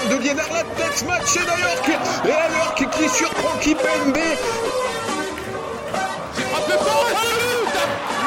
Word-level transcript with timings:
de 0.00 0.16
Liénard, 0.22 0.48
la 0.50 0.62
tête 0.62 1.04
matchée 1.06 1.40
d'Alorc. 1.40 1.86
Et 2.24 2.32
Alorc 2.32 2.76
qui 2.76 3.08
surprend 3.10 3.58
Kipembe. 3.60 4.16
C'est 6.34 6.42
frappé 6.44 6.72
fort 6.82 7.06
et 7.10 7.16
c'est 7.20 7.36
le 7.36 7.48
but 7.60 7.76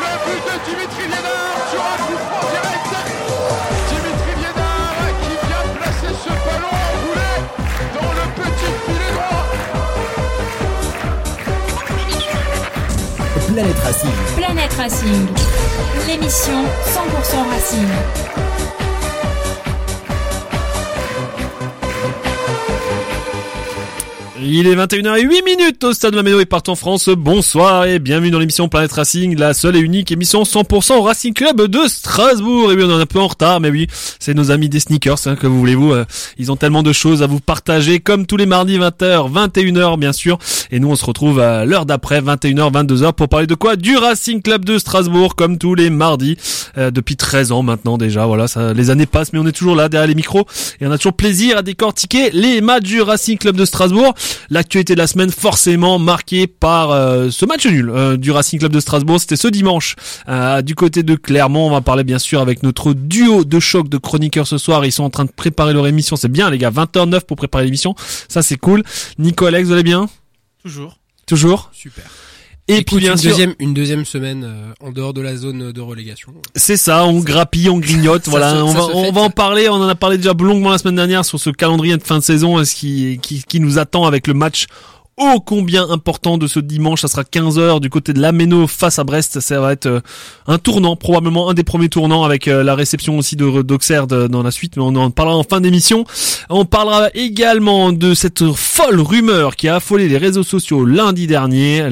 Le 0.01 0.11
but 0.25 0.41
de 0.45 0.55
Dimitri 0.69 1.05
Liénard 1.07 1.57
sur 1.71 1.81
un 1.81 1.97
coup 2.05 2.19
franc 2.21 2.45
direct 2.51 2.91
Dimitri 3.89 4.33
Liénard 4.41 5.09
qui 5.21 5.33
vient 5.47 5.65
placer 5.79 6.13
ce 6.23 6.29
ballon 6.45 6.69
en 6.69 6.93
boulet 7.01 7.37
dans 7.95 8.11
le 8.13 8.25
petit 8.43 8.71
filet 8.85 9.11
droit 9.15 9.45
Planète 13.47 13.79
Racing. 13.83 14.17
Planète 14.37 14.73
Racing, 14.77 15.23
l'émission 16.07 16.59
100% 16.93 17.49
Racing. 17.49 18.44
Il 24.47 24.67
est 24.67 24.75
21h08 24.75 25.43
minutes 25.43 25.83
au 25.83 25.91
stade 25.91 26.13
Maméno 26.13 26.39
et 26.39 26.45
partout 26.45 26.69
en 26.69 26.75
France. 26.75 27.09
Bonsoir 27.09 27.85
et 27.85 27.97
bienvenue 27.97 28.29
dans 28.29 28.37
l'émission 28.37 28.69
Planète 28.69 28.91
Racing, 28.91 29.35
la 29.39 29.55
seule 29.55 29.75
et 29.75 29.79
unique 29.79 30.11
émission 30.11 30.43
100% 30.43 31.01
Racing 31.01 31.33
Club 31.33 31.63
de 31.63 31.87
Strasbourg. 31.87 32.71
Et 32.71 32.75
oui, 32.75 32.83
on 32.85 32.99
est 32.99 33.01
un 33.01 33.07
peu 33.07 33.19
en 33.19 33.25
retard, 33.25 33.59
mais 33.59 33.71
oui, 33.71 33.87
c'est 34.19 34.35
nos 34.35 34.51
amis 34.51 34.69
des 34.69 34.79
sneakers, 34.79 35.17
hein, 35.25 35.35
que 35.35 35.47
voulez-vous. 35.47 35.93
euh, 35.93 36.05
Ils 36.37 36.51
ont 36.51 36.57
tellement 36.57 36.83
de 36.83 36.93
choses 36.93 37.23
à 37.23 37.27
vous 37.27 37.39
partager, 37.39 37.99
comme 37.99 38.27
tous 38.27 38.37
les 38.37 38.45
mardis 38.45 38.77
20h, 38.77 39.31
21h 39.31 39.97
bien 39.97 40.13
sûr. 40.13 40.37
Et 40.69 40.79
nous, 40.79 40.89
on 40.91 40.95
se 40.95 41.05
retrouve 41.05 41.39
à 41.39 41.65
l'heure 41.65 41.87
d'après, 41.87 42.21
21h, 42.21 42.71
22h, 42.71 43.13
pour 43.13 43.27
parler 43.29 43.47
de 43.47 43.55
quoi? 43.55 43.75
Du 43.75 43.97
Racing 43.97 44.43
Club 44.43 44.63
de 44.63 44.77
Strasbourg, 44.77 45.35
comme 45.35 45.57
tous 45.57 45.73
les 45.73 45.89
mardis, 45.89 46.37
euh, 46.77 46.91
depuis 46.91 47.15
13 47.15 47.51
ans 47.51 47.63
maintenant 47.63 47.97
déjà. 47.97 48.27
Voilà, 48.27 48.47
ça, 48.47 48.73
les 48.73 48.91
années 48.91 49.07
passent, 49.07 49.33
mais 49.33 49.39
on 49.39 49.47
est 49.47 49.53
toujours 49.53 49.75
là 49.75 49.89
derrière 49.89 50.07
les 50.07 50.13
micros 50.13 50.45
et 50.79 50.85
on 50.85 50.91
a 50.91 50.97
toujours 50.99 51.13
plaisir 51.13 51.57
à 51.57 51.61
décortiquer 51.63 52.29
les 52.31 52.61
matchs 52.61 52.83
du 52.83 53.01
Racing 53.01 53.39
Club 53.39 53.55
de 53.55 53.65
Strasbourg. 53.65 54.13
L'actualité 54.49 54.93
de 54.93 54.99
la 54.99 55.07
semaine 55.07 55.31
forcément 55.31 55.99
marquée 55.99 56.47
par 56.47 56.91
euh, 56.91 57.29
ce 57.29 57.45
match 57.45 57.65
nul 57.65 57.89
euh, 57.89 58.17
du 58.17 58.31
Racing 58.31 58.59
Club 58.59 58.71
de 58.71 58.79
Strasbourg. 58.79 59.19
C'était 59.19 59.35
ce 59.35 59.47
dimanche 59.47 59.95
euh, 60.27 60.61
du 60.61 60.75
côté 60.75 61.03
de 61.03 61.15
Clermont. 61.15 61.67
On 61.67 61.71
va 61.71 61.81
parler 61.81 62.03
bien 62.03 62.19
sûr 62.19 62.41
avec 62.41 62.63
notre 62.63 62.93
duo 62.93 63.43
de 63.43 63.59
choc 63.59 63.89
de 63.89 63.97
chroniqueurs 63.97 64.47
ce 64.47 64.57
soir. 64.57 64.85
Ils 64.85 64.91
sont 64.91 65.03
en 65.03 65.09
train 65.09 65.25
de 65.25 65.31
préparer 65.31 65.73
leur 65.73 65.87
émission. 65.87 66.15
C'est 66.15 66.31
bien 66.31 66.49
les 66.49 66.57
gars, 66.57 66.71
20h09 66.71 67.21
pour 67.21 67.37
préparer 67.37 67.65
l'émission. 67.65 67.95
Ça 68.27 68.41
c'est 68.41 68.57
cool. 68.57 68.83
Nico 69.17 69.45
Alex, 69.45 69.67
vous 69.67 69.73
allez 69.73 69.83
bien? 69.83 70.09
Toujours. 70.61 70.97
Toujours? 71.25 71.69
Super. 71.73 72.05
Et 72.67 72.81
puis 72.83 72.97
bien 72.97 73.11
une 73.11 73.17
sûr, 73.17 73.29
deuxième, 73.31 73.53
une 73.59 73.73
deuxième 73.75 74.05
semaine 74.05 74.43
euh, 74.43 74.73
en 74.87 74.91
dehors 74.91 75.13
de 75.13 75.21
la 75.21 75.35
zone 75.37 75.71
de 75.71 75.81
relégation. 75.81 76.33
c'est 76.55 76.77
ça, 76.77 77.05
on 77.05 77.19
grappille, 77.19 77.69
on 77.69 77.77
grignote, 77.79 78.23
voilà, 78.27 78.51
se- 78.51 78.55
on 78.57 78.73
va, 78.73 78.85
on 78.93 79.11
va 79.11 79.21
en 79.21 79.29
parler, 79.29 79.69
on 79.69 79.73
en 79.75 79.87
a 79.87 79.93
parlé 79.95 80.17
déjà 80.17 80.33
longuement 80.33 80.71
la 80.71 80.77
semaine 80.79 80.95
dernière 80.95 81.23
sur 81.25 81.39
ce 81.39 81.51
calendrier 81.51 81.95
de 81.97 82.03
fin 82.03 82.17
de 82.17 82.23
saison, 82.23 82.57
euh, 82.57 82.63
ce 82.63 82.73
qui, 82.73 83.19
qui, 83.21 83.43
qui 83.43 83.59
nous 83.59 83.77
attend 83.77 84.05
avec 84.05 84.25
le 84.27 84.33
match 84.33 84.65
ô 85.17 85.39
combien 85.39 85.89
important 85.89 86.37
de 86.37 86.45
ce 86.45 86.59
dimanche, 86.59 87.01
ça 87.01 87.07
sera 87.07 87.23
15h 87.23 87.79
du 87.79 87.89
côté 87.89 88.11
de 88.11 88.19
l'Ameno 88.19 88.67
face 88.67 88.99
à 88.99 89.03
Brest, 89.05 89.39
ça 89.39 89.61
va 89.61 89.71
être 89.71 89.85
euh, 89.85 90.01
un 90.47 90.57
tournant, 90.57 90.95
probablement 90.95 91.49
un 91.49 91.53
des 91.53 91.63
premiers 91.63 91.87
tournants 91.87 92.23
avec 92.23 92.47
euh, 92.47 92.63
la 92.63 92.75
réception 92.75 93.17
aussi 93.17 93.35
de 93.35 93.61
d'Auxerre 93.61 94.07
dans 94.07 94.43
la 94.43 94.51
suite, 94.51 94.75
mais 94.75 94.83
on 94.83 94.95
en 94.95 95.11
parlera 95.11 95.37
en 95.37 95.43
fin 95.43 95.61
d'émission. 95.61 96.03
On 96.49 96.65
parlera 96.65 97.09
également 97.13 97.93
de 97.93 98.13
cette 98.13 98.51
folle 98.53 98.99
rumeur 98.99 99.55
qui 99.55 99.69
a 99.69 99.75
affolé 99.75 100.07
les 100.09 100.17
réseaux 100.17 100.43
sociaux 100.43 100.83
lundi 100.83 101.27
dernier, 101.27 101.87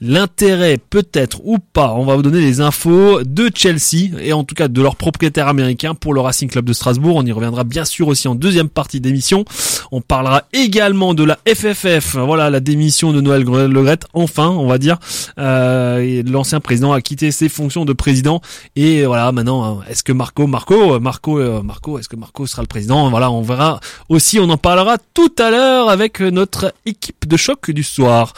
l'intérêt 0.00 0.78
peut-être 0.78 1.40
ou 1.44 1.58
pas, 1.58 1.92
on 1.94 2.04
va 2.04 2.16
vous 2.16 2.22
donner 2.22 2.40
les 2.40 2.60
infos 2.60 3.22
de 3.22 3.50
Chelsea 3.54 4.08
et 4.20 4.32
en 4.32 4.44
tout 4.44 4.54
cas 4.54 4.68
de 4.68 4.80
leur 4.80 4.96
propriétaire 4.96 5.48
américain 5.48 5.94
pour 5.94 6.14
le 6.14 6.20
Racing 6.20 6.48
Club 6.48 6.64
de 6.64 6.72
Strasbourg. 6.72 7.16
On 7.16 7.26
y 7.26 7.32
reviendra 7.32 7.64
bien 7.64 7.84
sûr 7.84 8.08
aussi 8.08 8.26
en 8.28 8.34
deuxième 8.34 8.68
partie 8.68 9.00
d'émission. 9.00 9.44
On 9.92 10.00
parlera 10.00 10.44
également 10.52 11.12
de 11.14 11.24
la 11.24 11.38
FFF, 11.46 12.16
voilà 12.16 12.48
la 12.50 12.60
démission 12.60 13.12
de 13.12 13.20
Noël 13.20 13.44
Gre- 13.44 13.66
Le 13.66 13.82
Graët, 13.82 14.06
enfin 14.14 14.48
on 14.48 14.66
va 14.66 14.78
dire. 14.78 14.98
Euh, 15.38 16.22
L'ancien 16.26 16.60
président 16.60 16.92
a 16.92 17.00
quitté 17.00 17.30
ses 17.30 17.48
fonctions 17.48 17.84
de 17.84 17.92
président 17.92 18.40
et 18.76 19.04
voilà 19.04 19.30
maintenant 19.32 19.64
hein, 19.64 19.84
est-ce 19.88 20.02
que 20.02 20.12
Marco, 20.12 20.46
Marco, 20.46 20.94
euh, 20.94 21.00
Marco, 21.00 21.38
euh, 21.38 21.62
Marco, 21.62 21.98
est-ce 21.98 22.08
que 22.08 22.16
Marco 22.16 22.46
sera 22.46 22.62
le 22.62 22.68
président? 22.68 23.10
Voilà 23.10 23.30
on 23.30 23.42
verra 23.42 23.80
aussi, 24.08 24.38
on 24.38 24.48
en 24.48 24.56
parlera 24.56 24.96
tout 25.14 25.32
à 25.38 25.50
l'heure 25.50 25.88
avec 25.90 26.20
notre 26.20 26.72
équipe 26.86 27.26
de 27.28 27.36
choc 27.36 27.70
du 27.70 27.82
soir. 27.82 28.32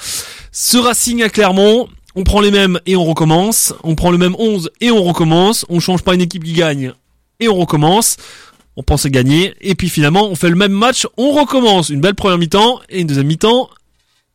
Ce 0.55 0.77
Racing 0.77 1.23
à 1.23 1.31
Clermont, 1.31 1.89
on 2.15 2.25
prend 2.25 2.43
les 2.43 2.51
mêmes 2.51 2.79
et 2.85 2.95
on 2.95 3.05
recommence. 3.07 3.73
On 3.85 3.95
prend 3.95 4.11
le 4.11 4.19
même 4.19 4.37
11 4.39 4.71
et 4.83 4.91
on 4.91 5.03
recommence. 5.03 5.65
On 5.71 5.81
change 5.81 6.03
pas 6.03 6.15
une 6.15 6.21
équipe 6.21 6.45
qui 6.45 6.53
gagne 6.53 6.93
et 7.41 7.49
on 7.49 7.57
recommence. 7.57 8.19
On 8.77 8.83
pensait 8.83 9.11
gagner. 9.11 9.55
Et 9.63 9.75
puis 9.75 9.89
finalement, 9.89 10.29
on 10.29 10.35
fait 10.35 10.51
le 10.51 10.55
même 10.55 10.73
match, 10.73 11.07
on 11.17 11.33
recommence. 11.33 11.89
Une 11.89 12.03
belle 12.03 12.15
première 12.15 12.37
mi-temps 12.37 12.83
et 12.91 13.01
une 13.01 13.07
deuxième 13.07 13.29
mi-temps 13.29 13.71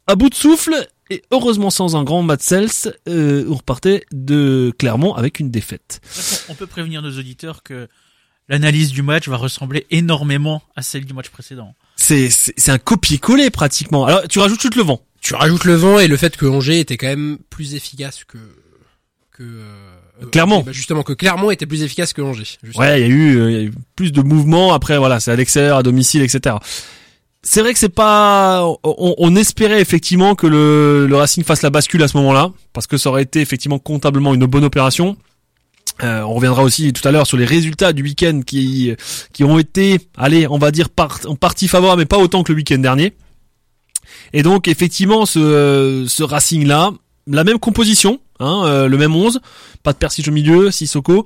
à 0.07 0.15
bout 0.15 0.29
de 0.29 0.33
souffle. 0.33 0.87
Et 1.11 1.21
heureusement 1.29 1.69
sans 1.69 1.95
un 1.95 2.03
grand 2.03 2.23
Matt 2.23 2.41
Sels, 2.41 2.95
euh, 3.07 3.45
on 3.47 3.53
repartait 3.53 4.03
de 4.11 4.73
Clermont 4.79 5.13
avec 5.13 5.39
une 5.39 5.51
défaite. 5.51 6.01
On 6.49 6.55
peut 6.55 6.65
prévenir 6.65 7.03
nos 7.03 7.11
auditeurs 7.11 7.61
que 7.61 7.87
l'analyse 8.49 8.89
du 8.89 9.03
match 9.03 9.27
va 9.27 9.37
ressembler 9.37 9.85
énormément 9.91 10.63
à 10.75 10.81
celle 10.81 11.05
du 11.05 11.13
match 11.13 11.29
précédent. 11.29 11.75
C'est 11.95 12.31
c'est 12.31 12.55
c'est 12.57 12.71
un 12.71 12.79
copier-coller 12.79 13.51
pratiquement. 13.51 14.05
Alors 14.05 14.27
tu 14.27 14.39
rajoutes 14.39 14.59
tout 14.59 14.71
le 14.75 14.83
vent. 14.83 14.99
Tu 15.27 15.35
rajoutes 15.35 15.65
le 15.65 15.73
vent 15.75 15.99
et 15.99 16.07
le 16.07 16.15
fait 16.15 16.37
que 16.37 16.45
Angers 16.45 16.79
était 16.79 16.95
quand 16.95 17.07
même 17.07 17.37
plus 17.49 17.75
efficace 17.75 18.23
que 18.23 18.37
que 19.33 19.43
euh, 19.43 20.25
Clermont. 20.31 20.61
bah, 20.61 20.71
justement 20.71 21.03
que 21.03 21.11
Clermont 21.11 21.51
était 21.51 21.65
plus 21.65 21.83
efficace 21.83 22.13
que 22.13 22.21
Angers. 22.21 22.57
justement. 22.63 22.85
Ouais, 22.85 23.01
il 23.01 23.07
y 23.07 23.11
a 23.11 23.13
eu, 23.13 23.37
euh, 23.37 23.51
il 23.51 23.57
y 23.57 23.59
a 23.59 23.63
eu 23.63 23.73
plus 23.97 24.13
de 24.13 24.21
mouvements. 24.21 24.71
Après, 24.71 24.97
voilà, 24.97 25.19
c'est 25.19 25.31
à 25.31 25.35
l'extérieur, 25.35 25.75
à 25.75 25.83
domicile, 25.83 26.21
etc. 26.21 26.55
C'est 27.43 27.59
vrai 27.59 27.73
que 27.73 27.79
c'est 27.79 27.89
pas. 27.89 28.63
On, 28.85 29.15
on 29.17 29.35
espérait 29.35 29.81
effectivement 29.81 30.33
que 30.33 30.47
le, 30.47 31.07
le 31.07 31.15
Racing 31.17 31.43
fasse 31.43 31.61
la 31.61 31.71
bascule 31.71 32.01
à 32.03 32.07
ce 32.07 32.15
moment-là, 32.15 32.53
parce 32.71 32.87
que 32.87 32.95
ça 32.95 33.09
aurait 33.09 33.23
été 33.23 33.41
effectivement 33.41 33.79
comptablement 33.79 34.33
une 34.33 34.45
bonne 34.45 34.63
opération. 34.63 35.17
Euh, 36.03 36.21
on 36.21 36.35
reviendra 36.35 36.63
aussi 36.63 36.93
tout 36.93 37.05
à 37.05 37.11
l'heure 37.11 37.27
sur 37.27 37.35
les 37.35 37.45
résultats 37.45 37.91
du 37.91 38.01
week-end 38.01 38.39
qui 38.45 38.95
qui 39.33 39.43
ont 39.43 39.59
été, 39.59 39.99
allez, 40.15 40.47
on 40.47 40.57
va 40.57 40.71
dire 40.71 40.89
par, 40.89 41.19
en 41.25 41.35
partie 41.35 41.67
favorables, 41.67 41.99
mais 41.99 42.05
pas 42.05 42.17
autant 42.17 42.43
que 42.43 42.53
le 42.53 42.57
week-end 42.59 42.77
dernier. 42.77 43.13
Et 44.33 44.43
donc 44.43 44.67
effectivement, 44.67 45.25
ce, 45.25 46.05
ce 46.07 46.23
Racing-là, 46.23 46.91
la 47.27 47.43
même 47.43 47.59
composition, 47.59 48.19
hein, 48.39 48.63
euh, 48.65 48.87
le 48.87 48.97
même 48.97 49.15
11, 49.15 49.39
pas 49.83 49.93
de 49.93 49.97
Persige 49.97 50.27
au 50.29 50.31
milieu, 50.31 50.71
Sissoko, 50.71 51.25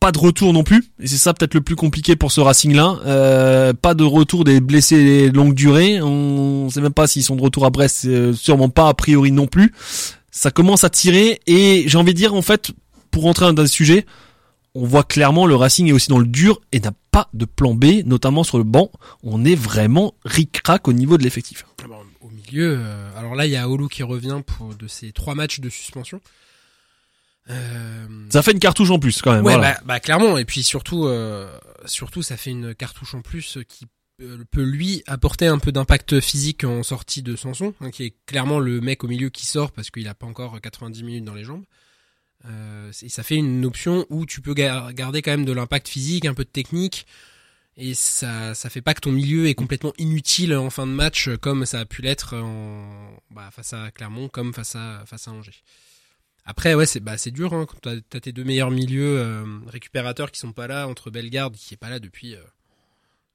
pas 0.00 0.10
de 0.10 0.18
retour 0.18 0.52
non 0.52 0.64
plus, 0.64 0.84
et 1.00 1.06
c'est 1.06 1.16
ça 1.16 1.32
peut-être 1.32 1.54
le 1.54 1.60
plus 1.60 1.76
compliqué 1.76 2.16
pour 2.16 2.32
ce 2.32 2.40
Racing-là. 2.40 2.98
Euh, 3.06 3.72
pas 3.72 3.94
de 3.94 4.02
retour 4.02 4.42
des 4.42 4.60
blessés 4.60 5.30
longue 5.30 5.54
durée. 5.54 6.02
On 6.02 6.68
sait 6.70 6.80
même 6.80 6.92
pas 6.92 7.06
s'ils 7.06 7.22
sont 7.22 7.36
de 7.36 7.42
retour 7.42 7.64
à 7.64 7.70
Brest, 7.70 8.06
euh, 8.06 8.32
sûrement 8.32 8.68
pas 8.68 8.88
a 8.88 8.94
priori 8.94 9.30
non 9.30 9.46
plus. 9.46 9.72
Ça 10.32 10.50
commence 10.50 10.82
à 10.82 10.90
tirer 10.90 11.40
et 11.46 11.84
j'ai 11.86 11.98
envie 11.98 12.14
de 12.14 12.18
dire 12.18 12.34
en 12.34 12.42
fait, 12.42 12.72
pour 13.12 13.22
rentrer 13.22 13.52
dans 13.52 13.62
le 13.62 13.68
sujet, 13.68 14.04
on 14.74 14.86
voit 14.86 15.04
clairement 15.04 15.46
le 15.46 15.54
Racing 15.54 15.88
est 15.88 15.92
aussi 15.92 16.08
dans 16.08 16.18
le 16.18 16.26
dur 16.26 16.60
et 16.72 16.80
n'a 16.80 16.92
pas 17.10 17.28
de 17.34 17.44
plan 17.44 17.74
B, 17.74 18.04
notamment 18.06 18.42
sur 18.44 18.58
le 18.58 18.64
banc. 18.64 18.90
On 19.22 19.44
est 19.44 19.54
vraiment 19.54 20.14
ric-rac 20.24 20.88
au 20.88 20.92
niveau 20.92 21.18
de 21.18 21.22
l'effectif. 21.22 21.66
Ah 21.84 21.88
bah, 21.88 21.98
au 22.20 22.30
milieu, 22.30 22.76
euh, 22.78 23.18
alors 23.18 23.34
là 23.34 23.44
il 23.46 23.52
y 23.52 23.56
a 23.56 23.68
Olu 23.68 23.88
qui 23.88 24.02
revient 24.02 24.40
pour 24.46 24.74
de 24.74 24.86
ses 24.88 25.12
trois 25.12 25.34
matchs 25.34 25.60
de 25.60 25.68
suspension. 25.68 26.20
Euh, 27.50 28.06
Ça 28.30 28.42
fait 28.42 28.52
une 28.52 28.60
cartouche 28.60 28.90
en 28.90 28.98
plus 28.98 29.20
quand 29.20 29.32
même. 29.32 29.44
ouais, 29.44 29.54
voilà. 29.54 29.72
bah, 29.74 29.80
bah, 29.84 30.00
clairement. 30.00 30.38
Et 30.38 30.44
puis 30.44 30.62
surtout, 30.62 31.06
euh, 31.06 31.50
surtout, 31.86 32.22
ça 32.22 32.36
fait 32.36 32.50
une 32.50 32.74
cartouche 32.74 33.14
en 33.14 33.20
plus 33.20 33.58
qui 33.68 33.86
peut 34.50 34.62
lui 34.62 35.02
apporter 35.08 35.48
un 35.48 35.58
peu 35.58 35.72
d'impact 35.72 36.20
physique 36.20 36.62
en 36.62 36.84
sortie 36.84 37.22
de 37.22 37.34
Sanson, 37.34 37.74
hein, 37.80 37.90
qui 37.90 38.04
est 38.04 38.14
clairement 38.26 38.60
le 38.60 38.80
mec 38.80 39.02
au 39.02 39.08
milieu 39.08 39.30
qui 39.30 39.46
sort 39.46 39.72
parce 39.72 39.90
qu'il 39.90 40.06
a 40.06 40.14
pas 40.14 40.26
encore 40.26 40.60
90 40.60 41.02
minutes 41.02 41.24
dans 41.24 41.34
les 41.34 41.42
jambes. 41.44 41.64
Euh, 42.46 42.90
et 43.02 43.08
ça 43.08 43.22
fait 43.22 43.36
une 43.36 43.64
option 43.64 44.04
où 44.10 44.26
tu 44.26 44.40
peux 44.40 44.54
gar- 44.54 44.92
garder 44.92 45.22
quand 45.22 45.30
même 45.30 45.44
de 45.44 45.52
l'impact 45.52 45.88
physique, 45.88 46.24
un 46.24 46.34
peu 46.34 46.44
de 46.44 46.48
technique, 46.48 47.06
et 47.76 47.94
ça, 47.94 48.54
ça 48.54 48.68
fait 48.68 48.82
pas 48.82 48.94
que 48.94 49.00
ton 49.00 49.12
milieu 49.12 49.46
est 49.46 49.54
complètement 49.54 49.92
inutile 49.96 50.54
en 50.56 50.68
fin 50.68 50.86
de 50.86 50.92
match 50.92 51.30
comme 51.40 51.64
ça 51.66 51.80
a 51.80 51.84
pu 51.84 52.02
l'être 52.02 52.34
bah, 53.30 53.48
face 53.52 53.72
à 53.72 53.90
Clermont, 53.92 54.28
comme 54.28 54.52
face 54.52 54.74
à 54.76 55.04
face 55.06 55.28
à 55.28 55.30
Angers. 55.32 55.62
Après, 56.44 56.74
ouais, 56.74 56.86
c'est 56.86 56.98
bah 57.00 57.16
c'est 57.16 57.30
dur. 57.30 57.54
Hein, 57.54 57.66
quand 57.66 57.78
t'as 58.10 58.20
tes 58.20 58.32
deux 58.32 58.42
meilleurs 58.44 58.72
milieux 58.72 59.18
euh, 59.20 59.44
récupérateurs 59.68 60.32
qui 60.32 60.40
sont 60.40 60.52
pas 60.52 60.66
là, 60.66 60.88
entre 60.88 61.10
Bellegarde 61.10 61.54
qui 61.54 61.74
est 61.74 61.76
pas 61.76 61.88
là 61.90 62.00
depuis 62.00 62.34
euh, 62.34 62.40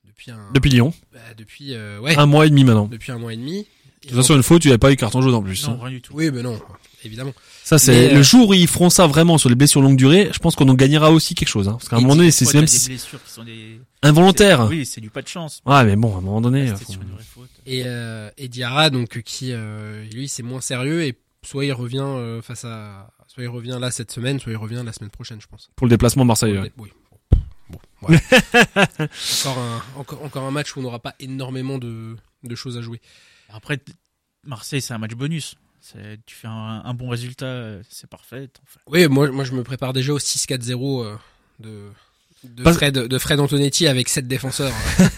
depuis 0.04 0.30
un 0.32 0.52
Depuis 0.54 0.70
Lyon. 0.72 0.94
bah, 1.14 1.20
depuis 1.38 1.74
euh, 1.74 2.00
ouais 2.02 2.18
Un 2.18 2.26
mois 2.26 2.46
et 2.46 2.50
demi 2.50 2.66
maintenant. 2.66 2.88
depuis 2.88 3.14
un 3.14 3.18
mois 3.18 3.34
et 3.34 3.38
demi. 3.38 3.66
De 4.08 4.12
toute 4.14 4.22
façon, 4.22 4.36
une 4.36 4.44
faute, 4.44 4.62
tu 4.62 4.68
n'avais 4.70 4.78
pas 4.78 4.92
eu 4.92 4.96
carton 4.96 5.22
jaune 5.22 5.34
en 5.36 5.42
plus. 5.44 5.68
Non, 5.68 5.74
hein. 5.74 5.80
rien 5.84 5.92
du 5.92 6.02
tout. 6.02 6.14
Oui, 6.16 6.30
mais 6.32 6.42
non, 6.42 6.60
évidemment. 7.04 7.34
Ça, 7.64 7.78
c'est 7.78 8.10
le 8.14 8.20
euh, 8.20 8.24
jour 8.24 8.50
où 8.50 8.54
ils 8.54 8.68
feront 8.68 8.90
ça 8.90 9.08
vraiment 9.08 9.38
sur 9.38 9.50
les 9.50 9.56
blessures 9.56 9.82
longue 9.82 9.98
durée. 9.98 10.30
Je 10.34 10.40
pense 10.40 10.56
qu'on 10.56 10.70
en 10.70 10.74
gagnera 10.74 11.12
aussi 11.12 11.36
quelque 11.36 11.50
chose. 11.50 11.68
Hein. 11.68 11.74
Parce 11.74 11.90
qu'à 11.90 11.98
un 11.98 12.00
Et 12.00 12.02
moment 12.04 12.16
donné, 12.16 12.32
c'est 12.32 12.52
même 12.54 12.66
si- 12.68 12.88
blessures 12.88 13.22
qui 13.24 13.32
sont 13.32 13.44
des 13.44 13.82
involontaire. 14.02 14.64
c'est- 14.64 14.70
Oui, 14.70 14.86
c'est 14.86 15.02
du 15.02 15.10
pas 15.10 15.22
de 15.22 15.28
chance. 15.28 15.62
Ouais, 15.66 15.84
mais 15.84 15.96
bon, 15.96 16.16
à 16.16 16.20
un 16.20 16.22
moment 16.22 16.42
donné. 16.42 16.68
Faut- 16.68 16.92
sur 16.94 17.02
une 17.02 17.10
vraie 17.12 17.24
faute. 17.24 17.50
Et, 17.66 17.84
euh, 17.86 18.30
et 18.38 18.48
Diarra, 18.48 18.90
donc 18.90 19.22
qui 19.24 19.52
euh, 19.52 20.04
lui 20.14 20.28
c'est 20.30 20.44
moins 20.44 20.62
sérieux 20.62 21.04
et 21.04 21.18
soit 21.44 21.66
il 21.66 21.74
revient 21.74 22.00
euh, 22.06 22.42
face 22.42 22.64
à, 22.64 23.10
soit 23.28 23.44
il 23.44 23.50
revient 23.50 23.78
là 23.82 23.92
cette 23.92 24.12
semaine, 24.12 24.40
soit 24.40 24.54
il 24.54 24.58
revient 24.58 24.82
la 24.86 24.94
semaine 24.94 25.10
prochaine, 25.12 25.42
je 25.42 25.48
pense. 25.48 25.70
Pour 25.76 25.88
le 25.88 25.90
déplacement 25.92 26.24
Marseille. 26.24 26.58
ouais. 26.58 26.72
Oui. 26.78 26.90
Bon, 27.70 27.80
voilà. 28.02 28.20
encore 29.46 29.58
un 29.60 29.82
encore 30.00 30.24
encore 30.24 30.44
un 30.46 30.52
match 30.52 30.76
où 30.76 30.80
on 30.80 30.84
n'aura 30.84 31.00
pas 31.00 31.16
énormément 31.20 31.78
de 31.78 32.16
de 32.44 32.56
choses 32.56 32.78
à 32.78 32.82
jouer. 32.82 33.02
Après, 33.54 33.80
Marseille, 34.46 34.82
c'est 34.82 34.94
un 34.94 34.98
match 34.98 35.12
bonus. 35.14 35.56
C'est- 35.82 36.20
Tu 36.26 36.36
fais 36.36 36.48
un, 36.48 36.82
un 36.84 36.94
bon 36.94 37.10
résultat, 37.10 37.46
euh, 37.46 37.82
c'est 37.90 38.10
parfait. 38.10 38.50
Enfin, 38.64 38.80
Oui, 38.88 39.08
moi 39.08 39.30
moi 39.32 39.44
je 39.44 39.54
me 39.54 39.64
prépare 39.64 39.94
déjà 39.94 40.14
au 40.14 40.20
6-4-0 40.20 41.04
euh, 41.06 41.16
de 41.60 41.90
de 42.44 42.72
Fred 42.72 42.94
de 42.94 43.18
Fred 43.18 43.40
Antonetti 43.40 43.88
avec 43.88 44.10
sept 44.10 44.28
défenseurs 44.28 44.72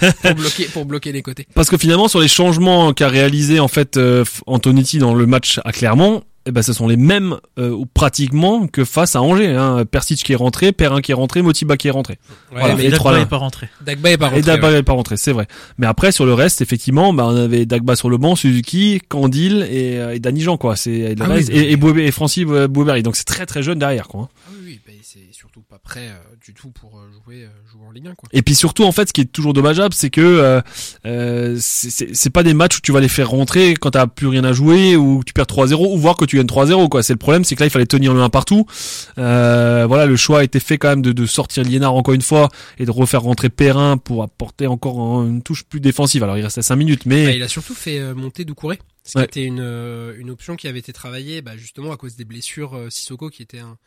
euh, 0.04 0.12
pour 0.22 0.36
bloquer 0.36 0.66
pour 0.66 0.86
bloquer 0.86 1.12
les 1.12 1.22
côtés. 1.22 1.48
Parce 1.54 1.70
que 1.70 1.78
finalement, 1.78 2.08
sur 2.08 2.20
les 2.22 2.28
changements 2.28 2.94
qu'a 2.94 3.10
réalisé 3.10 3.60
en 3.60 3.68
fait 3.68 3.98
euh, 3.98 4.24
Antonetti 4.48 5.00
dans 5.00 5.14
le 5.16 5.26
match 5.26 5.60
à 5.66 5.72
Clermont, 5.72 6.24
eh 6.50 6.52
ben, 6.52 6.62
ce 6.64 6.74
sont 6.74 6.88
les 6.88 6.98
mêmes 6.98 7.38
euh, 7.60 7.70
ou 7.70 7.86
pratiquement 7.86 8.68
que 8.68 8.84
face 8.84 9.16
à 9.16 9.22
Angers. 9.22 9.56
Hein. 9.56 9.86
Persic 9.90 10.24
qui 10.24 10.34
est 10.34 10.36
rentré, 10.36 10.72
Perrin 10.72 11.00
qui 11.02 11.12
est 11.12 11.16
rentré, 11.16 11.42
Motiba 11.42 11.78
qui 11.78 11.88
est 11.88 11.92
rentré. 11.92 12.18
Ouais, 12.52 12.60
Voilà, 12.60 12.76
mais 12.76 12.84
les 12.84 12.90
Dagba 12.90 12.98
trois 12.98 13.12
là. 13.14 13.20
est 13.20 13.26
pas 13.28 13.38
rentré. 13.38 13.70
Dagba 13.86 14.10
est 14.12 14.18
pas 14.18 14.26
et 14.26 14.30
rentré. 14.30 14.42
Dagba 14.42 14.68
ouais. 14.68 14.74
n'est 14.74 14.84
pas 14.84 14.94
rentré, 14.94 15.16
c'est 15.18 15.32
vrai. 15.32 15.48
Mais 15.78 15.88
après, 15.88 16.12
sur 16.12 16.26
le 16.26 16.34
reste, 16.34 16.62
effectivement, 16.62 17.14
bah, 17.14 17.26
on 17.28 17.36
avait 17.36 17.66
Dagba 17.66 17.96
sur 17.96 18.10
le 18.10 18.18
banc, 18.18 18.36
Suzuki, 18.36 19.00
Candil 19.08 19.68
et, 19.70 19.98
euh, 20.00 20.16
et 20.16 20.20
Danny 20.20 20.42
Jean, 20.42 20.58
quoi. 20.58 20.76
C'est 20.76 20.92
et, 20.92 21.16
Ah 21.20 21.28
oui, 21.30 21.46
et, 21.52 21.72
et, 21.72 21.78
Boué- 21.78 22.04
et 22.06 22.12
Francis 22.12 22.44
Bouberry. 22.46 23.04
Donc 23.04 23.16
c'est 23.16 23.24
très 23.26 23.46
très 23.46 23.62
jeune 23.64 23.80
derrière, 23.80 24.08
quoi. 24.08 24.30
Ah 24.46 24.50
oui, 24.52 24.58
oui, 24.66 24.69
c'est 25.04 25.32
surtout 25.32 25.62
pas 25.62 25.80
prêt 25.80 26.10
euh, 26.10 26.36
du 26.46 26.54
tout 26.54 26.70
pour 26.72 26.98
euh, 27.00 27.10
jouer 27.12 27.44
euh, 27.46 27.50
jouer 27.72 27.86
en 27.88 27.92
Ligue 27.92 28.08
1 28.08 28.16
quoi. 28.16 28.30
Et 28.34 28.42
puis 28.42 28.56
surtout, 28.56 28.84
en 28.84 28.92
fait, 28.92 29.08
ce 29.10 29.14
qui 29.14 29.22
est 29.22 29.26
toujours 29.32 29.54
dommageable, 29.54 29.94
c'est 29.94 30.10
que 30.10 30.22
euh, 30.22 30.62
euh, 31.06 31.58
c'est- 31.60 32.30
pas 32.30 32.44
des 32.44 32.54
matchs 32.54 32.78
où 32.78 32.82
tu 32.82 32.92
vas 32.92 33.00
les 33.00 33.08
faire 33.10 33.30
rentrer 33.30 33.74
quand 33.74 33.92
t'as 33.92 34.08
plus 34.08 34.28
rien 34.28 34.44
à 34.44 34.54
jouer 34.54 34.96
ou 34.96 35.20
que 35.20 35.26
tu 35.26 35.34
perds 35.34 35.46
3-0 35.48 35.94
ou 35.94 35.98
voir 35.98 36.16
que 36.18 36.26
tu 36.26 36.36
gagnes 36.38 36.46
3-0. 36.48 36.90
Quoi. 36.90 37.02
C'est 37.04 37.14
le 37.14 37.18
problème, 37.20 37.44
c'est 37.44 37.56
que 37.56 37.62
là, 37.62 37.68
il 37.68 37.72
fallait 37.72 37.86
tenir 37.86 38.14
le 38.14 38.22
1 38.22 38.30
partout. 38.30 38.66
Euh, 39.18 39.86
voilà, 39.88 40.06
le 40.06 40.16
choix 40.16 40.40
a 40.40 40.44
été 40.44 40.60
fait 40.60 40.78
quand 40.78 40.90
même 40.90 41.02
de, 41.02 41.12
de 41.12 41.26
sortir 41.26 41.64
Liénard 41.64 41.94
encore 41.96 42.14
une 42.14 42.22
fois 42.22 42.50
et 42.78 42.86
de 42.86 42.92
refaire 42.92 43.22
rentrer 43.22 43.50
Perrin 43.50 43.98
pour 43.98 44.24
apporter 44.24 44.68
encore 44.68 45.00
un- 45.00 45.26
une 45.28 45.42
touche 45.42 45.64
plus 45.64 45.80
défensive. 45.80 46.24
Alors, 46.24 46.38
il 46.38 46.44
restait 46.44 46.62
5 46.62 46.76
minutes, 46.76 47.06
mais 47.06 47.26
Bah, 47.26 47.32
il 47.32 47.44
a 47.44 47.48
surtout 47.48 47.74
fait 47.74 48.00
euh, 48.00 48.14
monter 48.16 48.46
Doucouré, 48.46 48.80
qui 49.06 49.18
Ouais. 49.18 49.28
une, 49.36 50.14
une 50.20 50.30
option 50.30 50.56
qui 50.56 50.68
avait 50.68 50.80
été 50.80 50.94
travaillée 50.94 51.42
bah, 51.42 51.58
justement 51.58 51.92
à 51.92 51.98
cause 51.98 52.16
des 52.16 52.26
blessures 52.26 52.76
euh, 52.76 52.90
Sissoko 52.90 53.30
qui 53.30 53.42
était 53.42 53.60
un, 53.60 53.78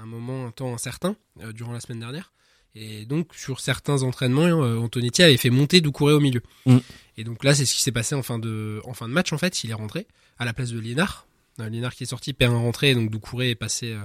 un 0.00 0.06
moment, 0.06 0.46
un 0.46 0.50
temps 0.50 0.72
incertain 0.74 1.16
euh, 1.42 1.52
durant 1.52 1.72
la 1.72 1.80
semaine 1.80 2.00
dernière. 2.00 2.32
Et 2.74 3.04
donc 3.04 3.34
sur 3.34 3.60
certains 3.60 4.02
entraînements, 4.02 4.44
euh, 4.64 4.78
Antonetti 4.78 5.22
avait 5.22 5.36
fait 5.36 5.50
monter 5.50 5.80
Doucouré 5.82 6.14
au 6.14 6.20
milieu. 6.20 6.40
Mm. 6.66 6.78
Et 7.18 7.24
donc 7.24 7.44
là, 7.44 7.54
c'est 7.54 7.66
ce 7.66 7.74
qui 7.74 7.82
s'est 7.82 7.92
passé 7.92 8.14
en 8.14 8.22
fin 8.22 8.38
de 8.38 8.80
en 8.84 8.94
fin 8.94 9.08
de 9.08 9.12
match 9.12 9.32
en 9.32 9.38
fait. 9.38 9.62
Il 9.64 9.70
est 9.70 9.74
rentré 9.74 10.06
à 10.38 10.44
la 10.46 10.52
place 10.54 10.70
de 10.70 10.78
Liénard. 10.78 11.26
Euh, 11.60 11.68
Liénard 11.68 11.94
qui 11.94 12.04
est 12.04 12.06
sorti, 12.06 12.32
Perrin 12.32 12.56
rentré, 12.58 12.94
donc 12.94 13.10
Doucouré 13.10 13.50
est 13.50 13.54
passé 13.54 13.92
euh, 13.92 13.98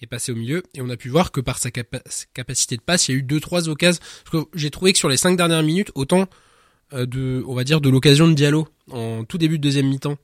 est 0.00 0.06
passé 0.06 0.32
au 0.32 0.36
milieu. 0.36 0.62
Et 0.74 0.80
on 0.80 0.88
a 0.88 0.96
pu 0.96 1.10
voir 1.10 1.30
que 1.32 1.40
par 1.42 1.58
sa, 1.58 1.70
capa- 1.70 2.00
sa 2.06 2.24
capacité 2.32 2.76
de 2.78 2.82
passe, 2.82 3.08
il 3.08 3.12
y 3.12 3.14
a 3.14 3.18
eu 3.18 3.22
deux 3.22 3.40
trois 3.40 3.68
occasions. 3.68 4.00
Parce 4.24 4.44
que 4.44 4.50
j'ai 4.58 4.70
trouvé 4.70 4.92
que 4.94 4.98
sur 4.98 5.08
les 5.10 5.16
cinq 5.18 5.36
dernières 5.36 5.62
minutes, 5.62 5.90
autant 5.94 6.26
euh, 6.94 7.04
de, 7.04 7.44
on 7.46 7.54
va 7.54 7.64
dire, 7.64 7.82
de 7.82 7.90
l'occasion 7.90 8.26
de 8.28 8.32
Diallo 8.32 8.66
en 8.90 9.24
tout 9.24 9.36
début 9.36 9.58
de 9.58 9.62
deuxième 9.62 9.88
mi-temps 9.88 10.16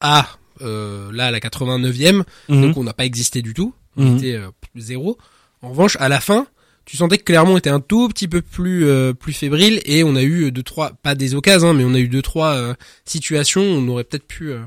à 0.00 0.28
euh, 0.62 1.12
là 1.12 1.26
à 1.26 1.30
la 1.30 1.38
89e, 1.40 2.24
Mhm. 2.48 2.60
donc 2.62 2.76
on 2.76 2.84
n'a 2.84 2.92
pas 2.94 3.04
existé 3.04 3.42
du 3.42 3.54
tout, 3.54 3.74
on 3.96 4.04
Mhm. 4.04 4.16
était 4.18 4.34
euh, 4.36 4.48
zéro. 4.76 5.18
En 5.62 5.70
revanche, 5.70 5.96
à 6.00 6.08
la 6.08 6.20
fin, 6.20 6.46
tu 6.84 6.96
sentais 6.96 7.18
que 7.18 7.24
Clermont 7.24 7.56
était 7.56 7.70
un 7.70 7.80
tout 7.80 8.08
petit 8.08 8.28
peu 8.28 8.40
plus 8.42 8.86
euh, 8.86 9.12
plus 9.12 9.32
fébrile 9.32 9.80
et 9.84 10.02
on 10.04 10.16
a 10.16 10.22
eu 10.22 10.50
deux 10.52 10.62
trois, 10.62 10.92
pas 10.92 11.14
des 11.14 11.34
occasions, 11.34 11.70
hein, 11.70 11.74
mais 11.74 11.84
on 11.84 11.94
a 11.94 11.98
eu 11.98 12.08
deux 12.08 12.22
trois 12.22 12.54
euh, 12.54 12.74
situations 13.04 13.62
où 13.62 13.76
on 13.78 13.88
aurait 13.88 14.04
peut-être 14.04 14.26
pu 14.26 14.50
euh, 14.50 14.60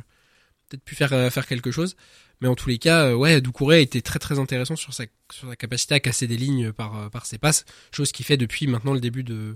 peut-être 0.69 0.83
pu 0.83 0.95
faire 0.95 1.13
euh, 1.13 1.29
faire 1.29 1.47
quelque 1.47 1.71
chose. 1.71 1.95
Mais 2.41 2.47
en 2.49 2.55
tous 2.55 2.67
les 2.69 2.77
cas, 2.77 3.05
euh, 3.07 3.13
ouais, 3.15 3.39
Doucouré 3.41 3.77
a 3.77 3.79
été 3.79 4.01
très 4.01 4.19
très 4.19 4.37
intéressant 4.39 4.75
sur 4.75 4.93
sa 4.93 5.05
sur 5.31 5.49
sa 5.49 5.55
capacité 5.55 5.95
à 5.95 5.99
casser 5.99 6.27
des 6.27 6.37
lignes 6.37 6.71
par 6.71 6.97
euh, 6.97 7.09
par 7.09 7.25
ses 7.25 7.37
passes, 7.37 7.65
chose 7.91 8.11
qui 8.11 8.23
fait 8.23 8.37
depuis 8.37 8.67
maintenant 8.67 8.93
le 8.93 8.99
début 8.99 9.23
de 9.23 9.55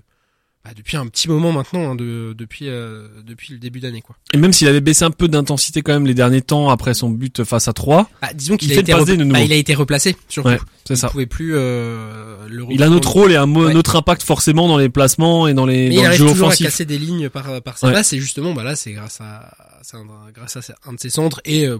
bah, 0.67 0.73
depuis 0.75 0.97
un 0.97 1.07
petit 1.07 1.29
moment 1.29 1.53
maintenant, 1.53 1.91
hein, 1.91 1.95
de, 1.95 2.33
depuis 2.37 2.67
euh, 2.67 3.07
depuis 3.25 3.53
le 3.53 3.59
début 3.59 3.79
d'année 3.79 4.01
quoi. 4.01 4.17
et 4.33 4.37
même 4.37 4.51
s'il 4.51 4.67
avait 4.67 4.81
baissé 4.81 5.05
un 5.05 5.11
peu 5.11 5.29
d'intensité 5.29 5.81
quand 5.81 5.93
même 5.93 6.05
les 6.05 6.13
derniers 6.13 6.41
temps 6.41 6.69
après 6.69 6.93
son 6.93 7.09
but 7.09 7.43
face 7.45 7.67
à 7.69 7.73
3, 7.73 8.09
Ah, 8.21 8.33
disons 8.33 8.57
qu'il 8.57 8.69
Il 8.71 8.77
a 8.77 8.81
été 8.81 8.91
repla- 8.93 9.31
bah, 9.31 9.41
il 9.41 9.53
a 9.53 9.55
été 9.55 9.73
replacé 9.73 10.17
surtout. 10.27 10.49
Ouais, 10.49 10.59
c'est 10.85 10.95
il 10.95 10.97
ça. 10.97 11.07
pouvait 11.09 11.25
plus 11.25 11.53
euh, 11.55 12.47
le 12.49 12.65
Il 12.69 12.83
a 12.83 12.89
notre 12.89 13.09
rôle 13.09 13.31
et 13.31 13.35
un 13.37 13.47
Ouais. 13.53 13.73
notre 13.73 13.95
impact 13.95 14.23
forcément 14.23 14.67
dans 14.67 14.77
les 14.77 14.89
placements 14.89 15.47
et 15.47 15.53
dans 15.53 15.65
les 15.65 15.87
Mais 15.89 15.95
dans 15.95 16.01
il 16.03 16.07
le 16.07 16.13
jeu 16.13 16.25
toujours 16.27 16.47
offensif. 16.47 16.65
à 16.65 16.69
casser 16.69 16.85
des 16.85 16.97
lignes 16.99 17.29
par 17.29 17.61
par 17.61 17.77
ses 17.77 17.87
Ouais. 17.87 17.93
et 18.11 18.19
justement 18.19 18.53
bah 18.53 18.63
là 18.63 18.75
c'est 18.75 18.91
grâce 18.91 19.21
à 19.21 19.53
un, 19.93 20.31
grâce 20.33 20.57
à 20.57 20.61
un 20.85 20.93
de 20.93 20.99
ses 20.99 21.09
centres 21.09 21.39
et 21.45 21.65
euh, 21.65 21.77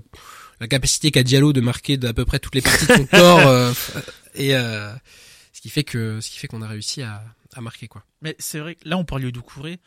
la 0.62 0.68
capacité 0.68 1.12
qu'a 1.12 1.24
Diallo 1.24 1.52
de 1.52 1.60
marquer 1.62 1.98
d'à 1.98 2.14
peu 2.14 2.24
près 2.26 2.40
toutes 2.40 2.56
les 2.56 2.62
parties 2.62 2.88
de 2.88 2.94
son 2.94 3.06
corps 3.12 3.48
euh, 3.48 3.72
et 4.36 4.56
euh, 4.56 4.92
ce 5.54 5.62
qui 5.62 5.70
fait 5.70 5.84
que 5.84 6.20
ce 6.22 6.30
qui 6.30 6.38
fait 6.38 6.48
qu'on 6.48 6.62
a 6.62 6.68
réussi 6.68 7.02
à, 7.02 7.22
à 7.58 7.62
marquer 7.62 7.88
quoi. 7.88 8.04
Mais 8.22 8.36
c'est 8.40 8.60
vrai 8.60 8.76
que 8.76 8.88
là, 8.88 8.98
on 8.98 9.04
parle 9.04 9.24
de 9.24 9.30
Doucouré. 9.30 9.80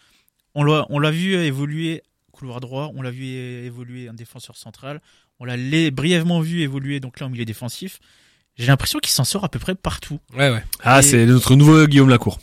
On 0.55 0.65
l'a, 0.65 0.85
on 0.91 0.99
l'a 0.99 1.11
vu 1.11 1.35
évoluer 1.35 2.03
couloir 2.33 2.61
droit, 2.61 2.91
on 2.95 3.03
l'a 3.03 3.11
vu 3.11 3.25
évoluer 3.27 4.09
en 4.09 4.15
défenseur 4.15 4.57
central, 4.57 5.01
on 5.39 5.45
l'a 5.45 5.57
brièvement 5.91 6.41
vu 6.41 6.63
évoluer 6.63 6.99
donc 7.01 7.21
là 7.21 7.27
en 7.27 7.31
milieu 7.31 7.45
défensif. 7.45 8.01
J'ai 8.57 8.67
l'impression 8.67 8.99
qu'il 8.99 9.11
s'en 9.13 9.25
sort 9.25 9.45
à 9.45 9.49
peu 9.49 9.59
près 9.59 9.75
partout. 9.75 10.19
Ouais 10.35 10.51
ouais. 10.51 10.65
Ah, 10.83 11.03
c'est 11.03 11.25
notre 11.27 11.55
nouveau 11.55 11.87
Guillaume 11.87 12.09
Lacour. 12.09 12.41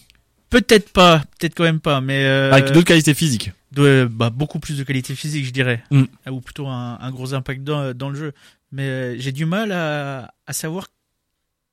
Peut-être 0.49 0.91
pas, 0.93 1.23
peut-être 1.37 1.55
quand 1.55 1.63
même 1.65 1.81
pas, 1.81 1.99
mais 1.99 2.23
euh, 2.25 2.51
Avec 2.53 2.71
d'autres 2.71 2.87
qualités 2.87 3.13
physiques. 3.13 3.51
de- 3.73 4.07
bah, 4.09 4.29
beaucoup 4.29 4.59
plus 4.59 4.77
de 4.77 4.83
qualité 4.83 5.13
physique, 5.15 5.45
je 5.45 5.51
dirais, 5.51 5.83
Mm. 5.91 6.03
ou 6.31 6.39
plutôt 6.41 6.67
un, 6.67 6.97
un 7.01 7.11
gros 7.11 7.33
impact 7.33 7.63
dans, 7.63 7.93
dans 7.93 8.09
le 8.09 8.15
jeu. 8.15 8.33
Mais 8.71 8.83
euh, 8.87 9.15
j'ai 9.19 9.31
du 9.33 9.45
mal 9.45 9.71
à, 9.73 10.33
à 10.45 10.53
savoir 10.53 10.87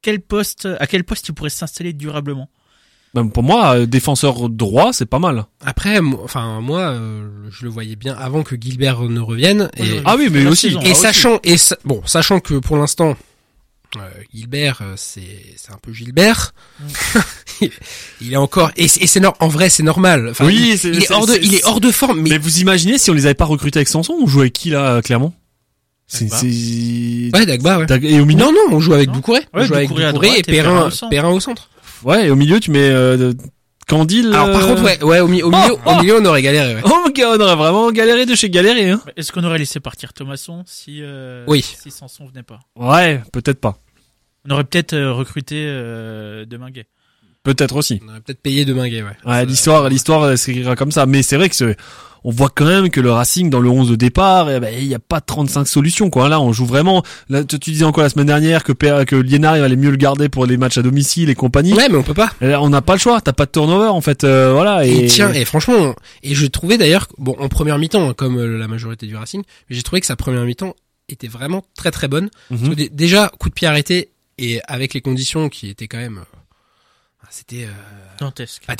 quel 0.03 0.21
poste, 0.21 0.67
à 0.81 0.87
quel 0.89 1.05
poste 1.05 1.29
il 1.29 1.35
pourrait 1.35 1.51
s'installer 1.51 1.93
durablement. 1.93 2.49
Même 3.15 3.31
pour 3.31 3.43
moi, 3.45 3.77
euh, 3.77 3.87
défenseur 3.87 4.49
droit, 4.49 4.93
c'est 4.93 5.07
pas 5.07 5.19
mal. 5.21 5.45
Après 5.65 6.01
enfin 6.23 6.61
moi 6.61 6.81
euh, 6.81 7.29
je 7.51 7.65
le 7.65 7.71
voyais 7.71 7.95
bien 7.97 8.15
avant 8.15 8.43
que 8.43 8.57
Gilbert 8.61 9.01
ne 9.03 9.21
revienne 9.21 9.71
et 9.77 10.01
Ah 10.05 10.17
oui, 10.19 10.29
mais 10.33 10.45
aussi. 10.47 10.69
saison. 10.69 10.81
Et 10.81 10.91
Ah, 10.91 10.95
sachant 10.95 11.39
et 11.45 11.57
sa- 11.57 11.79
bon, 11.85 12.03
sachant 12.07 12.41
que 12.41 12.55
pour 12.55 12.77
l'instant 12.77 13.17
euh, 13.97 14.01
Gilbert 14.35 14.81
euh, 14.83 14.95
c'est 14.97 15.23
c'est 15.57 15.71
un 15.73 15.79
peu 15.81 15.93
Gilbert. 15.93 16.53
il 18.21 18.33
est 18.33 18.37
encore 18.37 18.71
et 18.77 18.89
c'est 18.89 19.21
en 19.41 19.49
vrai 19.49 19.69
c'est 19.71 19.83
normal. 19.85 20.29
Enfin, 20.31 20.47
Oui, 20.47 20.71
il, 20.73 20.79
c'est- 20.79 20.89
il 20.89 21.03
est 21.05 21.11
hors 21.13 21.27
de 21.27 21.35
il 21.41 21.55
est 21.55 21.65
hors 21.65 21.81
de 21.81 21.91
forme 21.93 22.21
mais, 22.21 22.31
Mais 22.31 22.39
vous 22.39 22.59
imaginez 22.61 22.99
si 22.99 23.11
on 23.11 23.15
les 23.15 23.27
avait 23.27 23.35
pas 23.35 23.45
recrutés 23.45 23.79
avec 23.79 23.89
Sanson, 23.89 24.15
on 24.21 24.27
jouait 24.27 24.43
avec 24.43 24.53
qui 24.55 24.71
là, 24.71 25.01
clairement? 25.03 25.33
C'est 26.07 26.25
ouais 27.35 27.47
Dagba 27.47 27.79
ouais. 27.79 27.87
Et 28.03 28.21
au 28.21 28.27
milieu. 28.27 28.41
Non 28.41 28.53
non, 28.53 28.77
on 28.77 28.79
joue 28.81 28.93
avec. 28.93 29.11
Doucouré. 29.11 29.41
on 29.55 29.61
Ouais, 29.61 29.67
joue 29.67 29.75
avec 29.75 29.89
Doucouré 29.89 30.29
et 30.35 30.39
et 30.41 30.43
Perrin 30.43 30.91
Perrin 31.11 31.31
au 31.31 31.41
centre. 31.41 31.71
Ouais, 32.05 32.27
et 32.27 32.31
au 32.31 32.37
milieu 32.37 32.61
tu 32.61 32.71
mets 32.71 32.89
euh, 32.91 33.33
Candil. 33.87 34.29
Alors 34.33 34.51
par 34.53 34.63
euh, 34.63 34.69
contre 34.69 34.83
ouais 34.83 35.03
ouais 35.03 35.21
au, 35.21 35.29
mi- 35.29 35.43
au 35.43 35.51
milieu 35.51 35.77
Oh, 35.85 35.91
au 35.91 36.01
milieu 36.01 36.19
on 36.21 36.25
aurait 36.25 36.43
galéré 36.43 36.75
ouais. 36.77 36.81
Oh 36.85 36.91
on 37.17 37.41
aurait 37.41 37.57
vraiment 37.57 37.91
galéré 37.93 38.27
de 38.27 38.35
chez 38.35 38.51
galéré. 38.51 38.91
Hein. 38.91 39.01
Est-ce 39.17 39.31
qu'on 39.33 39.45
aurait 39.45 39.59
laissé 39.59 39.81
partir 39.81 40.13
Thomasson 40.13 40.63
si 40.67 40.99
euh, 41.03 41.45
Oui. 41.49 41.63
si 41.63 41.91
Sanson 41.91 42.27
venait 42.27 42.43
pas? 42.43 42.61
Ouais, 42.77 43.23
peut-être 43.33 43.61
pas. 43.61 43.79
On 44.49 44.51
aurait 44.53 44.65
peut-être 44.65 44.93
euh, 44.95 45.13
recruté 45.13 45.65
euh, 45.67 46.45
Deminguet. 46.45 46.87
Peut-être 47.43 47.77
aussi. 47.77 48.01
On 48.05 48.09
aurait 48.09 48.21
peut-être 48.21 48.41
payé 48.41 48.65
de 48.65 48.73
Minguet 48.73 49.03
ouais. 49.03 49.09
Ouais, 49.27 49.33
Ça- 49.41 49.45
l'histoire, 49.45 49.89
l'histoire 49.89 50.31
elle 50.31 50.39
s'écrira 50.39 50.77
comme 50.77 50.91
ça. 50.93 51.05
Mais 51.07 51.23
c'est 51.23 51.37
vrai 51.37 51.49
que 51.51 51.55
c'est- 51.57 51.77
on 52.25 52.31
voit 52.31 52.49
quand 52.49 52.65
même 52.65 52.89
que 52.91 53.01
le 53.01 53.11
Racing 53.13 53.51
dans 53.51 53.61
le 53.61 53.69
11 53.69 53.91
de 53.91 53.97
départ, 53.97 54.51
eh 54.51 54.59
ben, 54.61 54.75
il 54.77 54.89
n'y 54.89 54.95
a 54.95 54.99
pas 54.99 55.21
35 55.21 55.67
solutions 55.69 56.11
quoi. 56.11 56.29
Là, 56.29 56.41
on 56.41 56.53
joue 56.53 56.67
vraiment. 56.67 57.03
Là, 57.29 57.45
tu 57.45 57.59
tu 57.61 57.71
disais 57.71 57.85
encore 57.85 58.03
la 58.03 58.09
semaine 58.09 58.27
dernière 58.27 58.65
que 58.65 58.73
que 58.73 59.17
Liénard 59.17 59.57
il 59.59 59.63
allait 59.63 59.77
mieux 59.77 59.91
le 59.91 59.97
garder 59.97 60.29
pour 60.29 60.47
les 60.47 60.57
matchs 60.57 60.79
à 60.79 60.83
domicile 60.83 61.29
et 61.31 61.35
compagnie. 61.35 61.73
Ouais 61.75 61.89
mais 61.89 61.97
on 61.97 62.03
peut 62.03 62.15
pas. 62.15 62.31
Là, 62.41 62.61
on 62.63 62.69
n'a 62.71 62.81
pas 62.83 62.95
le 62.95 62.99
choix. 62.99 63.21
T'as 63.21 63.33
pas 63.33 63.47
de 63.47 63.51
turnover 63.51 63.89
en 63.89 64.01
fait. 64.01 64.25
euh, 64.25 64.53
voilà. 64.53 64.87
Et, 64.87 65.05
Et, 65.05 65.07
tiens, 65.07 65.33
et 65.33 65.45
franchement, 65.45 65.95
et 66.23 66.35
je 66.35 66.47
trouvais 66.47 66.79
d'ailleurs, 66.79 67.09
bon, 67.19 67.37
en 67.39 67.49
première 67.49 67.79
mi-temps, 67.79 68.09
hein, 68.11 68.15
comme 68.15 68.39
euh, 68.39 68.59
la 68.59 68.69
majorité 68.69 69.07
du 69.07 69.17
Racing, 69.17 69.43
mais 69.69 69.77
j'ai 69.77 69.83
trouvé 69.83 70.01
que 70.01 70.07
sa 70.07 70.17
première 70.17 70.45
mi-temps 70.45 70.75
était 71.09 71.29
vraiment 71.29 71.63
très 71.77 71.91
très 71.91 72.09
bonne. 72.09 72.31
Mhm. 72.51 72.59
Parce 72.59 72.71
que 72.71 72.75
dé- 72.75 72.89
déjà, 72.91 73.31
coup 73.39 73.49
de 73.51 73.55
pied 73.55 73.69
arrêté, 73.69 74.11
et 74.39 74.61
avec 74.67 74.95
les 74.95 75.01
conditions 75.03 75.49
qui 75.51 75.69
étaient 75.69 75.87
quand 75.89 75.99
même, 75.99 76.19
euh, 76.19 77.27
c'était, 77.31 77.65
euh, 77.65 77.69
Dantesque. 78.19 78.63
bah, 78.67 78.75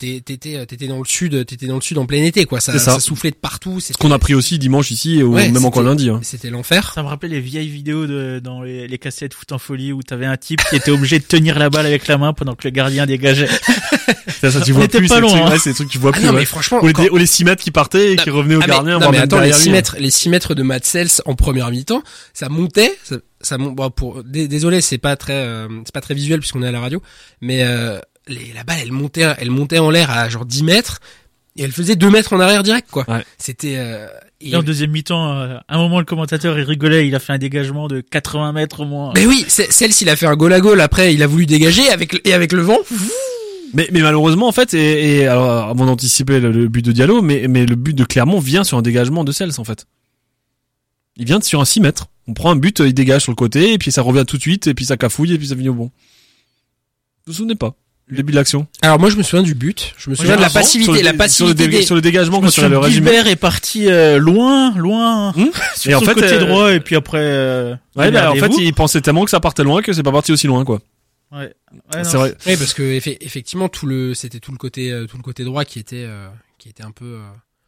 t'étais, 0.00 0.20
t'étais 0.20 0.66
t'étais 0.66 0.86
dans 0.88 0.98
le 0.98 1.04
sud, 1.04 1.44
t'étais 1.46 1.66
dans 1.66 1.76
le 1.76 1.80
sud 1.80 1.98
en 1.98 2.06
plein 2.06 2.24
été 2.24 2.44
quoi. 2.46 2.58
Ça, 2.60 2.72
C'est 2.72 2.78
ça. 2.78 2.94
ça 2.94 3.00
soufflait 3.00 3.30
de 3.30 3.36
partout. 3.36 3.78
Ce 3.80 3.92
qu'on 3.92 4.10
a 4.10 4.18
pris 4.18 4.34
aussi 4.34 4.58
dimanche 4.58 4.90
ici, 4.90 5.22
ou 5.22 5.34
Ouais, 5.34 5.48
même 5.50 5.64
encore 5.64 5.82
lundi. 5.82 6.08
Hein. 6.10 6.20
C'était 6.22 6.50
l'enfer. 6.50 6.92
Ça 6.94 7.02
me 7.02 7.08
rappelait 7.08 7.28
les 7.28 7.40
vieilles 7.40 7.68
vidéos 7.68 8.06
de, 8.06 8.40
dans 8.42 8.62
les, 8.62 8.88
les 8.88 8.98
cassettes 8.98 9.34
foot 9.34 9.52
en 9.52 9.58
folie 9.58 9.92
où 9.92 10.02
t'avais 10.02 10.26
un 10.26 10.36
type 10.36 10.60
qui 10.70 10.76
était 10.76 10.90
obligé 10.90 11.18
de 11.18 11.24
tenir 11.24 11.58
la 11.58 11.70
balle 11.70 11.86
avec 11.86 12.06
la 12.08 12.18
main 12.18 12.32
pendant 12.32 12.54
que 12.54 12.66
le 12.66 12.70
gardien 12.70 13.06
dégageait. 13.06 13.48
Ça, 14.40 14.50
ça, 14.50 14.60
tu 14.62 14.72
vois 14.72 14.88
plus, 14.88 15.06
pas 15.08 15.16
c'est 15.16 15.20
des 15.20 15.26
trucs- 15.28 15.40
hein. 15.42 15.50
ouais, 15.50 15.58
c'est 15.58 15.70
des 15.70 15.74
trucs 15.74 15.88
que 15.88 15.92
tu 15.92 15.98
vois 15.98 16.12
Ah 16.14 16.16
plus. 16.18 16.26
non 16.26 16.32
ouais. 16.32 16.40
mais 16.40 16.44
franchement. 16.46 16.82
Ou 16.82 16.86
les, 16.86 16.92
quand- 16.92 17.08
ou 17.10 17.16
les 17.16 17.26
6 17.26 17.44
mètres 17.44 17.62
qui 17.62 17.70
partaient 17.70 18.12
et 18.12 18.16
qui 18.16 18.30
revenaient 18.30 18.56
au 18.56 18.60
Ah, 18.62 18.66
mais- 18.66 18.72
gardien. 18.72 18.92
non, 18.94 18.98
voire 19.00 19.12
mais 19.12 19.18
attends, 19.18 19.36
les 19.36 19.42
derrière 19.48 19.56
6 19.56 19.64
lui. 19.66 19.72
mètres, 19.72 19.96
les 19.98 20.10
6 20.10 20.28
mètres 20.30 20.54
de 20.54 20.62
Matt 20.62 20.84
Sells 20.86 21.20
en 21.26 21.34
première 21.34 21.70
mi-temps, 21.70 22.02
ça 22.32 22.48
montait, 22.48 22.96
ça, 23.04 23.16
ça 23.42 23.58
bon, 23.58 23.90
pour, 23.90 24.24
dé- 24.24 24.48
désolé, 24.48 24.80
c'est 24.80 24.98
pas 24.98 25.16
très, 25.16 25.34
euh, 25.34 25.68
c'est 25.84 25.92
pas 25.94 26.00
très 26.00 26.14
visuel 26.14 26.40
puisqu'on 26.40 26.62
est 26.62 26.66
à 26.68 26.72
la 26.72 26.80
radio, 26.80 27.02
mais, 27.42 27.62
euh, 27.64 27.98
les, 28.28 28.52
la 28.54 28.64
balle, 28.64 28.78
elle 28.82 28.92
montait, 28.92 29.22
elle 29.38 29.50
montait 29.50 29.78
en 29.78 29.90
l'air 29.90 30.10
à 30.10 30.28
genre 30.28 30.44
10 30.46 30.62
mètres, 30.64 31.00
et 31.56 31.62
elle 31.62 31.72
faisait 31.72 31.96
2 31.96 32.10
mètres 32.10 32.32
en 32.32 32.40
arrière 32.40 32.62
direct, 32.62 32.88
quoi. 32.90 33.04
Ouais. 33.08 33.24
C'était, 33.38 33.74
euh, 33.78 34.06
et- 34.40 34.50
Et 34.50 34.56
en 34.56 34.62
deuxième 34.62 34.90
mi-temps, 34.90 35.32
euh, 35.36 35.56
à 35.68 35.74
un 35.74 35.78
moment, 35.78 35.98
le 35.98 36.04
commentateur, 36.04 36.58
il 36.58 36.62
rigolait, 36.64 37.06
il 37.08 37.14
a 37.14 37.18
fait 37.18 37.32
un 37.32 37.38
dégagement 37.38 37.88
de 37.88 38.00
80 38.00 38.52
mètres 38.52 38.80
au 38.80 38.84
moins. 38.84 39.12
mais 39.14 39.26
oui, 39.26 39.44
c'est- 39.48 39.70
Sells, 39.72 39.92
il 40.00 40.08
a 40.08 40.16
fait 40.16 40.26
un 40.26 40.36
goal 40.36 40.52
à 40.52 40.60
goal 40.60 40.80
après, 40.80 41.12
il 41.14 41.22
a 41.22 41.26
voulu 41.26 41.46
dégager 41.46 41.88
avec, 41.90 42.20
et 42.26 42.32
avec 42.32 42.52
le 42.52 42.62
vent. 42.62 42.78
Mais, 43.74 43.88
mais 43.92 44.00
malheureusement, 44.00 44.48
en 44.48 44.52
fait, 44.52 44.74
et, 44.74 45.18
et 45.18 45.26
alors, 45.26 45.68
avant 45.68 45.86
d'anticiper 45.86 46.40
le, 46.40 46.50
le 46.50 46.68
but 46.68 46.84
de 46.84 46.90
Diallo, 46.92 47.22
mais, 47.22 47.46
mais 47.48 47.66
le 47.66 47.76
but 47.76 47.94
de 47.94 48.04
Clermont 48.04 48.40
vient 48.40 48.64
sur 48.64 48.76
un 48.78 48.82
dégagement 48.82 49.22
de 49.24 49.30
Cels, 49.32 49.58
en 49.60 49.64
fait. 49.64 49.86
Il 51.16 51.24
vient 51.26 51.40
sur 51.40 51.60
un 51.60 51.64
6 51.64 51.80
mètres. 51.80 52.06
On 52.26 52.34
prend 52.34 52.50
un 52.50 52.56
but, 52.56 52.80
il 52.80 52.94
dégage 52.94 53.22
sur 53.22 53.32
le 53.32 53.36
côté, 53.36 53.72
et 53.72 53.78
puis 53.78 53.92
ça 53.92 54.02
revient 54.02 54.24
tout 54.26 54.36
de 54.36 54.42
suite, 54.42 54.66
et 54.66 54.74
puis 54.74 54.84
ça 54.84 54.96
cafouille, 54.96 55.34
et 55.34 55.38
puis 55.38 55.48
ça 55.48 55.54
finit 55.56 55.68
au 55.68 55.74
bon. 55.74 55.84
Vous 55.86 55.92
vous 57.28 57.32
souvenez 57.34 57.54
pas 57.54 57.74
début 58.16 58.32
de 58.32 58.36
l'action. 58.36 58.66
Alors 58.82 58.98
moi, 58.98 59.10
je 59.10 59.16
me 59.16 59.22
souviens 59.22 59.42
du 59.42 59.54
but, 59.54 59.94
je 59.98 60.10
me 60.10 60.14
souviens 60.14 60.36
de 60.36 60.40
la 60.40 60.48
Sur 60.48 60.58
le 60.58 60.62
passivité, 60.62 60.92
la 60.92 60.98
sur 61.02 61.12
le, 61.12 61.18
passivité 61.18 61.54
dé- 61.68 61.68
des... 61.78 61.82
sur 61.82 61.94
le 61.94 62.00
dégagement, 62.00 62.40
quand 62.40 62.48
tu 62.50 62.60
as 62.60 62.68
le 62.68 62.78
résumé. 62.78 63.06
Gilbert 63.10 63.26
est 63.28 63.36
parti 63.36 63.88
euh, 63.88 64.18
loin, 64.18 64.74
loin, 64.76 65.32
Hum 65.36 65.50
sur 65.76 65.90
Et 65.90 65.94
en 65.94 66.00
son 66.00 66.06
fait, 66.06 66.14
côté 66.14 66.32
euh, 66.32 66.38
droit, 66.38 66.72
et 66.72 66.80
puis 66.80 66.96
après... 66.96 67.18
Euh, 67.20 67.74
Ouais, 67.96 68.10
bah, 68.10 68.30
en 68.30 68.34
fait, 68.36 68.52
il 68.58 68.72
pensait 68.74 69.00
tellement 69.00 69.24
que 69.24 69.30
ça 69.30 69.40
partait 69.40 69.64
loin 69.64 69.82
que 69.82 69.92
c'est 69.92 70.02
pas 70.02 70.12
parti 70.12 70.32
aussi 70.32 70.46
loin, 70.46 70.64
quoi. 70.64 70.80
Ouais. 71.32 71.52
Ouais, 71.94 72.02
c'est 72.04 72.16
vrai. 72.16 72.34
Oui, 72.46 72.56
parce 72.56 72.74
que 72.74 72.82
effe- 72.82 73.18
effectivement, 73.20 73.68
tout 73.68 73.86
le, 73.86 74.14
c'était 74.14 74.40
tout 74.40 74.52
le 74.52 74.58
côté, 74.58 74.90
euh, 74.90 75.06
tout 75.06 75.16
le 75.16 75.22
côté 75.22 75.44
droit 75.44 75.64
qui 75.64 75.78
était, 75.78 76.04
euh, 76.08 76.26
qui 76.58 76.68
était 76.68 76.82
un 76.82 76.90
peu, 76.92 77.04
euh, 77.04 77.20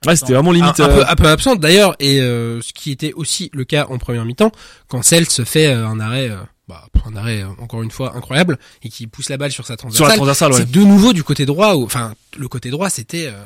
Ouais, 0.07 0.17
c'était 0.17 0.33
vraiment 0.35 0.51
limite. 0.51 0.81
un, 0.81 0.85
un 0.85 0.89
peu, 0.89 1.05
un 1.09 1.15
peu 1.15 1.27
absente 1.29 1.61
d'ailleurs, 1.61 1.95
et 2.01 2.21
euh, 2.21 2.61
ce 2.61 2.73
qui 2.73 2.91
était 2.91 3.13
aussi 3.13 3.51
le 3.53 3.65
cas 3.65 3.87
en 3.89 3.99
première 3.99 4.25
mi-temps, 4.25 4.51
quand 4.89 5.03
Celt 5.03 5.31
se 5.31 5.45
fait 5.45 5.67
euh, 5.69 5.87
un 5.87 6.01
arrêt, 6.01 6.29
euh, 6.29 6.37
bah, 6.69 6.85
un 7.07 7.17
arrêt 7.17 7.43
euh, 7.43 7.49
encore 7.61 7.83
une 7.83 7.91
fois 7.91 8.17
incroyable, 8.17 8.59
et 8.83 8.89
qui 8.89 9.07
pousse 9.07 9.29
la 9.31 9.37
balle 9.37 9.51
sur 9.53 9.65
sa 9.67 9.75
sur 9.77 9.87
la 9.89 9.91
transversale. 9.91 10.17
transversale, 10.17 10.53
ouais. 10.53 10.59
C'est 10.59 10.71
de 10.71 10.81
nouveau 10.85 11.13
du 11.13 11.25
côté 11.25 11.45
droit, 11.47 11.75
où- 11.75 11.85
enfin 11.85 12.15
le 12.39 12.49
côté 12.49 12.71
droit 12.71 12.89
c'était, 12.91 13.27
euh, 13.27 13.45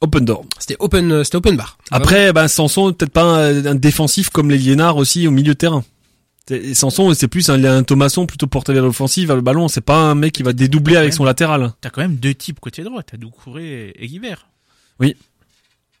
Open 0.00 0.24
door. 0.24 0.44
c'était 0.60 0.76
open, 0.78 1.10
euh, 1.10 1.24
c'était 1.24 1.38
open 1.38 1.56
bar. 1.56 1.76
Après, 1.90 2.32
bah, 2.32 2.46
Sanson, 2.46 2.92
peut-être 2.92 3.12
pas 3.12 3.22
un, 3.24 3.66
un 3.66 3.74
défensif 3.74 4.30
comme 4.30 4.48
les 4.50 4.58
Liénards 4.58 4.96
aussi 4.96 5.26
au 5.26 5.30
milieu 5.32 5.54
de 5.54 5.58
terrain. 5.58 5.82
Et 6.50 6.72
Sanson, 6.74 7.12
c'est 7.14 7.28
plus 7.28 7.50
un, 7.50 7.62
un 7.64 7.82
Thomasson 7.82 8.24
plutôt 8.24 8.46
porté 8.46 8.72
vers 8.72 8.82
l'offensive, 8.84 9.26
vers 9.26 9.36
le 9.36 9.42
ballon. 9.42 9.68
C'est 9.68 9.82
pas 9.82 9.98
un 9.98 10.14
mec 10.14 10.32
qui 10.32 10.42
va 10.42 10.52
dédoubler 10.54 10.96
avec 10.96 11.12
son 11.12 11.24
latéral. 11.24 11.72
T'as 11.82 11.90
quand 11.90 12.00
même 12.00 12.16
deux 12.16 12.32
types 12.32 12.58
côté 12.60 12.82
droit, 12.84 13.02
t'as 13.02 13.16
Doucouré 13.18 13.92
et 13.98 14.06
Guibert. 14.06 14.46
Oui. 15.00 15.14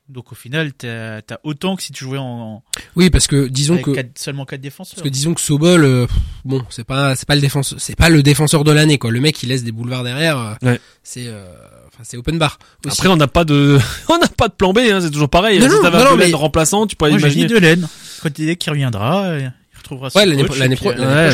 Donc 0.08 0.32
au 0.32 0.34
final, 0.34 0.72
t'as 0.72 1.18
as 1.18 1.40
autant 1.44 1.76
que 1.76 1.82
si 1.82 1.92
tu 1.92 2.02
jouais 2.04 2.16
en, 2.16 2.24
en 2.24 2.62
Oui, 2.96 3.10
parce 3.10 3.26
que 3.26 3.46
disons 3.46 3.76
que 3.76 3.90
quatre- 3.90 4.18
seulement 4.18 4.46
quatre 4.46 4.62
défenseurs. 4.62 4.94
Parce 4.94 5.04
que 5.04 5.12
disons 5.12 5.34
que 5.34 5.40
Sobol, 5.40 5.84
euh, 5.84 6.06
bon, 6.46 6.62
c'est 6.70 6.84
pas, 6.84 7.14
c'est 7.14 7.26
pas 7.28 7.34
le 7.34 7.42
défenseur, 7.42 7.78
c'est 7.78 7.94
pas 7.94 8.08
le 8.08 8.22
défenseur 8.22 8.64
de 8.64 8.72
l'année 8.72 8.96
quoi. 8.96 9.10
Le 9.10 9.20
mec, 9.20 9.42
il 9.42 9.50
laisse 9.50 9.64
des 9.64 9.72
boulevards 9.72 10.04
derrière. 10.04 10.38
euh, 10.38 10.54
Ouais. 10.62 10.80
C'est, 11.02 11.26
euh, 11.26 11.44
enfin, 11.88 12.04
c'est 12.04 12.16
open 12.16 12.38
bar. 12.38 12.58
Aussi. 12.86 12.98
Après, 12.98 13.08
on 13.10 13.16
n'a 13.16 13.26
pas 13.28 13.44
de, 13.44 13.78
on 14.08 14.16
n'a 14.16 14.28
pas 14.28 14.48
de 14.48 14.54
plan 14.54 14.72
B. 14.72 14.78
Hein, 14.78 15.00
c'est 15.02 15.10
toujours 15.10 15.28
pareil. 15.28 15.58
Non, 15.58 15.68
si 15.68 15.76
t'avais 15.82 15.98
un 15.98 16.16
mais- 16.16 16.32
remplaçant, 16.32 16.86
tu 16.86 16.96
pourrais 16.96 17.10
Moi 17.10 17.18
j'ai 17.18 17.28
dit 17.28 17.40
imaginer. 17.40 17.60
Delaine. 17.60 17.88
Quand 18.22 18.30
il 18.38 18.46
dit 18.46 18.56
qu'il 18.56 18.70
reviendra, 18.72 19.24
euh, 19.26 19.40
il 19.40 19.76
retrouvera 19.78 20.08
son 20.08 20.18
Ouais, 20.20 20.24
l'année 20.26 20.44
pro- 20.44 20.54
Ouais, 20.54 20.56
prochaine, 20.56 20.96
bah, 20.98 21.26
ouais. 21.26 21.32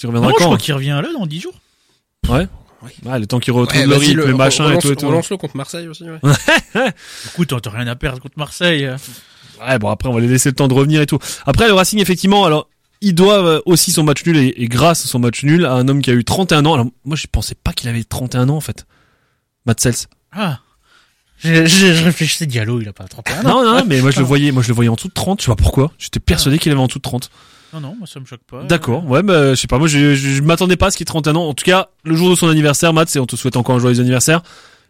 tu 0.00 0.06
non, 0.06 0.10
reviendras 0.12 0.30
je 0.30 0.34
crois 0.34 0.46
quand 0.48 0.56
qu'il 0.56 0.74
revient 0.74 1.00
là 1.00 1.08
dans 1.16 1.26
10 1.26 1.40
jours. 1.40 1.54
Ouais, 2.28 2.48
le 2.82 3.24
temps 3.26 3.38
qu'il 3.40 3.52
retrouve 3.52 3.80
Ouais, 3.80 3.86
le 3.86 3.96
rythme, 3.96 4.20
le 4.26 4.34
machin 4.34 4.72
et 4.72 4.78
tout 4.78 4.92
et 4.92 4.96
tout. 4.96 5.06
relance-le 5.08 5.36
contre 5.36 5.56
Marseille 5.56 5.88
aussi. 5.88 6.04
Ouais. 6.04 6.18
Écoute, 7.26 7.52
t'as 7.62 7.70
rien 7.70 7.86
à 7.86 7.96
perdre 7.96 8.20
contre 8.20 8.38
Marseille. 8.38 8.84
euh. 8.86 8.96
Ouais, 9.66 9.78
bon 9.78 9.88
après 9.88 10.08
on 10.08 10.12
va 10.12 10.20
les 10.20 10.28
laisser 10.28 10.50
le 10.50 10.54
temps 10.54 10.68
de 10.68 10.74
revenir 10.74 11.00
et 11.00 11.06
tout. 11.06 11.18
Après 11.46 11.66
le 11.66 11.72
Racing 11.72 11.98
effectivement, 12.00 12.44
alors 12.44 12.68
ils 13.00 13.14
doivent 13.14 13.62
aussi 13.64 13.90
son 13.92 14.02
match 14.02 14.24
nul 14.26 14.36
et, 14.36 14.54
et 14.62 14.68
grâce 14.68 15.04
à 15.04 15.08
son 15.08 15.18
match 15.18 15.42
nul 15.44 15.64
à 15.64 15.72
un 15.72 15.88
homme 15.88 16.02
qui 16.02 16.10
a 16.10 16.14
eu 16.14 16.24
31 16.24 16.66
ans. 16.66 16.74
Alors 16.74 16.86
moi 17.04 17.16
je 17.16 17.26
pensais 17.30 17.54
pas 17.54 17.72
qu'il 17.72 17.88
avait 17.88 18.04
31 18.04 18.50
ans 18.50 18.56
en 18.56 18.60
fait. 18.60 18.86
Matt 19.64 19.80
Sells. 19.80 20.06
Ah. 20.32 20.60
Je, 21.38 21.66
je, 21.66 21.92
je 21.94 22.04
réfléchissais 22.04 22.46
Diallo, 22.46 22.80
il 22.80 22.88
a 22.88 22.92
pas 22.92 23.04
31 23.04 23.40
ans. 23.46 23.62
non 23.64 23.64
non, 23.78 23.84
mais 23.86 24.00
moi 24.02 24.10
je 24.10 24.18
le 24.18 24.24
Ah. 24.24 24.28
voyais, 24.28 24.52
moi 24.52 24.62
je 24.62 24.68
le 24.68 24.74
voyais 24.74 24.88
en 24.90 24.94
dessous 24.94 25.08
de 25.08 25.12
30, 25.14 25.40
je 25.40 25.46
sais 25.46 25.50
pas 25.50 25.56
pourquoi. 25.56 25.92
J'étais 25.98 26.20
persuadé 26.20 26.58
qu'il 26.58 26.70
avait 26.72 26.80
en 26.80 26.86
dessous 26.86 26.98
de 26.98 27.02
30. 27.02 27.30
Non, 27.74 27.80
non, 27.80 27.96
moi 27.98 28.06
ça 28.06 28.20
me 28.20 28.24
choque 28.24 28.42
pas. 28.50 28.62
D'accord. 28.64 29.04
Ouais, 29.08 29.22
bah, 29.22 29.50
je 29.50 29.60
sais 29.60 29.66
pas. 29.66 29.78
Moi, 29.78 29.88
je, 29.88 30.14
je, 30.14 30.28
je 30.28 30.42
m'attendais 30.42 30.76
pas 30.76 30.86
à 30.86 30.90
ce 30.90 30.96
qu'il 30.96 31.04
ait 31.04 31.06
31 31.06 31.36
ans. 31.36 31.48
En 31.48 31.54
tout 31.54 31.64
cas, 31.64 31.88
le 32.04 32.14
jour 32.16 32.30
de 32.30 32.34
son 32.34 32.48
anniversaire, 32.48 32.92
Matt, 32.92 33.14
et 33.14 33.18
on 33.18 33.26
te 33.26 33.36
souhaite 33.36 33.56
encore 33.56 33.76
un 33.76 33.78
joyeux 33.78 34.00
anniversaire. 34.00 34.42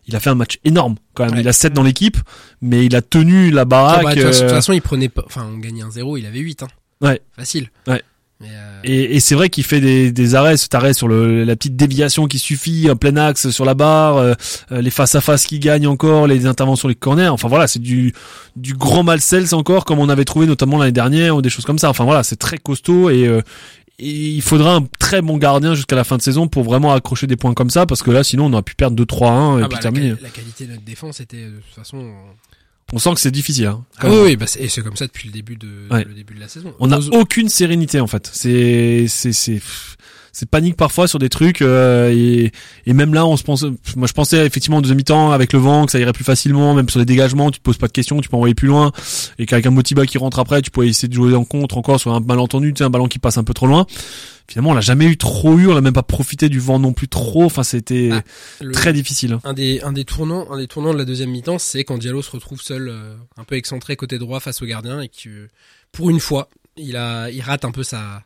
Il 0.08 0.14
a 0.14 0.20
fait 0.20 0.30
un 0.30 0.34
match 0.36 0.58
énorme, 0.64 0.94
quand 1.14 1.24
même. 1.24 1.34
Ouais. 1.34 1.40
Il 1.40 1.48
a 1.48 1.52
7 1.52 1.72
dans 1.72 1.82
l'équipe, 1.82 2.16
mais 2.62 2.86
il 2.86 2.94
a 2.94 3.02
tenu 3.02 3.50
la 3.50 3.62
Ah, 3.62 3.64
baraque. 3.64 4.04
bah, 4.04 4.14
de 4.14 4.22
toute 4.22 4.42
euh, 4.42 4.48
façon, 4.50 4.72
il 4.72 4.80
prenait 4.82 5.08
pas, 5.08 5.24
enfin, 5.26 5.48
on 5.52 5.58
gagnait 5.58 5.82
un 5.82 5.90
0 5.90 6.16
il 6.16 6.26
avait 6.26 6.38
8 6.38 6.62
hein. 6.62 6.68
Ouais. 7.00 7.20
Facile. 7.36 7.70
Ouais. 7.88 8.02
Euh, 8.42 8.80
et, 8.84 9.16
et 9.16 9.20
c'est 9.20 9.34
vrai 9.34 9.48
qu'il 9.48 9.64
fait 9.64 9.80
des, 9.80 10.12
des 10.12 10.34
arrêts, 10.34 10.56
cet 10.56 10.74
arrêt 10.74 10.92
sur 10.92 11.08
le, 11.08 11.44
la 11.44 11.56
petite 11.56 11.76
déviation 11.76 12.26
qui 12.26 12.38
suffit, 12.38 12.88
un 12.90 12.96
plein 12.96 13.16
axe 13.16 13.50
sur 13.50 13.64
la 13.64 13.74
barre, 13.74 14.18
euh, 14.18 14.34
euh, 14.72 14.82
les 14.82 14.90
face 14.90 15.14
à 15.14 15.20
face 15.20 15.46
qui 15.46 15.58
gagnent 15.58 15.86
encore, 15.86 16.26
les 16.26 16.46
interventions, 16.46 16.88
les 16.88 16.94
corners. 16.94 17.28
Enfin 17.28 17.48
voilà, 17.48 17.66
c'est 17.66 17.78
du 17.78 18.12
du 18.54 18.74
grand 18.74 19.02
mal 19.02 19.20
sels 19.20 19.54
encore, 19.54 19.84
comme 19.84 19.98
on 19.98 20.08
avait 20.08 20.24
trouvé 20.24 20.46
notamment 20.46 20.78
l'année 20.78 20.92
dernière 20.92 21.36
ou 21.36 21.42
des 21.42 21.48
choses 21.48 21.64
comme 21.64 21.78
ça. 21.78 21.88
Enfin 21.88 22.04
voilà, 22.04 22.22
c'est 22.22 22.36
très 22.36 22.58
costaud 22.58 23.08
et 23.08 23.26
euh, 23.26 23.40
et 23.98 24.10
il 24.10 24.42
faudra 24.42 24.74
un 24.74 24.82
très 24.98 25.22
bon 25.22 25.38
gardien 25.38 25.74
jusqu'à 25.74 25.96
la 25.96 26.04
fin 26.04 26.18
de 26.18 26.22
saison 26.22 26.48
pour 26.48 26.64
vraiment 26.64 26.92
accrocher 26.92 27.26
des 27.26 27.36
points 27.36 27.54
comme 27.54 27.70
ça, 27.70 27.86
parce 27.86 28.02
que 28.02 28.10
là, 28.10 28.22
sinon, 28.22 28.44
on 28.44 28.52
aurait 28.52 28.62
pu 28.62 28.74
perdre 28.74 29.02
2-3-1 29.02 29.60
et 29.60 29.62
ah 29.64 29.68
puis 29.68 29.76
bah, 29.76 29.80
terminer. 29.80 30.14
la 30.20 30.28
qualité 30.28 30.66
de 30.66 30.72
notre 30.72 30.84
défense 30.84 31.20
était 31.20 31.46
de 31.46 31.56
toute 31.56 31.74
façon. 31.74 32.12
On 32.92 32.98
sent 32.98 33.14
que 33.14 33.20
c'est 33.20 33.30
difficile. 33.32 33.66
Hein, 33.66 33.84
Ah 33.98 34.08
oui, 34.08 34.16
oui, 34.22 34.36
bah, 34.36 34.46
c'est- 34.46 34.60
et 34.62 34.68
c'est 34.68 34.80
comme 34.82 34.94
ça 34.96 35.06
depuis 35.06 35.26
le 35.28 35.32
début 35.32 35.56
de, 35.56 35.88
Ouais. 35.90 36.04
le 36.04 36.14
début 36.14 36.34
de 36.34 36.40
la 36.40 36.48
saison. 36.48 36.72
On 36.78 36.86
n'a 36.86 36.98
aucune 37.12 37.48
sérénité 37.48 37.98
en 38.00 38.06
fait. 38.06 38.30
C'est 38.32 39.06
c'est 39.08 39.32
c'est 39.32 39.60
c'est 40.38 40.48
panique 40.50 40.76
parfois 40.76 41.08
sur 41.08 41.18
des 41.18 41.30
trucs 41.30 41.62
euh, 41.62 42.10
et 42.14 42.52
et 42.84 42.92
même 42.92 43.14
là 43.14 43.24
on 43.24 43.38
se 43.38 43.42
pense 43.42 43.64
moi 43.96 44.06
je 44.06 44.12
pensais 44.12 44.44
effectivement 44.44 44.76
en 44.76 44.80
deuxième 44.82 44.98
mi-temps 44.98 45.32
avec 45.32 45.54
le 45.54 45.58
vent 45.58 45.86
que 45.86 45.92
ça 45.92 45.98
irait 45.98 46.12
plus 46.12 46.24
facilement 46.24 46.74
même 46.74 46.88
sur 46.90 46.98
les 46.98 47.06
dégagements 47.06 47.50
tu 47.50 47.58
te 47.58 47.64
poses 47.64 47.78
pas 47.78 47.86
de 47.86 47.92
questions 47.92 48.20
tu 48.20 48.28
peux 48.28 48.36
envoyer 48.36 48.54
plus 48.54 48.68
loin 48.68 48.92
et 49.38 49.46
qu'avec 49.46 49.64
un 49.64 49.70
Motiba 49.70 50.04
qui 50.04 50.18
rentre 50.18 50.38
après 50.38 50.60
tu 50.60 50.70
pourrais 50.70 50.88
essayer 50.88 51.08
de 51.08 51.14
jouer 51.14 51.34
en 51.34 51.44
contre 51.46 51.78
encore 51.78 51.98
sur 51.98 52.12
un 52.12 52.20
malentendu 52.20 52.74
tu 52.74 52.78
sais 52.78 52.84
un 52.84 52.90
ballon 52.90 53.08
qui 53.08 53.18
passe 53.18 53.38
un 53.38 53.44
peu 53.44 53.54
trop 53.54 53.66
loin 53.66 53.86
finalement 54.46 54.70
on 54.70 54.74
l'a 54.74 54.80
jamais 54.82 55.06
eu 55.06 55.16
trop 55.16 55.56
eu 55.58 55.68
on 55.68 55.74
l'a 55.74 55.80
même 55.80 55.94
pas 55.94 56.02
profité 56.02 56.48
du 56.50 56.60
vent 56.60 56.78
non 56.78 56.92
plus 56.92 57.08
trop 57.08 57.44
enfin 57.44 57.62
c'était 57.62 58.10
Ah, 58.12 58.22
le- 58.60 58.72
très 58.72 58.92
difficile 58.92 59.32
hein. 59.32 59.40
Un 59.44 59.54
des, 59.54 59.80
un 59.80 59.92
des 59.92 60.04
tournants, 60.04 60.46
un 60.50 60.58
des 60.58 60.66
tournants 60.68 60.92
de 60.92 60.98
la 60.98 61.04
deuxième 61.06 61.30
mi-temps, 61.30 61.58
c'est 61.58 61.82
quand 61.84 61.96
Diallo 61.98 62.20
se 62.20 62.30
retrouve 62.30 62.60
seul, 62.60 62.88
euh, 62.90 63.14
un 63.38 63.44
peu 63.44 63.54
excentré 63.56 63.96
côté 63.96 64.18
droit 64.18 64.38
face 64.40 64.60
au 64.60 64.66
gardien 64.66 65.00
et 65.00 65.08
que, 65.08 65.48
pour 65.92 66.10
une 66.10 66.20
fois, 66.20 66.48
il 66.76 66.96
a, 66.96 67.30
il 67.30 67.40
rate 67.40 67.64
un 67.64 67.70
peu 67.70 67.82
sa, 67.82 68.22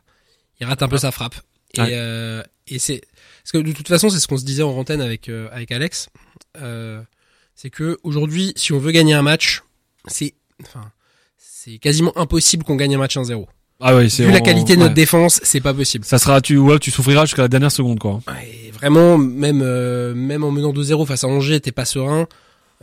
il 0.59 0.67
rate 0.67 0.83
un 0.83 0.87
peu 0.89 0.97
sa 0.97 1.11
frappe. 1.11 1.35
Et, 1.75 1.81
Ouais. 1.81 1.89
euh, 1.93 2.43
et 2.67 2.79
c'est, 2.79 3.01
parce 3.43 3.51
que 3.53 3.57
de 3.59 3.71
toute 3.71 3.87
façon, 3.87 4.09
c'est 4.09 4.19
ce 4.19 4.27
qu'on 4.27 4.37
se 4.37 4.45
disait 4.45 4.63
en 4.63 4.71
antenne 4.77 5.01
avec, 5.01 5.29
euh, 5.29 5.47
avec 5.51 5.71
Alex, 5.71 6.09
euh, 6.61 7.01
c'est 7.55 7.69
que 7.69 7.97
aujourd'hui, 8.03 8.53
si 8.55 8.73
on 8.73 8.79
veut 8.79 8.91
gagner 8.91 9.13
un 9.13 9.21
match, 9.21 9.61
c'est, 10.07 10.33
enfin, 10.61 10.91
c'est 11.37 11.77
quasiment 11.77 12.17
impossible 12.17 12.63
qu'on 12.63 12.75
gagne 12.75 12.95
un 12.95 12.99
match 12.99 13.15
1-0. 13.17 13.47
ah 13.79 13.95
ouais 13.95 14.09
c'est 14.09 14.25
Vu 14.25 14.31
la 14.31 14.41
qualité 14.41 14.73
de 14.75 14.79
notre 14.79 14.91
ouais. 14.91 14.95
défense, 14.95 15.39
c'est 15.43 15.61
pas 15.61 15.73
possible. 15.73 16.05
ça 16.05 16.17
sera 16.19 16.41
tu 16.41 16.57
ouais, 16.57 16.79
tu 16.79 16.91
souffriras 16.91 17.25
jusqu'à 17.25 17.43
la 17.43 17.47
dernière 17.47 17.71
seconde 17.71 17.99
quoi 17.99 18.21
Et 18.43 18.71
vraiment, 18.71 19.17
même 19.17 19.61
euh, 19.63 20.13
même 20.15 20.43
en 20.43 20.51
menant 20.51 20.71
2-0 20.73 21.05
face 21.05 21.23
à 21.23 21.27
Angers, 21.27 21.59
t'es 21.61 21.71
pas 21.71 21.85
serein. 21.85 22.27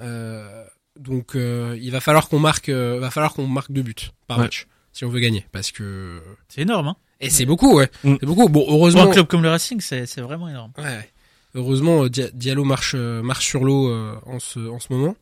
Euh, 0.00 0.64
donc 0.98 1.34
euh, 1.36 1.76
il 1.80 1.90
va 1.90 2.00
falloir 2.00 2.28
qu'on 2.28 2.38
marque, 2.38 2.68
euh, 2.68 2.98
va 3.00 3.10
falloir 3.10 3.34
qu'on 3.34 3.46
marque 3.46 3.72
deux 3.72 3.82
buts 3.82 3.94
par 4.26 4.38
Ouais. 4.38 4.44
match 4.44 4.66
si 4.92 5.04
on 5.04 5.08
veut 5.08 5.20
gagner, 5.20 5.46
parce 5.52 5.70
que 5.70 6.20
C'est 6.48 6.62
énorme, 6.62 6.88
hein. 6.88 6.96
Et 7.20 7.30
c'est 7.30 7.46
beaucoup, 7.46 7.74
ouais, 7.76 7.90
Mm. 8.04 8.16
c'est 8.20 8.26
beaucoup. 8.26 8.48
Bon, 8.48 8.64
Pour 8.64 8.74
heureusement, 8.74 9.02
un 9.02 9.10
club 9.10 9.26
comme 9.26 9.42
le 9.42 9.50
Racing, 9.50 9.80
c'est 9.80 10.06
c'est 10.06 10.20
vraiment 10.20 10.48
énorme. 10.48 10.72
ouais, 10.78 10.84
ouais. 10.84 11.10
heureusement 11.54 12.04
euh, 12.04 12.08
Dia- 12.10 12.30
Diallo 12.32 12.64
marche 12.64 12.92
euh, 12.96 13.22
marche 13.22 13.46
sur 13.46 13.64
l'eau 13.64 13.88
euh, 13.90 14.14
en 14.26 14.38
ce 14.38 14.58
en 14.68 14.78
ce 14.78 14.92
moment, 14.92 15.16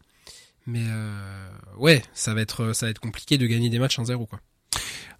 mais 0.66 0.82
euh, 0.86 1.48
ouais, 1.78 2.02
ça 2.14 2.34
va 2.34 2.40
être 2.40 2.72
ça 2.74 2.86
va 2.86 2.90
être 2.90 2.98
compliqué 3.00 3.38
de 3.38 3.46
gagner 3.46 3.68
des 3.70 3.78
matchs 3.78 3.98
1-0 3.98 4.26
quoi. 4.26 4.40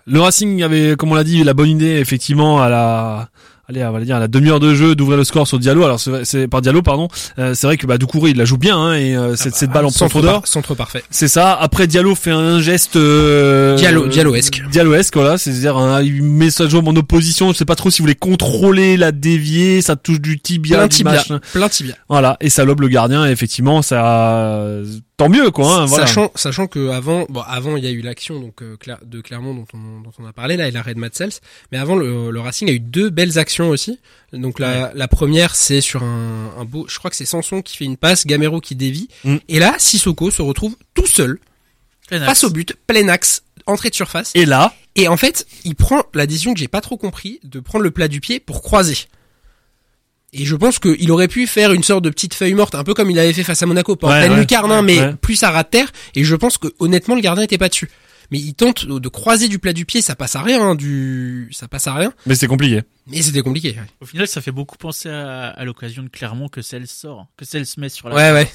Le 0.09 0.21
Racing 0.21 0.63
avait, 0.63 0.95
comme 0.97 1.11
on 1.11 1.15
l'a 1.17 1.25
dit, 1.25 1.43
la 1.43 1.53
bonne 1.55 1.69
idée 1.71 1.97
effectivement 1.99 2.63
à 2.63 2.69
la 2.69 3.29
allez, 3.69 3.85
on 3.85 3.93
va 3.93 4.01
dire 4.01 4.17
à 4.17 4.21
la 4.21 4.29
demi-heure 4.29 4.61
de 4.61 4.75
jeu 4.75 4.95
d'ouvrir 4.95 5.17
le 5.19 5.25
score 5.25 5.47
sur 5.47 5.59
Diallo. 5.59 5.85
Alors 5.85 6.01
c'est 6.01 6.25
c'est- 6.25 6.49
par 6.49 6.63
Diallo, 6.63 6.83
pardon. 6.83 7.09
Euh, 7.39 7.55
c'est 7.55 7.67
vrai 7.67 7.77
que 7.77 7.87
bah 7.87 7.99
Doucouré 7.99 8.31
il 8.31 8.37
la 8.37 8.45
joue 8.45 8.59
bien 8.59 8.77
hein, 8.79 8.95
et 8.95 9.17
euh, 9.17 9.37
cette, 9.37 9.55
cette 9.57 9.71
balle 9.71 9.85
en 9.85 9.89
Ah 9.89 9.91
bah, 9.93 9.99
centre, 9.99 10.23
par- 10.23 10.47
centre 10.47 10.75
parfait. 10.75 11.03
C'est 11.11 11.29
ça. 11.29 11.55
Après 11.55 11.87
Diallo 11.87 12.15
fait 12.15 12.31
un 12.31 12.61
geste 12.61 12.97
euh, 12.97 13.77
Diallo- 13.77 14.09
Dialloesque. 14.09 14.63
Dialloesque, 14.71 15.15
voilà. 15.17 15.39
C'est-à-dire 15.39 15.77
un, 15.77 16.03
il 16.03 16.23
met 16.23 16.51
sa 16.51 16.69
jambe 16.69 16.89
en 16.89 16.97
opposition. 16.97 17.53
Je 17.53 17.57
sais 17.59 17.65
pas 17.65 17.77
trop 17.77 17.91
si 17.91 17.99
vous 18.01 18.05
voulez 18.05 18.15
contrôler, 18.15 18.97
la 18.97 19.13
dévier. 19.13 19.83
Ça 19.83 19.97
touche 19.97 20.21
du 20.21 20.39
tibia, 20.39 20.77
Plein 20.79 20.87
du 20.89 20.97
tibia. 20.97 21.13
machin. 21.13 21.41
Plein 21.53 21.69
tibia. 21.69 21.95
Voilà. 22.09 22.37
Et 22.41 22.51
ça 22.51 22.65
lobe 22.65 22.81
le 22.81 22.89
gardien. 22.89 23.27
Et 23.27 23.31
effectivement, 23.31 23.83
ça, 23.83 24.61
tant 25.17 25.29
mieux 25.29 25.51
quoi. 25.51 25.81
Hein, 25.83 25.85
voilà. 25.87 26.07
Sachant, 26.07 26.31
sachant 26.35 26.67
que 26.67 26.91
avant, 26.91 27.27
bon, 27.29 27.41
avant 27.47 27.77
il 27.77 27.85
y 27.85 27.87
a 27.87 27.91
eu 27.91 28.01
l'action 28.03 28.39
donc 28.41 28.63
euh, 28.63 28.77
de 29.05 29.21
Clermont 29.21 29.55
dont 29.55 29.65
on, 29.75 30.03
dont 30.03 30.13
on 30.23 30.27
a 30.27 30.33
parlé 30.33 30.57
là 30.57 30.69
et 30.69 30.71
l'arrêt 30.71 30.95
de 30.95 31.01
Matsels, 31.01 31.31
mais 31.73 31.79
avant 31.79 31.97
le, 31.97 32.31
le 32.31 32.41
Racing 32.41 32.69
a 32.69 32.73
eu 32.73 32.81
deux 32.81 33.11
belles 33.11 33.39
actions 33.39 33.56
aussi. 33.65 33.99
Donc 34.33 34.59
la, 34.59 34.93
la 34.95 35.09
première 35.09 35.55
c'est 35.55 35.81
sur 35.81 36.03
un, 36.03 36.53
un 36.59 36.65
beau, 36.65 36.87
je 36.89 36.99
crois 36.99 37.11
que 37.11 37.17
c'est 37.17 37.25
Sanson 37.25 37.63
qui 37.63 37.77
fait 37.77 37.85
une 37.85 37.97
passe, 37.97 38.27
Gamero 38.27 38.61
qui 38.61 38.75
dévie, 38.75 39.09
Mm. 39.25 39.37
et 39.49 39.59
là 39.59 39.75
Sissoko 39.79 40.31
se 40.31 40.43
retrouve 40.43 40.77
tout 40.95 41.07
seul 41.07 41.39
face 42.11 42.45
au 42.45 42.51
but, 42.51 42.75
plein 42.87 43.09
axe, 43.09 43.43
entrée 43.67 43.91
de 43.91 43.95
surface, 43.95 44.31
Et 44.35 44.45
là, 44.47 44.75
et 44.95 45.09
en 45.09 45.17
fait 45.17 45.47
il 45.65 45.75
prend 45.75 46.03
la 46.15 46.27
décision 46.27 46.55
que 46.55 46.61
j'ai 46.61 46.69
pas 46.69 46.81
trop 46.81 46.97
compris 46.97 47.41
de 47.45 47.61
prendre 47.61 47.83
le 47.85 47.91
plat 47.91 48.09
du 48.09 48.21
pied 48.21 48.39
pour 48.41 48.63
croiser. 48.63 48.99
Et 50.33 50.45
je 50.45 50.55
pense 50.57 50.79
qu'il 50.79 51.11
aurait 51.13 51.29
pu 51.29 51.47
faire 51.47 51.73
une 51.73 51.83
sorte 51.85 52.05
de 52.05 52.11
petite 52.11 52.35
feuille 52.35 52.53
morte, 52.55 52.75
un 52.75 52.85
peu 52.85 52.93
comme 52.95 53.11
il 53.11 53.19
avait 53.19 53.33
fait 53.33 53.45
face 53.45 53.63
à 53.63 53.67
Monaco, 53.67 53.97
pas 53.97 54.09
en 54.09 54.11
Ouais, 54.11 54.19
pleine 54.21 54.33
ouais. 54.33 54.41
lucarne, 54.41 54.71
hein, 54.71 54.83
mais 54.83 55.15
plus 55.23 55.43
à 55.45 55.51
ras 55.51 55.63
de 55.63 55.69
terre. 55.69 55.91
Et 56.15 56.25
je 56.25 56.35
pense 56.37 56.59
que 56.59 56.69
honnêtement, 56.79 57.15
le 57.15 57.21
gardien 57.23 57.45
était 57.45 57.57
pas 57.59 57.69
dessus. 57.71 57.89
Mais 58.31 58.39
il 58.39 58.55
tente 58.55 58.87
de 58.87 59.09
croiser 59.09 59.49
du 59.49 59.59
plat 59.59 59.73
du 59.73 59.85
pied, 59.85 60.01
ça 60.01 60.15
passe 60.17 60.37
à 60.37 60.43
rien, 60.43 60.61
hein, 60.63 60.75
du, 60.75 61.49
ça 61.53 61.69
passe 61.69 61.87
à 61.87 61.95
rien. 61.95 62.13
mais 62.27 62.35
c'est 62.35 62.47
compliqué. 62.47 62.83
Mais 63.09 63.23
c'était 63.23 63.43
compliqué. 63.43 63.69
ouais. 63.71 63.87
Au 64.01 64.05
final, 64.07 64.27
ça 64.27 64.41
fait 64.41 64.51
beaucoup 64.51 64.77
penser 64.77 65.09
à, 65.09 65.47
à 65.51 65.65
l'occasion 65.65 66.03
de 66.03 66.09
Clermont 66.09 66.49
que 66.49 66.61
celle 66.61 66.89
sort, 66.89 67.27
que 67.37 67.45
celle 67.45 67.65
se 67.65 67.79
met 67.79 67.89
sur 67.89 68.09
la 68.09 68.17
Ouais, 68.17 68.33
ouais. 68.33 68.49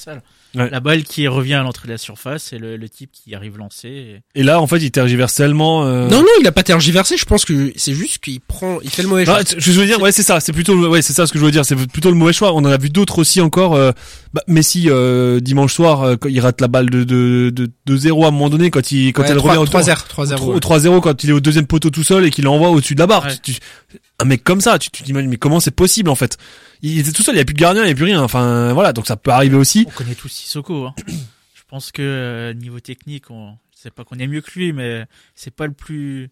La 0.54 0.82
balle 0.82 1.04
qui 1.04 1.26
revient 1.30 1.54
à 1.54 1.64
l'entrée 1.64 1.88
de 1.88 1.94
la 1.94 1.98
surface 1.98 2.52
et 2.52 2.58
le, 2.58 2.76
le 2.76 2.90
type 2.90 3.12
qui 3.14 3.34
arrive 3.34 3.58
lancé. 3.58 3.88
et- 4.36 4.42
Et 4.42 4.44
là, 4.44 4.60
en 4.60 4.68
fait, 4.68 4.80
il 4.80 4.92
tergiverse 4.92 5.34
tellement. 5.36 5.86
euh, 5.86 6.10
Non, 6.10 6.20
non, 6.20 6.28
il 6.42 6.46
a 6.48 6.52
pas 6.52 6.64
tergiversé. 6.64 7.16
Je 7.16 7.24
pense 7.24 7.46
que 7.46 7.72
c'est 7.78 7.94
juste 7.94 8.18
qu'il 8.18 8.42
prend, 8.42 8.82
il 8.82 8.90
fait 8.90 9.04
le 9.04 9.08
mauvais 9.08 9.24
Non, 9.24 9.36
choix. 9.38 9.44
je 9.58 9.72
veux 9.72 9.86
dire, 9.86 10.02
ouais, 10.02 10.12
c'est 10.12 10.24
ça, 10.24 10.42
c'est 10.42 10.52
plutôt, 10.52 10.76
le- 10.76 10.90
ouais, 10.90 11.02
c'est 11.02 11.14
ça 11.14 11.26
ce 11.26 11.32
que 11.32 11.40
je 11.40 11.46
veux 11.46 11.52
dire, 11.52 11.64
c'est 11.66 11.78
plutôt 11.88 12.10
le 12.10 12.18
mauvais 12.18 12.34
choix. 12.34 12.52
On 12.54 12.58
en 12.58 12.66
a 12.66 12.78
vu 12.78 12.90
d'autres 12.90 13.20
aussi 13.20 13.40
encore. 13.40 13.76
Euh, 13.76 13.94
bah, 14.34 14.42
Messi 14.48 14.88
euh, 14.90 15.40
dimanche 15.40 15.74
soir, 15.74 16.02
euh, 16.04 16.16
quand 16.18 16.28
il 16.28 16.42
rate 16.42 16.60
la 16.60 16.68
balle 16.68 16.90
de 16.90 17.06
de 17.06 17.50
de, 17.56 17.72
de 17.86 17.96
0 17.98 18.26
à 18.26 18.28
un 18.28 18.32
moment 18.32 18.50
donné, 18.50 18.70
quand 18.72 18.92
il 18.92 19.14
quand 19.14 19.22
Ouais, 19.22 19.30
elle 19.32 19.40
revient 19.40 19.58
au 19.62 19.66
3-0, 19.66 20.08
3-0. 20.08 20.42
au 20.44 20.60
3-0 20.60 21.02
quand 21.02 21.24
il 21.24 21.30
est 21.30 21.34
au 21.34 21.40
deuxième 21.40 21.68
poteau 21.68 21.90
tout 21.90 22.04
seul 22.04 22.26
et 22.26 22.32
qu'il 22.32 22.44
l'envoie 22.46 22.70
au-dessus 22.70 22.96
de 22.96 23.00
la 23.00 23.08
barre. 23.08 23.26
Ouais. 23.26 23.36
Tu- 23.42 23.54
tu- 23.54 23.60
un 24.20 24.26
mec 24.26 24.44
comme 24.44 24.62
ça, 24.62 24.78
tu 24.80 24.90
t'imagines, 24.92 25.30
mais 25.30 25.38
comment 25.38 25.60
c'est 25.60 25.72
possible 25.72 26.10
en 26.10 26.16
fait? 26.16 26.38
Il 26.82 27.00
était 27.00 27.12
tout 27.12 27.24
seul, 27.24 27.36
il 27.36 27.38
y 27.38 27.42
a 27.42 27.46
plus 27.46 27.54
de 27.56 27.60
gardien, 27.60 27.84
il 27.84 27.88
y 27.90 27.92
a 27.92 27.96
plus 27.96 28.06
rien. 28.06 28.22
Enfin 28.22 28.74
voilà, 28.74 28.94
donc 28.94 29.08
ça 29.08 29.16
peut 29.18 29.32
arriver 29.32 29.56
aussi. 29.58 29.86
On 29.88 29.92
connaît 29.92 30.16
tous 30.16 30.30
Sissoko. 30.30 30.86
Hein. 30.86 30.96
Je 31.08 31.62
pense 31.70 31.92
que 31.92 32.02
euh, 32.02 32.54
niveau 32.54 32.80
technique, 32.82 33.32
on, 33.32 33.54
c'est 33.74 33.92
pas 33.94 34.04
qu'on 34.04 34.18
est 34.18 34.28
mieux 34.28 34.42
que 34.42 34.52
lui, 34.56 34.74
mais 34.74 35.06
c'est 35.36 35.56
pas 35.56 35.66
le 35.68 35.72
plus, 35.74 36.30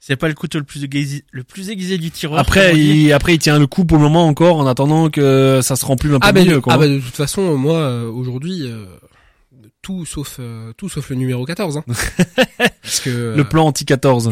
c'est 0.00 0.16
pas 0.16 0.26
le 0.28 0.34
couteau 0.34 0.58
le 0.58 0.64
plus 0.64 0.82
aiguisé, 0.84 1.24
le 1.30 1.44
plus 1.44 1.70
aiguisé 1.70 1.96
du 1.96 2.10
tireur. 2.10 2.38
Après, 2.40 2.76
il, 2.76 3.12
après 3.12 3.34
il 3.34 3.38
tient 3.38 3.58
le 3.58 3.66
coup 3.68 3.84
pour 3.84 3.96
le 3.98 4.02
moment 4.02 4.26
encore 4.26 4.56
en 4.58 4.66
attendant 4.66 5.10
que 5.10 5.60
ça 5.62 5.76
se 5.76 5.84
remplit 5.86 6.10
un 6.12 6.18
peu 6.18 6.26
Ah, 6.28 6.32
mieux. 6.32 6.44
de, 6.44 6.58
quoi. 6.58 6.72
ah 6.74 6.78
bah 6.78 6.88
de 6.88 6.98
toute 6.98 7.14
façon, 7.14 7.56
moi 7.56 7.78
euh, 7.78 8.10
aujourd'hui, 8.10 8.62
euh, 8.64 8.84
tout 9.82 10.04
sauf 10.06 10.36
euh, 10.40 10.72
tout 10.76 10.88
sauf 10.88 11.10
le 11.10 11.16
numéro 11.16 11.44
14. 11.44 11.76
Hein. 11.78 11.84
Parce 12.82 13.00
que 13.00 13.10
euh, 13.10 13.36
le 13.36 13.44
plan 13.44 13.66
anti 13.66 13.84
14. 13.84 14.30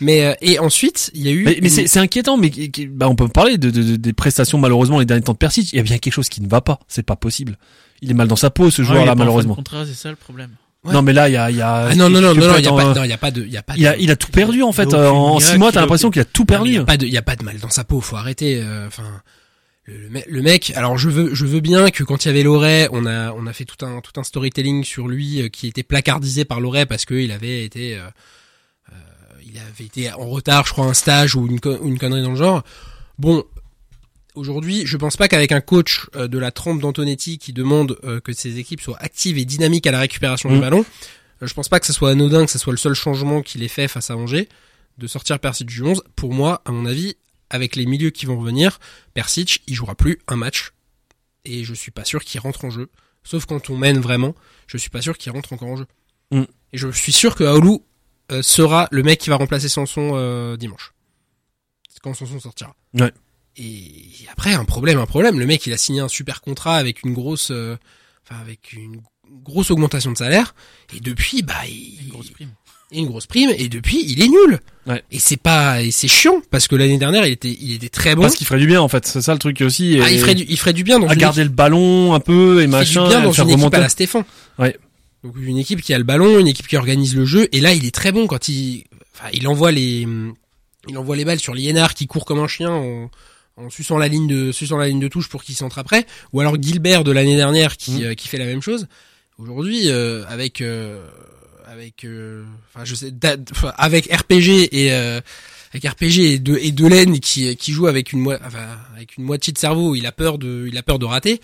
Mais 0.00 0.24
euh, 0.26 0.34
et 0.40 0.58
ensuite, 0.58 1.10
il 1.14 1.22
y 1.22 1.28
a 1.28 1.32
eu. 1.32 1.44
Mais, 1.44 1.58
mais 1.60 1.68
une- 1.68 1.74
c'est, 1.74 1.86
c'est 1.86 1.98
inquiétant, 2.00 2.36
mais 2.36 2.50
bah, 2.90 3.08
on 3.08 3.14
peut 3.16 3.28
parler 3.28 3.58
de, 3.58 3.70
de- 3.70 3.82
de- 3.82 3.96
des 3.96 4.12
prestations 4.12 4.58
malheureusement 4.58 4.98
les 5.00 5.06
derniers 5.06 5.22
temps 5.22 5.32
de 5.32 5.38
Persic. 5.38 5.72
Il 5.72 5.76
y 5.76 5.80
a 5.80 5.82
bien 5.82 5.98
quelque 5.98 6.12
chose 6.14 6.28
qui 6.28 6.40
ne 6.42 6.48
va 6.48 6.60
pas. 6.60 6.80
C'est 6.88 7.02
pas 7.02 7.16
possible. 7.16 7.56
Il 8.02 8.10
est 8.10 8.14
mal 8.14 8.28
dans 8.28 8.36
sa 8.36 8.50
peau 8.50 8.70
ce 8.70 8.82
Ouais, 8.82 8.88
fin 8.88 9.12
de 9.12 9.18
malheureusement. 9.18 9.56
c'est 9.86 9.94
ça 9.94 10.10
le 10.10 10.16
problème. 10.16 10.50
Ouais. 10.82 10.94
Non 10.94 11.02
mais 11.02 11.12
là 11.12 11.28
il 11.28 11.32
y 11.32 11.36
a, 11.36 11.50
il 11.50 11.58
y 11.58 11.60
a 11.60 11.88
Ah 11.90 11.94
non 11.94 12.08
non 12.08 12.22
non 12.22 12.32
non 12.34 12.56
il 12.56 12.64
y 12.64 12.66
a 12.66 12.70
pas 12.72 12.86
en- 12.86 12.94
non, 12.94 13.04
il 13.04 13.10
y 13.10 13.12
a 13.12 13.18
pas 13.18 13.30
de 13.30 13.42
il 13.44 13.52
y 13.52 13.56
a 13.58 13.62
pas 13.62 13.74
il 13.76 13.86
a, 13.86 13.94
de- 13.94 14.00
il 14.00 14.10
a 14.10 14.16
tout 14.16 14.30
perdu 14.30 14.62
en 14.62 14.72
fait. 14.72 14.94
Euh, 14.94 15.10
En 15.10 15.26
miracle, 15.36 15.44
six 15.44 15.58
mois, 15.58 15.68
il 15.68 15.72
t'as 15.74 15.80
l'impression 15.82 16.10
qu'il 16.10 16.22
a 16.22 16.24
tout 16.24 16.46
perdu. 16.46 16.70
Il 16.70 16.74
y 16.76 16.78
a 16.78 16.84
pas 16.84 16.96
de 16.96 17.04
il 17.06 17.12
y 17.12 17.18
a 17.18 17.22
pas 17.22 17.36
de 17.36 17.44
mal 17.44 17.58
dans 17.58 17.68
sa 17.68 17.84
peau, 17.84 18.00
faut 18.00 18.16
arrêter 18.16 18.62
euh, 18.62 18.86
enfin 18.86 19.04
le, 19.84 19.96
le 19.98 20.08
me- 20.10 20.22
le 20.28 20.42
mec, 20.42 20.72
alors 20.76 20.98
je 20.98 21.08
veux 21.08 21.34
je 21.34 21.46
veux 21.46 21.60
bien 21.60 21.90
que 21.90 22.04
quand 22.04 22.24
il 22.24 22.28
y 22.28 22.30
avait 22.30 22.42
Loret, 22.42 22.88
on 22.92 23.06
a 23.06 23.32
on 23.32 23.46
a 23.46 23.52
fait 23.52 23.64
tout 23.64 23.84
un 23.84 24.00
tout 24.00 24.18
un 24.20 24.24
storytelling 24.24 24.84
sur 24.84 25.08
lui 25.08 25.42
euh, 25.42 25.48
qui 25.48 25.66
était 25.68 25.82
placardisé 25.82 26.44
par 26.44 26.60
Loret 26.60 26.86
parce 26.86 27.04
que 27.04 27.14
il 27.14 27.32
avait 27.32 27.64
été 27.64 27.96
euh, 27.96 28.02
euh, 28.90 28.92
il 29.44 29.58
avait 29.58 29.84
été 29.84 30.12
en 30.12 30.28
retard, 30.28 30.66
je 30.66 30.72
crois 30.72 30.86
un 30.86 30.94
stage 30.94 31.34
ou 31.34 31.46
une 31.46 31.60
connerie 31.60 32.22
dans 32.22 32.30
le 32.30 32.36
genre. 32.36 32.62
Bon, 33.18 33.44
aujourd'hui, 34.34 34.82
je 34.86 34.96
pense 34.96 35.16
pas 35.16 35.28
qu'avec 35.28 35.52
un 35.52 35.60
coach 35.60 36.06
euh, 36.16 36.28
de 36.28 36.38
la 36.38 36.50
trempe 36.50 36.80
d'Antonetti 36.80 37.38
qui 37.38 37.52
demande 37.52 37.98
euh, 38.04 38.20
que 38.20 38.32
ses 38.32 38.58
équipes 38.58 38.80
soient 38.80 38.98
actives 39.02 39.38
et 39.38 39.44
dynamiques 39.44 39.86
à 39.86 39.90
la 39.92 40.00
récupération 40.00 40.48
du 40.50 40.56
Mm. 40.56 40.60
ballon, 40.60 40.84
je 41.42 41.52
pense 41.54 41.68
pas 41.68 41.80
que 41.80 41.86
ce 41.86 41.92
soit 41.92 42.10
anodin, 42.10 42.44
que 42.44 42.50
ce 42.52 42.58
soit 42.58 42.72
le 42.72 42.76
seul 42.78 42.94
changement 42.94 43.42
qu'il 43.42 43.62
ait 43.62 43.68
fait 43.68 43.88
face 43.88 44.10
à 44.10 44.16
Angers 44.16 44.48
de 44.98 45.06
sortir 45.06 45.38
Persic 45.38 45.66
du 45.66 45.82
11. 45.82 46.02
Pour 46.16 46.34
moi, 46.34 46.60
à 46.66 46.70
mon 46.72 46.84
avis, 46.86 47.16
avec 47.50 47.76
les 47.76 47.86
milieux 47.86 48.10
qui 48.10 48.26
vont 48.26 48.38
revenir, 48.38 48.78
Persic, 49.14 49.62
il 49.66 49.74
jouera 49.74 49.94
plus 49.94 50.20
un 50.28 50.36
match. 50.36 50.72
Et 51.44 51.64
je 51.64 51.74
suis 51.74 51.90
pas 51.90 52.04
sûr 52.04 52.24
qu'il 52.24 52.40
rentre 52.40 52.64
en 52.64 52.70
jeu. 52.70 52.88
Sauf 53.22 53.44
quand 53.44 53.70
on 53.70 53.76
mène 53.76 53.98
vraiment, 53.98 54.34
je 54.66 54.76
suis 54.76 54.90
pas 54.90 55.02
sûr 55.02 55.18
qu'il 55.18 55.32
rentre 55.32 55.52
encore 55.52 55.68
en 55.68 55.76
jeu. 55.76 55.86
Mm. 56.30 56.42
Et 56.72 56.78
je 56.78 56.88
suis 56.90 57.12
sûr 57.12 57.34
que 57.34 57.44
Aoulou 57.44 57.84
euh, 58.32 58.42
sera 58.42 58.88
le 58.90 59.02
mec 59.02 59.18
qui 59.20 59.30
va 59.30 59.36
remplacer 59.36 59.68
Sanson 59.68 60.12
euh, 60.14 60.56
dimanche. 60.56 60.94
C'est 61.88 62.00
quand 62.00 62.14
Sanson 62.14 62.38
sortira. 62.38 62.74
Ouais. 62.94 63.12
Et 63.56 64.26
après, 64.30 64.54
un 64.54 64.64
problème, 64.64 64.98
un 64.98 65.06
problème. 65.06 65.38
Le 65.38 65.46
mec, 65.46 65.66
il 65.66 65.72
a 65.72 65.76
signé 65.76 66.00
un 66.00 66.08
super 66.08 66.40
contrat 66.40 66.76
avec 66.76 67.02
une 67.02 67.12
grosse, 67.12 67.50
euh, 67.50 67.76
enfin, 68.24 68.40
avec 68.40 68.72
une 68.72 69.02
grosse 69.28 69.70
augmentation 69.70 70.12
de 70.12 70.16
salaire. 70.16 70.54
Et 70.94 71.00
depuis, 71.00 71.42
bah, 71.42 71.66
il, 71.66 72.04
Une 72.04 72.08
grosse 72.08 72.30
prime. 72.30 72.50
Et 72.92 72.98
une 72.98 73.06
grosse 73.06 73.26
prime 73.26 73.50
et 73.56 73.68
depuis 73.68 74.04
il 74.06 74.22
est 74.22 74.28
nul. 74.28 74.58
Ouais. 74.86 75.02
Et 75.12 75.18
c'est 75.18 75.36
pas 75.36 75.82
et 75.82 75.90
c'est 75.90 76.08
chiant 76.08 76.40
parce 76.50 76.66
que 76.68 76.74
l'année 76.76 76.98
dernière 76.98 77.24
il 77.26 77.32
était 77.32 77.56
il 77.60 77.74
était 77.74 77.88
très 77.88 78.14
bon. 78.14 78.22
Parce 78.22 78.34
qu'il 78.34 78.46
ferait 78.46 78.58
du 78.60 78.66
bien 78.66 78.80
en 78.80 78.88
fait. 78.88 79.06
C'est 79.06 79.20
ça 79.22 79.32
le 79.32 79.38
truc 79.38 79.60
aussi. 79.60 79.98
Ah, 80.02 80.10
il 80.10 80.18
ferait 80.18 80.34
du 80.34 80.44
il 80.48 80.58
ferait 80.58 80.72
du 80.72 80.82
bien 80.84 80.98
dans 80.98 81.06
à 81.08 81.14
garder 81.16 81.44
le 81.44 81.50
ballon 81.50 82.14
un 82.14 82.20
peu 82.20 82.60
et 82.60 82.64
il 82.64 82.70
fait 82.70 82.76
machin, 82.78 83.02
du 83.04 83.08
bien 83.10 83.20
dans 83.22 83.32
une 83.32 83.44
équipe 83.44 83.56
remonter. 83.56 83.76
à 83.76 83.80
la 83.80 83.88
Stéphane. 83.88 84.24
Ouais. 84.58 84.76
Donc 85.22 85.34
une 85.40 85.58
équipe 85.58 85.82
qui 85.82 85.92
a 85.94 85.98
le 85.98 86.04
ballon, 86.04 86.38
une 86.38 86.48
équipe 86.48 86.66
qui 86.66 86.76
organise 86.76 87.14
le 87.14 87.24
jeu 87.24 87.48
et 87.52 87.60
là 87.60 87.72
il 87.74 87.84
est 87.84 87.94
très 87.94 88.10
bon 88.10 88.26
quand 88.26 88.48
il 88.48 88.84
enfin 89.14 89.28
il 89.32 89.46
envoie 89.48 89.70
les 89.70 90.06
il 90.88 90.96
envoie 90.98 91.14
les 91.14 91.24
balles 91.26 91.38
sur 91.40 91.54
Liénard 91.54 91.94
qui 91.94 92.06
court 92.06 92.24
comme 92.24 92.40
un 92.40 92.48
chien 92.48 92.70
en 92.70 93.10
en 93.56 93.68
suçant 93.68 93.98
la 93.98 94.08
ligne 94.08 94.26
de 94.26 94.50
suçant 94.52 94.78
la 94.78 94.88
ligne 94.88 95.00
de 95.00 95.08
touche 95.08 95.28
pour 95.28 95.44
qu'il 95.44 95.54
centre 95.54 95.78
après 95.78 96.06
ou 96.32 96.40
alors 96.40 96.56
Gilbert 96.60 97.04
de 97.04 97.12
l'année 97.12 97.36
dernière 97.36 97.76
qui 97.76 97.92
Mhm. 97.92 98.02
euh, 98.04 98.14
qui 98.14 98.26
fait 98.28 98.38
la 98.38 98.46
même 98.46 98.62
chose. 98.62 98.86
Aujourd'hui 99.38 99.90
euh, 99.90 100.24
avec 100.28 100.60
euh, 100.62 101.06
avec 101.70 102.04
euh, 102.04 102.44
enfin 102.74 102.84
je 102.84 102.94
sais 102.94 103.12
avec 103.76 104.06
RPG 104.12 104.68
et 104.72 104.92
euh, 104.92 105.20
avec 105.72 105.84
RPG 105.84 106.18
et 106.18 106.38
de 106.38 106.56
et 106.56 106.72
Delaine 106.72 107.20
qui 107.20 107.54
qui 107.56 107.72
joue 107.72 107.86
avec 107.86 108.12
une 108.12 108.26
enfin, 108.26 108.76
avec 108.94 109.16
une 109.16 109.24
moitié 109.24 109.52
de 109.52 109.58
cerveau, 109.58 109.94
il 109.94 110.06
a 110.06 110.12
peur 110.12 110.38
de 110.38 110.66
il 110.68 110.76
a 110.76 110.82
peur 110.82 110.98
de 110.98 111.06
rater. 111.06 111.40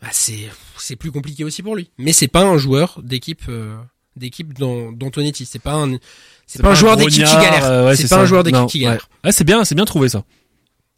Bah, 0.00 0.08
c'est 0.12 0.48
c'est 0.78 0.96
plus 0.96 1.12
compliqué 1.12 1.44
aussi 1.44 1.62
pour 1.62 1.76
lui. 1.76 1.90
Mais 1.98 2.12
c'est 2.12 2.28
pas 2.28 2.42
un 2.42 2.56
joueur 2.56 3.00
d'équipe 3.02 3.42
euh, 3.48 3.76
d'équipe 4.16 4.54
d'Antonetti, 4.58 5.44
c'est 5.44 5.58
pas 5.58 5.74
un 5.74 5.98
c'est 6.46 6.62
pas, 6.62 6.70
un 6.70 6.74
joueur 6.74 6.96
d'équipe 6.96 7.24
qui 7.24 7.34
galère. 7.34 7.64
euh, 7.64 7.86
ouais, 7.86 7.96
c'est 7.96 8.04
pas 8.04 8.08
ça. 8.08 8.20
un 8.22 8.24
joueur 8.24 8.42
d'équipe 8.42 8.66
qui 8.66 8.80
galère. 8.80 9.08
Ouais, 9.22 9.28
Ouais, 9.28 9.32
c'est 9.32 9.44
bien, 9.44 9.64
c'est 9.64 9.74
bien 9.74 9.84
trouvé 9.84 10.08
ça. 10.08 10.24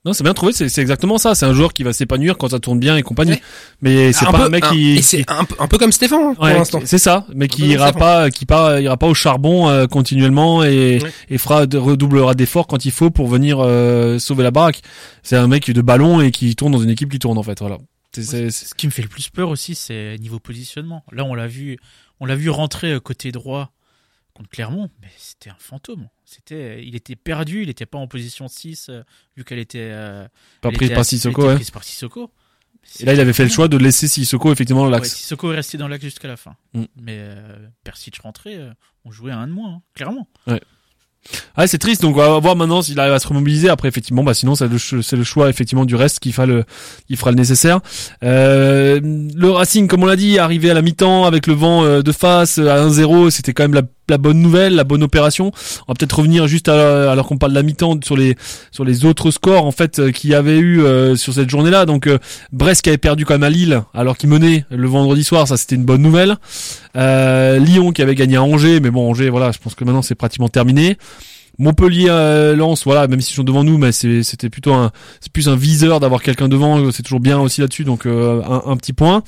Non, 0.05 0.13
c'est 0.13 0.25
bien 0.25 0.35
trouvé, 0.35 0.53
c'est 0.53 0.69
c'est 0.69 0.81
exactement 0.81 1.17
ça. 1.17 1.37
C'est 1.37 1.47
un 1.47 1.53
joueur 1.53 1.73
qui 1.73 1.85
va 1.85 1.93
s'épanouir 1.93 2.37
quand 2.37 2.49
ça 2.49 2.59
tourne 2.59 2.81
bien 2.81 2.97
et 2.97 3.03
compagnie. 3.03 3.33
Ouais. 3.33 3.43
Mais 3.83 4.13
c'est 4.13 4.27
Un 4.27 4.33
pas 4.33 4.39
peu- 4.39 4.45
un 4.47 4.49
mec 4.49 4.65
un- 4.65 4.71
qui, 4.71 4.93
et 4.97 5.03
c'est 5.03 5.25
un, 5.31 5.45
peu- 5.45 5.55
un 5.61 5.69
peu 5.69 5.79
comme 5.79 5.93
Stéphane 5.93 6.21
hein, 6.23 6.35
pour 6.35 6.43
Ouais, 6.45 6.55
l'instant. 6.55 6.81
c'est 6.85 6.99
ça, 6.99 7.25
mais 7.35 7.45
Un 7.45 7.49
qui 7.49 7.67
ira 7.69 7.93
pas, 7.93 8.29
qui 8.31 8.45
pas, 8.45 8.81
ira 8.81 8.97
pas 8.97 9.07
au 9.07 9.15
charbon 9.15 9.69
euh, 9.69 9.87
continuellement 9.87 10.65
et, 10.65 10.99
Ouais. 11.01 11.13
et 11.31 11.39
fera 11.39 11.61
redoublera 11.73 12.35
d'efforts 12.35 12.67
quand 12.67 12.85
il 12.85 12.91
faut 12.91 13.11
pour 13.11 13.29
venir 13.29 13.59
euh, 13.61 14.19
sauver 14.19 14.43
la 14.43 14.51
baraque. 14.51 14.83
C'est 15.23 15.37
un 15.37 15.47
mec 15.47 15.71
de 15.71 15.83
ballon 15.83 16.21
et 16.21 16.33
qui 16.33 16.57
tourne 16.57 16.73
dans 16.73 16.81
une 16.83 16.91
équipe 16.91 17.11
qui 17.11 17.21
tourne 17.21 17.39
en 17.39 17.43
fait. 17.45 17.61
Voilà. 17.61 17.79
C'est- 18.13 18.23
c'est- 18.25 18.51
c'est- 18.51 18.67
Ce 18.71 18.75
qui 18.75 18.87
me 18.87 18.93
fait 18.93 19.03
le 19.03 19.09
plus 19.09 19.29
peur 19.29 19.51
aussi, 19.51 19.77
c'est 19.77 20.17
niveau 20.19 20.41
positionnement. 20.41 21.05
Là, 21.13 21.25
on 21.25 21.35
l'a 21.35 21.47
vu, 21.47 21.79
on 22.19 22.27
l'a 22.27 22.35
vu 22.35 22.51
rentrer 22.51 22.91
euh, 22.95 22.99
côté 23.01 23.31
droit 23.31 23.71
contre 24.35 24.49
Clermont, 24.51 24.89
mais 25.01 25.09
c'était 25.19 25.51
un 25.51 25.57
fantôme. 25.59 26.09
C'était, 26.25 26.83
il 26.85 26.95
était 26.97 27.17
perdu, 27.17 27.63
il 27.63 27.69
n'était 27.69 27.87
pas 27.87 27.99
en 27.99 28.07
position 28.07 28.49
6 28.49 28.87
euh, 28.89 29.03
vu 29.37 29.45
qu'elle 29.45 29.59
était 29.59 29.91
euh, 29.93 30.27
pas 30.61 30.71
elle 30.71 30.75
pris 30.77 30.87
était 30.87 30.95
par 30.95 31.05
Sissoko. 31.05 31.47
Ouais. 31.49 31.55
prise 31.57 31.71
par 31.71 31.85
Sissoko. 31.85 32.31
Et 32.99 33.05
là, 33.05 33.13
il 33.15 33.21
avait 33.21 33.33
fait 33.33 33.45
le 33.45 33.51
choix 33.51 33.69
de 33.69 33.77
laisser 33.77 34.09
Sissoko 34.09 34.51
effectivement 34.53 34.81
dans 34.83 34.87
Ouais, 34.89 34.93
l'axe. 34.95 35.15
Sissoko 35.15 35.53
est 35.53 35.57
resté 35.57 35.79
dans 35.79 35.87
l'axe 35.87 36.03
jusqu'à 36.03 36.29
la 36.29 36.37
fin. 36.37 36.57
Mm. 36.75 36.83
Mais 37.01 37.17
euh, 37.21 37.59
Persic 37.85 38.19
rentrait, 38.19 38.57
euh, 38.57 38.73
on 39.05 39.11
jouait 39.13 39.33
à 39.33 39.39
un 39.39 39.47
de 39.47 39.53
moins, 39.53 39.75
hein, 39.75 39.83
clairement. 39.95 40.27
Ah, 41.55 41.69
c'est 41.69 41.79
triste. 41.79 42.03
Donc, 42.03 42.17
on 42.17 42.19
va 42.19 42.41
voir 42.41 42.57
maintenant 42.57 42.83
s'il 42.83 42.99
arrive 42.99 43.13
à 43.13 43.21
se 43.21 43.29
remobiliser. 43.29 43.69
Après, 43.69 43.87
effectivement, 43.87 44.25
bah, 44.25 44.35
sinon, 44.35 44.57
c'est 44.57 44.67
le, 44.67 44.79
ch- 44.79 45.03
c'est 45.03 45.15
le 45.17 45.23
choix, 45.23 45.49
effectivement, 45.49 45.85
du 45.85 45.95
reste 45.95 46.19
qui 46.19 46.33
fera 46.33 46.47
le, 46.47 46.65
il 47.09 47.17
fera 47.17 47.31
le 47.31 47.37
nécessaire. 47.37 47.81
Euh, 48.25 48.99
le 49.03 49.51
Racing, 49.51 49.87
comme 49.87 50.03
on 50.03 50.07
l'a 50.07 50.17
dit, 50.17 50.41
arrivé 50.41 50.69
à 50.71 50.75
la 50.75 50.83
mi-temps 50.83 51.25
avec 51.25 51.47
le 51.47 51.53
vent 51.55 52.01
de 52.03 52.13
face 52.13 52.59
à 52.59 52.85
1-0, 52.85 53.31
c'était 53.31 53.53
quand 53.53 53.63
même 53.63 53.75
la, 53.75 53.83
la 54.13 54.19
bonne 54.19 54.41
nouvelle, 54.41 54.75
la 54.77 54.85
bonne 54.85 55.03
opération. 55.03 55.51
On 55.89 55.93
va 55.93 55.95
peut-être 55.99 56.17
revenir 56.19 56.47
juste 56.47 56.69
à- 56.69 57.11
alors 57.11 57.27
qu'on 57.27 57.39
parle 57.39 57.53
de 57.53 57.57
la 57.57 57.63
mi-temps 57.65 57.99
sur 58.05 58.17
les, 58.17 58.37
sur 58.71 58.85
les 58.85 59.05
autres 59.05 59.31
scores, 59.31 59.67
en 59.67 59.73
fait, 59.73 59.99
euh, 59.99 60.11
qu'il 60.13 60.31
y 60.31 60.35
avait 60.35 60.59
eu 60.59 60.83
euh, 60.83 61.17
sur 61.17 61.33
cette 61.33 61.51
journée-là. 61.51 61.87
Donc, 61.87 62.07
euh, 62.07 62.19
Brest 62.53 62.83
qui 62.83 62.91
avait 62.91 62.99
perdu 62.99 63.25
quand 63.25 63.35
même 63.35 63.43
à 63.43 63.51
Lille, 63.51 63.83
alors 63.95 64.17
qu'il 64.17 64.29
menait 64.29 64.65
le 64.71 64.87
vendredi 64.87 65.25
soir, 65.25 65.49
ça 65.49 65.57
c'était 65.57 65.75
une 65.75 65.85
bonne 65.85 66.03
nouvelle. 66.03 66.37
Lyon 66.95 67.93
qui 67.93 68.03
avait 68.03 68.15
gagné 68.15 68.37
à 68.37 68.43
Angers, 68.43 68.81
mais 68.81 68.91
bon, 68.91 69.09
Angers, 69.11 69.31
voilà, 69.31 69.51
je 69.53 69.59
pense 69.59 69.75
que 69.75 69.85
maintenant 69.85 70.03
c'est 70.03 70.15
pratiquement 70.15 70.49
terminé. 70.49 70.97
Montpellier, 71.59 72.07
euh, 72.09 72.57
Lens, 72.57 72.85
voilà, 72.85 73.07
même 73.09 73.21
s'ils 73.21 73.37
sont 73.37 73.45
devant 73.45 73.63
nous, 73.63 73.77
mais 73.77 73.93
c'était 73.93 74.49
plutôt 74.49 74.73
un, 74.73 74.91
c'est 75.21 75.31
plus 75.33 75.49
un 75.49 75.57
viseur 75.57 76.01
d'avoir 76.01 76.23
quelqu'un 76.23 76.49
devant, 76.49 76.91
c'est 76.93 77.03
toujours 77.03 77.21
bien 77.21 77.39
aussi 77.41 77.61
là-dessus, 77.61 77.85
donc 77.85 78.07
un, 78.07 78.63
un 78.67 78.77
petit 78.77 78.95
point. 78.95 79.23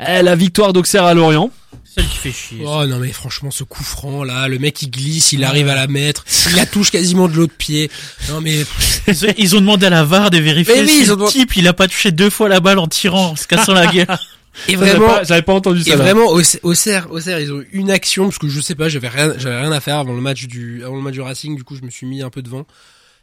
Eh, 0.00 0.22
la 0.22 0.34
victoire 0.34 0.72
d'Auxerre 0.72 1.04
à 1.04 1.14
Lorient. 1.14 1.50
Celle 1.94 2.06
qui 2.06 2.16
fait 2.18 2.32
chier. 2.32 2.58
Oh 2.64 2.84
non 2.86 2.98
mais 2.98 3.12
franchement 3.12 3.50
ce 3.50 3.64
coup 3.64 3.82
franc 3.82 4.22
là, 4.24 4.46
le 4.48 4.58
mec 4.58 4.80
il 4.82 4.90
glisse, 4.90 5.32
il 5.32 5.42
arrive 5.44 5.68
à 5.68 5.74
la 5.74 5.86
mettre, 5.86 6.24
il 6.50 6.56
la 6.56 6.66
touche 6.66 6.90
quasiment 6.90 7.28
de 7.28 7.34
l'autre 7.34 7.54
pied. 7.56 7.90
Non 8.28 8.40
mais 8.40 8.64
Ils 9.38 9.56
ont- 9.56 9.60
demandé 9.60 9.86
à 9.86 9.90
la 9.90 10.04
VAR 10.04 10.30
de 10.30 10.38
vérifier 10.38 10.74
Mais 10.74 10.82
oui, 10.82 10.88
si 10.88 11.00
ils 11.02 11.06
ont 11.12 11.14
le 11.14 11.16
demandé- 11.20 11.32
type 11.32 11.56
il 11.56 11.66
a 11.66 11.72
pas 11.72 11.88
touché 11.88 12.12
deux 12.12 12.30
fois 12.30 12.48
la 12.48 12.60
balle 12.60 12.78
en 12.78 12.86
tirant, 12.88 13.30
en 13.30 13.36
se 13.36 13.46
cassant 13.46 13.72
la 13.72 13.86
gueule. 13.86 14.06
et 14.68 14.72
J'avais 14.72 14.90
vraiment 14.90 15.06
pas, 15.06 15.24
j'avais 15.24 15.42
pas 15.42 15.54
entendu 15.54 15.80
et 15.80 15.84
ça. 15.84 15.90
là. 15.90 15.96
vraiment 15.96 16.26
au, 16.26 16.40
au 16.62 16.74
Cerf, 16.74 17.06
au 17.10 17.20
Cerf, 17.20 17.40
ils 17.40 17.52
ont 17.52 17.60
eu 17.60 17.68
une 17.72 17.90
action 17.90 18.24
parce 18.24 18.38
que 18.38 18.48
je 18.48 18.60
sais 18.60 18.74
pas, 18.74 18.88
j'avais 18.88 19.08
rien 19.08 19.34
j'avais 19.38 19.58
rien 19.60 19.72
à 19.72 19.80
faire 19.80 19.96
avant 19.98 20.12
le 20.14 20.20
match 20.20 20.46
du 20.46 20.84
avant 20.84 20.96
le 20.96 21.02
match 21.02 21.14
du 21.14 21.20
Racing, 21.20 21.56
du 21.56 21.64
coup 21.64 21.74
je 21.76 21.82
me 21.82 21.90
suis 21.90 22.06
mis 22.06 22.22
un 22.22 22.30
peu 22.30 22.42
devant. 22.42 22.66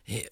Et 0.10 0.25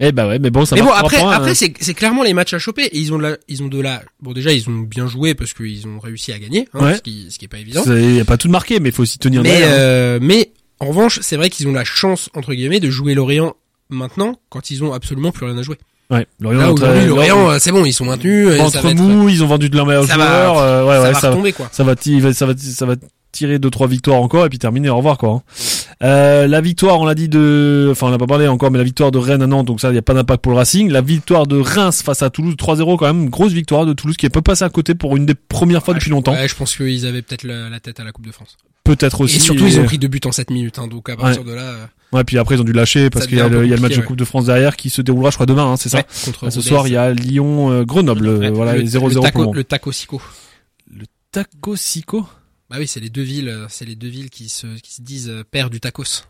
Eh 0.00 0.12
bah 0.12 0.28
ouais, 0.28 0.38
mais 0.38 0.50
bon, 0.50 0.64
ça 0.64 0.76
mais 0.76 0.82
va. 0.82 0.86
bon 0.88 0.92
après 0.92 1.18
points, 1.18 1.32
après 1.32 1.50
hein. 1.50 1.54
c'est 1.54 1.74
c'est 1.80 1.94
clairement 1.94 2.22
les 2.22 2.32
matchs 2.32 2.54
à 2.54 2.58
choper 2.60 2.84
et 2.84 2.98
ils 2.98 3.12
ont 3.12 3.18
de 3.18 3.22
la 3.24 3.36
ils 3.48 3.62
ont 3.62 3.66
de 3.68 3.80
la 3.80 4.02
bon 4.20 4.32
déjà 4.32 4.52
ils 4.52 4.68
ont 4.68 4.78
bien 4.78 5.06
joué 5.08 5.34
parce 5.34 5.52
qu'ils 5.54 5.86
ont 5.88 5.98
réussi 5.98 6.32
à 6.32 6.38
gagner 6.38 6.68
hein, 6.74 6.84
Ouais. 6.84 6.96
ce 6.96 7.02
qui 7.02 7.26
ce 7.30 7.38
qui 7.38 7.46
est 7.46 7.48
pas 7.48 7.58
évident. 7.58 7.82
C'est- 7.84 8.14
y 8.14 8.20
a 8.20 8.24
pas 8.24 8.36
tout 8.36 8.48
marqué, 8.48 8.78
mais 8.78 8.90
il 8.90 8.94
faut 8.94 9.02
aussi 9.02 9.18
tenir 9.18 9.42
Mais 9.42 9.48
derrière, 9.48 9.68
hein. 9.68 9.72
euh, 9.72 10.18
mais 10.22 10.52
en 10.80 10.86
revanche, 10.86 11.18
c'est 11.22 11.36
vrai 11.36 11.50
qu'ils 11.50 11.66
ont 11.66 11.72
la 11.72 11.84
chance 11.84 12.30
entre 12.34 12.54
guillemets 12.54 12.78
de 12.80 12.90
jouer 12.90 13.14
Lorient 13.14 13.54
maintenant 13.90 14.38
quand 14.50 14.70
ils 14.70 14.84
ont 14.84 14.92
absolument 14.92 15.32
plus 15.32 15.46
rien 15.46 15.58
à 15.58 15.62
jouer. 15.62 15.76
Ouais, 16.10 16.26
Lorient, 16.40 16.74
Lorient, 17.06 17.50
euh, 17.50 17.58
c'est 17.58 17.72
bon, 17.72 17.84
ils 17.84 17.92
sont 17.92 18.04
maintenus. 18.06 18.56
ça 18.56 18.64
entre 18.64 18.80
va 18.80 18.90
être- 18.92 18.96
mou, 18.98 19.28
ils 19.28 19.42
ont 19.42 19.46
vendu 19.46 19.68
de 19.68 19.76
leur 19.76 19.84
meilleur 19.84 20.06
ça 20.06 20.16
va- 20.16 20.24
joueur. 20.26 20.58
euh, 20.58 20.84
ouais, 20.86 20.94
ça 20.94 21.02
ouais, 21.02 21.12
va 21.12 21.20
ça, 21.20 21.30
retomber 21.30 21.52
quoi. 21.52 21.68
ça 21.72 21.84
va, 21.84 21.94
ça 22.32 22.46
va, 22.46 22.52
ça 22.56 22.86
va 22.86 22.94
tirer 23.32 23.58
deux 23.58 23.70
trois 23.70 23.86
victoires 23.86 24.20
encore 24.22 24.46
et 24.46 24.48
puis 24.48 24.58
terminer. 24.58 24.88
Au 24.90 24.96
revoir 24.96 25.18
quoi. 25.18 25.30
hein. 25.30 25.42
Euh, 26.02 26.46
la 26.46 26.60
victoire, 26.60 27.00
on 27.00 27.04
l'a 27.06 27.14
dit 27.16 27.28
de, 27.28 27.88
enfin 27.90 28.06
on 28.06 28.10
n'a 28.10 28.18
pas 28.18 28.26
parlé 28.26 28.46
encore, 28.46 28.70
mais 28.70 28.78
la 28.78 28.84
victoire 28.84 29.10
de 29.10 29.18
Rennes 29.18 29.42
à 29.42 29.46
Nantes, 29.46 29.66
donc 29.66 29.80
ça 29.80 29.90
il 29.90 29.94
y 29.96 29.98
a 29.98 30.02
pas 30.02 30.14
d'impact 30.14 30.42
pour 30.42 30.52
le 30.52 30.58
Racing. 30.58 30.90
La 30.90 31.00
victoire 31.00 31.46
de 31.46 31.58
Reims 31.58 32.02
face 32.02 32.22
à 32.22 32.30
Toulouse 32.30 32.54
3-0 32.56 32.96
quand 32.98 33.06
même, 33.06 33.28
grosse 33.30 33.52
victoire 33.52 33.84
de 33.84 33.92
Toulouse 33.94 34.16
qui 34.16 34.26
est 34.26 34.30
pas 34.30 34.42
passé 34.42 34.64
à 34.64 34.68
côté 34.70 34.94
pour 34.94 35.16
une 35.16 35.26
des 35.26 35.34
premières 35.34 35.82
fois 35.84 35.94
Ouais, 35.94 35.98
depuis 35.98 36.10
longtemps. 36.10 36.32
Ouais, 36.34 36.46
je 36.48 36.54
pense 36.54 36.76
qu'ils 36.76 37.04
avaient 37.06 37.22
peut-être 37.22 37.42
la, 37.42 37.68
la 37.68 37.80
tête 37.80 37.98
à 38.00 38.04
la 38.04 38.12
Coupe 38.12 38.26
de 38.26 38.32
France. 38.32 38.56
Peut-être 38.84 39.20
aussi. 39.22 39.36
et 39.36 39.40
surtout, 39.40 39.66
ils 39.66 39.78
ont 39.80 39.84
pris 39.84 39.98
deux 39.98 40.08
buts 40.08 40.20
en 40.24 40.32
7 40.32 40.50
minutes, 40.50 40.78
hein, 40.78 40.86
donc 40.86 41.10
à 41.10 41.16
partir 41.16 41.44
de 41.44 41.52
là, 41.52 41.62
euh, 41.62 41.84
Ouais, 42.12 42.24
puis 42.24 42.38
après 42.38 42.54
ils 42.54 42.60
ont 42.62 42.64
dû 42.64 42.72
lâcher 42.72 43.10
parce 43.10 43.26
qu'il 43.26 43.36
y 43.36 43.40
a 43.40 43.48
le, 43.48 43.66
y 43.66 43.72
a 43.72 43.76
le 43.76 43.82
match 43.82 43.96
de 43.96 44.00
Coupe 44.00 44.16
de 44.16 44.24
France 44.24 44.46
derrière 44.46 44.76
qui 44.76 44.88
se 44.88 45.02
déroulera, 45.02 45.28
je 45.30 45.36
crois 45.36 45.44
demain, 45.46 45.66
hein, 45.72 45.76
c'est 45.76 45.90
ça? 45.90 46.04
contre 46.24 46.48
ce 46.48 46.60
soir 46.62 46.86
il 46.86 46.94
y 46.94 46.96
a 46.96 47.10
Lyon 47.12 47.70
euh, 47.70 47.84
Grenoble, 47.84 48.48
voilà 48.54 48.74
le, 48.76 48.80
les 48.82 48.88
0-0 48.88 49.08
le 49.08 49.14
le 49.16 49.20
taco, 49.20 49.52
le 49.52 49.64
taco 49.64 49.92
Sico. 49.92 50.22
Taco 51.30 51.76
Sico? 51.76 52.26
Bah 52.70 52.76
oui, 52.78 52.86
c'est 52.86 53.00
les 53.00 53.08
deux 53.10 53.22
villes, 53.22 53.48
euh, 53.48 53.66
c'est 53.68 53.84
les 53.86 53.94
deux 53.96 54.08
villes 54.08 54.30
qui 54.30 54.48
se 54.48 54.66
qui 54.80 54.92
se 54.94 55.02
disent 55.02 55.28
euh, 55.30 55.42
père 55.44 55.70
du 55.70 55.80
tacos. 55.80 56.24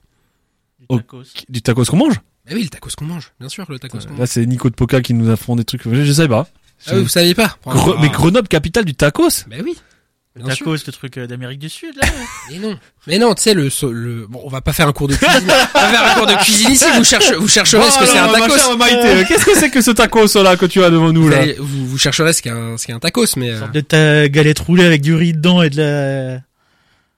Oh. 0.89 1.01
Du 1.49 1.63
tacos 1.63 1.85
qu'on 1.87 1.97
mange? 1.97 2.15
Bah 2.47 2.53
oui, 2.55 2.63
le 2.63 2.69
tacos 2.69 2.91
qu'on 2.97 3.07
mange, 3.07 3.33
bien 3.41 3.49
sûr, 3.49 3.67
le 3.69 3.79
tacos 3.79 3.99
qu'on 3.99 4.11
mange. 4.11 4.19
Là 4.21 4.27
c'est 4.27 4.47
Nico 4.47 4.71
de 4.71 4.75
Poca 4.77 5.01
qui 5.03 5.15
nous 5.15 5.29
a 5.31 5.37
fait 5.37 5.55
des 5.57 5.65
trucs, 5.65 5.83
je, 5.85 6.05
je 6.05 6.13
sais 6.13 6.29
pas. 6.29 6.49
Ah 6.87 6.93
oui, 6.95 7.03
vous 7.03 7.09
saviez 7.09 7.35
pas 7.35 7.59
Gre- 7.67 7.95
Ah. 7.97 8.01
Mais 8.01 8.09
Grenoble 8.09 8.47
capitale 8.47 8.85
du 8.85 8.95
tacos? 8.95 9.45
Bah 9.49 9.57
oui. 9.65 9.77
Bien 10.45 10.55
sûr. 10.55 10.67
Tacos, 10.67 10.85
le 10.87 10.93
truc 10.93 11.19
euh, 11.19 11.27
d'Amérique 11.27 11.59
du 11.59 11.69
Sud, 11.69 11.95
là? 11.97 12.07
Mais 12.51 12.59
non, 12.59 12.79
mais 13.07 13.19
non, 13.19 13.35
tu 13.35 13.43
sais 13.43 13.55
le, 13.55 13.69
le 13.93 14.27
bon, 14.29 14.41
on 14.45 14.49
va 14.49 14.61
pas 14.61 14.73
faire 14.73 14.89
un 14.89 14.93
cours 14.93 15.09
de 15.09 15.15
cuisine. 15.17 15.41
on 15.75 15.79
va 15.81 15.89
faire 15.89 16.05
un 16.05 16.15
cours 16.15 16.27
de 16.27 16.35
cuisine 16.43 16.71
ici. 16.71 16.85
Vous 16.97 17.05
cherchez, 17.05 17.35
vous 17.35 17.49
chercherez 17.49 17.91
ce 17.91 17.99
que 17.99 18.07
c'est 18.07 18.19
un 18.19 18.29
tacos. 18.29 18.77
Maïté, 18.77 19.25
qu'est-ce 19.29 19.45
que 19.45 19.55
c'est 19.57 19.71
que 19.71 19.81
ce 19.81 19.91
tacos 19.91 20.43
là 20.43 20.57
que 20.57 20.67
tu 20.67 20.83
as 20.83 20.91
devant 20.91 21.13
nous 21.13 21.29
là? 21.29 21.39
vous, 21.59 21.87
vous 21.87 21.99
chercherez 21.99 22.33
ce 22.33 22.43
qu'est 22.43 22.51
un, 22.51 22.77
ce 22.77 22.87
qu'est 22.87 22.93
un 22.93 22.99
tacos, 23.01 23.37
mais 23.37 23.51
euh, 23.51 23.59
Sorte 23.61 23.73
de 23.73 23.81
ta 23.81 24.29
galette 24.29 24.59
roulée 24.61 24.85
avec 24.85 25.03
du 25.03 25.15
riz 25.15 25.33
dedans 25.33 25.63
et 25.63 25.71
de 25.71 25.77
la... 25.83 26.41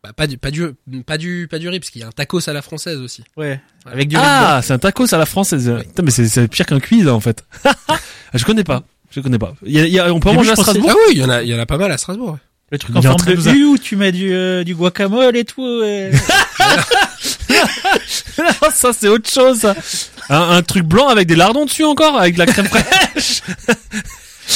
bah, 0.02 0.12
pas 0.16 0.26
du, 0.26 0.38
pas 0.38 0.50
du, 0.50 0.68
pas 1.06 1.18
du, 1.18 1.46
pas 1.50 1.58
du 1.58 1.68
riz, 1.68 1.80
parce 1.80 1.90
qu'il 1.90 2.00
y 2.00 2.04
a 2.04 2.08
un 2.08 2.12
tacos 2.12 2.48
à 2.48 2.52
la 2.52 2.62
française 2.62 2.98
aussi. 2.98 3.22
Ouais. 3.36 3.60
Avec 3.86 4.08
du 4.08 4.16
riz. 4.16 4.22
Ah, 4.24 4.60
c'est 4.62 4.72
un 4.72 4.78
tacos 4.78 5.12
à 5.14 5.18
la 5.18 5.26
française. 5.26 5.72
Putain, 5.80 6.02
mais 6.02 6.10
c'est 6.10 6.26
c'est 6.28 6.48
pire 6.48 6.66
qu'un 6.66 6.80
quiz 6.80 7.06
en 7.08 7.20
fait. 7.20 7.44
je 8.34 8.44
connais 8.44 8.64
pas. 8.64 8.82
Je 9.10 9.20
connais 9.20 9.38
pas. 9.38 9.54
Il 9.64 9.72
y 9.72 9.80
a, 9.80 9.86
il 9.86 9.92
y 9.92 9.98
a- 9.98 10.12
on 10.14 10.20
peut 10.20 10.28
en 10.28 10.34
manger 10.34 10.52
à 10.52 10.56
Strasbourg? 10.56 10.88
Ah 10.92 10.96
oui, 11.08 11.14
il 11.16 11.18
y 11.18 11.24
en 11.24 11.28
a, 11.30 11.42
il 11.42 11.48
y 11.48 11.54
en 11.54 11.58
a 11.58 11.66
pas 11.66 11.78
mal 11.78 11.90
à 11.90 11.98
Strasbourg. 11.98 12.38
Le 12.72 12.78
truc 12.78 12.96
en 12.96 13.02
forme 13.02 13.24
de 13.24 13.32
de 13.32 13.36
nous 13.36 13.48
a- 13.48 13.52
U 13.52 13.64
où 13.64 13.78
tu 13.78 13.96
mets 13.96 14.12
du, 14.12 14.32
euh, 14.32 14.64
du 14.64 14.74
guacamole 14.74 15.36
et 15.36 15.44
tout. 15.44 15.80
ouais. 15.80 16.10
ça 18.72 18.90
c'est 18.96 19.08
autre 19.08 19.28
chose. 19.30 19.60
ça. 19.60 19.74
Un, 20.28 20.50
un 20.58 20.62
truc 20.62 20.84
blanc 20.84 21.08
avec 21.08 21.26
des 21.26 21.36
lardons 21.36 21.64
dessus 21.64 21.84
encore, 21.84 22.18
avec 22.18 22.34
de 22.34 22.38
la 22.38 22.46
crème 22.46 22.66
fraîche. 22.66 23.42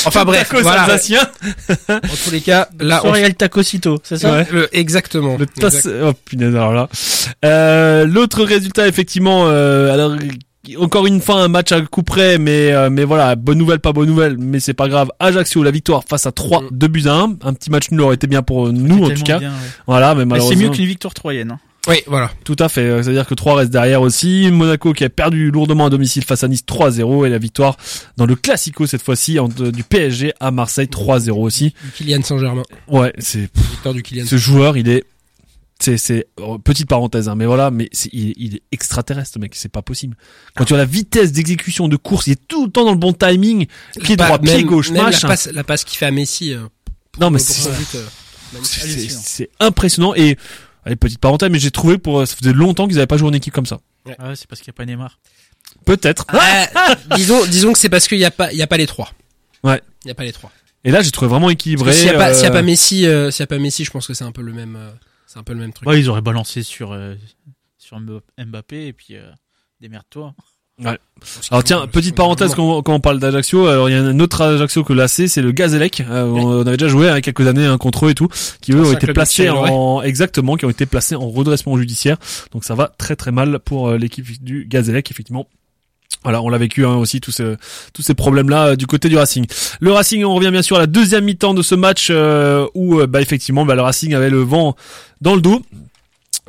Enfin 0.07 0.24
bref, 0.24 0.48
tacos 0.48 0.62
voilà. 0.62 0.83
alsacien. 0.83 1.20
En 1.88 2.00
tous 2.00 2.31
les 2.33 2.40
cas, 2.40 2.68
là, 2.81 2.98
Soir, 2.98 3.14
on, 3.16 3.22
le 3.22 3.33
tacosito, 3.33 4.00
c'est 4.03 4.16
ça 4.18 4.33
Ouais. 4.33 4.46
le- 4.50 4.68
exactement. 4.77 5.37
Le 5.38 5.46
tas, 5.46 5.68
Exact. 5.68 5.88
oh 6.03 6.12
punaise 6.24 6.55
alors 6.57 6.72
là. 6.72 6.88
Euh, 7.44 8.05
L'autre 8.05 8.42
résultat 8.42 8.88
effectivement, 8.88 9.44
euh, 9.48 9.94
alors 9.94 10.16
encore 10.79 11.07
une 11.07 11.20
fois 11.20 11.37
un 11.42 11.48
match 11.48 11.72
à 11.72 11.81
coup 11.83 12.03
près, 12.03 12.38
mais 12.38 12.72
euh, 12.72 12.90
mais 12.90 13.05
voilà, 13.05 13.37
bonne 13.37 13.59
nouvelle, 13.59 13.81
pas 13.81 13.92
bonne 13.92 14.09
nouvelle, 14.09 14.37
mais 14.38 14.61
c'est 14.61 14.74
pas 14.74 14.88
grave. 14.88 15.11
Ajaccio 15.18 15.62
la 15.62 15.70
victoire 15.70 16.03
face 16.09 16.27
à 16.27 16.33
3 16.33 16.62
Mm. 16.62 16.68
2 16.72 16.88
buts 16.88 17.03
à 17.07 17.12
1. 17.14 17.37
Un 17.44 17.53
petit 17.55 17.70
match 17.70 17.90
nul 17.90 18.00
aurait 18.00 18.14
été 18.14 18.27
bien 18.27 18.42
pour 18.42 18.72
nous 18.72 19.05
en 19.05 19.11
tout 19.11 19.22
cas. 19.22 19.38
bien, 19.38 19.50
ouais. 19.50 19.57
Voilà, 19.87 20.14
mais 20.14 20.24
malheureusement. 20.24 20.59
C'est 20.59 20.64
mieux 20.64 20.70
qu'une 20.70 20.87
victoire 20.87 21.14
troyenne. 21.14 21.50
hein. 21.53 21.59
Oui, 21.87 21.96
voilà. 22.07 22.31
Tout 22.44 22.57
à 22.61 22.70
fait. 22.70 23.03
C'est-à-dire 23.03 23.27
que 23.27 23.35
3 23.35 23.57
reste 23.57 23.70
derrière 23.70 24.00
aussi. 24.00 24.48
Monaco 24.50 24.94
qui 24.94 25.05
a 25.05 25.11
perdu 25.11 25.50
lourdement 25.50 25.85
à 25.85 25.90
domicile 25.90 26.24
face 26.24 26.42
à 26.42 26.48
Nice 26.48 26.64
3-0 26.66 27.27
et 27.27 27.29
la 27.29 27.37
victoire 27.37 27.77
dans 28.16 28.24
le 28.24 28.37
Classico 28.37 28.87
cette 28.87 29.03
fois-ci 29.03 29.37
de- 29.59 29.70
du 29.70 29.83
PSG 29.85 30.33
à 30.40 30.50
Marseille 30.50 30.88
3-0 30.88 31.42
aussi. 31.42 31.74
Du 31.85 31.90
Kylian 31.94 32.22
Saint-Germain. 32.22 32.62
Ouais, 32.88 33.12
c'est 33.18 33.50
Victoire 33.70 33.92
du 33.94 34.03
Kylian. 34.03 34.24
ce 34.24 34.38
joueur, 34.38 34.79
il 34.79 34.88
est 34.88 35.05
c'est 35.81 35.99
c'est 35.99 36.27
oh, 36.41 36.59
petite 36.59 36.89
parenthèse 36.89 37.29
hein, 37.29 37.35
mais 37.35 37.47
voilà, 37.47 37.71
mais 37.71 37.89
c'est 37.93 38.09
il, 38.13 38.33
il 38.37 38.57
est 38.57 38.63
extraterrestre 38.73 39.39
mec, 39.39 39.55
c'est 39.55 39.69
pas 39.69 39.83
possible. 39.83 40.17
Quand 40.57 40.65
tu 40.65 40.75
as 40.75 40.79
la 40.79 40.85
vitesse 40.85 41.33
d'exécution 41.33 41.89
de 41.89 41.97
course, 41.97 42.27
il 42.29 42.33
est 42.33 42.49
tout 42.49 42.67
le 42.67 42.71
temps 42.71 42.85
dans 42.85 42.93
le 42.93 42.99
bon 42.99 43.13
timing, 43.13 43.67
pied 44.03 44.17
Pas- 44.17 44.27
droit, 44.27 44.39
pied 44.39 44.65
gauche, 44.65 44.91
même 44.91 45.11
la 45.11 45.21
passe, 45.21 45.49
la 45.53 45.65
passe 45.65 45.85
qu'il 45.85 45.99
fait 45.99 46.07
à 46.07 46.11
Messi. 46.11 46.55
euh, 46.55 46.61
Non 47.21 47.31
mais 47.31 47.39
c'est 47.41 47.69
impressionnant 49.61 50.15
et 50.15 50.37
allez 50.85 50.97
petite 50.97 51.19
parenthèse 51.19 51.51
mais 51.51 51.59
j'ai 51.59 51.71
trouvé 51.71 51.99
pour 51.99 52.27
ça 52.27 52.37
faisait 52.37 52.53
longtemps 52.53 52.87
qu'ils 52.87 52.99
avaient 52.99 53.07
pas 53.07 53.17
joué 53.17 53.29
en 53.29 53.33
équipe 53.33 53.55
comme 53.55 53.67
ça. 53.67 53.81
Ah 54.19 54.29
ouais, 54.29 54.37
c'est 54.37 54.47
parce 54.47 54.61
qu'il 54.61 54.71
n'y 54.71 54.75
a 54.75 54.77
pas 54.77 54.85
Neymar. 54.85 55.19
Peut-être. 55.87 56.27
Ah, 56.29 56.95
disons, 57.17 57.45
disons 57.47 57.73
que 57.73 57.79
c'est 57.79 57.89
parce 57.89 58.07
qu'il 58.07 58.19
y 58.19 58.25
a 58.25 58.31
pas, 58.31 58.53
il 58.53 58.59
y 58.59 58.63
a 58.63 58.67
pas 58.67 58.77
les 58.77 58.87
trois. 58.87 59.13
Ouais. 59.63 59.81
Il 60.05 60.09
y 60.09 60.11
a 60.11 60.15
pas 60.15 60.25
les 60.25 60.33
trois. 60.33 60.53
Et 60.85 60.91
là, 60.91 61.01
j'ai 61.01 61.11
trouvé 61.11 61.31
vraiment 61.31 61.49
équilibré. 61.49 61.95
s'il 61.95 62.07
y 62.07 62.11
a 62.11 62.15
pas, 62.15 62.31
euh, 62.31 62.35
s'il 62.35 62.45
y 62.45 62.47
a 62.47 62.51
pas 62.51 62.63
Messi, 62.63 63.07
euh, 63.07 63.31
s'il 63.31 63.41
y 63.41 63.45
a 63.45 63.47
pas 63.47 63.59
Messi, 63.59 63.85
je 63.85 63.91
pense 63.91 64.07
que 64.07 64.13
c'est 64.13 64.25
un 64.25 64.33
peu 64.33 64.43
le 64.43 64.53
même, 64.53 64.77
euh, 64.77 64.91
c'est 65.35 65.40
un 65.40 65.42
peu 65.42 65.53
le 65.53 65.59
même 65.59 65.73
truc. 65.73 65.88
Ouais, 65.88 65.99
ils 66.01 66.09
auraient 66.09 66.20
balancé 66.23 66.62
sur, 66.62 66.92
euh, 66.92 67.16
sur 67.77 67.99
Mb- 67.99 68.20
Mbappé 68.38 68.87
et 68.87 68.92
puis 68.92 69.16
euh, 69.16 69.29
démerde-toi. 69.81 70.33
Alors 71.51 71.62
tiens, 71.62 71.87
petite 71.87 72.16
parenthèse 72.16 72.55
quand, 72.55 72.83
quand 72.83 72.94
on 72.94 73.01
parle 73.01 73.18
d'Ajaccio, 73.20 73.66
alors 73.68 73.88
il 73.88 73.92
y 73.92 73.94
a 73.97 74.01
un 74.03 74.18
autre 74.18 74.40
Ajaccio 74.42 74.83
que 74.83 74.92
l'AC, 74.92 75.29
c'est 75.29 75.40
le 75.42 75.53
Gazélec. 75.53 76.01
Euh, 76.01 76.25
On 76.25 76.66
avait 76.66 76.77
déjà 76.77 76.88
joué 76.88 77.07
il 77.07 77.11
y 77.11 77.12
a 77.12 77.20
quelques 77.20 77.47
années 77.47 77.64
hein, 77.66 77.79
contre 77.79 78.07
eux 78.07 78.11
et 78.11 78.14
tout, 78.14 78.29
qui 78.61 78.73
eux 78.73 78.81
ont 78.81 78.92
été 78.92 79.07
placés 79.12 79.49
en 79.51 80.03
exactement, 80.03 80.57
qui 80.57 80.64
ont 80.64 80.70
été 80.70 80.87
placés 80.87 81.14
en 81.14 81.29
redressement 81.31 81.77
judiciaire. 81.79 82.16
Donc 82.53 82.64
ça 82.64 82.75
va 82.75 82.88
très 82.88 83.14
très 83.16 83.31
mal 83.31 83.59
pour 83.61 83.88
euh, 83.88 83.99
l'équipe 83.99 84.42
du 84.42 84.66
Gazélec 84.66 85.11
effectivement. 85.11 85.49
Voilà, 86.23 86.40
on 86.40 86.49
l'a 86.49 86.59
vécu 86.59 86.87
hein, 86.87 86.95
aussi 86.95 87.21
tous 87.21 87.33
ces 87.33 87.57
tous 87.93 88.01
ces 88.01 88.14
problèmes 88.14 88.49
là 88.49 88.77
du 88.77 88.87
côté 88.87 89.11
du 89.11 89.17
Racing. 89.17 89.47
Le 89.81 89.93
Racing, 89.93 90.25
on 90.25 90.35
revient 90.35 90.51
bien 90.51 90.62
sûr 90.62 90.77
à 90.77 90.79
la 90.81 90.87
deuxième 90.87 91.25
mi-temps 91.25 91.53
de 91.53 91.61
ce 91.61 91.75
match 91.75 92.09
euh, 92.11 92.67
où 92.75 93.01
euh, 93.01 93.07
bah 93.07 93.21
effectivement 93.21 93.67
bah, 93.67 93.75
le 93.75 93.83
Racing 93.83 94.14
avait 94.14 94.31
le 94.31 94.40
vent 94.40 94.75
dans 95.21 95.35
le 95.35 95.43
dos. 95.43 95.62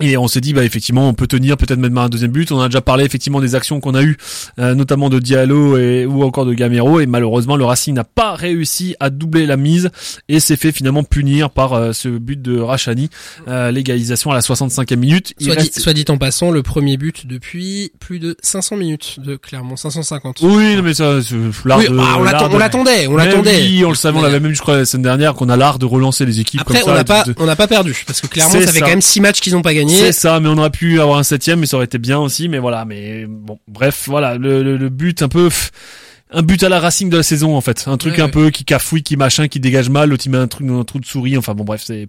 Et 0.02 0.18
on 0.18 0.28
s'est 0.28 0.42
dit, 0.42 0.54
bah 0.54 0.64
effectivement, 0.66 1.08
on 1.08 1.14
peut 1.14 1.26
tenir, 1.28 1.56
peut-être 1.56 1.80
même 1.80 1.98
un 1.98 2.10
deuxième 2.10 2.32
but. 2.32 2.52
On 2.52 2.60
a 2.60 2.68
déjà 2.68 2.82
parlé 2.82 3.06
effectivement 3.06 3.40
des 3.40 3.56
actions 3.56 3.80
qu'on 3.80 3.96
a 3.96 4.02
eues, 4.04 4.18
euh, 4.60 4.76
notamment 4.76 5.10
de 5.10 5.20
Diallo 5.20 5.78
et 5.78 6.06
ou 6.06 6.24
encore 6.24 6.46
de 6.46 6.54
Gamero. 6.54 7.00
Et 7.00 7.06
malheureusement, 7.06 7.56
le 7.56 7.64
Racing 7.64 7.94
n'a 7.96 8.04
pas 8.04 8.36
réussi 8.36 8.96
à 9.00 9.10
doubler 9.10 9.46
la 9.46 9.56
mise 9.56 9.90
et 10.28 10.42
s'est 10.42 10.58
fait 10.58 10.74
finalement 10.74 11.04
punir 11.06 11.50
par 11.50 11.74
euh, 11.74 11.94
ce 11.94 12.10
but 12.10 12.42
de 12.42 12.60
Rachani, 12.60 13.10
euh, 13.48 13.72
l'égalisation 13.72 14.32
à 14.32 14.34
la 14.34 14.42
65e 14.42 14.98
minute. 14.98 15.34
Il 15.40 15.46
Soit, 15.46 15.56
dit, 15.56 15.72
soit 15.74 15.94
dit 15.94 16.04
en 16.10 16.18
passant, 16.18 16.52
le 16.52 16.62
premier 16.62 16.98
but 16.98 17.26
depuis 17.26 17.94
plus 18.00 18.20
de 18.20 18.36
500 18.44 18.76
minutes 18.76 19.20
de 19.24 19.38
Clermont, 19.38 19.78
550. 19.78 20.40
Oui, 20.42 20.76
non, 20.76 20.82
mais 20.84 20.94
ça, 20.94 21.20
l'art 21.64 21.78
Oui, 21.80 21.86
de- 21.88 21.96
bah, 21.96 22.16
on 22.18 22.24
l'art 22.24 22.34
l'attend- 22.34 22.50
de- 22.50 22.56
on 22.56 22.58
l'attendait, 22.58 23.08
on 23.08 23.16
l'attendait. 23.16 23.62
Oui, 23.62 23.86
on 23.86 23.90
le 23.90 23.96
savait, 23.96 24.18
on 24.18 24.22
l'avait 24.22 24.42
même, 24.42 24.54
je 24.54 24.62
crois, 24.62 24.76
la 24.76 24.86
semaine 24.86 25.04
dernière, 25.04 25.36
qu'on 25.36 25.48
a 25.48 25.56
l'art 25.56 25.80
de 25.80 25.86
relancer 25.86 26.26
les 26.26 26.42
équipes 26.42 26.60
Après, 26.60 26.82
comme 26.82 26.92
on 26.92 26.96
n'a 26.96 27.06
pas, 27.06 27.24
de- 27.24 27.34
on 27.38 27.46
n'a 27.46 27.56
pas 27.56 27.68
perdu 27.68 28.04
parce 28.06 28.20
que 28.20 28.28
Clermont, 28.28 28.52
ça 28.52 28.60
fait 28.60 28.68
ça. 28.68 28.80
quand 28.82 28.88
même 28.88 29.00
six 29.02 29.22
matchs 29.22 29.40
qu'ils 29.40 29.56
ont 29.56 29.62
pas 29.62 29.74
gagné. 29.74 29.85
C'est 29.90 30.12
ça, 30.12 30.40
mais 30.40 30.50
on 30.50 30.58
aurait 30.58 30.70
pu 30.70 31.00
avoir 31.00 31.18
un 31.18 31.24
septième, 31.24 31.60
mais 31.60 31.66
ça 31.66 31.78
aurait 31.78 31.86
été 31.86 31.98
bien 31.98 32.20
aussi. 32.20 32.50
Mais 32.50 32.60
voilà, 32.60 32.86
mais 32.86 33.26
bon, 33.28 33.60
bref, 33.68 34.06
voilà, 34.08 34.38
le, 34.38 34.90
but 34.90 35.22
un 35.22 35.30
peu, 35.30 35.50
un 36.32 36.42
but 36.42 36.64
à 36.64 36.70
la 36.70 36.80
Racing 36.80 37.10
de 37.10 37.18
la 37.18 37.24
saison 37.24 37.56
en 37.56 37.62
fait, 37.62 37.86
un 37.88 37.98
truc 37.98 38.16
Ouais, 38.16 38.22
un 38.22 38.26
ouais. 38.26 38.32
peu 38.32 38.50
qui 38.50 38.66
cafouille, 38.66 39.04
qui 39.04 39.16
machin, 39.16 39.48
qui 39.48 39.60
dégage 39.60 39.90
mal, 39.90 40.10
l'autre 40.10 40.24
il 40.26 40.32
met 40.32 40.38
un 40.38 40.48
truc 40.48 40.66
dans 40.68 40.80
un 40.80 40.84
trou 40.84 41.00
de 41.00 41.06
souris. 41.06 41.38
Enfin 41.38 41.54
bon, 41.54 41.64
bref, 41.64 41.84
c'est 41.86 42.08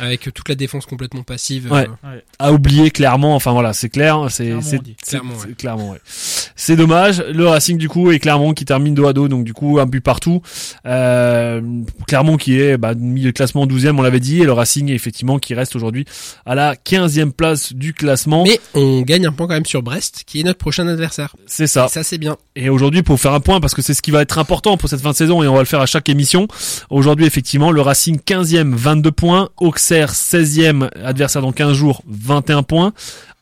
Avec 0.00 0.32
toute 0.34 0.48
la 0.48 0.54
défense 0.56 0.84
complètement 0.84 1.22
passive. 1.22 1.70
Ouais. 1.70 1.86
euh, 2.04 2.18
à 2.38 2.52
oublier 2.52 2.90
clairement. 2.90 3.34
Enfin 3.36 3.52
voilà, 3.52 3.72
c'est 3.72 3.88
clair, 3.88 4.26
c'est 4.30 4.44
Clairement, 4.46 4.62
c'est 4.62 4.78
Clairement, 5.06 5.32
c'est- 5.38 5.46
ouais. 5.48 5.54
clairement, 5.54 5.90
ouais. 5.92 6.76
Dommage. 6.76 7.24
Le 7.32 7.46
Racing 7.48 7.76
du 7.78 7.88
coup 7.88 8.10
et 8.10 8.18
Clermont 8.18 8.52
qui 8.54 8.64
termine 8.64 8.94
dos 8.94 9.06
à 9.06 9.12
dos, 9.12 9.28
donc 9.28 9.44
du 9.44 9.52
coup 9.52 9.78
un 9.78 9.86
but 9.86 10.00
partout. 10.00 10.42
Euh, 10.86 11.60
Clermont 12.06 12.36
qui 12.36 12.58
est 12.60 12.76
bah, 12.76 12.94
milieu 12.94 13.30
de 13.30 13.36
classement 13.36 13.66
12e, 13.66 13.98
on 13.98 14.02
l'avait 14.02 14.20
dit, 14.20 14.40
et 14.40 14.44
le 14.44 14.52
Racing 14.52 14.88
effectivement 14.90 15.38
qui 15.38 15.54
reste 15.54 15.76
aujourd'hui 15.76 16.04
à 16.46 16.54
la 16.54 16.74
15e 16.76 17.32
place 17.32 17.72
du 17.72 17.94
classement. 17.94 18.44
Mais 18.44 18.60
on 18.74 19.02
gagne 19.02 19.26
un 19.26 19.32
point 19.32 19.46
quand 19.46 19.54
même 19.54 19.66
sur 19.66 19.82
Brest, 19.82 20.24
qui 20.26 20.40
est 20.40 20.44
notre 20.44 20.58
prochain 20.58 20.86
adversaire. 20.88 21.34
C'est 21.46 21.66
ça. 21.66 21.86
Et 21.86 21.88
ça, 21.88 22.02
c'est 22.02 22.18
bien. 22.18 22.36
Et 22.56 22.68
aujourd'hui, 22.68 23.02
pour 23.02 23.18
faire 23.20 23.32
un 23.34 23.40
point, 23.40 23.51
parce 23.60 23.74
que 23.74 23.82
c'est 23.82 23.94
ce 23.94 24.02
qui 24.02 24.10
va 24.10 24.22
être 24.22 24.38
important 24.38 24.76
pour 24.76 24.88
cette 24.88 25.00
fin 25.00 25.10
de 25.10 25.16
saison, 25.16 25.42
et 25.42 25.48
on 25.48 25.54
va 25.54 25.60
le 25.60 25.66
faire 25.66 25.80
à 25.80 25.86
chaque 25.86 26.08
émission. 26.08 26.48
Aujourd'hui, 26.90 27.26
effectivement, 27.26 27.70
le 27.70 27.80
Racing 27.80 28.18
15e, 28.18 28.72
22 28.72 29.12
points. 29.12 29.48
Auxerre 29.58 30.12
16e, 30.12 30.88
adversaire 31.04 31.42
dans 31.42 31.52
15 31.52 31.72
jours, 31.72 32.02
21 32.06 32.62
points. 32.62 32.92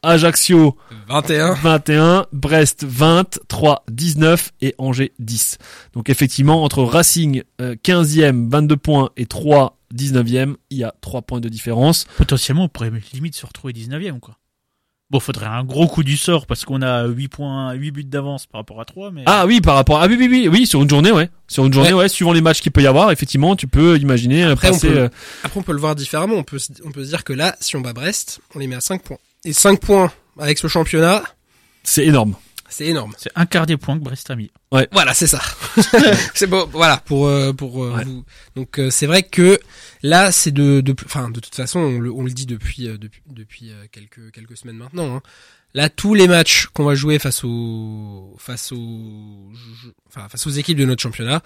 Ajaccio 0.02 0.76
21. 1.08 1.54
21, 1.54 2.26
Brest 2.32 2.84
20, 2.84 3.40
3, 3.48 3.84
19 3.90 4.52
et 4.62 4.74
Angers 4.78 5.12
10. 5.18 5.58
Donc 5.92 6.08
effectivement, 6.08 6.64
entre 6.64 6.82
Racing 6.82 7.42
euh, 7.60 7.74
15e, 7.84 8.48
22 8.50 8.76
points 8.76 9.10
et 9.18 9.26
3, 9.26 9.76
19e, 9.94 10.54
il 10.70 10.78
y 10.78 10.84
a 10.84 10.94
3 11.02 11.22
points 11.22 11.40
de 11.40 11.48
différence. 11.48 12.06
Potentiellement, 12.16 12.64
on 12.64 12.68
pourrait 12.68 12.92
limite 13.12 13.34
se 13.34 13.44
retrouver 13.44 13.72
19ème, 13.74 14.20
quoi. 14.20 14.39
Bon, 15.10 15.18
faudrait 15.18 15.46
un 15.46 15.64
gros 15.64 15.88
coup 15.88 16.04
du 16.04 16.16
sort 16.16 16.46
parce 16.46 16.64
qu'on 16.64 16.82
a 16.82 17.06
8 17.06 17.26
points, 17.28 17.72
8 17.72 17.90
buts 17.90 18.04
d'avance 18.04 18.46
par 18.46 18.60
rapport 18.60 18.80
à 18.80 18.84
3, 18.84 19.10
mais. 19.10 19.24
Ah 19.26 19.44
oui, 19.46 19.60
par 19.60 19.74
rapport 19.74 19.98
à... 20.00 20.04
Ah 20.04 20.06
oui, 20.06 20.16
oui, 20.16 20.28
oui, 20.30 20.48
oui, 20.48 20.66
sur 20.68 20.80
une 20.82 20.88
journée, 20.88 21.10
ouais. 21.10 21.28
Sur 21.48 21.66
une 21.66 21.72
journée, 21.72 21.92
ouais, 21.92 22.08
suivant 22.08 22.32
les 22.32 22.40
matchs 22.40 22.60
qu'il 22.60 22.70
peut 22.70 22.80
y 22.82 22.86
avoir, 22.86 23.10
effectivement, 23.10 23.56
tu 23.56 23.66
peux 23.66 23.98
imaginer 23.98 24.44
euh, 24.44 24.52
Après, 24.52 24.70
on 24.70 24.78
peut- 24.78 24.86
euh, 24.98 25.08
Après, 25.42 25.58
on 25.58 25.62
peut 25.64 25.72
le 25.72 25.80
voir 25.80 25.96
différemment. 25.96 26.36
On 26.36 26.44
peut, 26.44 26.60
se- 26.60 26.70
on 26.84 26.92
peut 26.92 27.02
se 27.04 27.08
dire 27.08 27.24
que 27.24 27.32
là, 27.32 27.56
si 27.60 27.74
on 27.74 27.80
bat 27.80 27.92
Brest, 27.92 28.40
on 28.54 28.60
les 28.60 28.68
met 28.68 28.76
à 28.76 28.80
5 28.80 29.02
points. 29.02 29.18
Et 29.44 29.52
5 29.52 29.80
points 29.80 30.12
avec 30.38 30.58
ce 30.58 30.68
championnat, 30.68 31.24
C'est 31.82 32.06
énorme. 32.06 32.36
C'est 32.70 32.86
énorme. 32.86 33.12
C'est 33.18 33.30
un 33.34 33.44
quart 33.46 33.66
des 33.66 33.76
points 33.76 33.98
que 33.98 34.02
Brest 34.04 34.30
a 34.30 34.36
mis. 34.36 34.50
Voilà, 34.92 35.12
c'est 35.12 35.26
ça. 35.26 35.40
c'est 36.34 36.46
bon, 36.46 36.66
voilà 36.72 36.96
pour 36.98 37.26
euh, 37.26 37.52
pour 37.52 37.84
euh, 37.84 37.94
Ouais. 37.96 38.04
vous. 38.04 38.24
Donc 38.56 38.78
euh, 38.78 38.88
c'est 38.90 39.06
vrai 39.06 39.22
que 39.22 39.58
là 40.02 40.32
c'est 40.32 40.52
de 40.52 40.80
de 40.80 40.94
enfin 41.04 41.28
de 41.30 41.40
toute 41.40 41.54
façon 41.54 41.80
on 41.80 41.98
le, 42.00 42.10
on 42.12 42.22
le 42.24 42.30
dit 42.30 42.46
depuis 42.46 42.88
euh, 42.88 42.96
depuis 42.96 43.22
depuis 43.28 43.70
euh, 43.70 43.84
quelques 43.92 44.30
quelques 44.32 44.56
semaines 44.56 44.76
maintenant. 44.78 45.16
hein. 45.16 45.22
Là 45.74 45.88
tous 45.88 46.14
les 46.14 46.26
matchs 46.26 46.66
qu'on 46.72 46.84
va 46.84 46.94
jouer 46.94 47.18
face 47.20 47.44
aux 47.44 48.34
face 48.38 48.72
aux 48.72 49.52
enfin 50.08 50.28
face 50.28 50.46
aux 50.46 50.50
équipes 50.50 50.78
de 50.78 50.84
notre 50.84 51.02
championnat, 51.02 51.42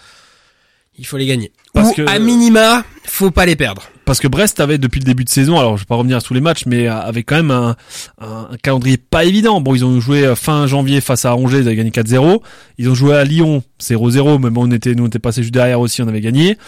il 0.99 1.07
faut 1.07 1.17
les 1.17 1.27
gagner. 1.27 1.53
Parce 1.73 1.91
Ou 1.91 1.95
que- 1.95 2.09
à 2.09 2.19
minima, 2.19 2.85
faut 3.05 3.31
pas 3.31 3.47
les 3.47 3.57
perdre. 3.57 3.83
Parce 4.05 4.21
que 4.21 4.29
Brest 4.29 4.61
avait 4.61 4.77
depuis 4.77 5.01
le 5.01 5.07
début 5.07 5.25
de 5.25 5.31
saison, 5.31 5.59
alors 5.59 5.77
je 5.79 5.83
vais 5.83 5.87
pas 5.87 5.95
revenir 5.95 6.21
sur 6.21 6.29
tous 6.29 6.35
les 6.35 6.43
matchs, 6.43 6.65
mais 6.67 6.89
euh, 6.89 6.95
avait 6.95 7.23
quand 7.23 7.37
même 7.37 7.51
un, 7.51 7.75
un, 8.21 8.49
un 8.53 8.57
calendrier 8.63 8.99
pas 8.99 9.25
évident. 9.25 9.63
Bon, 9.63 9.75
ils 9.75 9.83
ont 9.83 9.99
joué 9.99 10.27
euh, 10.27 10.35
fin 10.35 10.67
janvier 10.67 11.01
face 11.01 11.25
à 11.25 11.35
Angers, 11.35 11.61
ils 11.61 11.67
avaient 11.67 11.77
gagné 11.77 11.91
4-0. 11.91 12.41
Ils 12.77 12.91
ont 12.91 12.95
joué 12.95 13.15
à 13.17 13.25
Lyon, 13.25 13.63
0-0, 13.83 14.39
mais 14.43 14.51
bon, 14.51 14.69
on 14.69 14.71
était, 14.73 14.95
nous 14.95 15.05
on 15.05 15.07
était 15.07 15.19
passé 15.19 15.41
juste 15.43 15.55
derrière 15.55 15.81
aussi, 15.81 16.03
on 16.03 16.09
avait 16.09 16.21
gagné. 16.21 16.59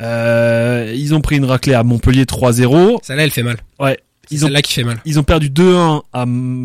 Euh, 0.00 0.92
ils 0.96 1.14
ont 1.14 1.20
pris 1.20 1.36
une 1.36 1.44
raclée 1.44 1.74
à 1.74 1.82
Montpellier 1.82 2.24
3-0. 2.24 2.98
Celle-là, 3.02 3.24
elle 3.24 3.30
fait 3.30 3.42
mal. 3.42 3.58
Ouais. 3.78 3.98
C'est 4.28 4.34
Ils 4.34 4.44
ont, 4.44 4.46
celle-là 4.48 4.62
qui 4.62 4.72
fait 4.72 4.84
mal. 4.84 4.98
ils 5.04 5.18
ont 5.18 5.22
perdu 5.22 5.48
2-1 5.50 6.02
à, 6.12 6.24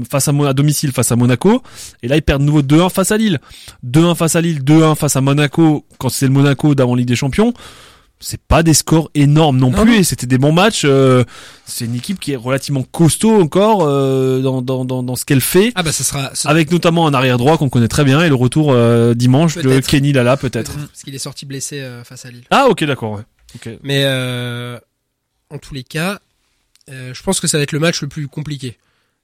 face 0.10 0.28
à, 0.28 0.32
à 0.48 0.54
domicile 0.54 0.92
face 0.92 1.12
à 1.12 1.16
Monaco. 1.16 1.62
Et 2.04 2.08
là, 2.08 2.16
ils 2.18 2.22
perdent 2.24 2.42
de 2.42 2.48
nouveau 2.48 2.62
2-1 2.62 2.90
face 2.90 3.12
à 3.12 3.18
Lille. 3.18 3.40
2-1 3.86 4.16
face 4.16 4.36
à 4.36 4.42
Lille, 4.42 4.64
2-1 4.64 4.96
face 4.96 5.16
à 5.16 5.22
Monaco, 5.22 5.86
quand 5.98 6.10
c'est 6.10 6.26
le 6.26 6.32
Monaco 6.34 6.74
d'avant 6.76 6.96
Ligue 6.96 7.08
des 7.08 7.16
Champions. 7.16 7.54
C'est 8.24 8.40
pas 8.40 8.62
des 8.62 8.76
scores 8.76 9.10
énormes 9.16 9.58
non, 9.58 9.72
Non, 9.72 9.82
plus. 9.82 9.94
non. 9.94 9.98
Et 9.98 10.04
c'était 10.04 10.28
des 10.28 10.38
bons 10.38 10.52
matchs. 10.52 10.84
euh, 10.86 11.24
c'est 11.66 11.86
une 11.86 11.96
équipe 11.96 12.20
qui 12.20 12.34
est 12.34 12.36
relativement 12.36 12.84
costaud 12.84 13.42
encore 13.42 13.80
euh, 13.82 14.42
dans, 14.42 14.62
dans, 14.62 14.86
dans, 14.86 15.02
dans 15.02 15.16
ce 15.16 15.26
qu'elle 15.26 15.42
fait. 15.42 15.72
Ah 15.74 15.82
bah 15.82 15.92
ça 15.92 16.04
sera 16.04 16.30
ce- 16.36 16.48
Avec 16.48 16.70
notamment 16.72 17.08
un 17.08 17.16
arrière 17.16 17.40
droit 17.40 17.58
qu'on 17.58 17.70
connaît 17.70 17.88
très 17.88 18.04
bien 18.04 18.22
et 18.22 18.30
le 18.30 18.36
retour 18.36 18.74
euh, 18.74 19.16
dimanche 19.16 19.56
de. 19.58 19.80
Kenny 19.80 20.14
Lala 20.14 20.38
peut-être. 20.38 20.72
parce 20.76 21.02
qu'il 21.04 21.16
est 21.16 21.20
sorti 21.20 21.48
blessé 21.48 21.80
euh, 21.82 22.04
face 22.04 22.26
à 22.26 22.30
Lille. 22.30 22.44
Ah 22.52 22.68
ok 22.70 22.84
d'accord 22.84 23.14
ouais. 23.14 23.24
Ok. 23.56 23.70
Mais 23.82 24.04
euh, 24.06 24.78
en 25.50 25.58
tous 25.58 25.74
les 25.74 25.84
cas, 25.84 26.20
euh, 26.92 27.14
je 27.14 27.24
pense 27.24 27.40
que 27.40 27.48
ça 27.48 27.58
va 27.58 27.64
être 27.64 27.72
le 27.72 27.80
match 27.80 28.02
le 28.02 28.08
plus 28.08 28.28
compliqué 28.28 28.78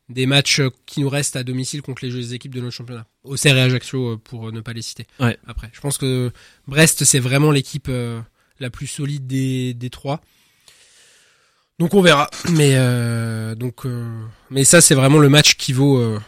des 0.09 0.25
matchs 0.25 0.61
euh, 0.61 0.69
qui 0.85 1.01
nous 1.01 1.09
restent 1.09 1.35
à 1.35 1.43
domicile 1.43 1.81
contre 1.81 2.05
les 2.05 2.11
jeux- 2.11 2.33
équipes 2.33 2.55
de 2.55 2.61
notre 2.61 2.73
championnat. 2.75 3.05
Auxerre 3.23 3.57
et 3.57 3.61
Ajaccio 3.61 4.13
euh, 4.13 4.17
pour 4.17 4.51
ne 4.53 4.61
pas 4.61 4.71
les 4.73 4.81
citer. 4.81 5.05
Ouais. 5.19 5.37
Après, 5.45 5.69
je 5.73 5.81
pense 5.81 5.97
que 5.97 6.31
Brest 6.67 7.03
c'est 7.03 7.19
vraiment 7.19 7.51
l'équipe 7.51 7.87
euh, 7.89 8.21
la 8.59 8.69
plus 8.69 8.87
solide 8.87 9.27
des, 9.27 9.73
des 9.73 9.89
trois. 9.89 10.21
Donc 11.79 11.93
on 11.93 12.01
verra. 12.01 12.29
Mais 12.51 12.71
euh, 12.75 13.53
donc 13.55 13.85
euh, 13.85 14.07
mais 14.49 14.63
ça 14.63 14.81
c'est 14.81 14.95
vraiment 14.95 15.19
le 15.19 15.29
match 15.29 15.55
qui 15.55 15.73
vaut 15.73 15.97
euh, 15.97 16.19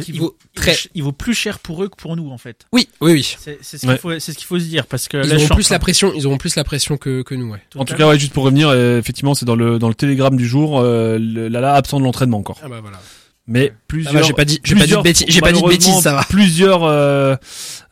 qui 0.00 0.12
il, 0.12 0.20
vaut 0.20 0.36
très 0.54 0.76
il 0.94 1.02
vaut 1.02 1.10
plus 1.12 1.34
cher 1.34 1.58
pour 1.58 1.82
eux 1.82 1.88
que 1.88 1.96
pour 1.96 2.14
nous, 2.16 2.30
en 2.30 2.38
fait. 2.38 2.66
oui 2.72 2.88
oui 3.00 3.12
oui. 3.12 3.36
C'est 3.40 3.58
c'est 3.60 3.76
ce 3.76 3.80
qu'il 3.80 3.90
Ouais. 3.90 3.98
faut, 3.98 4.18
c'est 4.20 4.32
ce 4.32 4.38
qu'il 4.38 4.46
faut 4.46 4.58
se 4.58 4.64
dire 4.64 4.86
parce 4.86 5.08
que 5.08 5.16
Ils 5.16 5.28
là, 5.28 5.34
auront 5.36 5.46
en 5.46 5.54
plus 5.56 5.70
la 5.70 5.78
pression, 5.80 6.12
ils 6.14 6.26
auront 6.26 6.38
plus 6.38 6.54
la 6.56 6.62
pression 6.64 6.96
que, 6.96 7.22
que 7.22 7.34
nous 7.34 7.50
ouais. 7.50 7.60
En 7.76 7.84
tout 7.84 7.94
cas 7.94 8.06
ouais 8.08 8.18
juste 8.18 8.32
pour 8.32 8.44
revenir 8.44 8.68
euh, 8.68 8.98
effectivement 9.00 9.34
c'est 9.34 9.46
dans 9.46 9.56
le 9.56 9.78
dans 9.80 9.88
le 9.88 9.94
télégramme 9.94 10.36
du 10.36 10.46
jour 10.46 10.78
euh, 10.80 11.18
le 11.18 11.48
Lala 11.48 11.74
absent 11.74 11.98
de 11.98 12.04
l'entraînement 12.04 12.38
encore. 12.38 12.60
Ah 12.62 12.68
bah 12.68 12.80
voilà. 12.80 13.00
Mais 13.46 13.72
plusieurs. 13.88 14.14
Ah 14.14 14.20
bah, 14.20 14.24
j'ai 14.24 14.32
pas 14.32 14.44
dit- 14.44 14.60
j'ai 14.62 14.76
pas 14.76 14.86
dit 14.86 14.92
de 14.92 14.98
bêtises- 15.02 15.26
j'ai 15.28 15.40
pas 15.40 15.50
dit 15.50 15.60
de 15.60 15.66
bêtises, 15.68 15.98
ça 16.02 16.14
va. 16.14 16.22
Plusieurs. 16.28 16.84
Euh, 16.84 17.34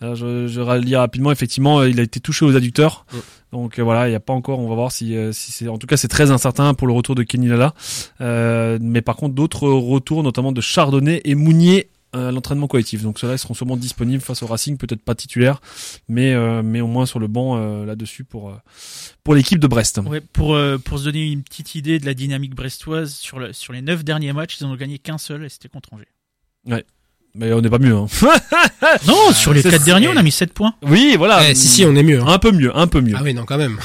alors 0.00 0.14
je, 0.14 0.46
je 0.46 0.61
relis 0.61 0.94
rapidement. 0.94 1.32
Effectivement, 1.32 1.80
euh, 1.80 1.88
il 1.90 1.98
a 1.98 2.04
été 2.04 2.20
touché 2.20 2.44
aux 2.44 2.54
adducteurs. 2.54 3.06
Donc 3.52 3.78
euh, 3.78 3.82
voilà, 3.82 4.08
il 4.08 4.12
y 4.12 4.14
a 4.14 4.20
pas 4.20 4.32
encore. 4.32 4.58
On 4.58 4.68
va 4.68 4.74
voir 4.74 4.92
si, 4.92 5.16
euh, 5.16 5.32
si 5.32 5.52
c'est. 5.52 5.68
En 5.68 5.78
tout 5.78 5.87
cas, 5.87 5.96
c'est 5.96 6.08
très 6.08 6.30
incertain 6.30 6.74
pour 6.74 6.87
le 6.87 6.92
retour 6.92 7.14
de 7.14 7.22
Kenny 7.22 7.48
Lala. 7.48 7.74
Euh, 8.20 8.78
mais 8.80 9.02
par 9.02 9.16
contre, 9.16 9.34
d'autres 9.34 9.68
retours, 9.68 10.22
notamment 10.22 10.52
de 10.52 10.61
Chardonnay 10.61 11.20
et 11.24 11.34
Mounier. 11.34 11.88
à 12.12 12.30
l'entraînement 12.30 12.68
collectif. 12.68 13.02
Donc 13.02 13.18
ceux-là 13.18 13.34
ils 13.34 13.38
seront 13.38 13.54
sûrement 13.54 13.76
disponibles 13.76 14.22
face 14.22 14.42
au 14.42 14.46
Racing, 14.46 14.78
peut-être 14.78 15.02
pas 15.02 15.14
titulaires, 15.14 15.61
mais 16.08 16.32
euh, 16.32 16.62
mais 16.62 16.80
au 16.80 16.87
moins 16.87 17.04
sur 17.04 17.18
le 17.18 17.26
banc 17.26 17.58
euh, 17.58 17.84
là-dessus 17.84 18.24
pour 18.24 18.48
euh, 18.48 18.56
pour 19.24 19.34
l'équipe 19.34 19.58
de 19.58 19.66
Brest. 19.66 19.98
Ouais, 19.98 20.22
pour, 20.22 20.58
pour 20.84 20.98
se 20.98 21.04
donner 21.04 21.26
une 21.30 21.42
petite 21.42 21.74
idée 21.74 21.98
de 21.98 22.06
la 22.06 22.14
dynamique 22.14 22.54
brestoise, 22.54 23.14
sur, 23.14 23.38
le, 23.38 23.52
sur 23.52 23.74
les 23.74 23.82
9 23.82 24.04
derniers 24.04 24.32
matchs, 24.32 24.56
ils 24.58 24.64
en 24.64 24.70
ont 24.70 24.76
gagné 24.76 24.98
qu'un 24.98 25.18
seul 25.18 25.44
et 25.44 25.50
c'était 25.50 25.68
contre 25.68 25.92
Angers. 25.92 26.08
Mais 27.38 27.53
on 27.53 27.61
n'est 27.61 27.70
pas 27.70 27.79
mieux. 27.79 27.94
Hein. 27.94 28.07
Non, 29.07 29.33
sur 29.33 29.53
les 29.55 29.62
4 29.62 29.85
derniers, 29.85 30.09
on 30.09 30.16
a 30.16 30.22
mis 30.22 30.33
7 30.33 30.53
points. 30.53 30.74
oui, 30.83 31.14
voilà. 31.16 31.48
Eh, 31.51 31.55
si 31.55 31.68
si 31.68 31.85
on 31.85 31.94
est 31.94 32.03
mieux. 32.03 32.20
hein. 32.20 32.27
Un 32.27 32.38
peu 32.38 32.51
mieux, 32.53 32.77
un 32.77 32.87
peu 32.87 33.01
mieux. 33.01 33.14
Ah 33.16 33.20
oui 33.22 33.35
non 33.35 33.44
quand 33.44 33.59
même. 33.59 33.79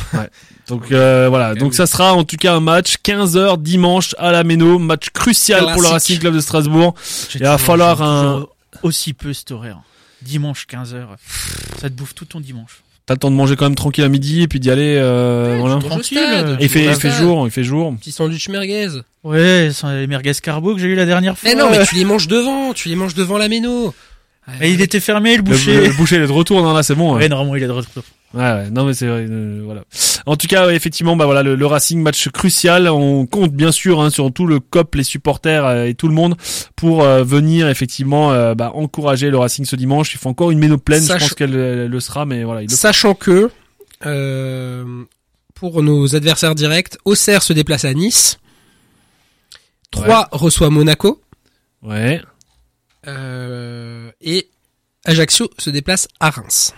Donc 0.68 0.92
euh, 0.92 1.28
voilà, 1.30 1.54
Eh 1.56 1.60
donc 1.60 1.72
oui. 1.72 1.76
ça 1.76 1.86
sera 1.86 2.14
en 2.14 2.24
tout 2.24 2.38
cas 2.38 2.56
un 2.56 2.60
match 2.62 2.96
15h 3.04 3.62
dimanche 3.62 4.16
à 4.18 4.32
la 4.32 4.44
Méno, 4.44 4.80
match 4.80 5.10
crucial 5.12 5.66
pour 5.74 5.82
le. 5.82 5.88
Racing 5.90 6.20
Club 6.20 6.34
de 6.36 6.40
Strasbourg. 6.40 6.94
Il 7.36 7.42
va 7.44 7.58
falloir 7.58 8.02
un- 8.02 8.46
Aussi 8.82 9.14
peu 9.14 9.34
cet 9.34 9.52
horaire. 9.52 9.80
Dimanche 10.22 10.66
15h. 10.72 11.06
Ça 11.82 11.90
te 11.90 11.94
bouffe 11.96 12.16
tout 12.16 12.26
ton 12.26 12.40
dimanche. 12.40 12.82
T'as 13.06 13.16
le 13.16 13.20
temps 13.20 13.32
de 13.32 13.36
manger 13.36 13.58
quand 13.58 13.66
même 13.66 13.76
tranquille 13.76 14.04
à 14.06 14.08
midi 14.10 14.44
et 14.44 14.48
puis 14.48 14.62
d'y 14.62 14.72
aller 14.72 14.96
euh, 14.98 15.58
voilà. 15.60 15.76
au 15.76 15.80
Tranquille, 15.82 16.18
stade, 16.18 16.58
Et 16.62 16.64
il 16.64 16.70
fait, 16.70 16.86
il 16.86 16.96
fait 16.96 17.12
jour, 17.12 17.46
il 17.46 17.52
fait 17.52 17.64
jour. 17.64 17.94
Petit 17.98 18.14
sandwich 18.14 18.48
merguez. 18.48 18.88
Ouais, 19.26 19.70
les 19.84 20.08
merguez 20.08 20.32
carbo 20.42 20.74
que 20.74 20.80
j'ai 20.80 20.88
eu 20.88 20.96
la 20.96 21.06
dernière 21.06 21.38
fois. 21.38 21.50
Mais 21.50 21.56
non, 21.56 21.70
mais 21.70 21.86
tu 21.86 21.96
les 21.96 22.06
manges 22.06 22.28
devant, 22.28 22.74
tu 22.74 22.88
les 22.88 22.96
manges 22.96 23.14
devant 23.14 23.38
la 23.38 23.50
méno. 23.50 23.94
Et 24.62 24.72
il 24.72 24.82
était 24.82 25.00
fermé, 25.00 25.32
le 25.32 25.38
Le, 25.38 25.44
boucher. 25.44 25.88
le 25.88 25.94
boucher 25.94 26.18
il 26.18 26.22
est 26.24 26.28
de 26.28 26.32
retour, 26.32 26.62
non 26.62 26.74
là 26.74 26.84
c'est 26.84 26.96
bon. 26.96 27.14
Ouais, 27.14 27.22
Ouais, 27.24 27.30
normalement, 27.30 27.56
il 27.56 27.64
est 27.64 27.68
de 27.68 27.72
retour. 27.72 28.04
ouais, 28.34 28.70
non 28.72 28.86
mais 28.86 28.94
c'est 28.94 29.08
vrai, 29.08 29.26
euh, 29.30 29.62
voilà. 29.64 29.84
En 30.26 30.36
tout 30.36 30.48
cas, 30.48 30.68
ouais, 30.68 30.76
effectivement, 30.76 31.16
bah 31.16 31.26
voilà, 31.26 31.44
le, 31.44 31.56
le 31.56 31.66
Racing 31.66 32.02
match 32.02 32.30
crucial. 32.30 32.88
On 32.90 33.26
compte 33.26 33.52
bien 33.54 33.72
sûr 33.72 34.02
hein, 34.02 34.10
sur 34.10 34.32
tout 34.34 34.46
le 34.48 34.60
COP, 34.60 34.96
les 34.96 35.04
supporters 35.04 35.66
euh, 35.66 35.86
et 35.86 35.94
tout 35.96 36.08
le 36.08 36.14
monde 36.14 36.36
pour 36.76 37.04
euh, 37.04 37.24
venir 37.24 37.68
effectivement 37.70 38.32
euh, 38.34 38.54
bah, 38.56 38.72
encourager 38.74 39.30
le 39.30 39.38
Racing 39.38 39.66
ce 39.66 39.76
dimanche. 39.78 40.14
Il 40.14 40.18
faut 40.18 40.30
encore 40.30 40.52
une 40.52 40.60
méno 40.60 40.78
pleine, 40.78 41.02
Sach- 41.02 41.20
je 41.20 41.26
pense 41.26 41.34
qu'elle 41.36 41.88
le 41.88 42.00
sera, 42.00 42.26
mais 42.26 42.44
voilà, 42.44 42.62
il 42.64 42.70
le 42.70 42.76
Sachant 42.76 43.16
que 43.16 43.50
euh, 44.06 45.04
pour 45.56 45.82
nos 45.84 46.16
adversaires 46.16 46.56
directs, 46.56 46.98
Auxerre 47.06 47.42
se 47.44 47.54
déplace 47.54 47.86
à 47.86 47.94
Nice. 47.94 48.40
3 49.92 50.30
reçoit 50.32 50.70
Monaco 50.70 51.22
Ouais. 51.84 52.22
Euh, 53.08 54.12
et 54.22 54.50
Ajaccio 55.06 55.50
se 55.58 55.70
déplace 55.70 56.08
à 56.20 56.30
Reims. 56.30 56.74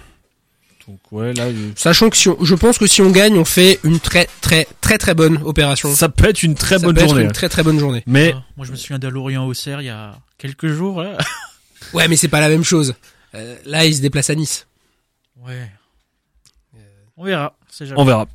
Donc 0.87 0.99
ouais, 1.11 1.33
là, 1.33 1.51
je- 1.51 1.71
Sachant 1.75 2.09
que 2.11 2.17
si 2.17 2.29
on- 2.29 2.43
je 2.43 2.53
pense 2.55 2.77
que 2.77 2.85
si 2.85 3.01
on 3.01 3.09
gagne, 3.09 3.37
on 3.37 3.45
fait 3.45 3.79
une 3.83 3.99
très 3.99 4.27
très 4.41 4.67
très 4.81 4.97
très 4.99 5.15
bonne 5.15 5.39
opération. 5.43 5.93
ça 5.95 6.09
peut 6.09 6.29
être 6.29 6.43
une 6.43 6.53
très 6.55 6.77
Ça 6.79 6.85
bonne 6.85 6.95
peut 6.95 7.01
être 7.01 7.09
journée. 7.09 7.23
une 7.23 7.31
très 7.31 7.49
très 7.49 7.63
bonne 7.63 7.79
journée. 7.79 8.03
Mais 8.05 8.33
Ah, 8.35 8.43
Moi, 8.57 8.65
je 8.67 8.71
me 8.71 8.75
souviens 8.77 8.99
d'Alorient 8.99 9.45
Auxerre 9.47 9.81
il 9.81 9.85
y 9.85 9.89
a 9.89 10.15
quelques 10.37 10.67
jours. 10.67 11.01
Là. 11.01 11.17
Ouais, 11.93 12.07
mais 12.07 12.15
c'est 12.15 12.27
pas 12.29 12.39
la 12.39 12.49
même 12.49 12.63
chose. 12.63 12.95
Euh, 13.35 13.55
là, 13.65 13.85
il 13.85 13.95
se 13.95 14.01
déplace 14.01 14.29
à 14.31 14.35
Nice. 14.35 14.65
Ouais. 15.37 15.69
On 17.17 17.25
verra. 17.25 17.55
On 17.95 18.05
verra. 18.05 18.27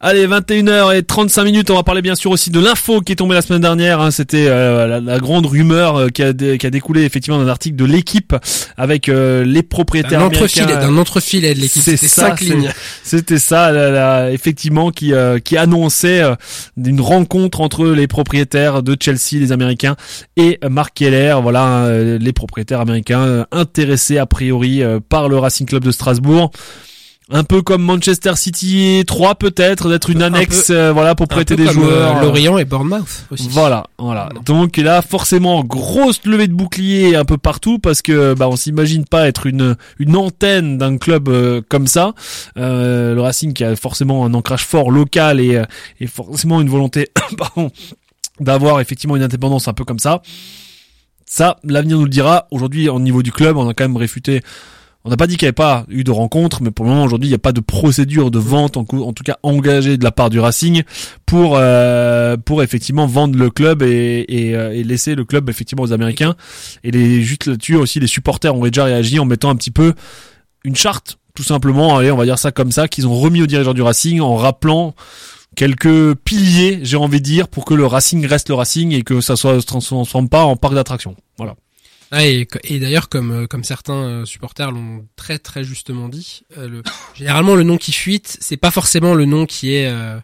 Allez, 0.00 0.26
21h 0.26 0.94
et 0.96 1.02
35 1.02 1.44
minutes. 1.44 1.70
On 1.70 1.74
va 1.74 1.82
parler 1.82 2.02
bien 2.02 2.14
sûr 2.14 2.30
aussi 2.30 2.50
de 2.50 2.60
l'info 2.60 3.00
qui 3.00 3.12
est 3.12 3.16
tombée 3.16 3.34
la 3.34 3.42
semaine 3.42 3.62
dernière. 3.62 4.00
hein. 4.00 4.10
C'était 4.10 4.46
euh, 4.48 4.86
la, 4.86 5.00
la 5.00 5.18
grande 5.18 5.46
rumeur 5.46 5.96
euh, 5.96 6.08
qui, 6.08 6.22
a 6.22 6.32
dé- 6.32 6.58
qui 6.58 6.66
a 6.66 6.70
découlé 6.70 7.02
effectivement 7.04 7.38
d'un 7.42 7.48
article 7.48 7.76
de 7.76 7.84
l'équipe 7.86 8.34
avec 8.76 9.08
euh, 9.08 9.44
les 9.44 9.62
propriétaires 9.62 10.20
D'un 10.20 10.26
entrefilet, 10.26 10.64
américains. 10.64 10.88
d'un 10.92 10.98
entrefilet 10.98 11.54
de 11.54 11.60
l'équipe. 11.60 11.82
C'était 11.82 12.06
ça, 12.08 12.28
cinq 12.28 12.38
c'est- 12.40 12.44
lignes. 12.44 12.70
C'était 13.02 13.38
ça, 13.38 13.72
la- 13.72 13.90
la- 13.90 14.32
effectivement, 14.32 14.90
qui, 14.90 15.12
euh, 15.14 15.38
qui 15.38 15.56
annonçait 15.56 16.20
euh, 16.22 16.34
une 16.76 17.00
rencontre 17.00 17.60
entre 17.60 17.86
les 17.86 18.06
propriétaires 18.06 18.82
de 18.82 18.96
Chelsea, 19.00 19.40
les 19.40 19.52
Américains, 19.52 19.96
et 20.36 20.58
Mark 20.68 20.92
Keller. 20.94 21.36
Voilà, 21.42 21.84
euh, 21.86 22.18
les 22.18 22.32
propriétaires 22.32 22.80
américains 22.80 23.46
intéressés 23.50 24.18
a 24.18 24.26
priori 24.26 24.82
euh, 24.82 25.00
par 25.06 25.28
le 25.28 25.38
Racing 25.38 25.66
Club 25.66 25.82
de 25.84 25.90
Strasbourg. 25.90 26.50
Un 27.28 27.42
peu 27.42 27.60
comme 27.60 27.82
Manchester 27.82 28.36
City 28.36 29.02
3 29.04 29.34
peut-être, 29.34 29.88
d'être 29.88 30.10
une 30.10 30.22
Un 30.22 30.26
annexe, 30.32 30.68
peu- 30.68 30.74
euh, 30.76 30.92
voilà, 30.92 31.16
pour 31.16 31.24
Un 31.24 31.26
prêter 31.26 31.56
peu 31.56 31.62
des 31.64 31.68
comme, 31.68 31.82
joueurs. 31.82 32.18
euh, 32.18 32.22
Lorient 32.22 32.56
et 32.56 32.64
Bournemouth 32.64 33.26
aussi. 33.32 33.48
Voilà, 33.50 33.84
voilà. 33.98 34.28
Non. 34.32 34.42
Donc 34.46 34.76
là, 34.76 35.02
forcément, 35.02 35.64
grosse 35.64 36.24
levée 36.24 36.46
de 36.46 36.52
bouclier 36.52 37.16
un 37.16 37.24
peu 37.24 37.36
partout 37.36 37.80
parce 37.80 38.00
que 38.00 38.34
bah 38.34 38.48
on 38.48 38.54
s'imagine 38.54 39.04
pas 39.06 39.26
être 39.26 39.46
une 39.46 39.74
une 39.98 40.14
antenne 40.16 40.78
d'un 40.78 40.98
club 40.98 41.28
euh, 41.28 41.62
comme 41.68 41.88
ça. 41.88 42.12
Euh, 42.58 43.16
le 43.16 43.20
Racing 43.20 43.54
qui 43.54 43.64
a 43.64 43.74
forcément 43.74 44.24
un 44.24 44.32
ancrage 44.32 44.64
fort 44.64 44.92
local 44.92 45.40
et 45.40 45.56
euh, 45.56 45.64
et 45.98 46.06
forcément 46.06 46.60
une 46.60 46.68
volonté, 46.68 47.08
pardon, 47.36 47.72
d'avoir 48.38 48.78
effectivement 48.80 49.16
une 49.16 49.22
indépendance 49.24 49.66
un 49.66 49.72
peu 49.72 49.84
comme 49.84 49.98
ça. 49.98 50.22
Ça, 51.28 51.56
l'avenir 51.64 51.96
nous 51.98 52.04
le 52.04 52.10
dira. 52.10 52.46
Aujourd'hui, 52.52 52.88
au 52.88 53.00
niveau 53.00 53.24
du 53.24 53.32
club, 53.32 53.56
on 53.56 53.68
a 53.68 53.74
quand 53.74 53.82
même 53.82 53.96
réfuté. 53.96 54.42
On 55.06 55.08
n'a 55.08 55.16
pas 55.16 55.28
dit 55.28 55.36
qu'il 55.36 55.46
n'y 55.46 55.50
avait 55.50 55.52
pas 55.52 55.86
eu 55.88 56.02
de 56.02 56.10
rencontre, 56.10 56.62
mais 56.62 56.72
pour 56.72 56.84
le 56.84 56.90
moment 56.90 57.04
aujourd'hui, 57.04 57.28
il 57.28 57.30
n'y 57.30 57.36
a 57.36 57.38
pas 57.38 57.52
de 57.52 57.60
procédure 57.60 58.32
de 58.32 58.40
vente 58.40 58.76
en, 58.76 58.84
tout 58.84 59.22
cas 59.24 59.36
engagée 59.44 59.96
de 59.96 60.02
la 60.02 60.10
part 60.10 60.30
du 60.30 60.40
Racing 60.40 60.82
pour 61.26 61.54
euh, 61.56 62.36
effectivement 62.60 63.06
vendre 63.06 63.38
le 63.38 63.48
club 63.48 63.84
euh, 63.84 64.24
et 64.26 64.82
laisser 64.82 65.14
le 65.14 65.24
club 65.24 65.48
effectivement 65.48 65.84
aux 65.84 65.92
Américains. 65.92 66.34
Et 66.82 66.90
les 66.90 67.22
juste 67.22 67.46
là-dessus 67.46 67.76
aussi, 67.76 68.00
les 68.00 68.08
supporters 68.08 68.52
ont 68.52 68.62
déjà 68.62 68.82
réagi 68.82 69.20
en 69.20 69.26
mettant 69.26 69.50
un 69.50 69.54
petit 69.54 69.70
peu 69.70 69.94
une 70.64 70.74
charte, 70.74 71.18
tout 71.36 71.44
simplement. 71.44 71.98
Allez, 71.98 72.10
on 72.10 72.16
va 72.16 72.24
dire 72.24 72.40
ça 72.40 72.50
comme 72.50 72.72
ça, 72.72 72.88
qu'ils 72.88 73.06
ont 73.06 73.14
remis 73.14 73.42
aux 73.42 73.46
dirigeants 73.46 73.74
du 73.74 73.82
Racing 73.82 74.20
en 74.20 74.34
rappelant 74.34 74.96
quelques 75.54 76.16
piliers, 76.16 76.80
j'ai 76.82 76.96
envie 76.96 77.20
de 77.20 77.24
dire, 77.24 77.46
pour 77.46 77.64
que 77.64 77.74
le 77.74 77.86
Racing 77.86 78.26
reste 78.26 78.48
le 78.48 78.56
Racing 78.56 78.92
et 78.92 79.02
que 79.02 79.20
ça 79.20 79.36
soit 79.36 79.60
se 79.60 79.66
transforme 79.66 80.28
pas 80.28 80.42
en 80.42 80.56
parc 80.56 80.74
d'attractions. 80.74 81.14
Voilà. 81.38 81.54
Ah, 82.12 82.24
et, 82.26 82.46
et 82.64 82.78
d'ailleurs, 82.78 83.08
comme 83.08 83.30
euh, 83.32 83.46
comme 83.46 83.64
certains 83.64 83.94
euh, 84.04 84.24
supporters 84.24 84.70
l'ont 84.70 85.06
très 85.16 85.38
très 85.38 85.64
justement 85.64 86.08
dit, 86.08 86.42
euh, 86.56 86.68
le, 86.68 86.82
généralement 87.14 87.54
le 87.56 87.62
nom 87.64 87.78
qui 87.78 87.92
fuite, 87.92 88.36
c'est 88.40 88.56
pas 88.56 88.70
forcément 88.70 89.14
le 89.14 89.24
nom 89.24 89.44
qui 89.46 89.74
est 89.74 89.88
euh, 89.88 90.18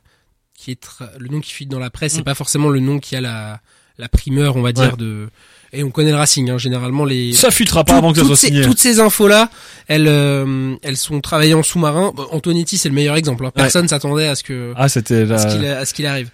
qui 0.56 0.70
est 0.70 0.86
le 1.18 1.28
nom 1.28 1.40
qui 1.40 1.52
fuite 1.52 1.68
dans 1.68 1.80
la 1.80 1.90
presse, 1.90 2.12
c'est 2.14 2.20
Mm. 2.20 2.24
pas 2.24 2.34
forcément 2.36 2.68
le 2.68 2.78
nom 2.80 2.98
qui 3.00 3.16
a 3.16 3.20
la 3.20 3.60
la 3.98 4.08
primeur, 4.08 4.56
on 4.56 4.62
va 4.62 4.72
dire 4.72 4.92
Ouais. 4.92 4.96
de. 4.96 5.28
Et 5.74 5.82
on 5.84 5.90
connaît 5.90 6.10
le 6.10 6.16
Racing, 6.18 6.50
hein, 6.50 6.58
généralement 6.58 7.04
les. 7.04 7.32
Ça 7.32 7.50
filtrera 7.50 7.82
pas 7.84 7.92
Tout- 7.94 7.98
avant 7.98 8.12
que 8.12 8.18
ça 8.20 8.26
soit 8.26 8.36
ces, 8.36 8.46
signé. 8.48 8.62
toutes 8.62 8.78
ces 8.78 9.00
infos 9.00 9.26
là, 9.26 9.50
elles 9.88 10.06
euh, 10.06 10.76
elles 10.82 10.96
sont 10.98 11.20
travaillées 11.20 11.54
en 11.54 11.62
sous-marin. 11.62 12.12
Antonetti 12.30 12.78
c'est 12.78 12.90
le 12.90 12.94
meilleur 12.94 13.16
exemple. 13.16 13.44
hein. 13.46 13.50
Personne 13.54 13.88
s'attendait 13.88 14.28
à 14.28 14.34
ce 14.36 14.44
que 14.44 14.72
Ah, 14.76 14.88
c'était 14.88 15.24
la... 15.24 15.36
à 15.78 15.84
ce 15.86 15.94
qu'il 15.94 16.06
arrive. 16.06 16.30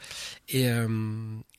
Et 0.50 0.68
euh, 0.68 0.88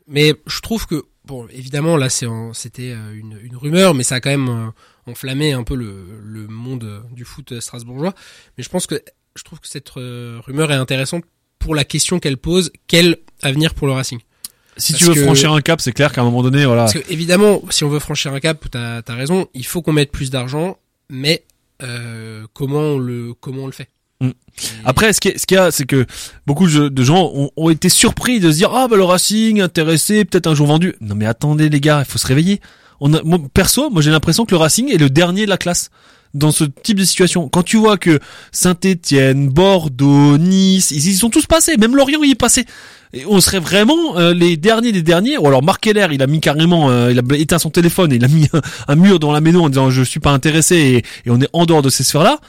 mais 0.07 0.33
je 0.45 0.59
trouve 0.59 0.85
que 0.87 1.05
bon, 1.29 1.47
évidemment 1.51 1.95
là 1.95 2.09
c'est 2.09 2.25
en- 2.25 2.53
c'était 2.53 2.91
euh, 2.91 3.13
une, 3.15 3.39
une 3.43 3.55
rumeur, 3.55 3.93
mais 3.93 4.03
ça 4.03 4.15
a 4.15 4.19
quand 4.19 4.29
même 4.31 4.49
euh, 4.49 5.11
enflammé 5.11 5.53
un 5.53 5.63
peu 5.63 5.75
le, 5.75 6.19
le 6.21 6.47
monde 6.47 6.83
euh, 6.83 6.99
du 7.11 7.23
foot 7.23 7.59
strasbourgeois. 7.61 8.13
Mais 8.57 8.63
je 8.63 8.69
pense 8.69 8.85
que 8.87 9.01
je 9.35 9.43
trouve 9.43 9.59
que 9.59 9.67
cette 9.69 9.89
rumeur 9.89 10.71
est 10.71 10.75
intéressante 10.75 11.23
pour 11.59 11.75
la 11.75 11.83
question 11.85 12.19
qu'elle 12.19 12.37
pose 12.37 12.71
quel 12.87 13.17
avenir 13.41 13.73
pour 13.73 13.87
le 13.87 13.93
Racing? 13.93 14.19
Si 14.77 14.93
tu 14.93 15.03
veux 15.05 15.13
que- 15.13 15.23
franchir 15.23 15.51
un 15.53 15.61
cap, 15.61 15.79
c'est 15.81 15.91
clair 15.91 16.11
qu'à 16.11 16.21
un 16.21 16.23
moment 16.23 16.41
donné, 16.41 16.65
voilà. 16.65 16.83
Parce 16.85 16.93
que 16.93 17.11
évidemment, 17.11 17.61
si 17.69 17.83
on 17.83 17.89
veut 17.89 17.99
franchir 17.99 18.33
un 18.33 18.39
cap, 18.39 18.65
t'as 18.71 19.01
as 19.05 19.13
raison, 19.15 19.47
il 19.53 19.65
faut 19.65 19.81
qu'on 19.81 19.91
mette 19.93 20.11
plus 20.11 20.29
d'argent, 20.29 20.77
mais 21.09 21.43
euh, 21.83 22.45
comment 22.53 22.79
on 22.79 22.97
le 22.97 23.33
comment 23.33 23.63
on 23.63 23.65
le 23.67 23.71
fait? 23.73 23.89
Après, 24.83 25.13
ce 25.13 25.19
qu'il 25.21 25.33
y 25.51 25.55
a- 25.57 25.71
c'est 25.71 25.85
que 25.85 26.05
beaucoup 26.45 26.67
de 26.67 27.03
gens 27.03 27.31
ont, 27.55 27.69
été 27.69 27.87
surpris 27.89 28.39
de 28.39 28.51
se 28.51 28.57
dire 28.57 28.71
ah 28.73 28.87
bah 28.89 28.97
le 28.97 29.03
Racing 29.03 29.61
intéressé, 29.61 30.25
peut-être 30.25 30.47
un 30.47 30.55
jour 30.55 30.67
vendu. 30.67 30.95
Non 31.01 31.15
mais 31.15 31.25
attendez 31.25 31.69
les 31.69 31.79
gars, 31.79 32.03
il 32.05 32.11
faut 32.11 32.17
se 32.17 32.27
réveiller. 32.27 32.59
On 32.99 33.13
a, 33.13 33.21
moi, 33.23 33.39
perso, 33.53 33.89
moi 33.89 34.01
j'ai 34.01 34.11
l'impression 34.11 34.45
que 34.45 34.51
le 34.51 34.57
Racing 34.57 34.91
est 34.91 34.97
le 34.97 35.09
dernier 35.09 35.45
de 35.45 35.49
la 35.49 35.57
classe 35.57 35.89
dans 36.33 36.51
ce 36.51 36.65
type 36.65 36.99
de 36.99 37.05
situation. 37.05 37.47
Quand 37.47 37.63
tu 37.63 37.77
vois 37.77 37.97
que 37.97 38.19
Saint-Étienne, 38.51 39.49
Bordeaux, 39.49 40.37
Nice, 40.37 40.91
ils 40.91 41.07
y 41.07 41.15
sont 41.15 41.29
tous 41.29 41.45
passés, 41.45 41.77
même 41.77 41.95
Lorient 41.95 42.21
y 42.23 42.31
est 42.31 42.35
passé. 42.35 42.65
On 43.27 43.39
serait 43.41 43.59
vraiment 43.59 44.17
euh, 44.17 44.33
les 44.33 44.55
derniers 44.57 44.91
des 44.91 45.01
derniers. 45.01 45.37
Ou 45.37 45.47
alors 45.47 45.63
Marc 45.63 45.81
Keller, 45.81 46.07
il 46.11 46.21
a 46.21 46.27
mis 46.27 46.39
carrément, 46.41 46.89
euh, 46.91 47.11
il 47.11 47.17
a 47.19 47.23
éteint 47.37 47.57
son 47.57 47.71
téléphone, 47.71 48.11
et 48.11 48.17
il 48.17 48.25
a 48.25 48.27
mis 48.37 48.47
un, 48.53 48.61
un 48.89 48.95
mur 48.95 49.19
dans 49.19 49.31
la 49.31 49.41
maison 49.41 49.63
en 49.65 49.69
disant 49.69 49.89
je 49.89 50.03
suis 50.03 50.19
pas 50.19 50.31
intéressé 50.31 50.75
et, 50.75 50.97
et 50.97 51.31
on 51.31 51.39
est 51.41 51.49
en 51.53 51.65
dehors 51.65 51.81
de 51.81 51.89
ces 51.89 52.03
sphères-là. 52.03 52.39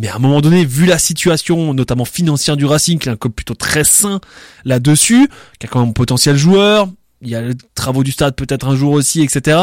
Mais 0.00 0.08
à 0.08 0.16
un 0.16 0.18
moment 0.18 0.40
donné, 0.40 0.64
vu 0.64 0.86
la 0.86 0.98
situation, 0.98 1.74
notamment 1.74 2.06
financière 2.06 2.56
du 2.56 2.64
Racing, 2.64 2.98
qui 2.98 3.10
est 3.10 3.12
un 3.12 3.16
club 3.16 3.34
plutôt 3.34 3.54
très 3.54 3.84
sain 3.84 4.18
là-dessus, 4.64 5.28
qui 5.58 5.66
a 5.66 5.68
quand 5.68 5.80
même 5.80 5.90
un 5.90 5.92
potentiel 5.92 6.38
joueur, 6.38 6.88
il 7.20 7.28
y 7.28 7.34
a 7.34 7.42
les 7.42 7.54
travaux 7.74 8.02
du 8.02 8.10
stade 8.10 8.34
peut-être 8.34 8.66
un 8.66 8.74
jour 8.74 8.92
aussi, 8.92 9.20
etc. 9.20 9.58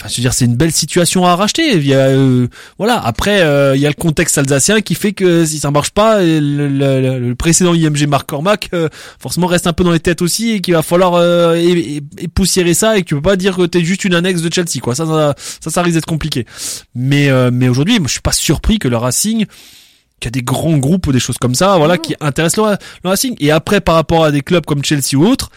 Enfin, 0.00 0.08
je 0.10 0.16
veux 0.16 0.20
dire, 0.22 0.32
c'est 0.32 0.44
une 0.44 0.54
belle 0.54 0.70
situation 0.70 1.26
à 1.26 1.34
racheter. 1.34 1.74
Il 1.76 1.84
y 1.84 1.92
a, 1.92 2.06
euh, 2.06 2.46
voilà. 2.78 3.00
Après, 3.04 3.40
euh, 3.42 3.74
il 3.74 3.80
y 3.82 3.86
a 3.86 3.88
le 3.88 3.94
contexte 3.94 4.38
alsacien 4.38 4.80
qui 4.80 4.94
fait 4.94 5.12
que 5.12 5.44
si 5.44 5.58
ça 5.58 5.72
marche 5.72 5.90
pas, 5.90 6.20
le, 6.22 6.38
le- 6.38 6.68
le- 6.68 7.18
le 7.18 7.34
précédent 7.34 7.74
IMG 7.74 8.06
Marc 8.06 8.28
Cormac, 8.28 8.68
euh, 8.74 8.88
forcément, 9.18 9.48
reste 9.48 9.66
un 9.66 9.72
peu 9.72 9.82
dans 9.82 9.90
les 9.90 9.98
têtes 9.98 10.22
aussi 10.22 10.52
et 10.52 10.60
qu'il 10.60 10.74
va 10.74 10.82
falloir 10.82 11.14
euh, 11.14 11.56
é- 11.56 11.96
é- 11.96 12.02
époussiérer 12.18 12.74
ça 12.74 12.96
et 12.96 13.02
que 13.02 13.08
tu 13.08 13.14
peux 13.16 13.22
pas 13.22 13.34
dire 13.34 13.56
que 13.56 13.66
t'es 13.66 13.82
juste 13.84 14.04
une 14.04 14.14
annexe 14.14 14.40
de 14.40 14.52
Chelsea, 14.54 14.80
quoi. 14.80 14.94
Ça, 14.94 15.04
ça, 15.04 15.34
ça, 15.60 15.70
ça 15.70 15.82
risque 15.82 15.94
d'être 15.96 16.06
compliqué. 16.06 16.46
Mais, 16.94 17.28
euh, 17.28 17.50
mais 17.52 17.68
aujourd'hui, 17.68 17.98
moi, 17.98 18.06
je 18.06 18.12
suis 18.12 18.20
pas 18.20 18.30
surpris 18.32 18.78
que 18.78 18.86
le 18.86 18.96
Racing 18.96 19.46
qu'il 20.20 20.26
y 20.26 20.30
a 20.30 20.30
des 20.32 20.42
grands 20.42 20.78
groupes 20.78 21.06
ou 21.06 21.12
des 21.12 21.20
choses 21.20 21.38
comme 21.38 21.54
ça, 21.54 21.76
voilà, 21.76 21.96
qui 21.96 22.16
intéressent 22.20 22.64
le, 22.64 22.76
le 23.04 23.10
Racing. 23.10 23.36
Et 23.38 23.52
après, 23.52 23.80
par 23.80 23.94
rapport 23.94 24.24
à 24.24 24.32
des 24.32 24.40
clubs 24.40 24.64
comme 24.66 24.84
Chelsea 24.84 25.14
ou 25.14 25.24
autres, 25.24 25.50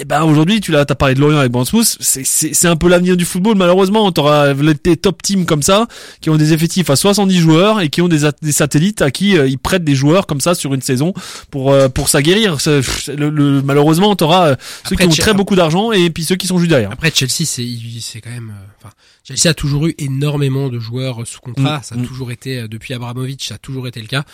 eh 0.00 0.04
ben 0.04 0.22
aujourd'hui, 0.22 0.60
tu 0.60 0.70
l'as, 0.72 0.84
t'as 0.84 0.94
parlé 0.94 1.14
de 1.14 1.20
Lorient 1.20 1.38
avec 1.38 1.50
Bournemouth, 1.52 1.96
c'est, 2.00 2.24
c'est, 2.24 2.54
c'est 2.54 2.68
un 2.68 2.76
peu 2.76 2.88
l'avenir 2.88 3.16
du 3.16 3.24
football. 3.24 3.56
Malheureusement, 3.56 4.10
t'auras 4.12 4.54
des 4.54 4.96
top 4.96 5.22
teams 5.22 5.44
comme 5.44 5.62
ça 5.62 5.86
qui 6.20 6.30
ont 6.30 6.36
des 6.36 6.52
effectifs 6.52 6.88
à 6.90 6.96
70 6.96 7.38
joueurs 7.38 7.80
et 7.80 7.88
qui 7.88 8.00
ont 8.02 8.08
des, 8.08 8.28
des 8.42 8.52
satellites 8.52 9.02
à 9.02 9.10
qui 9.10 9.36
euh, 9.36 9.46
ils 9.48 9.58
prêtent 9.58 9.84
des 9.84 9.94
joueurs 9.94 10.26
comme 10.26 10.40
ça 10.40 10.54
sur 10.54 10.72
une 10.74 10.82
saison 10.82 11.12
pour 11.50 11.72
euh, 11.72 11.88
pour 11.88 12.08
s'aguerrir. 12.08 12.60
C'est- 12.60 12.80
le, 13.08 13.30
le- 13.30 13.62
malheureusement, 13.62 14.14
t'auras 14.16 14.48
euh, 14.50 14.56
ceux 14.88 14.94
Après, 14.94 15.08
qui 15.08 15.20
ont 15.20 15.22
très 15.22 15.34
beaucoup 15.34 15.56
d'argent 15.56 15.92
et 15.92 16.10
puis 16.10 16.24
ceux 16.24 16.36
qui 16.36 16.46
sont 16.46 16.58
juste 16.58 16.70
derrière. 16.70 16.90
Après 16.92 17.10
Chelsea, 17.14 17.44
c'est 17.44 17.66
c'est 18.00 18.20
quand 18.20 18.30
même. 18.30 18.50
euh, 18.56 18.64
Enfin, 18.80 18.94
Chelsea 19.24 19.50
a 19.50 19.54
toujours 19.54 19.88
eu 19.88 19.94
énormément 19.98 20.68
de 20.68 20.78
joueurs 20.78 21.26
sous 21.26 21.40
contrat. 21.40 21.78
Mm, 21.78 21.82
ça 21.82 21.94
a 21.96 21.98
mm. 21.98 22.06
toujours 22.06 22.30
été 22.30 22.68
depuis 22.68 22.94
Abramovich, 22.94 23.48
ça 23.48 23.56
a 23.56 23.58
toujours 23.58 23.88
été 23.88 24.00
le 24.00 24.06
cas. 24.06 24.24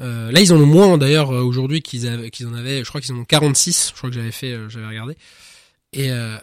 Euh, 0.00 0.32
là, 0.32 0.40
ils 0.40 0.52
en 0.52 0.56
ont 0.56 0.66
moins 0.66 0.98
d'ailleurs 0.98 1.30
euh, 1.32 1.42
aujourd'hui 1.42 1.80
qu'ils 1.82 2.08
en 2.08 2.54
avaient. 2.54 2.82
Je 2.82 2.88
crois 2.88 3.00
qu'ils 3.00 3.14
en 3.14 3.18
ont 3.18 3.24
46. 3.24 3.90
Je 3.92 3.96
crois 3.98 4.10
que 4.10 4.16
j'avais 4.16 4.32
fait, 4.32 4.52
euh, 4.52 4.68
j'avais 4.68 4.86
regardé. 4.86 5.16
Et 5.92 6.10
euh, 6.10 6.36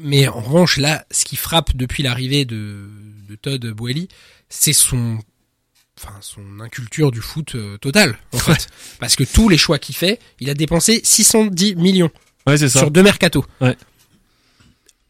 mais 0.00 0.26
en 0.28 0.40
revanche, 0.40 0.76
là, 0.76 1.06
ce 1.10 1.24
qui 1.24 1.36
frappe 1.36 1.76
depuis 1.76 2.02
l'arrivée 2.02 2.44
de, 2.44 2.88
de 3.28 3.34
Todd 3.36 3.64
Boehly, 3.66 4.08
c'est 4.48 4.72
son 4.72 5.18
enfin 5.98 6.12
son 6.20 6.60
inculture 6.60 7.10
du 7.10 7.22
foot 7.22 7.54
euh, 7.54 7.78
total 7.78 8.18
en 8.34 8.36
fait 8.38 8.66
parce 9.00 9.16
que 9.16 9.24
tous 9.24 9.48
les 9.48 9.56
choix 9.56 9.78
qu'il 9.78 9.94
fait 9.94 10.18
il 10.40 10.50
a 10.50 10.54
dépensé 10.54 11.00
610 11.02 11.74
millions 11.76 12.10
Ouais, 12.46 12.58
c'est 12.58 12.68
ça. 12.68 12.80
sur 12.80 12.90
deux 12.90 13.02
mercatos 13.02 13.46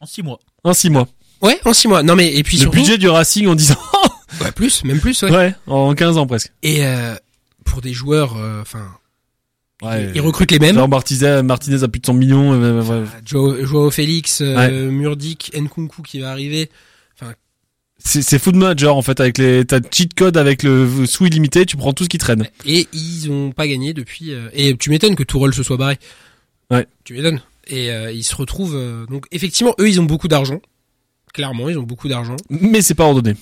En 0.01 0.07
six 0.07 0.23
mois. 0.23 0.39
En 0.63 0.75
six 0.75 0.89
mois. 0.89 1.09
ouais 1.43 1.59
en 1.65 1.73
six 1.73 1.89
mois 1.89 2.05
non 2.05 2.15
mais 2.15 2.33
et 2.37 2.45
puis 2.45 2.57
Le 2.59 2.63
surtout 2.63 2.77
budget 2.77 2.99
du 2.99 3.09
Racing 3.09 3.49
en 3.49 3.57
10 3.57 3.73
ans. 3.73 3.77
Ouais, 4.41 4.53
plus, 4.53 4.85
même 4.85 5.01
plus, 5.01 5.23
ouais. 5.23 5.31
Ouais, 5.31 5.55
en 5.67 5.95
15 5.95 6.19
ans 6.19 6.27
presque. 6.27 6.53
Et 6.63 6.85
euh, 6.85 7.15
pour 7.67 7.83
des 7.83 7.93
joueurs, 7.93 8.37
euh, 8.37 8.63
enfin, 8.63 8.89
Ouais. 9.83 10.11
ils 10.15 10.21
recrutent 10.23 10.51
les 10.53 10.59
mêmes. 10.59 10.75
Genre 10.77 10.89
Martinez, 10.89 11.43
Martinez 11.43 11.83
a 11.83 11.89
plus 11.89 12.01
de 12.01 12.07
100 12.07 12.15
millions. 12.15 12.53
euh, 12.55 12.83
ouais. 12.83 13.07
Joao, 13.27 13.63
Joao 13.67 13.91
Félix, 13.91 14.41
euh, 14.41 14.91
Murdic, 14.91 15.53
Nkunku 15.55 16.01
qui 16.03 16.21
va 16.21 16.31
arriver. 16.31 16.71
C'est, 17.99 18.21
c'est 18.23 18.39
food 18.39 18.57
manager 18.57 18.95
en 18.95 19.01
fait 19.03 19.21
avec 19.21 19.39
les 19.39 19.65
t'as 19.65 19.81
cheat 19.91 20.13
code 20.15 20.37
avec 20.37 20.63
le 20.63 21.07
sous 21.07 21.25
illimité, 21.27 21.65
tu 21.65 21.79
prends 21.79 21.95
tout 21.95 22.05
ce 22.05 22.09
qui 22.11 22.19
traîne. 22.19 22.47
Et 22.67 22.87
ils 22.93 23.31
ont 23.31 23.53
pas 23.53 23.67
gagné 23.67 23.95
depuis. 23.95 24.33
euh, 24.35 24.49
et 24.53 24.77
tu 24.77 24.91
m'étonnes 24.91 25.17
que 25.17 25.23
Tourelle 25.23 25.55
se 25.55 25.63
soit 25.63 25.79
barré. 25.79 25.99
Ouais. 26.71 26.87
Tu 27.05 27.15
m'étonnes. 27.15 27.41
Et 27.69 27.89
ils 28.13 28.23
se 28.23 28.37
retrouvent. 28.37 29.07
donc 29.11 29.27
effectivement, 29.33 29.75
eux, 29.81 29.89
ils 29.89 30.01
ont 30.01 30.05
beaucoup 30.05 30.29
d'argent. 30.29 30.61
Clairement, 31.35 31.69
ils 31.69 31.79
ont 31.79 31.83
beaucoup 31.83 32.07
d'argent. 32.09 32.37
Mais 32.49 32.81
c'est 32.81 32.95
pas 32.95 33.05
ordonné. 33.05 33.35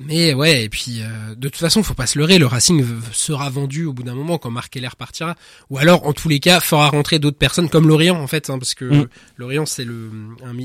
Mais 0.00 0.34
ouais, 0.34 0.64
et 0.64 0.68
puis 0.68 1.00
euh, 1.02 1.34
de 1.36 1.48
toute 1.48 1.60
façon, 1.60 1.82
faut 1.82 1.94
pas 1.94 2.06
se 2.06 2.18
leurrer. 2.18 2.38
Le 2.38 2.46
Racing 2.46 2.84
sera 3.12 3.48
vendu 3.50 3.84
au 3.84 3.92
bout 3.92 4.02
d'un 4.02 4.14
moment 4.14 4.38
quand 4.38 4.50
Marc 4.50 4.72
Keller 4.72 4.88
partira, 4.98 5.36
ou 5.70 5.78
alors 5.78 6.06
en 6.06 6.12
tous 6.12 6.28
les 6.28 6.40
cas 6.40 6.60
fera 6.60 6.88
rentrer 6.88 7.18
d'autres 7.18 7.38
personnes 7.38 7.68
comme 7.68 7.86
Lorient 7.86 8.16
en 8.20 8.26
fait, 8.26 8.50
hein, 8.50 8.58
parce 8.58 8.74
que 8.74 8.84
Mm. 8.84 9.08
Lorient 9.36 9.66
c'est 9.66 9.84
le 9.84 10.10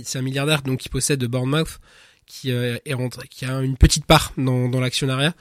c'est 0.04 0.18
un 0.20 0.22
milliardaire 0.24 0.62
donc 0.64 0.80
qui 0.80 0.90
possède 0.90 1.24
Bournemouth, 1.26 1.80
qui 2.26 2.52
euh, 2.52 2.78
est 2.86 2.94
rentré, 2.94 3.28
qui 3.30 3.46
a 3.46 3.60
une 3.62 3.78
petite 3.78 4.06
part 4.06 4.34
dans, 4.38 4.68
dans 4.68 4.80
l'actionnariat. 4.80 5.34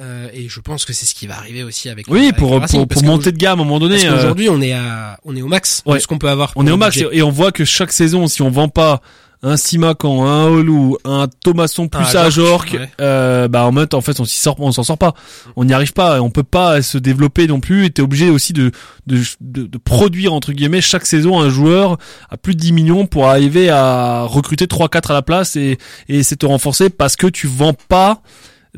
euh, 0.00 0.28
et 0.32 0.48
je 0.48 0.60
pense 0.60 0.84
que 0.84 0.92
c'est 0.92 1.06
ce 1.06 1.14
qui 1.14 1.26
va 1.26 1.36
arriver 1.38 1.64
aussi 1.64 1.88
avec. 1.88 2.06
Oui, 2.08 2.32
pour, 2.36 2.52
le 2.52 2.58
Racing, 2.58 2.86
pour, 2.86 3.02
pour 3.02 3.04
monter 3.10 3.32
de 3.32 3.36
gamme 3.36 3.58
à 3.58 3.62
un 3.62 3.64
moment 3.64 3.80
donné. 3.80 3.96
Parce 3.96 4.06
euh, 4.06 4.14
qu'aujourd'hui, 4.16 4.48
on 4.48 4.60
est 4.60 4.72
à, 4.72 5.18
on 5.24 5.34
est 5.34 5.42
au 5.42 5.48
max 5.48 5.82
de 5.84 5.98
ce 5.98 6.06
qu'on 6.06 6.18
peut 6.18 6.28
avoir. 6.28 6.52
on 6.54 6.66
est 6.66 6.70
au 6.70 6.76
max 6.76 6.96
budget. 6.96 7.16
et 7.16 7.22
on 7.22 7.30
voit 7.30 7.50
que 7.50 7.64
chaque 7.64 7.90
saison, 7.92 8.28
si 8.28 8.42
on 8.42 8.50
vend 8.50 8.68
pas 8.68 9.00
un 9.42 9.56
Simacan, 9.56 10.26
un 10.26 10.46
Holou, 10.46 10.96
un 11.04 11.28
Thomasson 11.44 11.88
plus 11.88 12.16
Un 12.16 12.20
à 12.20 12.28
ouais. 12.74 12.90
euh, 13.00 13.46
bah 13.46 13.64
en 13.66 13.72
fait, 13.72 13.94
en 13.94 14.00
fait, 14.00 14.18
on 14.20 14.24
s'y 14.24 14.40
sort, 14.40 14.56
on 14.58 14.72
s'en 14.72 14.82
sort 14.82 14.98
pas. 14.98 15.14
On 15.54 15.64
n'y 15.64 15.72
arrive 15.72 15.92
pas, 15.92 16.20
on 16.20 16.30
peut 16.30 16.42
pas 16.42 16.82
se 16.82 16.98
développer 16.98 17.46
non 17.46 17.60
plus. 17.60 17.84
Et 17.84 17.90
t'es 17.90 18.02
obligé 18.02 18.30
aussi 18.30 18.52
de, 18.52 18.72
de, 19.06 19.20
de, 19.40 19.66
de 19.66 19.78
produire 19.78 20.32
entre 20.32 20.52
guillemets 20.52 20.80
chaque 20.80 21.06
saison 21.06 21.40
un 21.40 21.50
joueur 21.50 21.98
à 22.30 22.36
plus 22.36 22.54
de 22.54 22.60
10 22.60 22.72
millions 22.72 23.06
pour 23.06 23.28
arriver 23.28 23.70
à 23.70 24.24
recruter 24.24 24.66
3-4 24.66 25.10
à 25.10 25.14
la 25.14 25.22
place 25.22 25.54
et, 25.56 25.78
et 26.08 26.22
c'est 26.22 26.36
te 26.36 26.46
renforcer 26.46 26.90
parce 26.90 27.16
que 27.16 27.26
tu 27.28 27.46
vends 27.46 27.74
pas 27.88 28.22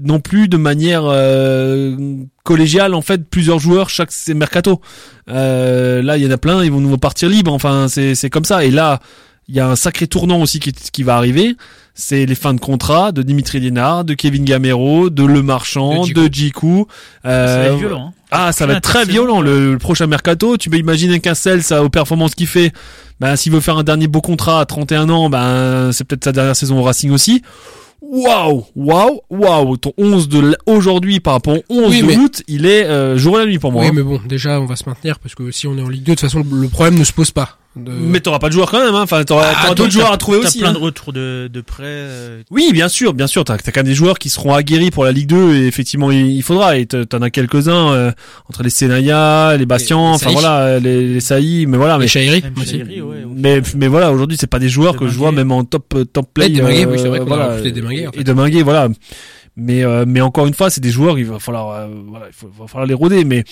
non 0.01 0.21
plus 0.21 0.49
de 0.49 0.57
manière 0.57 1.03
euh, 1.05 1.97
collégiale 2.45 2.95
en 2.95 3.03
fait 3.03 3.29
plusieurs 3.29 3.59
joueurs 3.59 3.89
chaque 3.91 4.13
c'est 4.13 4.35
mercato. 4.35 4.81
Euh, 5.29 6.03
là 6.03 6.17
il 6.17 6.25
y 6.25 6.27
en 6.27 6.31
a 6.31 6.39
plein, 6.39 6.63
ils 6.65 6.71
vont 6.71 6.81
nous 6.81 6.97
partir 6.99 7.29
libres. 7.29 7.53
Enfin 7.53 7.87
c'est 7.89 8.15
c'est 8.15 8.31
comme 8.31 8.45
ça. 8.45 8.65
Et 8.65 8.71
là 8.71 9.01
il 9.51 9.57
y 9.57 9.61
a 9.61 9.69
un 9.69 9.77
sacré 9.77 10.07
tournant 10.07 10.41
aussi 10.41 10.61
qui, 10.61 10.73
qui 10.73 11.03
va 11.03 11.17
arriver. 11.17 11.57
C'est 11.95 12.25
les 12.25 12.35
fins 12.37 12.55
de 12.55 12.61
contrat 12.61 13.13
de 13.13 13.21
Dimitri 13.23 13.61
Liénard, 13.61 14.05
de 14.05 14.15
Kevin 14.15 14.45
Gamero, 14.45 15.11
de 15.11 15.25
Le 15.25 15.43
Marchand, 15.43 16.07
De 16.07 16.13
de 16.13 16.33
Djikou. 16.33 16.87
Ça 17.23 17.29
va 17.29 17.35
Euh, 17.35 17.73
être 17.73 17.79
violent. 17.79 18.07
hein. 18.09 18.13
ah, 18.31 18.53
ça 18.53 18.65
va 18.67 18.75
être 18.75 18.81
très 18.83 19.05
violent 19.05 19.41
le, 19.43 19.73
le 19.73 19.79
prochain 19.79 20.07
mercato. 20.07 20.57
Tu 20.57 20.71
peux 20.71 20.79
imaginer 20.79 21.21
qu'un 21.21 21.35
Cels, 21.35 21.63
ça, 21.63 21.83
aux 21.85 21.91
performances 21.91 22.35
qu'il 22.35 22.47
fait, 22.47 22.73
ben 23.19 23.37
s'il 23.37 23.53
veut 23.53 23.61
faire 23.61 23.77
un 23.77 23.83
dernier 23.83 24.07
beau 24.07 24.21
contrat 24.23 24.61
à 24.61 24.65
31 24.65 25.11
ans, 25.11 25.29
ben 25.29 25.91
c'est 25.93 26.05
peut-être 26.05 26.25
sa 26.25 26.33
dernière 26.33 26.57
saison 26.57 26.79
au 26.79 26.83
Racing 26.83 27.11
aussi. 27.11 27.43
Waouh, 28.03 28.65
waouh, 28.77 29.21
waouh. 29.29 29.77
Ton 29.77 29.93
11 29.99 30.29
de 30.29 30.57
aujourd'hui 30.67 31.21
par 31.21 31.35
rapport 31.35 31.57
au 31.57 31.63
11 31.69 31.89
Oui, 31.91 32.03
de 32.03 32.19
août, 32.19 32.43
il 32.49 32.65
est 32.65 32.85
euh, 32.87 33.19
jour 33.19 33.37
et 33.39 33.45
la 33.45 33.47
nuit 33.51 33.59
pour 33.59 33.73
moi. 33.73 33.83
Oui, 33.83 33.89
hein. 33.89 33.93
mais 33.95 34.03
bon, 34.03 34.21
déjà, 34.27 34.59
on 34.61 34.65
va 34.67 34.77
se 34.77 34.89
maintenir 34.89 35.19
parce 35.19 35.35
que 35.35 35.51
si 35.51 35.67
on 35.67 35.77
est 35.77 35.83
en 35.83 35.89
Ligue 35.89 36.05
2, 36.05 36.13
de 36.13 36.19
toute 36.19 36.21
façon, 36.21 36.43
le 36.51 36.69
problème 36.69 36.99
ne 36.99 37.05
se 37.05 37.13
pose 37.13 37.31
pas. 37.31 37.59
De- 37.85 37.91
Mais 37.93 38.21
t'auras 38.21 38.39
pas 38.39 38.49
de 38.49 38.53
joueurs 38.53 38.71
quand 38.71 38.85
même, 38.85 38.95
hein. 38.95 39.03
Enfin, 39.03 39.23
t'auras 39.25 39.47
Ah, 39.49 39.53
t'auras 39.55 39.69
donc 39.69 39.77
d'autres 39.77 39.89
T'as- 39.89 39.95
joueurs 40.01 40.13
à 40.13 40.17
trouver 40.17 40.41
T'as 40.41 40.49
aussi. 40.49 40.59
plein 40.61 40.69
hein. 40.71 40.73
de 40.73 40.79
retours 40.79 41.13
de, 41.13 41.49
de 41.53 41.61
prêt. 41.61 41.83
euh, 41.87 42.43
Oui, 42.51 42.71
bien 42.73 42.89
sûr, 42.89 43.15
bien 43.15 43.27
sûr. 43.27 43.45
T'as 43.45 43.57
t'as 43.59 43.73
quand 43.73 43.81
même 43.81 43.87
des 43.87 43.95
joueurs 43.95 44.19
qui 44.19 44.29
seront 44.31 44.55
aguerris 44.55 44.91
pour 44.91 45.05
la 45.05 45.13
Ligue 45.13 45.29
2 45.29 45.55
et 45.57 45.67
effectivement 45.67 46.11
il, 46.11 46.27
il 46.31 46.43
faudra. 46.43 46.77
Et 46.79 46.87
t'en 46.87 47.23
as 47.23 47.31
quelques-uns 47.31 47.93
euh, 47.93 48.13
entre 48.49 48.63
les 48.63 48.71
Senaya, 48.71 49.57
les 49.57 49.67
Bastian, 49.67 50.01
enfin 50.13 50.27
Saïch. 50.27 50.33
voilà, 50.41 50.79
les, 50.79 51.07
les 51.15 51.21
Saï, 51.21 51.67
mais 51.67 51.77
voilà. 51.77 51.99
Mais 51.99 52.09
Chahiri 52.09 52.43
Même 52.43 52.53
aussi. 52.59 52.79
Chahiri, 52.79 53.01
ouais, 53.03 53.17
ouais. 53.19 53.25
mais 53.35 53.63
mais 53.77 53.89
voilà, 53.89 54.13
aujourd'hui 54.13 54.37
c'est 54.41 54.47
pas 54.47 54.59
des 54.59 54.69
joueurs 54.69 54.97
que 54.97 55.09
je 55.09 55.17
vois 55.17 55.33
même 55.33 55.53
en 55.53 55.65
top 55.65 55.95
euh, 55.95 56.05
top 56.05 56.27
play. 56.35 56.47
Ouais, 56.47 56.51
Deminguet, 56.53 56.87
oui, 56.87 56.99
c'est 56.99 57.09
vrai 57.09 57.21
euh, 57.21 57.25
qu'on 57.25 57.33
a 57.33 57.37
voilà, 57.37 57.55
en 57.55 57.59
et 57.59 57.63
fait. 57.63 58.25
de 58.25 58.33
Minguet, 58.33 58.63
voilà. 58.63 58.89
Mais 59.57 59.85
euh, 59.85 60.05
mais 60.07 60.21
encore 60.21 60.47
une 60.47 60.55
fois, 60.55 60.71
c'est 60.71 60.81
des 60.81 60.91
joueurs, 60.91 61.19
il 61.19 61.27
va 61.27 61.39
falloir 61.39 61.71
euh, 61.71 61.87
voilà, 62.09 62.27
il 62.29 62.33
faut- 62.35 62.51
va 62.59 62.67
falloir 62.67 62.87
les 62.87 62.95
roder. 62.95 63.25
Mais 63.25 63.45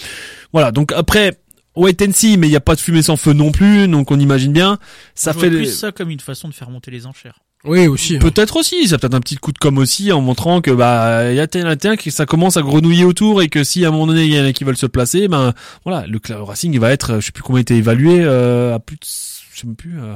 voilà, 0.53 0.71
donc 0.73 0.93
après. 0.93 1.39
Wait 1.81 2.03
and 2.03 2.13
see, 2.13 2.37
mais 2.37 2.49
il 2.49 2.51
n'y 2.51 2.57
a 2.57 2.61
pas 2.61 2.75
de 2.75 2.81
fumée 2.81 3.03
sans 3.03 3.17
feu 3.17 3.33
non 3.33 3.53
plus, 3.53 3.87
donc 3.89 4.11
on 4.11 4.19
imagine 4.19 4.53
bien. 4.53 4.79
Ça 5.15 5.33
fait 5.33 5.49
les- 5.51 5.57
plus 5.59 5.67
ça 5.79 5.93
comme 5.93 6.11
une 6.11 6.21
façon 6.21 6.49
de 6.49 6.55
faire 6.55 6.71
monter 6.71 6.91
les 6.91 7.07
enchères. 7.07 7.39
Oui, 7.65 7.87
aussi. 7.89 8.17
hein. 8.17 8.19
Peut-être 8.21 8.57
aussi, 8.57 8.87
ça 8.89 8.99
peut-être 8.99 9.15
un 9.15 9.21
petit 9.21 9.37
coup 9.37 9.51
de 9.53 9.59
com 9.59 9.79
aussi 9.79 10.13
en 10.13 10.21
montrant 10.21 10.61
que 10.61 10.71
bah 10.71 11.31
il 11.31 11.37
y 11.37 11.41
a 11.41 11.47
tel, 11.49 11.77
tel, 11.77 11.97
que 11.99 12.11
ça 12.11 12.25
commence 12.25 12.57
à 12.57 12.63
grenouiller 12.63 13.05
autour 13.05 13.43
et 13.43 13.49
que 13.49 13.65
si 13.65 13.85
à 13.85 13.89
un 13.89 13.91
moment 13.91 14.07
donné 14.07 14.25
il 14.27 14.33
y 14.33 14.41
en 14.41 14.45
a 14.45 14.53
qui 14.53 14.63
veulent 14.65 14.77
se 14.77 14.87
placer, 14.87 15.27
ben 15.29 15.53
voilà, 15.85 16.07
le 16.07 16.21
Racing 16.43 16.73
il 16.73 16.79
va 16.81 16.93
être, 16.93 17.17
je 17.21 17.27
sais 17.27 17.33
plus 17.33 17.43
combien 17.43 17.59
il 17.61 17.63
était 17.63 17.77
évalué 17.77 18.21
euh, 18.23 18.75
à 18.77 18.79
plus 18.79 18.95
de, 18.97 19.01
je 19.05 19.61
sais 19.61 19.67
même 19.67 19.75
plus, 19.77 20.01
euh, 20.01 20.15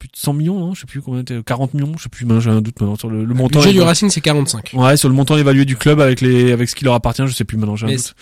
plus 0.00 0.08
de 0.08 0.16
100 0.16 0.32
millions, 0.32 0.58
non, 0.58 0.74
je 0.74 0.80
sais 0.80 0.86
plus 0.86 1.00
combien 1.00 1.20
était, 1.20 1.40
40 1.44 1.74
millions, 1.74 1.92
je 1.96 2.04
sais 2.04 2.08
plus, 2.08 2.26
j'ai 2.40 2.50
un 2.50 2.60
doute 2.60 2.80
maintenant 2.80 2.96
sur 2.96 3.08
le, 3.08 3.18
le 3.20 3.26
Le 3.26 3.34
montant. 3.34 3.60
budget 3.60 3.72
du. 3.72 3.80
Racing, 3.80 4.10
c'est 4.10 4.20
45. 4.20 4.70
Ouais, 4.72 4.96
sur 4.96 5.08
le 5.08 5.14
montant 5.14 5.36
évalué 5.36 5.64
du 5.64 5.76
club 5.76 6.00
avec 6.00 6.20
les 6.20 6.50
avec 6.50 6.68
ce 6.68 6.74
qui 6.74 6.84
leur 6.84 6.94
appartient, 6.94 7.22
je 7.26 7.32
sais 7.32 7.44
plus 7.44 7.58
maintenant, 7.58 7.76
j'ai 7.76 7.86
un 7.86 7.94
doute. 7.94 8.14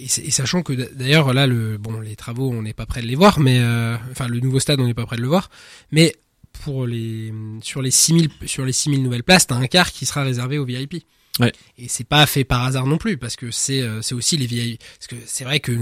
Et, 0.00 0.30
sachant 0.30 0.62
que 0.62 0.72
d'ailleurs 0.94 1.32
là 1.32 1.46
le 1.46 1.78
bon 1.78 1.98
les 2.00 2.14
travaux 2.14 2.50
on 2.52 2.62
n'est 2.62 2.74
pas 2.74 2.84
prêt 2.86 3.00
de 3.00 3.06
les 3.06 3.14
voir 3.14 3.40
mais 3.40 3.58
euh, 3.60 3.96
enfin 4.10 4.28
le 4.28 4.38
nouveau 4.40 4.60
stade 4.60 4.78
on 4.80 4.86
n'est 4.86 4.94
pas 4.94 5.06
prêt 5.06 5.16
de 5.16 5.22
le 5.22 5.28
voir 5.28 5.48
mais 5.90 6.14
pour 6.52 6.86
les 6.86 7.32
sur 7.62 7.80
les 7.80 7.90
6000 7.90 8.28
sur 8.44 8.64
les 8.64 8.72
6000 8.72 9.02
nouvelles 9.02 9.22
places 9.24 9.46
t'as 9.46 9.54
un 9.54 9.66
quart 9.66 9.90
qui 9.92 10.04
sera 10.06 10.22
réservé 10.22 10.58
aux 10.58 10.64
VIP. 10.66 11.04
Ouais. 11.40 11.52
Et 11.78 11.88
c'est 11.88 12.06
pas 12.06 12.26
fait 12.26 12.44
par 12.44 12.62
hasard 12.64 12.86
non 12.86 12.98
plus 12.98 13.16
parce 13.16 13.36
que 13.36 13.50
c'est 13.50 13.80
euh, 13.80 14.02
c'est 14.02 14.14
aussi 14.14 14.36
les 14.36 14.46
VIP 14.46 14.80
parce 14.98 15.06
que 15.08 15.16
c'est 15.26 15.44
vrai 15.44 15.60
que 15.60 15.72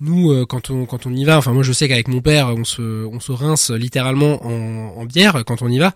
nous 0.00 0.30
euh, 0.30 0.44
quand 0.46 0.70
on 0.70 0.84
quand 0.86 1.06
on 1.06 1.12
y 1.14 1.24
va 1.24 1.38
enfin 1.38 1.52
moi 1.52 1.62
je 1.62 1.72
sais 1.72 1.88
qu'avec 1.88 2.08
mon 2.08 2.20
père 2.20 2.48
on 2.56 2.64
se 2.64 3.04
on 3.06 3.18
se 3.20 3.32
rince 3.32 3.70
littéralement 3.70 4.44
en, 4.46 5.00
en 5.00 5.04
bière 5.04 5.42
quand 5.46 5.62
on 5.62 5.68
y 5.68 5.78
va. 5.78 5.92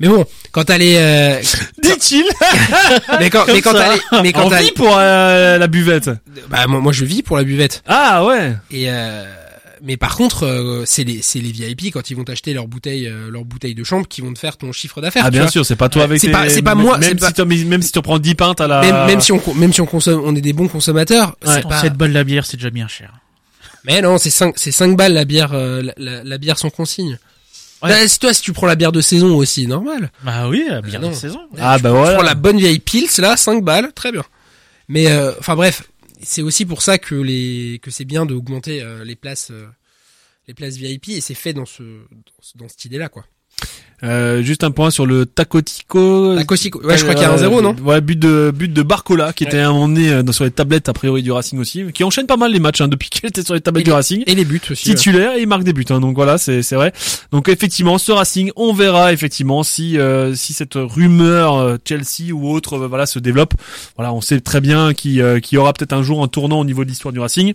Mais 0.00 0.08
bon, 0.08 0.24
quand 0.50 0.64
t'as 0.64 0.78
les 0.78 0.96
euh, 0.96 1.40
Dit-il 1.82 2.24
mais 3.20 3.30
quand 3.30 3.44
mais 3.46 3.60
quand 3.62 3.72
t'as 3.72 3.94
les 3.94 4.00
mais 4.22 4.32
quand 4.32 4.46
En 4.46 4.50
t'as 4.50 4.60
vie 4.62 4.72
pour 4.72 4.96
euh, 4.98 5.58
la 5.58 5.66
buvette. 5.68 6.10
bah 6.50 6.66
moi, 6.66 6.80
moi 6.80 6.92
je 6.92 7.04
vis 7.04 7.22
pour 7.22 7.36
la 7.36 7.44
buvette. 7.44 7.82
Ah 7.86 8.24
ouais. 8.24 8.54
Et 8.72 8.86
euh, 8.90 9.24
mais 9.84 9.96
par 9.96 10.16
contre, 10.16 10.44
euh, 10.46 10.82
c'est 10.86 11.04
les 11.04 11.22
c'est 11.22 11.40
les 11.40 11.52
VIP 11.52 11.92
quand 11.92 12.10
ils 12.10 12.16
vont 12.16 12.24
t'acheter 12.24 12.52
leur 12.52 12.66
bouteille 12.68 13.06
euh, 13.06 13.30
leur 13.30 13.44
bouteille 13.44 13.74
de 13.74 13.84
chambre 13.84 14.08
qui 14.08 14.22
vont 14.22 14.32
te 14.32 14.38
faire 14.40 14.56
ton 14.56 14.72
chiffre 14.72 15.00
d'affaires. 15.00 15.24
Ah 15.26 15.30
bien 15.30 15.42
vois. 15.42 15.50
sûr, 15.50 15.64
c'est 15.66 15.76
pas 15.76 15.88
toi 15.88 16.04
avec 16.04 16.20
C'est 16.20 16.30
pas- 16.30 16.48
c'est 16.48 16.62
pas 16.62 16.74
moi, 16.74 16.98
même 16.98 17.10
si 17.10 17.16
pas- 17.16 17.32
tu 17.32 17.44
même 17.44 17.82
si 17.82 17.92
tu 17.92 18.00
prends 18.02 18.18
10 18.18 18.34
pintes 18.34 18.60
à 18.60 18.66
la 18.66 18.80
Même, 18.80 19.06
même 19.06 19.20
si 19.20 19.30
on 19.30 19.40
même 19.54 19.72
si 19.72 19.80
on 19.82 19.86
consomme, 19.86 20.22
on 20.24 20.34
est 20.34 20.40
des 20.40 20.52
bons 20.54 20.68
consommateurs. 20.68 21.36
Ouais. 21.46 21.52
C'est 21.56 21.68
pas. 21.68 21.80
7 21.80 21.94
balles 21.94 22.12
la 22.12 22.24
bière, 22.24 22.44
c'est 22.46 22.56
déjà 22.56 22.70
bien 22.70 22.88
cher. 22.88 23.12
Mais 23.84 24.00
non, 24.00 24.18
c'est 24.18 24.30
5 24.30 24.54
c'est 24.58 24.72
5 24.72 24.96
balles 24.96 25.12
la 25.14 25.24
bière 25.24 25.52
euh, 25.52 25.82
la, 25.82 25.92
la, 25.96 26.24
la 26.24 26.38
bière 26.38 26.58
sans 26.58 26.70
consigne. 26.70 27.18
Ouais. 27.82 27.88
Bah, 27.90 28.06
si 28.08 28.18
toi 28.20 28.32
si 28.32 28.42
tu 28.42 28.52
prends 28.52 28.66
la 28.68 28.76
bière 28.76 28.92
de 28.92 29.00
saison 29.00 29.34
aussi, 29.36 29.66
normal. 29.66 30.12
Bah 30.22 30.48
oui, 30.48 30.64
la 30.68 30.80
bière 30.82 31.00
non. 31.00 31.10
de 31.10 31.14
saison. 31.14 31.40
Ah 31.58 31.76
Tu 31.76 31.82
bah 31.82 31.90
prends- 31.90 31.98
tu 31.98 32.04
voilà. 32.04 32.14
prends 32.14 32.22
la 32.22 32.34
bonne 32.34 32.58
vieille 32.58 32.78
pils 32.78 33.08
là, 33.18 33.36
5 33.36 33.64
balles, 33.64 33.92
très 33.92 34.12
bien. 34.12 34.24
Mais 34.88 35.10
euh, 35.10 35.32
enfin 35.40 35.56
bref, 35.56 35.82
c'est 36.22 36.42
aussi 36.42 36.64
pour 36.64 36.80
ça 36.82 36.98
que 36.98 37.14
les 37.16 37.80
que 37.82 37.90
c'est 37.90 38.04
bien 38.04 38.24
d'augmenter 38.26 38.82
euh, 38.82 39.04
les 39.04 39.16
places 39.16 39.48
euh, 39.50 39.66
les 40.46 40.54
places 40.54 40.76
VIP 40.76 41.08
et 41.08 41.20
c'est 41.20 41.34
fait 41.34 41.52
dans 41.52 41.66
ce 41.66 41.82
dans, 41.82 42.22
ce- 42.40 42.58
dans 42.58 42.68
cette 42.68 42.84
idée 42.84 42.98
là 42.98 43.08
quoi. 43.08 43.24
Euh, 44.04 44.42
juste 44.42 44.64
un 44.64 44.72
point 44.72 44.90
sur 44.90 45.06
le 45.06 45.26
Tacotico. 45.26 46.34
La 46.34 46.42
Cosico- 46.42 46.84
ouais, 46.84 46.98
je 46.98 47.02
crois 47.04 47.14
qu'il 47.14 47.22
y 47.22 47.26
a 47.26 47.32
un 47.32 47.36
zéro, 47.38 47.62
non 47.62 47.76
Ouais, 47.84 48.00
but 48.00 48.18
de 48.18 48.52
but 48.52 48.72
de 48.72 48.82
Barcola 48.82 49.32
qui 49.32 49.44
était 49.44 49.60
à 49.60 49.68
un 49.68 49.72
moment 49.72 49.86
donné 49.86 50.10
euh, 50.10 50.32
sur 50.32 50.42
les 50.42 50.50
tablettes 50.50 50.88
a 50.88 50.92
priori 50.92 51.22
du 51.22 51.30
Racing 51.30 51.60
aussi, 51.60 51.84
qui 51.94 52.02
enchaîne 52.02 52.26
pas 52.26 52.36
mal 52.36 52.50
les 52.50 52.58
matchs 52.58 52.80
hein, 52.80 52.88
depuis 52.88 53.10
qu'il 53.10 53.26
était 53.28 53.44
sur 53.44 53.54
les 53.54 53.60
tablettes 53.60 53.82
Et 53.82 53.84
du 53.84 53.90
les- 53.90 53.94
Racing. 53.94 54.24
Et 54.26 54.34
les 54.34 54.44
buts 54.44 54.60
aussi. 54.68 54.88
ouais. 54.88 54.96
Titulaire 54.96 55.34
et 55.36 55.42
il 55.42 55.46
marque 55.46 55.62
des 55.62 55.72
buts, 55.72 55.84
hein, 55.90 56.00
donc 56.00 56.16
voilà, 56.16 56.36
c'est 56.36 56.62
c'est 56.62 56.74
vrai. 56.74 56.92
Donc 57.30 57.48
effectivement, 57.48 57.96
ce 57.96 58.10
Racing, 58.10 58.50
on 58.56 58.72
verra 58.72 59.12
effectivement 59.12 59.62
si 59.62 59.96
euh, 59.98 60.34
si 60.34 60.52
cette 60.52 60.74
rumeur 60.74 61.54
euh, 61.58 61.76
Chelsea 61.86 62.32
ou 62.32 62.50
autre, 62.50 62.72
euh, 62.80 62.88
voilà, 62.88 63.06
se 63.06 63.20
développe. 63.20 63.54
Voilà, 63.96 64.12
on 64.12 64.20
sait 64.20 64.40
très 64.40 64.60
bien 64.60 64.94
qu'il 64.94 65.20
euh, 65.22 65.38
qu'il 65.38 65.54
y 65.54 65.58
aura 65.60 65.72
peut-être 65.72 65.92
un 65.92 66.02
jour 66.02 66.24
un 66.24 66.26
tournant 66.28 66.58
au 66.58 66.64
niveau 66.64 66.82
de 66.82 66.88
l'histoire 66.88 67.12
du 67.12 67.20
Racing. 67.20 67.54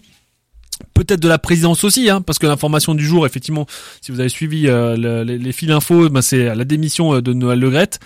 Peut-être 0.94 1.20
de 1.20 1.28
la 1.28 1.38
présidence 1.40 1.84
aussi, 1.84 2.10
hein, 2.10 2.22
parce 2.22 2.40
que 2.40 2.48
l'information 2.48 2.94
du 2.96 3.06
jour, 3.06 3.26
effectivement, 3.26 3.66
si 4.02 4.12
vous 4.12 4.20
avez 4.20 4.30
suivi 4.30 4.68
euh, 4.68 4.96
le- 4.98 5.24
les, 5.24 5.38
les 5.38 5.52
fils 5.52 5.70
infos, 5.72 6.10
ben, 6.10 6.22
c'est 6.22 6.54
la 6.56 6.66
démission 6.66 7.16
euh, 7.16 7.22
de 7.22 7.34
Noël 7.34 7.60
Legrette. 7.60 8.00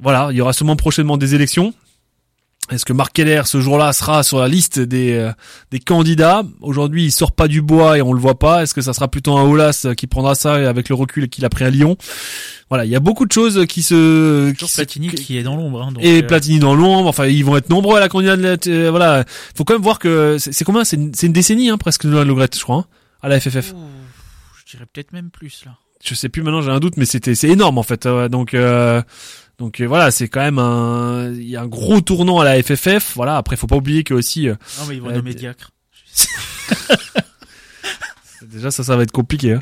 Voilà, 0.00 0.28
il 0.30 0.36
y 0.36 0.40
aura 0.40 0.52
sûrement 0.52 0.76
prochainement 0.76 1.16
des 1.16 1.34
élections. 1.34 1.74
Est-ce 2.70 2.84
que 2.84 2.92
Marc 2.92 3.12
Keller 3.14 3.42
ce 3.46 3.60
jour-là 3.60 3.92
sera 3.92 4.22
sur 4.22 4.38
la 4.40 4.48
liste 4.48 4.78
des 4.78 5.12
euh, 5.14 5.32
des 5.70 5.78
candidats 5.80 6.42
Aujourd'hui, 6.60 7.04
il 7.06 7.10
sort 7.12 7.32
pas 7.32 7.48
du 7.48 7.62
bois 7.62 7.96
et 7.98 8.02
on 8.02 8.12
le 8.12 8.20
voit 8.20 8.38
pas. 8.38 8.62
Est-ce 8.62 8.74
que 8.74 8.80
ça 8.82 8.92
sera 8.92 9.08
plutôt 9.08 9.36
un 9.36 9.42
Olas 9.44 9.86
qui 9.96 10.06
prendra 10.06 10.34
ça 10.34 10.54
avec 10.68 10.88
le 10.88 10.94
recul 10.94 11.28
qu'il 11.28 11.44
a 11.44 11.48
pris 11.48 11.64
à 11.64 11.70
Lyon 11.70 11.96
Voilà, 12.68 12.84
il 12.84 12.90
y 12.90 12.96
a 12.96 13.00
beaucoup 13.00 13.24
de 13.26 13.32
choses 13.32 13.64
qui 13.66 13.82
se 13.82 14.50
qui 14.52 14.66
se- 14.68 14.74
Platini 14.76 15.08
qui 15.08 15.38
est 15.38 15.42
dans 15.42 15.56
l'ombre. 15.56 15.82
Hein, 15.82 15.92
et 16.00 16.22
euh, 16.22 16.26
Platini 16.26 16.58
dans 16.58 16.74
l'ombre. 16.74 17.08
Enfin, 17.08 17.26
ils 17.26 17.44
vont 17.44 17.56
être 17.56 17.70
nombreux 17.70 17.96
à 17.96 18.00
la 18.00 18.08
candidate. 18.08 18.66
euh, 18.66 18.90
voilà, 18.90 19.24
faut 19.56 19.64
quand 19.64 19.74
même 19.74 19.82
voir 19.82 19.98
que 19.98 20.36
c'est 20.38 20.64
combien? 20.64 20.84
C'est 20.84 20.96
une, 20.96 21.32
décennie 21.32 21.70
hein, 21.70 21.78
presque 21.78 22.06
de 22.06 22.18
Le 22.18 22.34
Gret, 22.34 22.48
je 22.54 22.60
crois, 22.62 22.76
hein, 22.76 22.84
à 23.22 23.28
la 23.28 23.40
FFF. 23.40 23.72
ouh, 23.72 23.76
je 24.66 24.72
dirais 24.72 24.86
peut-être 24.92 25.12
même 25.12 25.30
plus 25.30 25.62
là. 25.64 25.72
Je 26.04 26.14
sais 26.14 26.28
plus 26.28 26.42
maintenant, 26.42 26.60
j'ai 26.62 26.70
un 26.70 26.78
doute, 26.78 26.96
mais 26.96 27.06
c'était 27.06 27.34
c'est 27.34 27.48
énorme 27.48 27.76
en 27.78 27.82
fait. 27.82 28.06
euh, 28.06 28.28
donc 28.28 28.54
euh, 28.54 29.02
donc 29.58 29.80
euh, 29.80 29.86
voilà, 29.86 30.10
c'est 30.10 30.28
quand 30.28 30.40
même 30.40 30.58
un 30.58 31.30
il 31.32 31.48
y 31.48 31.56
a 31.56 31.62
un 31.62 31.66
gros 31.66 32.00
tournant 32.00 32.38
à 32.38 32.44
la 32.44 32.62
FFF. 32.62 33.12
Voilà, 33.16 33.36
après 33.36 33.56
faut 33.56 33.66
pas 33.66 33.76
oublier 33.76 34.04
que 34.04 34.14
aussi 34.14 34.48
euh, 34.48 34.54
Non 34.78 34.86
mais 34.88 34.96
ils 34.96 35.02
vont 35.02 35.10
Euh, 35.10 35.16
nommer 35.16 35.34
Diacre. 35.34 35.70
déjà 38.42 38.70
ça 38.70 38.84
ça 38.84 38.96
va 38.96 39.02
être 39.02 39.12
compliqué. 39.12 39.54
Hein. 39.54 39.60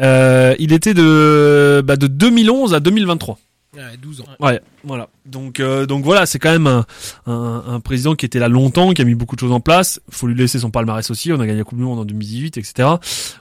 Euh, 0.00 0.54
il 0.58 0.72
était 0.72 0.94
de 0.94 1.82
bah, 1.84 1.96
de 1.96 2.06
2011 2.06 2.74
à 2.74 2.80
2023. 2.80 3.38
Ouais, 3.76 3.96
12 4.00 4.22
ans. 4.22 4.24
Ouais, 4.40 4.60
voilà. 4.84 5.08
Donc, 5.26 5.60
euh, 5.60 5.84
donc 5.84 6.02
voilà, 6.02 6.24
c'est 6.24 6.38
quand 6.38 6.50
même 6.50 6.66
un, 6.66 6.86
un, 7.26 7.64
un 7.66 7.80
président 7.80 8.14
qui 8.14 8.24
était 8.24 8.38
là 8.38 8.48
longtemps, 8.48 8.92
qui 8.92 9.02
a 9.02 9.04
mis 9.04 9.14
beaucoup 9.14 9.36
de 9.36 9.40
choses 9.40 9.52
en 9.52 9.60
place. 9.60 10.00
Faut 10.10 10.26
lui 10.26 10.34
laisser 10.34 10.58
son 10.58 10.70
palmarès 10.70 11.10
aussi. 11.10 11.30
On 11.32 11.40
a 11.40 11.46
gagné 11.46 11.58
la 11.58 11.64
Coupe 11.64 11.78
du 11.78 11.84
Monde 11.84 11.98
en 11.98 12.04
2018, 12.06 12.56
etc. 12.56 12.88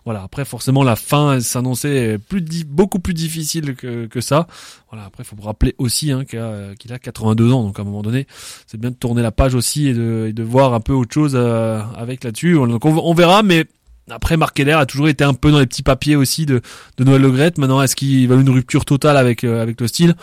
Voilà. 0.04 0.24
Après, 0.24 0.44
forcément, 0.44 0.84
la 0.84 0.98
fin 0.98 1.40
s'annonçait 1.40 2.18
plus 2.18 2.44
beaucoup 2.66 3.00
plus 3.00 3.14
difficile 3.14 3.76
que, 3.76 4.08
que 4.08 4.20
ça. 4.20 4.48
Voilà. 4.92 5.06
Après, 5.06 5.24
faut 5.24 5.38
rappeler 5.42 5.74
aussi 5.78 6.12
hein, 6.12 6.26
qu'il 6.26 6.40
a, 6.40 6.76
qu'il 6.78 6.92
a 6.92 7.00
82 7.00 7.52
ans. 7.54 7.64
Donc, 7.64 7.80
à 7.80 7.84
un 7.84 7.86
moment 7.86 8.02
donné, 8.02 8.28
c'est 8.68 8.80
bien 8.80 8.92
de 8.92 8.96
tourner 8.96 9.22
la 9.22 9.32
page 9.32 9.56
aussi 9.56 9.88
et 9.88 9.94
de, 9.94 10.28
et 10.30 10.34
de 10.34 10.44
voir 10.44 10.74
un 10.74 10.82
peu 10.82 10.94
autre 10.94 11.14
chose 11.14 11.34
euh, 11.36 11.82
avec 11.96 12.24
là-dessus. 12.26 12.56
Donc, 12.56 12.84
on, 12.84 12.98
on 12.98 13.14
verra, 13.14 13.42
mais. 13.42 13.66
Après, 14.10 14.38
Marc 14.38 14.56
Keller 14.56 14.74
a 14.74 14.86
toujours 14.86 15.08
été 15.08 15.24
un 15.24 15.34
peu 15.34 15.52
dans 15.52 15.60
les 15.60 15.66
petits 15.66 15.82
papiers 15.84 16.16
aussi 16.16 16.46
de, 16.46 16.62
de 16.98 17.04
Noël 17.04 17.22
Le 17.22 17.32
Graët. 17.32 17.58
Maintenant, 17.58 17.82
est-ce 17.82 17.96
qu'il 17.96 18.28
va 18.28 18.36
une 18.36 18.50
rupture 18.50 18.86
totale 18.86 19.18
avec, 19.18 19.44
euh, 19.44 19.62
avec 19.62 19.82
le 19.82 19.88
style? 19.88 20.16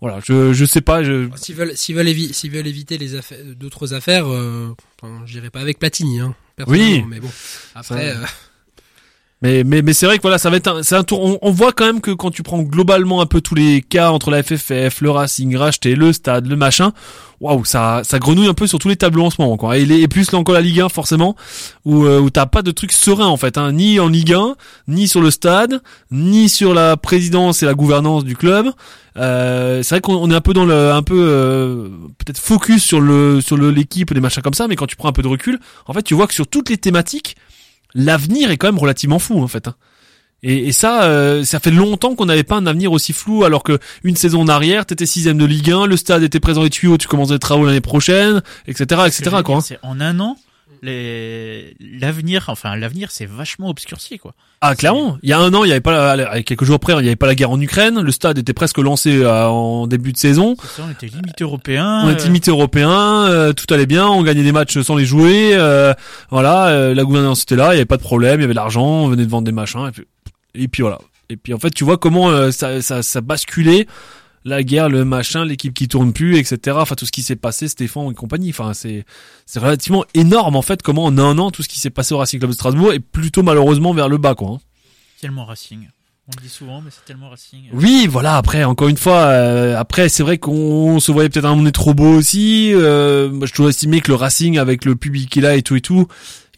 Voilà, 0.00 0.20
je 0.24 0.52
je 0.52 0.64
sais 0.66 0.82
pas, 0.82 1.02
je 1.02 1.28
S'ils 1.36 1.54
veulent, 1.56 1.74
s'ils 1.76 1.96
veulent, 1.96 2.06
évi- 2.06 2.32
s'ils 2.32 2.50
veulent 2.50 2.66
éviter 2.66 2.98
les 2.98 3.14
affaires, 3.14 3.38
d'autres 3.58 3.94
affaires, 3.94 4.26
euh, 4.30 4.68
enfin, 5.02 5.22
j'irai 5.26 5.48
pas 5.50 5.60
avec 5.60 5.78
Platini, 5.78 6.20
hein. 6.20 6.34
Oui. 6.66 7.02
Mais 7.08 7.18
bon, 7.18 7.30
après, 7.74 8.12
Ça- 8.12 8.18
euh, 8.20 8.24
Mais 9.42 9.64
mais 9.64 9.82
mais 9.82 9.92
c'est 9.92 10.06
vrai 10.06 10.16
que 10.16 10.22
voilà, 10.22 10.38
ça 10.38 10.48
va 10.48 10.56
être 10.56 10.82
c'est 10.82 10.96
un 10.96 11.02
tour. 11.02 11.22
On, 11.22 11.38
on 11.42 11.50
voit 11.50 11.72
quand 11.72 11.84
même 11.84 12.00
que 12.00 12.10
quand 12.10 12.30
tu 12.30 12.42
prends 12.42 12.62
globalement 12.62 13.20
un 13.20 13.26
peu 13.26 13.42
tous 13.42 13.54
les 13.54 13.82
cas 13.82 14.10
entre 14.10 14.30
la 14.30 14.42
FFF, 14.42 15.02
le 15.02 15.10
Racing, 15.10 15.54
racheter 15.56 15.94
le 15.94 16.14
stade, 16.14 16.46
le 16.46 16.56
machin, 16.56 16.92
waouh, 17.40 17.66
ça 17.66 18.00
ça 18.02 18.18
grenouille 18.18 18.48
un 18.48 18.54
peu 18.54 18.66
sur 18.66 18.78
tous 18.78 18.88
les 18.88 18.96
tableaux 18.96 19.24
en 19.24 19.30
ce 19.30 19.42
moment 19.42 19.58
quoi. 19.58 19.76
Et, 19.76 19.84
les, 19.84 20.00
et 20.00 20.08
plus 20.08 20.32
là 20.32 20.38
encore 20.38 20.54
la 20.54 20.62
Ligue 20.62 20.80
1 20.80 20.88
forcément 20.88 21.36
où 21.84 22.06
euh, 22.06 22.18
où 22.18 22.30
t'as 22.30 22.46
pas 22.46 22.62
de 22.62 22.70
trucs 22.70 22.92
sereins 22.92 23.26
en 23.26 23.36
fait, 23.36 23.58
hein, 23.58 23.72
ni 23.72 24.00
en 24.00 24.08
Ligue 24.08 24.32
1, 24.32 24.56
ni 24.88 25.06
sur 25.06 25.20
le 25.20 25.30
stade, 25.30 25.82
ni 26.10 26.48
sur 26.48 26.72
la 26.72 26.96
présidence 26.96 27.62
et 27.62 27.66
la 27.66 27.74
gouvernance 27.74 28.24
du 28.24 28.36
club. 28.36 28.70
Euh, 29.18 29.82
c'est 29.82 29.96
vrai 29.96 30.00
qu'on 30.00 30.14
on 30.14 30.30
est 30.30 30.34
un 30.34 30.40
peu 30.40 30.54
dans 30.54 30.64
le 30.64 30.92
un 30.92 31.02
peu 31.02 31.18
euh, 31.18 31.88
peut-être 32.18 32.38
focus 32.38 32.82
sur 32.82 33.00
le 33.02 33.42
sur 33.42 33.58
le 33.58 33.70
l'équipe 33.70 34.14
des 34.14 34.20
machins 34.20 34.42
comme 34.42 34.54
ça, 34.54 34.66
mais 34.66 34.76
quand 34.76 34.86
tu 34.86 34.96
prends 34.96 35.08
un 35.08 35.12
peu 35.12 35.22
de 35.22 35.28
recul, 35.28 35.58
en 35.86 35.92
fait 35.92 36.02
tu 36.02 36.14
vois 36.14 36.26
que 36.26 36.34
sur 36.34 36.46
toutes 36.46 36.70
les 36.70 36.78
thématiques 36.78 37.36
l'avenir 37.94 38.50
est 38.50 38.56
quand 38.56 38.68
même 38.68 38.78
relativement 38.78 39.18
flou 39.18 39.42
en 39.42 39.48
fait. 39.48 39.68
hein. 39.68 39.74
Et, 40.42 40.68
et 40.68 40.72
ça, 40.72 41.04
euh, 41.04 41.44
ça 41.44 41.60
fait 41.60 41.70
longtemps 41.70 42.14
qu'on 42.14 42.26
n'avait 42.26 42.44
pas 42.44 42.56
un 42.56 42.66
avenir 42.66 42.92
aussi 42.92 43.12
flou, 43.12 43.44
alors 43.44 43.62
que 43.62 43.78
une 44.04 44.16
saison 44.16 44.42
en 44.42 44.48
arrière, 44.48 44.84
t'étais 44.86 45.06
sixième 45.06 45.38
de 45.38 45.44
Ligue 45.44 45.70
1, 45.70 45.86
le 45.86 45.96
stade 45.96 46.22
était 46.22 46.40
présent 46.40 46.62
les 46.62 46.70
tuyaux, 46.70 46.98
tu 46.98 47.08
commences 47.08 47.30
les 47.30 47.38
travaux 47.38 47.64
l'année 47.64 47.80
prochaine, 47.80 48.42
etc., 48.68 49.02
etc. 49.06 49.36
Quoi. 49.44 49.56
dire, 49.56 49.62
c'est 49.62 49.78
en 49.82 50.00
un 50.00 50.20
an. 50.20 50.36
L'avenir, 50.82 52.46
enfin 52.48 52.76
l'avenir, 52.76 53.10
c'est 53.10 53.26
vachement 53.26 53.68
obscurci 53.68 54.18
quoi. 54.18 54.32
Ah 54.60 54.74
clairement, 54.74 55.18
il 55.22 55.28
y 55.28 55.32
a 55.32 55.38
un 55.38 55.52
an, 55.54 55.64
il 55.64 55.68
y 55.68 55.72
avait 55.72 55.80
pas, 55.80 56.16
la- 56.16 56.42
quelques 56.42 56.64
jours 56.64 56.80
près, 56.80 56.92
il 56.94 57.04
y 57.04 57.08
avait 57.08 57.16
pas 57.16 57.26
la 57.26 57.34
guerre 57.34 57.50
en 57.50 57.60
Ukraine, 57.60 58.00
le 58.00 58.10
stade 58.12 58.38
était 58.38 58.52
presque 58.54 58.78
lancé 58.78 59.22
euh, 59.22 59.46
en 59.46 59.86
début 59.86 60.12
de 60.12 60.16
saison, 60.16 60.56
ça, 60.76 60.84
on 60.88 60.90
était 60.90 61.06
limite 61.06 61.40
européen. 61.42 62.02
on 62.04 62.08
euh, 62.08 62.12
était 62.12 62.24
limité 62.24 62.50
européen, 62.50 63.26
euh, 63.26 63.52
tout 63.52 63.72
allait 63.72 63.86
bien, 63.86 64.06
on 64.06 64.22
gagnait 64.22 64.42
des 64.42 64.52
matchs 64.52 64.80
sans 64.80 64.96
les 64.96 65.04
jouer, 65.06 65.50
euh, 65.54 65.92
voilà, 66.30 66.68
euh, 66.68 66.94
la 66.94 67.04
gouvernance 67.04 67.42
était 67.42 67.56
là, 67.56 67.72
il 67.74 67.74
y 67.74 67.78
avait 67.78 67.84
pas 67.84 67.98
de 67.98 68.02
problème, 68.02 68.40
il 68.40 68.42
y 68.42 68.44
avait 68.44 68.54
de 68.54 68.58
l'argent, 68.58 68.86
on 68.86 69.08
venait 69.08 69.26
de 69.26 69.30
vendre 69.30 69.44
des 69.44 69.52
machins, 69.52 69.86
et 69.88 69.92
puis, 69.92 70.04
et 70.54 70.68
puis 70.68 70.82
voilà. 70.82 70.98
Et 71.28 71.36
puis 71.36 71.52
en 71.52 71.58
fait, 71.58 71.70
tu 71.70 71.82
vois 71.84 71.98
comment 71.98 72.30
euh, 72.30 72.50
ça, 72.52 72.80
ça, 72.82 73.02
ça 73.02 73.20
basculait, 73.20 73.86
la 74.48 74.62
guerre, 74.62 74.88
le 74.88 75.04
machin, 75.04 75.44
l'équipe 75.44 75.74
qui 75.74 75.88
tourne 75.88 76.12
plus, 76.12 76.38
etc. 76.38 76.76
Enfin 76.80 76.94
tout 76.94 77.04
ce 77.06 77.12
qui 77.12 77.22
s'est 77.22 77.36
passé, 77.36 77.68
Stéphane 77.68 78.10
et 78.10 78.14
compagnie. 78.14 78.50
Enfin 78.50 78.72
c'est 78.74 79.04
c'est 79.44 79.58
relativement 79.58 80.04
énorme 80.14 80.56
en 80.56 80.62
fait 80.62 80.82
comment 80.82 81.04
en 81.04 81.18
un 81.18 81.38
an 81.38 81.50
tout 81.50 81.62
ce 81.62 81.68
qui 81.68 81.80
s'est 81.80 81.90
passé 81.90 82.14
au 82.14 82.18
Racing 82.18 82.38
Club 82.38 82.50
de 82.50 82.54
Strasbourg 82.54 82.92
est 82.92 83.00
plutôt 83.00 83.42
malheureusement 83.42 83.92
vers 83.92 84.08
le 84.08 84.18
bas 84.18 84.34
quoi. 84.34 84.50
hein. 84.52 84.58
Tellement 85.20 85.44
Racing. 85.44 85.88
On 86.28 86.32
le 86.36 86.42
dit 86.42 86.48
souvent, 86.52 86.80
mais 86.80 86.90
c'est 86.90 87.04
tellement 87.04 87.28
Racing. 87.30 87.68
Oui, 87.72 88.08
voilà. 88.10 88.36
Après, 88.36 88.64
encore 88.64 88.88
une 88.88 88.96
fois, 88.96 89.26
euh, 89.26 89.78
après, 89.78 90.08
c'est 90.08 90.24
vrai 90.24 90.38
qu'on 90.38 90.98
se 90.98 91.12
voyait 91.12 91.28
peut-être 91.28 91.44
un 91.44 91.54
monde 91.54 91.70
trop 91.70 91.94
beau 91.94 92.16
aussi. 92.16 92.74
Euh, 92.74 93.30
je 93.46 93.52
toujours 93.52 93.68
estimé 93.68 94.00
que 94.00 94.08
le 94.08 94.16
Racing, 94.16 94.58
avec 94.58 94.84
le 94.84 94.96
public 94.96 95.30
qu'il 95.30 95.46
a 95.46 95.54
et 95.54 95.62
tout 95.62 95.76
et 95.76 95.80
tout, 95.80 96.08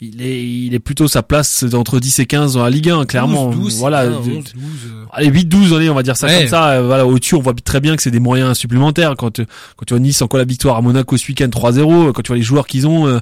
il 0.00 0.22
est, 0.22 0.44
il 0.46 0.74
est 0.74 0.78
plutôt 0.78 1.08
sa 1.08 1.22
place 1.22 1.64
entre 1.72 1.98
10 1.98 2.20
et 2.20 2.26
15 2.26 2.54
dans 2.54 2.62
la 2.62 2.70
Ligue 2.70 2.88
1, 2.90 3.04
clairement. 3.04 3.50
12, 3.50 3.60
12, 3.60 3.76
voilà. 3.78 4.04
c'est 4.04 4.10
de- 4.10 4.30
bien, 4.30 4.38
11, 4.38 4.44
12, 4.54 4.62
euh. 4.92 5.04
Allez, 5.12 5.28
8-12, 5.30 5.74
allez, 5.76 5.90
on 5.90 5.94
va 5.94 6.02
dire 6.02 6.16
ça 6.16 6.26
Ouais. 6.28 6.38
comme 6.40 6.48
ça. 6.48 6.68
Euh, 6.70 6.82
voilà, 6.86 7.04
au-dessus, 7.06 7.34
on 7.34 7.40
voit 7.40 7.54
très 7.54 7.80
bien 7.80 7.96
que 7.96 8.02
c'est 8.02 8.10
des 8.10 8.20
moyens 8.20 8.56
supplémentaires. 8.56 9.14
Quand, 9.16 9.40
euh, 9.40 9.44
quand 9.76 9.84
tu 9.86 9.94
vois 9.94 10.00
Nice 10.00 10.22
encore 10.22 10.38
la 10.38 10.44
victoire 10.44 10.76
à 10.76 10.82
Monaco 10.82 11.16
ce 11.16 11.26
week-end 11.28 11.48
3-0, 11.48 12.12
quand 12.12 12.22
tu 12.22 12.28
vois 12.28 12.36
les 12.36 12.42
joueurs 12.42 12.66
qu'ils 12.66 12.86
ont, 12.86 13.06
euh, 13.08 13.18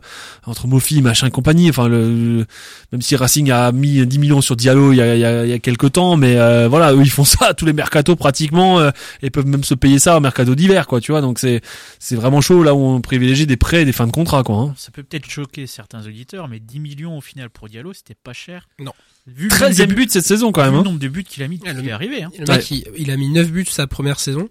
entre 0.47 0.67
Mofi, 0.67 1.01
machin, 1.03 1.31
compagnie, 1.31 1.71
enfin, 1.71 1.89
le, 1.89 2.09
le- 2.39 2.47
même 2.93 3.01
si 3.03 3.17
Racing 3.17 3.51
a 3.51 3.73
mis 3.73 4.07
10 4.07 4.19
millions 4.19 4.41
sur 4.41 4.57
Diallo 4.57 4.93
il 4.93 4.97
y 4.97 5.01
a, 5.01 5.15
il 5.15 5.21
y 5.21 5.25
a, 5.25 5.45
il 5.45 5.51
y 5.51 5.55
a 5.55 5.59
quelques 5.59 5.93
temps, 5.93 6.17
mais 6.17 6.37
euh, 6.37 6.69
voilà, 6.69 6.93
eux, 6.93 7.01
ils 7.03 7.11
font 7.11 7.25
ça 7.25 7.47
à 7.47 7.55
tous 7.55 7.65
les 7.65 7.73
mercatos 7.73 8.17
pratiquement, 8.17 8.81
euh, 8.81 8.91
et 9.23 9.31
peuvent 9.31 9.47
même 9.47 9.65
se 9.65 9.75
payer 9.75 9.99
ça 9.99 10.17
au 10.17 10.21
mercato 10.21 10.55
d'hiver, 10.55 10.87
quoi, 10.87 11.01
tu 11.01 11.13
vois. 11.13 11.21
Donc 11.21 11.39
c'est, 11.39 11.63
c'est 11.99 12.17
vraiment 12.17 12.41
chaud 12.41 12.63
là 12.63 12.75
où 12.75 12.79
on 12.85 13.01
privilégie 13.01 13.47
des 13.47 13.57
prêts 13.57 13.83
et 13.83 13.85
des 13.85 13.93
fins 13.93 14.07
de 14.07 14.13
contrat, 14.13 14.43
quoi. 14.43 14.57
hein. 14.57 14.75
Ça 14.77 14.91
peut 14.91 15.03
peut-être 15.03 15.29
choquer 15.31 15.67
certains 15.67 16.05
auditeurs, 16.07 16.49
mais 16.49 16.61
10 16.67 16.81
millions 16.81 17.17
au 17.17 17.21
final 17.21 17.51
pour 17.51 17.69
Diallo, 17.69 17.93
c'était 17.93 18.15
pas 18.15 18.33
cher. 18.33 18.69
Non. 18.79 18.93
Vu 19.27 19.45
le 19.45 19.51
13 19.51 19.79
nombre 19.79 19.91
de 19.91 19.95
but 19.95 20.11
cette 20.11 20.25
saison, 20.25 20.53
quand 20.53 20.63
vu 20.63 20.67
même. 20.67 20.75
le 20.75 20.81
hein. 20.81 20.85
nombre 20.85 20.99
de 20.99 21.09
buts 21.09 21.25
qu'il 21.25 21.43
a 21.43 21.49
mis 21.49 21.59
depuis 21.59 21.75
qu'il 21.75 21.89
est 21.89 21.93
arrivé. 21.93 22.23
Hein. 22.23 22.31
Le 22.39 22.47
mec, 22.47 22.71
il, 22.71 22.85
il 22.97 23.11
a 23.11 23.17
mis 23.17 23.29
9 23.29 23.51
buts 23.51 23.67
sa 23.67 23.87
première 23.87 24.21
saison. 24.21 24.49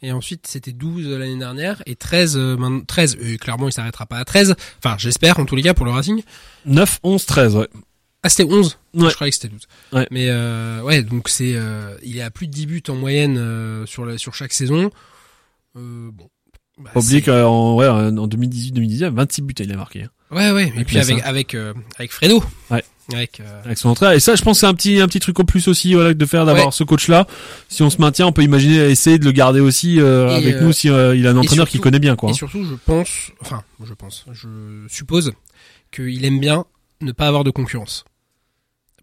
Et 0.00 0.12
ensuite, 0.12 0.46
c'était 0.46 0.72
12 0.72 1.08
l'année 1.08 1.38
dernière. 1.38 1.82
Et 1.86 1.96
13, 1.96 2.36
euh, 2.36 2.56
maintenant- 2.56 2.84
13, 2.84 3.16
euh, 3.20 3.36
clairement, 3.36 3.68
il 3.68 3.72
s'arrêtera 3.72 4.06
pas 4.06 4.18
à 4.18 4.24
13. 4.24 4.54
Enfin, 4.78 4.96
j'espère, 4.98 5.40
en 5.40 5.44
tous 5.44 5.56
les 5.56 5.62
cas, 5.62 5.74
pour 5.74 5.86
le 5.86 5.90
Racing. 5.90 6.22
9, 6.66 7.00
11, 7.02 7.26
13, 7.26 7.56
ouais. 7.56 7.68
Ah, 8.22 8.28
c'était 8.28 8.50
11. 8.50 8.78
Ouais. 8.94 9.10
Je 9.10 9.14
croyais 9.14 9.30
que 9.30 9.36
c'était 9.36 9.48
12. 9.48 9.62
Ouais. 9.92 10.06
Mais, 10.10 10.28
euh, 10.28 10.82
ouais, 10.82 11.02
donc 11.02 11.28
c'est, 11.28 11.54
euh, 11.54 11.96
il 12.02 12.16
est 12.16 12.22
à 12.22 12.30
plus 12.30 12.46
de 12.46 12.52
10 12.52 12.66
buts 12.66 12.82
en 12.88 12.94
moyenne, 12.94 13.38
euh, 13.38 13.86
sur 13.86 14.04
la, 14.04 14.18
sur 14.18 14.34
chaque 14.34 14.52
saison. 14.52 14.90
Euh, 15.76 16.10
bon. 16.12 16.28
Bah, 16.78 16.92
qu'en 16.94 17.74
ouais, 17.74 17.88
en 17.88 18.28
2018-2019, 18.28 19.10
26 19.12 19.42
buts 19.42 19.54
il 19.58 19.72
a 19.72 19.76
marqué. 19.76 20.06
Ouais, 20.30 20.50
ouais. 20.50 20.68
Et 20.68 20.72
Avec 20.72 20.86
puis 20.86 20.96
la 20.96 21.02
avec, 21.02 21.22
avec, 21.24 21.54
euh, 21.54 21.72
avec 21.98 22.12
Fredo. 22.12 22.42
Ouais. 22.70 22.84
Avec, 23.14 23.40
euh, 23.40 23.62
avec 23.64 23.78
son 23.78 23.88
entrée. 23.88 24.16
Et 24.16 24.20
ça, 24.20 24.34
je 24.36 24.42
pense 24.42 24.58
que 24.58 24.60
c'est 24.60 24.66
un 24.66 24.74
petit, 24.74 25.00
un 25.00 25.06
petit 25.06 25.20
truc 25.20 25.40
en 25.40 25.44
plus 25.44 25.66
aussi, 25.68 25.94
voilà, 25.94 26.12
de 26.12 26.26
faire 26.26 26.44
d'avoir 26.44 26.66
Ouais. 26.66 26.72
ce 26.72 26.84
coach-là. 26.84 27.26
Si 27.70 27.82
on 27.82 27.88
se 27.88 27.98
maintient, 28.02 28.26
on 28.26 28.32
peut 28.32 28.42
imaginer 28.42 28.76
essayer 28.90 29.18
de 29.18 29.24
le 29.24 29.32
garder 29.32 29.60
aussi 29.60 29.98
euh, 29.98 30.28
Et, 30.28 30.34
avec 30.34 30.54
euh, 30.56 30.60
nous 30.60 30.72
si 30.72 30.90
euh, 30.90 31.16
il 31.16 31.26
a 31.26 31.30
un 31.30 31.36
entraîneur 31.38 31.66
qui 31.68 31.78
connaît 31.80 32.00
bien, 32.00 32.16
quoi. 32.16 32.30
Et 32.30 32.34
surtout, 32.34 32.64
je 32.64 32.74
pense, 32.74 33.30
enfin, 33.40 33.62
je 33.82 33.94
pense, 33.94 34.26
je 34.32 34.84
suppose 34.88 35.32
qu'il 35.90 36.22
aime 36.26 36.38
bien 36.38 36.66
ne 37.00 37.12
pas 37.12 37.26
avoir 37.28 37.44
de 37.44 37.50
concurrence. 37.50 38.04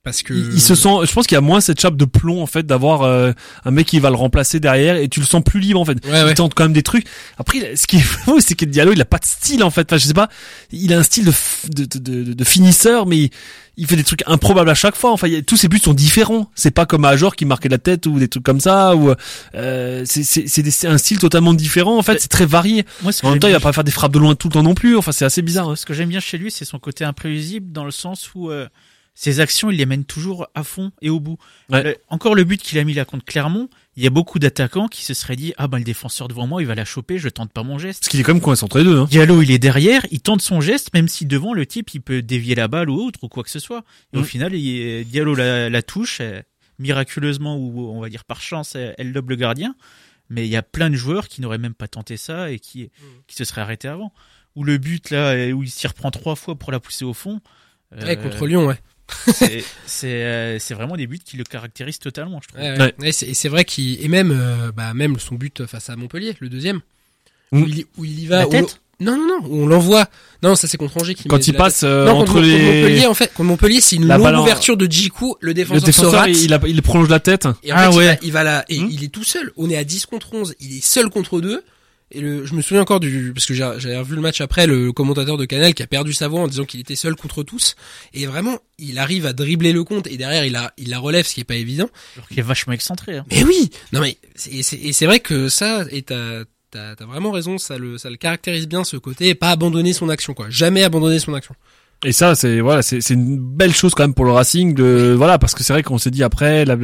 Parce 0.06 0.22
que 0.24 0.34
Il, 0.34 0.54
il 0.54 0.62
se 0.62 0.76
sent, 0.76 0.88
je 1.04 1.12
pense 1.12 1.26
qu'il 1.28 1.36
y 1.36 1.38
a 1.38 1.42
moins 1.42 1.60
cette 1.60 1.82
chape 1.82 1.98
de 1.98 2.06
plomb 2.06 2.42
en 2.42 2.46
fait 2.46 2.66
d'avoir 2.66 3.02
euh, 3.02 3.32
un 3.66 3.72
mec 3.72 3.88
qui 3.88 4.00
va 4.00 4.10
le 4.12 4.16
remplacer 4.16 4.60
derrière 4.60 4.96
et 4.96 5.10
tu 5.10 5.20
le 5.20 5.26
sens 5.26 5.44
plus 5.44 5.60
libre 5.60 5.82
en 5.82 5.86
fait. 5.86 5.98
Ouais, 6.06 6.12
ouais. 6.24 6.30
Il 6.32 6.36
tente 6.36 6.54
quand 6.54 6.64
même 6.64 6.74
des 6.74 6.84
trucs. 6.84 7.06
Après, 7.40 7.76
ce 7.76 7.88
qui 7.88 7.98
est 7.98 8.00
fou, 8.02 8.40
c'est 8.40 8.54
que 8.56 8.66
Diallo, 8.66 8.94
il 8.94 9.02
a 9.02 9.06
pas 9.06 9.18
de 9.18 9.26
style 9.26 9.64
en 9.64 9.72
fait. 9.72 9.92
Enfin, 9.92 9.98
je 9.98 10.06
sais 10.06 10.14
pas, 10.14 10.30
il 10.72 10.94
a 10.94 11.00
un 11.00 11.04
style 11.04 11.26
de 11.26 11.32
f- 11.32 11.70
de, 11.74 11.86
de, 11.86 12.24
de, 12.24 12.34
de 12.34 12.44
finisseur, 12.44 13.08
mais 13.08 13.18
il, 13.18 13.30
il 13.78 13.88
fait 13.88 13.96
des 13.96 14.04
trucs 14.04 14.22
improbables 14.28 14.70
à 14.70 14.76
chaque 14.76 14.96
fois. 14.96 15.12
Enfin, 15.12 15.26
il 15.28 15.34
y 15.34 15.38
a- 15.38 15.42
tous 15.42 15.58
ses 15.58 15.68
buts 15.70 15.80
sont 15.80 15.96
différents. 15.96 16.52
C'est 16.54 16.70
pas 16.72 16.86
comme 16.86 17.04
Ajor 17.04 17.36
qui 17.36 17.46
marquait 17.46 17.68
la 17.70 17.80
tête 17.80 18.06
ou 18.06 18.20
des 18.20 18.28
trucs 18.28 18.44
comme 18.44 18.60
ça. 18.60 18.96
Ou 18.96 19.12
euh, 19.56 20.04
c'est 20.06 20.24
c'est 20.24 20.88
un 20.88 20.98
style 21.00 21.18
totalement 21.18 21.56
différent. 21.56 21.98
En 21.98 22.04
fait, 22.04 22.20
c'est 22.22 22.28
très 22.28 22.46
varié. 22.46 22.86
Moi, 23.02 23.12
En 23.24 23.32
même 23.32 23.40
temps, 23.40 23.48
il 23.48 23.54
va 23.54 23.60
pas 23.60 23.74
faire 23.74 23.84
des 23.84 23.92
frappes 23.92 24.14
de 24.14 24.20
loin 24.20 24.36
tout 24.36 24.50
le 24.50 24.54
temps 24.54 24.64
non 24.64 24.76
plus. 24.76 24.96
Enfin, 24.98 25.12
c'est 25.12 25.26
assez 25.26 25.42
bizarre. 25.42 25.70
hein. 25.70 25.76
Ce 25.76 25.86
que 25.88 25.96
j'aime 25.96 26.10
bien 26.10 26.20
chez 26.20 26.38
lui, 26.38 26.52
c'est 26.52 26.64
son 26.66 26.78
côté 26.78 27.04
imprévisible 27.06 27.72
dans 27.72 27.86
le 27.86 27.92
sens 27.92 28.30
où 28.36 28.52
euh, 28.52 28.68
ses 29.18 29.40
actions, 29.40 29.72
il 29.72 29.78
les 29.78 29.86
mène 29.86 30.04
toujours 30.06 30.48
à 30.56 30.64
fond 30.64 30.92
et 31.02 31.10
au 31.10 31.20
bout. 31.22 31.38
Ouais. 31.70 31.82
Le- 31.84 31.98
encore 32.10 32.36
le 32.36 32.44
but 32.44 32.62
qu'il 32.62 32.78
a 32.80 32.84
mis 32.84 32.94
là 32.94 33.06
contre 33.06 33.24
Clermont, 33.26 33.70
il 33.96 34.04
y 34.04 34.08
a 34.08 34.10
beaucoup 34.10 34.40
d'attaquants 34.40 34.88
qui 34.90 35.04
se 35.06 35.14
seraient 35.14 35.38
dit 35.38 35.54
ah 35.58 35.68
ben 35.68 35.78
le 35.78 35.84
défenseur 35.86 36.28
devant 36.28 36.46
moi, 36.48 36.62
il 36.62 36.68
va 36.68 36.76
la 36.76 36.84
choper, 36.86 37.18
je 37.18 37.30
tente 37.30 37.52
pas 37.54 37.64
mon 37.64 37.78
geste. 37.80 38.02
Parce 38.02 38.10
qu'il 38.10 38.20
est 38.20 38.24
quand 38.24 38.34
même 38.34 38.42
coincé 38.42 38.64
entre 38.66 38.78
les 38.80 38.84
deux. 38.84 39.00
Hein. 39.00 39.08
Diallo, 39.10 39.42
il 39.42 39.52
est 39.52 39.58
derrière, 39.60 40.06
il 40.12 40.20
tente 40.20 40.42
son 40.42 40.60
geste, 40.60 40.94
même 40.94 41.08
si 41.08 41.26
devant 41.26 41.54
le 41.54 41.66
type, 41.66 41.94
il 41.94 42.02
peut 42.02 42.22
dévier 42.22 42.56
la 42.56 42.68
balle 42.68 42.90
ou 42.90 42.96
autre 43.02 43.20
ou 43.24 43.30
quoi 43.30 43.44
que 43.44 43.50
ce 43.50 43.60
soit. 43.60 43.86
Et 44.14 44.18
au 44.18 44.22
Mm. 44.22 44.26
final, 44.26 44.54
il- 44.54 45.06
Diallo 45.06 45.34
la, 45.34 45.70
la 45.70 45.82
touche, 45.82 46.18
euh, 46.20 46.42
miraculeusement 46.80 47.58
ou 47.58 47.90
on 47.90 48.02
va 48.02 48.10
dire 48.10 48.26
par 48.26 48.42
chance, 48.42 48.76
elle 48.76 48.96
elle 48.98 49.12
lobe 49.12 49.30
le 49.30 49.36
gardien. 49.36 49.76
Mais 50.30 50.46
il 50.46 50.50
y 50.50 50.56
a 50.56 50.64
plein 50.64 50.90
de 50.90 50.96
joueurs 50.96 51.28
qui 51.28 51.40
n'auraient 51.42 51.60
même 51.60 51.76
pas 51.76 51.88
tenté 51.88 52.18
ça 52.18 52.50
et 52.52 52.58
qui, 52.60 52.90
qui 53.28 53.36
se 53.36 53.44
seraient 53.46 53.62
arrêtés 53.62 53.88
avant. 53.88 54.12
Ou 54.56 54.64
le 54.64 54.78
but 54.78 55.12
là, 55.12 55.36
où 55.54 55.62
il 55.64 55.70
s'y 55.70 55.86
reprend 55.88 56.10
trois 56.12 56.36
fois 56.36 56.56
pour 56.56 56.72
la 56.72 56.80
pousser 56.80 57.06
au 57.06 57.14
fond. 57.14 57.42
ouais, 57.92 58.18
euh, 58.18 58.24
contre 58.24 58.48
Lyon, 58.48 58.66
ouais. 58.66 58.80
c'est- 59.86 60.06
euh, 60.06 60.58
c'est 60.60 60.74
vraiment 60.74 60.96
des 60.98 61.08
buts 61.08 61.20
qui 61.24 61.38
le 61.38 61.44
caractérisent 61.44 62.00
totalement, 62.00 62.40
je 62.42 62.48
trouve. 62.50 62.62
Ouais, 62.62 62.72
ouais. 62.72 62.80
Ouais. 62.80 62.96
Ouais, 63.00 63.12
c'est- 63.12 63.28
et 63.28 63.34
c'est 63.34 63.50
vrai 63.50 63.66
qu'il 63.66 64.04
et 64.04 64.08
même 64.08 64.32
euh, 64.32 64.72
bah 64.72 64.94
même 64.94 65.20
son 65.20 65.36
but 65.36 65.66
face 65.66 65.90
à 65.90 65.96
Montpellier, 65.96 66.36
le 66.40 66.50
deuxième, 66.50 66.82
Mm. 67.52 67.62
où, 67.62 67.66
il, 67.68 67.78
y- 67.80 67.86
où 67.98 68.06
il 68.06 68.20
y 68.20 68.26
va. 68.26 68.40
La 68.40 68.48
où- 68.48 68.52
tête 68.52 68.82
Non 69.00 69.18
non 69.18 69.28
non, 69.28 69.48
où 69.48 69.64
on 69.64 69.68
l'envoie. 69.68 70.08
Non, 70.42 70.56
ça 70.56 70.68
c'est 70.68 70.78
contre 70.78 70.98
Angers 71.02 71.14
qui 71.16 71.24
met 71.24 71.30
Quand 71.30 71.48
il 71.48 71.54
la 71.54 71.58
passe 71.60 71.84
euh, 71.84 72.06
Non, 72.06 72.12
contre, 72.14 72.22
entre 72.22 72.34
contre 72.34 72.46
les 72.48 72.58
Montpellier 72.82 73.06
en 73.08 73.14
fait, 73.14 73.28
contre 73.34 73.44
Montpellier, 73.50 73.82
c'est 73.82 73.98
une 73.98 74.08
La 74.08 74.18
longue 74.18 74.40
ouverture 74.42 74.78
de 74.78 74.86
Djikou, 74.90 75.36
le 75.42 75.50
le 75.50 75.54
défenseur, 75.54 75.82
se 75.82 75.86
défenseur, 75.86 76.20
rate. 76.22 76.30
il, 76.42 76.54
a- 76.54 76.60
il 76.66 76.82
prolonge 76.82 77.10
la 77.10 77.20
tête. 77.20 77.48
Et 77.64 77.72
en 77.72 77.76
Ah 77.78 77.84
fait, 77.84 77.92
il 77.94 77.98
ouais. 77.98 78.06
va- 78.08 78.18
il 78.24 78.32
va 78.32 78.44
là, 78.44 78.66
et 78.70 78.80
Hmm. 78.80 78.88
il 78.90 79.04
est 79.04 79.10
tout 79.10 79.24
seul. 79.24 79.52
On 79.58 79.70
est 79.70 79.78
à 79.78 79.84
10 79.84 80.06
contre 80.08 80.34
11. 80.34 80.56
Il 80.60 80.78
est 80.78 80.84
seul 80.84 81.10
contre 81.10 81.40
deux. 81.42 81.62
Et 82.12 82.22
le, 82.22 82.46
je 82.46 82.54
me 82.54 82.62
souviens 82.62 82.82
encore 82.84 83.00
du, 83.00 83.32
parce 83.34 83.46
que 83.48 83.54
j'ai- 83.56 83.74
j'avais 83.78 83.98
revu 83.98 84.16
le 84.16 84.22
match 84.22 84.40
après, 84.40 84.68
le 84.68 84.92
commentateur 84.92 85.38
de 85.38 85.46
Canal 85.46 85.74
qui 85.74 85.82
a 85.84 85.88
perdu 85.88 86.14
sa 86.14 86.28
voix 86.28 86.42
en 86.42 86.48
disant 86.48 86.64
qu'il 86.66 86.80
était 86.80 86.96
seul 86.96 87.16
contre 87.16 87.42
tous. 87.44 87.76
Et 88.14 88.26
vraiment, 88.28 88.60
il 88.78 89.00
arrive 89.00 89.26
à 89.26 89.34
dribbler 89.34 89.74
le 89.74 89.84
compte 89.84 90.06
et 90.08 90.16
derrière, 90.18 90.46
il 90.46 90.56
a, 90.56 90.72
il 90.78 90.90
la 90.90 91.00
relève, 91.00 91.26
ce 91.26 91.34
qui 91.34 91.42
est 91.42 91.46
pas 91.46 91.56
évident. 91.56 91.90
Alors 92.16 92.28
qu'il 92.28 92.40
est 92.40 92.44
vachement 92.44 92.74
excentré. 92.74 93.18
Hein. 93.18 93.26
Mais 93.32 93.44
oui! 93.44 93.72
Non 93.92 94.02
mais, 94.02 94.18
c'est, 94.36 94.52
et 94.54 94.94
c'est, 94.94 95.06
vrai 95.08 95.20
que 95.20 95.50
ça, 95.50 95.84
et 95.92 96.04
t'as, 96.04 96.44
t'as, 96.70 96.96
t'as 96.96 97.06
vraiment 97.06 97.32
raison, 97.32 97.58
ça 97.58 97.78
le, 97.80 97.98
ça 97.98 98.10
le 98.12 98.18
caractérise 98.18 98.68
bien 98.68 98.84
ce 98.84 98.98
côté, 98.98 99.30
et 99.30 99.36
pas 99.36 99.50
abandonner 99.50 99.92
son 99.94 100.08
action, 100.10 100.34
quoi. 100.36 100.46
Jamais 100.50 100.84
abandonner 100.84 101.18
son 101.20 101.34
action. 101.34 101.56
Et 102.04 102.12
ça, 102.12 102.36
c'est 102.36 102.60
voilà, 102.60 102.82
c'est 102.84 103.02
c'est 103.02 103.14
une 103.16 103.38
belle 103.40 103.74
chose 103.74 103.96
quand 103.96 104.04
même 104.04 104.14
pour 104.14 104.26
le 104.26 104.32
Racing 104.32 104.76
de 104.76 105.16
voilà 105.18 105.40
parce 105.40 105.56
que 105.56 105.64
c'est 105.64 105.72
vrai 105.74 105.82
qu'on 105.82 105.98
s'est 105.98 106.12
dit 106.12 106.24
après 106.24 106.64
la- 106.66 106.76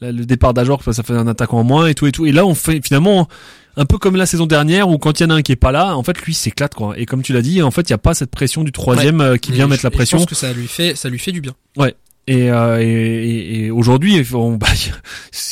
la- 0.00 0.12
le 0.12 0.24
départ 0.24 0.54
d'Ajor, 0.54 0.82
ça 0.84 1.02
fait 1.02 1.12
un 1.12 1.26
attaquant 1.26 1.58
en 1.58 1.64
moins 1.64 1.88
et 1.88 1.94
tout 1.94 2.06
et 2.06 2.12
tout. 2.12 2.24
Et 2.26 2.32
là, 2.32 2.46
on 2.46 2.54
fait 2.54 2.80
finalement 2.82 3.28
un 3.76 3.84
peu 3.84 3.98
comme 3.98 4.16
la 4.16 4.26
saison 4.26 4.46
dernière 4.46 4.88
où 4.88 4.98
quand 4.98 5.18
il 5.20 5.22
y 5.22 5.26
en 5.26 5.30
a 5.30 5.34
un 5.34 5.42
qui 5.42 5.52
est 5.52 5.56
pas 5.56 5.72
là, 5.72 5.96
en 5.96 6.02
fait, 6.02 6.18
lui 6.22 6.34
s'éclate 6.34 6.74
quoi. 6.74 6.94
Et 6.98 7.06
comme 7.06 7.22
tu 7.22 7.32
l'as 7.32 7.42
dit, 7.42 7.62
en 7.62 7.70
fait, 7.70 7.82
il 7.82 7.90
y 7.90 7.94
a 7.94 7.98
pas 7.98 8.14
cette 8.14 8.30
pression 8.30 8.62
du 8.64 8.72
troisième 8.72 9.20
euh, 9.20 9.36
qui 9.36 9.50
Et 9.50 9.54
vient 9.54 9.64
je- 9.66 9.70
mettre 9.70 9.84
la 9.84 9.88
et 9.88 9.92
Je 9.92 9.96
pression. 9.96 10.18
pense 10.18 10.26
que 10.26 10.34
ça 10.34 10.52
lui 10.52 10.68
fait, 10.68 10.94
ça 10.94 11.08
lui 11.08 11.18
fait 11.18 11.32
du 11.32 11.40
bien. 11.40 11.54
Et, 12.28 12.52
euh, 12.52 12.78
et, 12.80 13.64
et- 13.64 13.70
aujourd'hui, 13.72 14.24
on, 14.32 14.52
bah, 14.56 14.68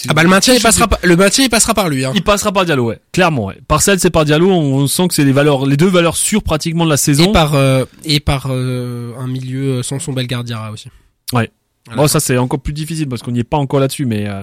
Ah 0.09 0.15
bah 0.15 0.23
le 0.23 0.29
maintien 0.29 0.55
il 0.55 0.63
passera 0.63 0.87
pas, 0.87 1.01
le 1.03 1.17
maintien 1.17 1.43
il 1.45 1.51
passera 1.51 1.75
par 1.75 1.89
lui 1.89 2.05
hein. 2.05 2.13
il 2.15 2.23
passera 2.23 2.53
par 2.53 2.65
Diallo, 2.65 2.85
ouais, 2.87 3.01
clairement. 3.13 3.47
Ouais. 3.47 3.59
Parcelle, 3.67 3.99
c'est 3.99 4.11
par 4.11 4.25
Diallo. 4.25 4.49
On 4.51 4.87
sent 4.87 5.09
que 5.09 5.15
c'est 5.15 5.25
les 5.25 5.33
valeurs, 5.33 5.67
les 5.67 5.77
deux 5.77 5.89
valeurs 5.89 6.17
sûres 6.17 6.45
pratiquement 6.45 6.85
de 6.85 6.91
la 6.91 6.97
saison. 6.97 7.31
Et 7.31 7.33
par 7.33 7.55
euh, 7.57 7.85
et 8.05 8.21
par 8.21 8.47
euh, 8.51 9.13
un 9.19 9.27
milieu 9.27 9.83
sans 9.83 9.99
son 9.99 10.13
Belgardiara 10.13 10.71
aussi. 10.71 10.89
Ouais. 11.33 11.51
Voilà. 11.87 12.03
Bon, 12.03 12.09
ça 12.09 12.21
c'est 12.21 12.37
encore 12.37 12.61
plus 12.61 12.73
difficile 12.75 13.09
parce 13.09 13.23
qu'on 13.23 13.31
n'y 13.33 13.41
est 13.41 13.45
pas 13.45 13.57
encore 13.57 13.81
là-dessus, 13.81 14.05
mais 14.05 14.29
euh, 14.29 14.43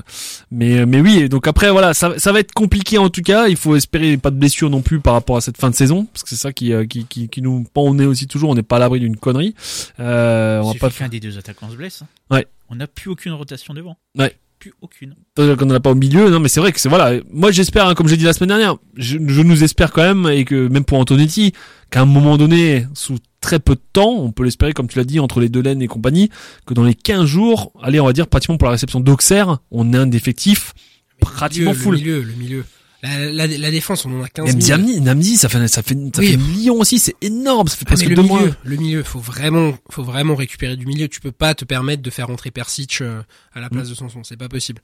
mais 0.52 0.86
mais 0.86 1.00
oui. 1.02 1.20
et 1.20 1.30
Donc 1.30 1.48
après, 1.48 1.70
voilà, 1.72 1.94
ça, 1.94 2.18
ça 2.18 2.32
va 2.32 2.40
être 2.40 2.52
compliqué 2.52 2.98
en 2.98 3.10
tout 3.10 3.22
cas. 3.22 3.48
Il 3.48 3.56
faut 3.56 3.76
espérer 3.76 4.18
pas 4.18 4.32
de 4.32 4.38
blessures 4.38 4.70
non 4.70 4.82
plus 4.82 5.00
par 5.00 5.14
rapport 5.14 5.38
à 5.38 5.42
cette 5.42 5.58
fin 5.58 5.70
de 5.70 5.76
saison, 5.76 6.06
parce 6.06 6.24
que 6.24 6.30
c'est 6.30 6.36
ça 6.36 6.52
qui 6.52 6.74
euh, 6.74 6.86
qui, 6.86 7.06
qui 7.06 7.30
qui 7.30 7.42
nous 7.42 7.64
pend 7.74 7.84
au 7.84 7.94
nez 7.94 8.06
aussi 8.06 8.28
toujours. 8.28 8.50
On 8.50 8.56
n'est 8.56 8.64
pas 8.64 8.78
à 8.78 8.80
l'abri 8.80 9.00
d'une 9.00 9.18
connerie. 9.18 9.54
Euh, 10.00 10.60
on 10.62 10.72
va 10.72 10.80
pas 10.80 10.90
qu'un 10.90 11.10
des 11.10 11.20
deux 11.20 11.38
attaquants 11.38 11.70
se 11.70 11.76
blesse. 11.76 12.02
hein. 12.02 12.08
Ouais. 12.36 12.48
On 12.70 12.76
n'a 12.76 12.88
plus 12.88 13.10
aucune 13.10 13.34
rotation 13.34 13.74
devant. 13.74 13.98
Ouais. 14.18 14.36
Plus 14.60 14.74
aucune. 14.82 15.16
Euh, 15.38 15.56
qu'on 15.56 15.68
n'en 15.68 15.76
a 15.76 15.80
pas 15.80 15.92
au 15.92 15.96
milieu. 15.96 16.32
Non, 16.32 16.40
mais 16.40 16.50
c'est 16.50 16.60
vrai 16.60 16.72
que 16.72 16.80
c'est 16.80 16.90
voilà. 16.90 17.22
Moi, 17.32 17.52
j'espère, 17.52 17.88
hein, 17.88 17.94
comme 17.94 18.08
j'ai 18.08 18.18
dit 18.18 18.26
la 18.26 18.34
semaine 18.34 18.50
dernière, 18.50 18.76
je, 18.96 19.20
je 19.26 19.42
nous 19.44 19.64
espère 19.64 19.92
quand 19.92 20.02
même 20.02 20.28
et 20.32 20.44
que 20.44 20.68
même 20.68 20.84
pour 20.84 20.98
Antonetti, 20.98 21.54
qu'à 21.92 22.02
un 22.02 22.06
moment 22.06 22.38
donné, 22.38 22.88
sous 22.96 23.18
très 23.48 23.60
peu 23.60 23.76
de 23.76 23.82
temps, 23.94 24.12
on 24.12 24.32
peut 24.32 24.44
l'espérer, 24.44 24.74
comme 24.74 24.88
tu 24.88 24.98
l'as 24.98 25.06
dit, 25.06 25.20
entre 25.22 25.40
les 25.40 25.48
deux 25.50 25.62
laines 25.62 25.82
et 25.82 25.88
compagnie, 25.88 26.30
que 26.66 26.74
dans 26.74 26.84
les 26.84 26.94
15 26.94 27.26
jours, 27.26 27.72
allez, 27.82 28.00
on 28.02 28.06
va 28.06 28.14
dire 28.14 28.28
pratiquement 28.28 28.58
pour 28.58 28.66
la 28.68 28.74
réception 28.74 29.00
d'Auxerre, 29.00 29.60
on 29.72 29.94
a 29.94 30.00
un 30.00 30.12
effectif 30.12 30.74
pratiquement 31.22 31.72
le 31.72 31.78
full. 31.78 31.96
milieu, 31.96 32.22
le 32.22 32.34
milieu. 32.34 32.66
La, 33.04 33.32
la, 33.32 33.48
la 33.48 33.72
défense, 33.72 34.06
on 34.06 34.20
en 34.20 34.24
a 34.24 34.28
15 34.28 34.46
Même 34.48 34.60
000. 34.62 34.78
Namdi, 34.80 35.02
Namdi, 35.02 35.38
ça 35.38 35.50
fait 35.50 35.66
ça 35.68 35.84
fait 35.84 35.94
ça 36.14 36.20
Oui. 36.22 36.32
fait 36.32 36.38
millions 36.38 36.80
aussi, 36.80 36.98
c'est 37.00 37.16
énorme, 37.22 37.68
ça 37.68 37.76
fait 37.78 37.86
Ah, 37.88 37.92
presque 37.92 38.08
le 38.10 38.16
deux 38.16 38.22
milieu, 38.24 38.34
mois. 38.34 38.50
le 38.64 38.76
milieu, 38.76 39.04
faut 39.04 39.20
vraiment, 39.20 39.74
faut 39.92 40.04
vraiment 40.04 40.36
récupérer 40.36 40.76
du 40.76 40.86
milieu. 40.88 41.08
Tu 41.08 41.20
peux 41.22 41.32
pas 41.32 41.54
te 41.54 41.64
permettre 41.64 42.02
de 42.02 42.10
faire 42.10 42.30
entrer 42.30 42.50
Persic 42.52 43.00
euh, 43.02 43.22
à 43.54 43.60
la 43.62 43.70
place 43.70 43.88
de 43.90 43.94
Sanson, 43.96 44.24
c'est 44.24 44.36
pas 44.38 44.50
possible. 44.50 44.82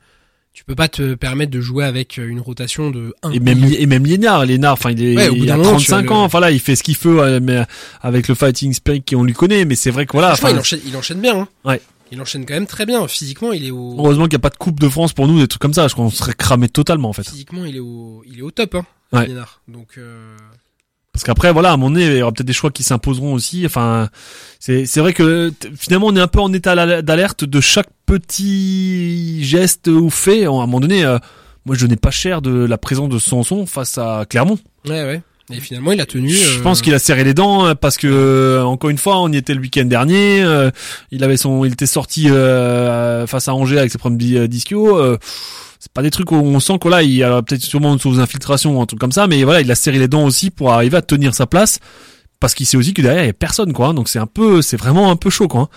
Tu 0.54 0.64
peux 0.66 0.76
pas 0.76 0.88
te 0.88 1.16
permettre 1.16 1.51
de 1.51 1.60
jouer 1.62 1.84
avec 1.84 2.20
euh, 2.20 2.28
une 2.28 2.39
rotation 2.39 2.91
de 2.91 3.16
1 3.24 3.32
Et 3.32 3.39
même, 3.39 3.64
et 3.64 3.86
même 3.88 4.06
Liénard, 4.06 4.45
Liénard, 4.45 4.74
enfin, 4.74 4.91
il 4.91 5.04
est, 5.04 5.16
Ouais, 5.18 5.30
il 5.36 5.49
a 5.49 5.58
moment, 5.58 5.78
tu 5.78 5.88
35 5.88 5.95
as 5.95 6.14
ans, 6.14 6.20
le- 6.20 6.26
enfin 6.26 6.39
là, 6.39 6.51
il 6.51 6.60
fait 6.60 6.76
ce 6.76 6.84
qu'il 6.84 6.95
fait, 6.95 7.10
euh, 7.10 7.39
mais 7.41 7.64
avec 8.01 8.28
le 8.28 8.36
fighting 8.36 8.72
spirit 8.74 9.01
qu'on 9.01 9.24
lui 9.24 9.34
connaît, 9.34 9.66
mais 9.66 9.74
c'est 9.76 9.89
vrai 9.91 10.06
que 10.06 10.12
voilà, 10.12 10.36
il 10.51 10.60
enchaîne, 10.60 10.80
il 10.86 10.95
enchaîne 10.95 11.20
bien. 11.22 11.39
Hein. 11.39 11.47
Ouais. 11.66 11.82
Il 12.12 12.22
enchaîne 12.22 12.45
quand 12.45 12.54
même 12.54 12.68
très 12.68 12.86
bien. 12.86 13.08
Physiquement, 13.08 13.51
il 13.54 13.66
est 13.66 13.72
au, 13.72 13.95
heureusement 13.97 14.26
qu'il 14.26 14.34
n'y 14.34 14.41
a 14.41 14.45
pas 14.47 14.51
de 14.51 14.58
coupe 14.58 14.80
de 14.80 14.88
France 14.88 15.14
pour 15.14 15.28
nous, 15.28 15.39
des 15.39 15.47
trucs 15.47 15.62
comme 15.62 15.74
ça, 15.74 15.88
je 15.88 15.93
crois 15.93 16.06
qu'on 16.06 16.12
serait 16.12 16.36
cramé 16.36 16.70
totalement, 16.70 17.10
en 17.10 17.14
fait. 17.14 17.28
physiquement, 17.28 17.66
il 17.66 17.76
est 17.76 17.80
au, 17.80 18.22
il 18.28 18.38
est 18.38 18.43
au 18.43 18.51
top. 18.51 18.76
Hein, 18.76 18.86
Ouais. 19.12 19.28
Donc, 19.68 19.89
euh, 19.97 20.36
Parce 21.14 21.24
qu'après, 21.24 21.53
voilà, 21.53 21.70
à 21.70 21.74
un 21.74 21.78
moment 21.78 21.91
donné, 21.91 22.07
il 22.07 22.18
y 22.18 22.22
aura 22.24 22.32
peut-être 22.32 22.47
des 22.47 22.53
choix 22.53 22.72
qui 22.72 22.82
s'imposeront 22.84 23.34
aussi. 23.34 23.64
Enfin, 23.68 24.09
c'est 24.59 24.86
c'est 24.88 24.99
vrai 24.99 25.14
que 25.14 25.53
finalement, 25.78 26.07
on 26.07 26.16
est 26.16 26.20
un 26.20 26.28
peu 26.28 26.39
en 26.39 26.51
état 26.53 26.74
d'al- 26.76 27.03
d'alerte 27.03 27.43
de 27.45 27.61
chaque 27.61 27.88
petit 28.53 29.43
geste 29.43 29.88
ou 29.88 30.09
fait. 30.09 30.45
À 30.45 30.49
un 30.49 30.51
moment 30.51 30.80
donné, 30.80 31.03
euh, 31.05 31.20
moi, 31.66 31.76
je 31.78 31.86
n'ai 31.86 31.95
pas 31.95 32.11
cher 32.11 32.41
de 32.41 32.66
la 32.66 32.78
présence 32.78 33.09
de 33.09 33.20
Sanson 33.20 33.66
face 33.66 33.97
à 33.97 34.26
Clermont. 34.30 34.57
ouais, 34.88 35.03
ouais. 35.03 35.22
Et 35.51 35.59
finalement, 35.59 35.91
il 35.91 35.99
a 35.99 36.05
tenu. 36.05 36.30
Je 36.32 36.59
euh, 36.59 36.64
pense 36.64 36.82
qu'il 36.82 36.93
a 36.93 36.99
serré 36.99 37.26
les 37.26 37.34
dents 37.34 37.66
hein, 37.66 37.76
parce 37.76 37.97
que 37.97 38.07
euh, 38.07 38.64
encore 38.64 38.89
une 38.89 38.97
fois, 38.97 39.20
on 39.20 39.30
y 39.30 39.36
était 39.36 39.53
le 39.53 39.59
week-end 39.59 39.84
dernier. 39.84 40.41
euh, 40.41 40.72
il 41.11 41.22
avait 41.24 41.36
son, 41.36 41.66
il 41.66 41.74
était 41.74 41.86
sorti 41.86 42.30
euh, 42.30 43.28
face 43.28 43.49
à 43.49 43.53
Angers 43.53 43.78
avec 43.78 43.91
ses 43.91 43.97
premiers 43.97 44.38
euh, 44.38 44.47
disquios. 44.47 44.97
euh, 44.97 45.18
c'est 45.84 45.91
pas 45.91 46.01
des 46.01 46.11
trucs 46.11 46.31
où 46.31 46.36
on 46.36 46.61
sent 46.61 46.79
que 46.79 46.88
là, 46.88 47.03
il 47.03 47.11
y 47.11 47.23
a 47.23 47.41
peut-être 47.41 47.61
sûrement 47.61 47.97
sous 47.97 48.17
infiltration 48.21 48.77
ou 48.77 48.81
un 48.81 48.86
truc 48.86 49.01
comme 49.01 49.11
ça, 49.11 49.27
mais 49.27 49.43
voilà, 49.43 49.59
il 49.59 49.69
a 49.69 49.75
serré 49.75 49.99
les 49.99 50.07
dents 50.07 50.23
aussi 50.23 50.49
pour 50.49 50.71
arriver 50.71 50.95
à 50.95 51.01
tenir 51.01 51.36
sa 51.36 51.45
place 51.45 51.79
parce 52.39 52.53
qu'il 52.53 52.65
sait 52.65 52.77
aussi 52.77 52.93
que 52.93 53.01
derrière 53.01 53.23
il 53.23 53.27
y 53.27 53.29
a 53.29 53.34
personne 53.34 53.73
quoi. 53.73 53.88
hein. 53.88 53.93
Donc 53.93 54.07
c'est 54.07 54.19
un 54.19 54.25
peu, 54.25 54.61
c'est 54.61 54.77
vraiment 54.77 55.11
un 55.11 55.17
peu 55.17 55.29
chaud 55.29 55.49
quoi. 55.49 55.61
hein. 55.63 55.69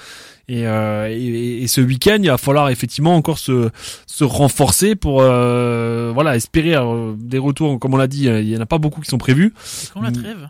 Et, 0.49 0.65
euh, 0.69 1.09
et, 1.11 1.65
et 1.65 1.67
ce 1.67 1.81
week-end, 1.81 2.19
il 2.23 2.29
va 2.29 2.39
falloir 2.39 2.69
effectivement 2.69 3.17
encore 3.17 3.41
se, 3.41 3.69
se 4.07 4.23
renforcer 4.23 4.95
pour 4.95 5.23
euh, 5.23 6.13
voilà 6.15 6.37
espérer 6.37 6.77
euh, 6.77 7.15
des 7.19 7.39
retours. 7.39 7.81
Comme 7.81 7.95
on 7.95 7.97
l'a 7.97 8.07
dit, 8.07 8.27
il 8.27 8.49
y 8.49 8.57
en 8.57 8.61
a 8.61 8.67
pas 8.67 8.79
beaucoup 8.79 9.01
qui 9.01 9.11
sont 9.11 9.19
prévus. 9.19 9.53
C'est 9.65 9.93
quand 9.93 10.03
la 10.03 10.13
trêve? 10.13 10.49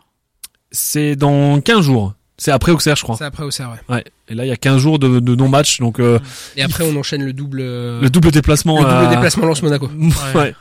C'est 0.71 1.17
dans 1.17 1.63
15 1.63 1.81
jours. 1.81 2.13
C'est 2.39 2.51
après 2.51 2.71
Auxerre, 2.73 2.97
je 2.97 3.03
crois. 3.03 3.17
C'est 3.17 3.25
après 3.25 3.45
au 3.45 3.51
serre, 3.51 3.71
ouais. 3.89 3.95
Ouais. 3.97 4.05
Et 4.29 4.35
là, 4.35 4.45
il 4.45 4.49
y 4.49 4.53
a 4.53 4.57
15 4.57 4.79
jours 4.79 4.99
de, 4.99 5.21
de 5.21 5.35
non-match, 5.35 5.81
donc 5.81 5.99
euh, 6.01 6.19
Et 6.57 6.63
après, 6.63 6.85
on 6.85 6.95
enchaîne 6.97 7.25
le 7.25 7.33
double, 7.33 7.61
euh, 7.63 8.01
le 8.03 8.11
double 8.11 8.31
déplacement. 8.31 8.77
le 8.79 8.83
double 8.85 9.07
à- 9.07 9.15
déplacement 9.15 9.47
Lance 9.47 9.63
Monaco. 9.63 9.89
Ouais. 10.35 10.55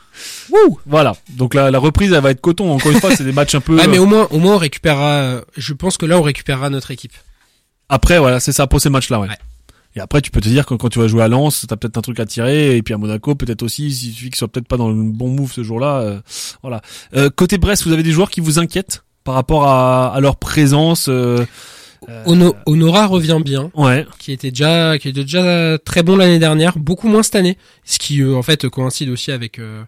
Wouh 0.50 0.78
Voilà. 0.86 1.14
Donc 1.36 1.52
la, 1.52 1.70
la 1.70 1.78
reprise, 1.78 2.12
elle 2.12 2.22
va 2.22 2.30
être 2.30 2.40
coton. 2.40 2.72
Encore 2.72 2.92
une 2.92 3.00
fois, 3.00 3.14
c'est 3.14 3.24
des 3.24 3.32
matchs 3.32 3.54
un 3.56 3.60
peu. 3.60 3.76
Ouais, 3.76 3.86
mais 3.88 3.98
au 3.98 4.06
moins, 4.06 4.26
au 4.30 4.38
moins, 4.38 4.54
on 4.54 4.58
récupérera. 4.58 5.10
euh, 5.16 5.40
Je 5.58 5.74
pense 5.74 5.98
que 5.98 6.06
là, 6.06 6.18
on 6.18 6.22
récupérera 6.22 6.70
notre 6.70 6.90
équipe. 6.92 7.12
Après, 7.88 8.18
voilà, 8.18 8.40
c'est 8.40 8.52
ça 8.52 8.66
pour 8.66 8.80
ces 8.80 8.88
matchs-là, 8.90 9.20
ouais. 9.20 9.28
Ouais. 9.28 9.36
Et 9.96 10.00
après, 10.00 10.20
tu 10.20 10.30
peux 10.30 10.40
te 10.40 10.48
dire 10.48 10.66
que 10.66 10.74
quand 10.74 10.88
tu 10.90 10.98
vas 10.98 11.08
jouer 11.08 11.22
à 11.22 11.28
Lens, 11.28 11.64
t'as 11.68 11.76
peut-être 11.76 11.96
un 11.96 12.02
truc 12.02 12.20
à 12.20 12.26
tirer, 12.26 12.76
et 12.76 12.82
puis 12.82 12.92
à 12.92 12.98
Monaco, 12.98 13.34
peut-être 13.34 13.62
aussi, 13.62 13.86
il 13.86 13.92
suffit 13.94 14.26
qu'ils 14.30 14.36
soient 14.36 14.48
peut-être 14.48 14.68
pas 14.68 14.76
dans 14.76 14.88
le 14.90 14.94
bon 14.94 15.28
move 15.28 15.52
ce 15.52 15.62
jour-là. 15.62 16.00
euh, 16.00 16.20
voilà. 16.62 16.82
Euh, 17.14 17.30
côté 17.30 17.56
Brest, 17.58 17.84
vous 17.84 17.92
avez 17.92 18.02
des 18.02 18.12
joueurs 18.12 18.28
qui 18.30 18.40
vous 18.40 18.58
inquiètent? 18.58 19.02
Par 19.26 19.34
rapport 19.34 19.68
à, 19.68 20.14
à 20.14 20.20
leur 20.20 20.36
présence 20.36 21.08
euh, 21.10 21.44
euh, 22.08 22.22
Ono- 22.26 22.54
Honora 22.64 23.06
revient 23.06 23.40
bien, 23.44 23.70
Ouais. 23.74 24.06
qui 24.18 24.32
était 24.32 24.50
déjà, 24.50 24.96
qui 24.98 25.08
était 25.08 25.22
déjà 25.24 25.76
très 25.84 26.02
bon 26.02 26.16
l'année 26.16 26.38
dernière, 26.38 26.78
beaucoup 26.78 27.08
moins 27.08 27.22
cette 27.22 27.36
année, 27.36 27.58
ce 27.84 27.98
qui 27.98 28.22
euh, 28.22 28.34
en 28.36 28.42
fait 28.42 28.68
coïncide 28.68 29.10
aussi 29.10 29.32
avec 29.32 29.58
euh, 29.58 29.82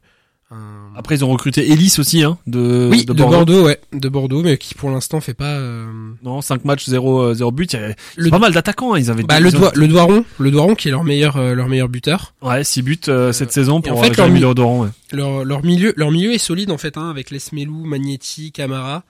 un... 0.50 0.56
Après, 0.96 1.14
ils 1.16 1.24
ont 1.24 1.28
recruté 1.30 1.70
Ellis 1.70 1.94
aussi, 1.98 2.22
hein, 2.24 2.38
de, 2.46 2.88
oui 2.90 3.04
de 3.04 3.12
de 3.12 3.22
Bordeaux. 3.22 3.64
ouais, 3.66 3.78
de 3.92 4.08
Bordeaux, 4.08 4.42
mais 4.42 4.56
qui 4.56 4.74
pour 4.74 4.90
l'instant 4.90 5.20
fait 5.20 5.34
pas. 5.34 5.44
euh, 5.58 5.86
Non, 6.24 6.40
5 6.40 6.64
matchs, 6.64 6.86
0, 6.86 7.20
euh, 7.20 7.34
0 7.34 7.52
but. 7.52 7.74
Il 7.74 7.76
y 7.76 7.78
avait 7.84 7.94
Le- 8.16 8.24
c'est 8.24 8.30
pas 8.30 8.38
mal 8.38 8.52
d'attaquants, 8.54 8.94
hein. 8.94 8.98
Ils 8.98 9.10
avaient 9.10 9.22
Bah 9.24 9.38
le 9.40 9.52
Doiron, 9.52 10.24
le 10.38 10.50
Doiron 10.50 10.74
qui 10.74 10.88
est 10.88 10.90
leur 10.90 11.04
meilleur, 11.04 11.36
euh, 11.36 11.54
leur 11.54 11.68
meilleur 11.68 11.88
buteur. 11.90 12.32
Ouais, 12.42 12.64
6 12.64 12.80
buts 12.82 12.98
euh, 13.08 13.30
cette 13.32 13.52
saison 13.52 13.82
pour 13.82 13.98
en 13.98 14.02
fait, 14.02 14.16
leur 14.16 14.30
mi- 14.30 14.40
Leodoran, 14.40 14.80
ouais. 14.84 14.88
Leur, 15.12 15.44
leur 15.44 15.62
milieu, 15.64 15.92
leur 15.96 16.10
milieu 16.10 16.32
est 16.32 16.38
solide 16.38 16.70
en 16.70 16.78
fait, 16.78 16.96
hein, 16.96 17.10
avec 17.10 17.30
Lesmelou, 17.30 17.84
Magnetti, 17.84 18.50
Camara. 18.50 19.04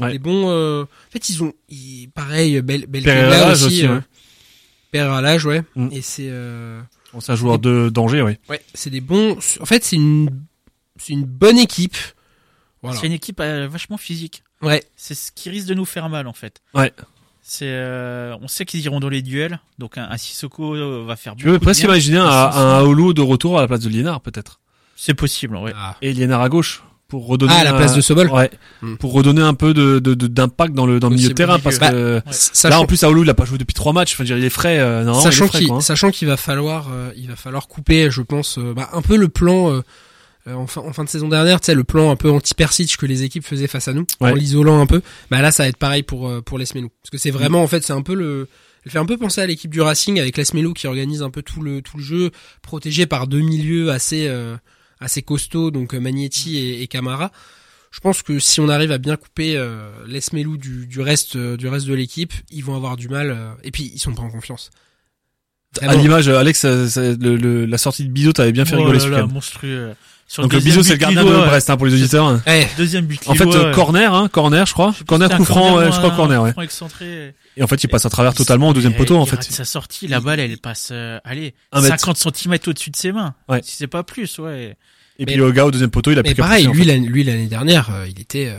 Ouais. 0.00 0.12
des 0.12 0.18
bons. 0.18 0.50
euh, 0.50 0.82
En 0.84 1.10
fait, 1.12 1.28
ils 1.28 1.42
ont, 1.42 1.52
ils- 1.68 2.08
pareil, 2.14 2.60
Bel, 2.62 2.86
Belkebla 2.86 3.14
Pereira 3.30 3.52
aussi. 3.52 3.64
aussi, 3.64 3.86
euh, 3.86 3.96
ouais. 3.96 4.02
Pereira 4.90 5.18
à 5.18 5.20
l'âge, 5.20 5.44
ouais. 5.46 5.62
Mm. 5.76 5.88
Et 5.92 6.02
c'est, 6.02 6.26
euh, 6.28 6.80
Bon, 7.12 7.20
c'est 7.20 7.32
un 7.32 7.36
joueur 7.36 7.58
de 7.60 7.90
danger, 7.92 8.22
oui. 8.22 8.36
ouais, 8.48 8.60
c'est 8.74 8.90
des 8.90 9.00
bons. 9.00 9.38
En 9.60 9.66
fait, 9.66 9.84
c'est 9.84 9.96
une, 9.96 10.30
c'est 10.96 11.12
une 11.12 11.24
bonne 11.24 11.58
équipe. 11.58 11.96
Voilà. 12.82 12.98
C'est 12.98 13.06
une 13.06 13.12
équipe 13.12 13.40
euh, 13.40 13.68
vachement 13.70 13.96
physique. 13.96 14.42
Ouais. 14.62 14.82
C'est 14.96 15.14
ce 15.14 15.30
qui 15.32 15.48
risque 15.48 15.68
de 15.68 15.74
nous 15.74 15.84
faire 15.84 16.08
mal 16.08 16.26
en 16.26 16.32
fait. 16.32 16.60
Ouais. 16.74 16.92
C'est, 17.46 17.66
euh, 17.68 18.34
on 18.40 18.48
sait 18.48 18.64
qu'ils 18.64 18.80
iront 18.80 19.00
dans 19.00 19.08
les 19.10 19.20
duels, 19.22 19.60
donc 19.78 19.98
un, 19.98 20.08
un 20.10 20.16
Sissoko 20.16 20.74
euh, 20.74 21.04
va 21.06 21.14
faire. 21.16 21.36
Tu 21.36 21.44
peux 21.44 21.58
presque 21.58 21.82
imaginer 21.84 22.18
un, 22.18 22.24
un 22.26 22.78
Aolo 22.78 23.12
de 23.12 23.20
retour 23.20 23.58
à 23.58 23.60
la 23.62 23.68
place 23.68 23.80
de 23.80 23.88
Liénard, 23.90 24.20
peut-être. 24.22 24.60
C'est 24.96 25.14
possible, 25.14 25.56
ouais. 25.56 25.72
Ah. 25.76 25.96
Et 26.02 26.12
Liénard 26.12 26.40
à 26.40 26.48
gauche. 26.48 26.82
Pour 27.08 27.26
redonner 27.26 27.52
Ah, 27.54 27.60
à 27.60 27.64
la 27.64 27.74
un- 27.74 27.76
place 27.76 27.94
de 27.94 28.00
Sobol. 28.00 28.28
Ouais. 28.30 28.50
Mm. 28.82 28.94
Pour 28.96 29.12
redonner 29.12 29.42
un 29.42 29.54
peu 29.54 29.74
de, 29.74 29.98
de, 29.98 30.14
de- 30.14 30.26
d'impact 30.26 30.74
dans 30.74 30.86
le, 30.86 30.98
dans 31.00 31.10
le 31.10 31.16
milieu 31.16 31.28
de 31.28 31.34
terrain, 31.34 31.58
parce 31.58 31.78
Bah, 31.78 31.90
que, 31.90 32.22
là, 32.68 32.80
en 32.80 32.86
plus, 32.86 33.02
Aolo, 33.04 33.22
il 33.24 33.30
a 33.30 33.34
pas 33.34 33.44
joué 33.44 33.58
depuis 33.58 33.74
trois 33.74 33.92
matchs. 33.92 34.14
Enfin, 34.14 34.24
il 34.24 34.42
est 34.44 34.48
frais, 34.50 34.78
euh, 34.80 35.04
non, 35.04 35.14
sachant 35.20 35.46
qu'il, 35.48 35.68
quoi, 35.68 35.76
hein. 35.76 35.80
sachant 35.80 36.10
qu'il 36.10 36.26
va 36.28 36.36
falloir, 36.36 36.88
euh, 36.92 37.10
il 37.16 37.28
va 37.28 37.36
falloir 37.36 37.68
couper, 37.68 38.10
je 38.10 38.22
pense, 38.22 38.58
euh, 38.58 38.72
bah, 38.74 38.88
un 38.92 39.02
peu 39.02 39.16
le 39.16 39.28
plan. 39.28 39.70
euh, 39.72 39.82
en, 40.46 40.66
fin, 40.66 40.82
en 40.82 40.92
fin 40.92 41.04
de 41.04 41.08
saison 41.08 41.28
dernière, 41.28 41.58
tu 41.60 41.66
sais, 41.66 41.74
le 41.74 41.84
plan 41.84 42.10
un 42.10 42.16
peu 42.16 42.30
anti-Persic 42.30 42.96
que 42.98 43.06
les 43.06 43.22
équipes 43.22 43.46
faisaient 43.46 43.66
face 43.66 43.88
à 43.88 43.94
nous, 43.94 44.06
Ouais. 44.20 44.30
en 44.32 44.34
l'isolant 44.34 44.78
un 44.80 44.84
peu. 44.86 45.00
Bah 45.30 45.40
là, 45.40 45.50
ça 45.50 45.62
va 45.62 45.70
être 45.70 45.78
pareil 45.78 46.02
pour 46.02 46.28
euh, 46.28 46.42
pour 46.42 46.58
Lesmelou, 46.58 46.90
parce 47.02 47.10
que 47.10 47.16
c'est 47.16 47.30
vraiment, 47.30 47.62
en 47.62 47.66
fait, 47.66 47.82
c'est 47.82 47.94
un 47.94 48.02
peu 48.02 48.14
le, 48.14 48.46
elle 48.84 48.92
fait 48.92 48.98
un 48.98 49.06
peu 49.06 49.16
penser 49.16 49.40
à 49.40 49.46
l'équipe 49.46 49.70
du 49.70 49.80
Racing 49.80 50.20
avec 50.20 50.36
Lesmelou 50.36 50.74
qui 50.74 50.86
organise 50.86 51.22
un 51.22 51.30
peu 51.30 51.40
tout 51.40 51.62
le 51.62 51.80
tout 51.80 51.96
le 51.96 52.02
jeu, 52.02 52.30
protégé 52.60 53.06
par 53.06 53.26
deux 53.26 53.40
milieux 53.40 53.90
assez 53.90 54.26
euh, 54.28 54.56
assez 55.00 55.22
costauds, 55.22 55.70
donc 55.70 55.94
euh, 55.94 56.00
Magnetti 56.00 56.56
et, 56.58 56.82
et 56.82 56.86
Camara. 56.86 57.30
Je 57.90 58.00
pense 58.00 58.22
que 58.22 58.38
si 58.40 58.60
on 58.60 58.68
arrive 58.68 58.90
à 58.90 58.98
bien 58.98 59.16
couper 59.16 59.56
euh, 59.56 59.88
Lesmelou 60.08 60.56
du, 60.56 60.86
du 60.86 61.00
reste 61.00 61.36
euh, 61.36 61.56
du 61.56 61.68
reste 61.68 61.86
de 61.86 61.94
l'équipe, 61.94 62.32
ils 62.50 62.64
vont 62.64 62.74
avoir 62.74 62.96
du 62.96 63.08
mal. 63.08 63.30
euh, 63.30 63.52
et 63.62 63.70
puis 63.70 63.90
ils 63.94 64.00
sont 64.00 64.12
pas 64.14 64.22
en 64.22 64.30
confiance. 64.30 64.70
À 65.80 65.94
l'image, 65.96 66.28
Alex, 66.28 66.60
ça- 66.60 66.88
ça- 66.88 67.00
le, 67.14 67.36
le- 67.36 67.66
la 67.66 67.78
sortie 67.78 68.04
de 68.04 68.08
Bizot 68.10 68.32
t'avait 68.32 68.52
bien 68.52 68.64
fait 68.64 68.74
Oh 68.76 68.78
rigoler 68.78 68.98
là 68.98 69.04
ce 69.04 69.10
là, 69.10 69.26
monstrueux. 69.26 69.94
Sur 70.26 70.42
Donc 70.42 70.52
le 70.54 70.60
Bizot, 70.60 70.82
c'est 70.82 70.90
le 70.92 70.96
but 70.96 71.00
gardien 71.02 71.22
Lillois, 71.22 71.40
de 71.42 71.46
Brest, 71.46 71.70
hein, 71.70 71.76
pour 71.76 71.86
les 71.86 71.94
auditeurs. 71.94 72.40
Eh, 72.46 72.66
Deuxième 72.76 73.04
but. 73.04 73.20
En 73.26 73.34
fait, 73.34 73.46
euh, 73.46 73.72
corner, 73.74 74.14
hein, 74.14 74.28
corner, 74.28 74.66
je 74.66 74.72
crois. 74.72 74.94
je 74.98 75.04
Corner, 75.04 75.28
coup 75.36 75.44
franc, 75.44 75.76
ouais, 75.76 75.92
je 75.92 75.96
crois 75.98 76.12
un 76.12 76.16
corner, 76.16 76.42
ouais. 76.42 76.52
franc 76.52 76.62
excentré. 76.62 77.34
Et 77.56 77.62
en 77.62 77.66
fait, 77.66 77.84
il 77.84 77.88
passe 77.88 78.06
à 78.06 78.10
travers 78.10 78.34
totalement 78.34 78.68
au 78.70 78.72
deuxième 78.72 78.94
poteau, 78.94 79.16
en 79.16 79.24
il 79.24 79.30
fait. 79.30 79.42
Sa 79.42 79.64
sortie, 79.64 80.08
la 80.08 80.20
balle, 80.20 80.40
elle 80.40 80.58
passe, 80.58 80.88
euh, 80.92 81.18
allez, 81.24 81.54
Un 81.72 81.82
mètre. 81.82 82.00
50 82.00 82.16
cm 82.36 82.58
au-dessus 82.66 82.90
de 82.90 82.96
ses 82.96 83.12
mains. 83.12 83.34
Ouais. 83.48 83.60
Si 83.62 83.76
c'est 83.76 83.86
pas 83.86 84.02
plus, 84.02 84.38
ouais. 84.38 84.76
Et 85.18 85.20
Mais- 85.20 85.26
puis 85.26 85.36
le 85.36 85.52
gars 85.52 85.66
au 85.66 85.70
deuxième 85.70 85.90
poteau, 85.90 86.10
il 86.10 86.18
a 86.18 86.22
plus 86.22 86.34
pareil, 86.34 86.66
lui, 86.66 86.84
lui 86.84 87.22
l'année 87.22 87.46
dernière, 87.46 87.90
euh, 87.94 88.06
il 88.08 88.20
était, 88.20 88.52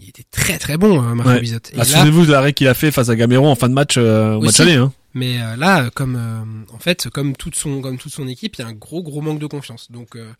il 0.00 0.08
était 0.10 0.24
très 0.30 0.58
très 0.58 0.76
bon, 0.76 1.02
euh, 1.02 1.14
Marco 1.14 1.30
Ouais. 1.30 1.42
Là, 1.74 1.84
Souvenez-vous 1.84 2.26
de 2.26 2.32
l'arrêt 2.32 2.52
qu'il 2.52 2.68
a 2.68 2.74
fait 2.74 2.90
face 2.92 3.08
à 3.08 3.16
Gamero 3.16 3.46
en 3.48 3.54
fin 3.56 3.68
de 3.68 3.74
match, 3.74 3.94
euh, 3.96 4.34
au 4.34 4.42
match 4.42 4.60
aller, 4.60 4.74
hein. 4.76 4.92
mais 5.14 5.40
euh, 5.40 5.56
là, 5.56 5.90
comme 5.90 6.16
euh, 6.16 6.74
en 6.74 6.78
fait, 6.78 7.08
comme 7.08 7.34
toute 7.34 7.56
son, 7.56 7.80
comme 7.80 7.98
toute 7.98 8.12
son 8.12 8.28
équipe, 8.28 8.56
il 8.56 8.62
y 8.62 8.64
a 8.64 8.68
un 8.68 8.72
gros 8.74 9.02
gros 9.02 9.20
manque 9.20 9.40
de 9.40 9.46
confiance. 9.46 9.90
Donc 9.90 10.14
euh, 10.14 10.30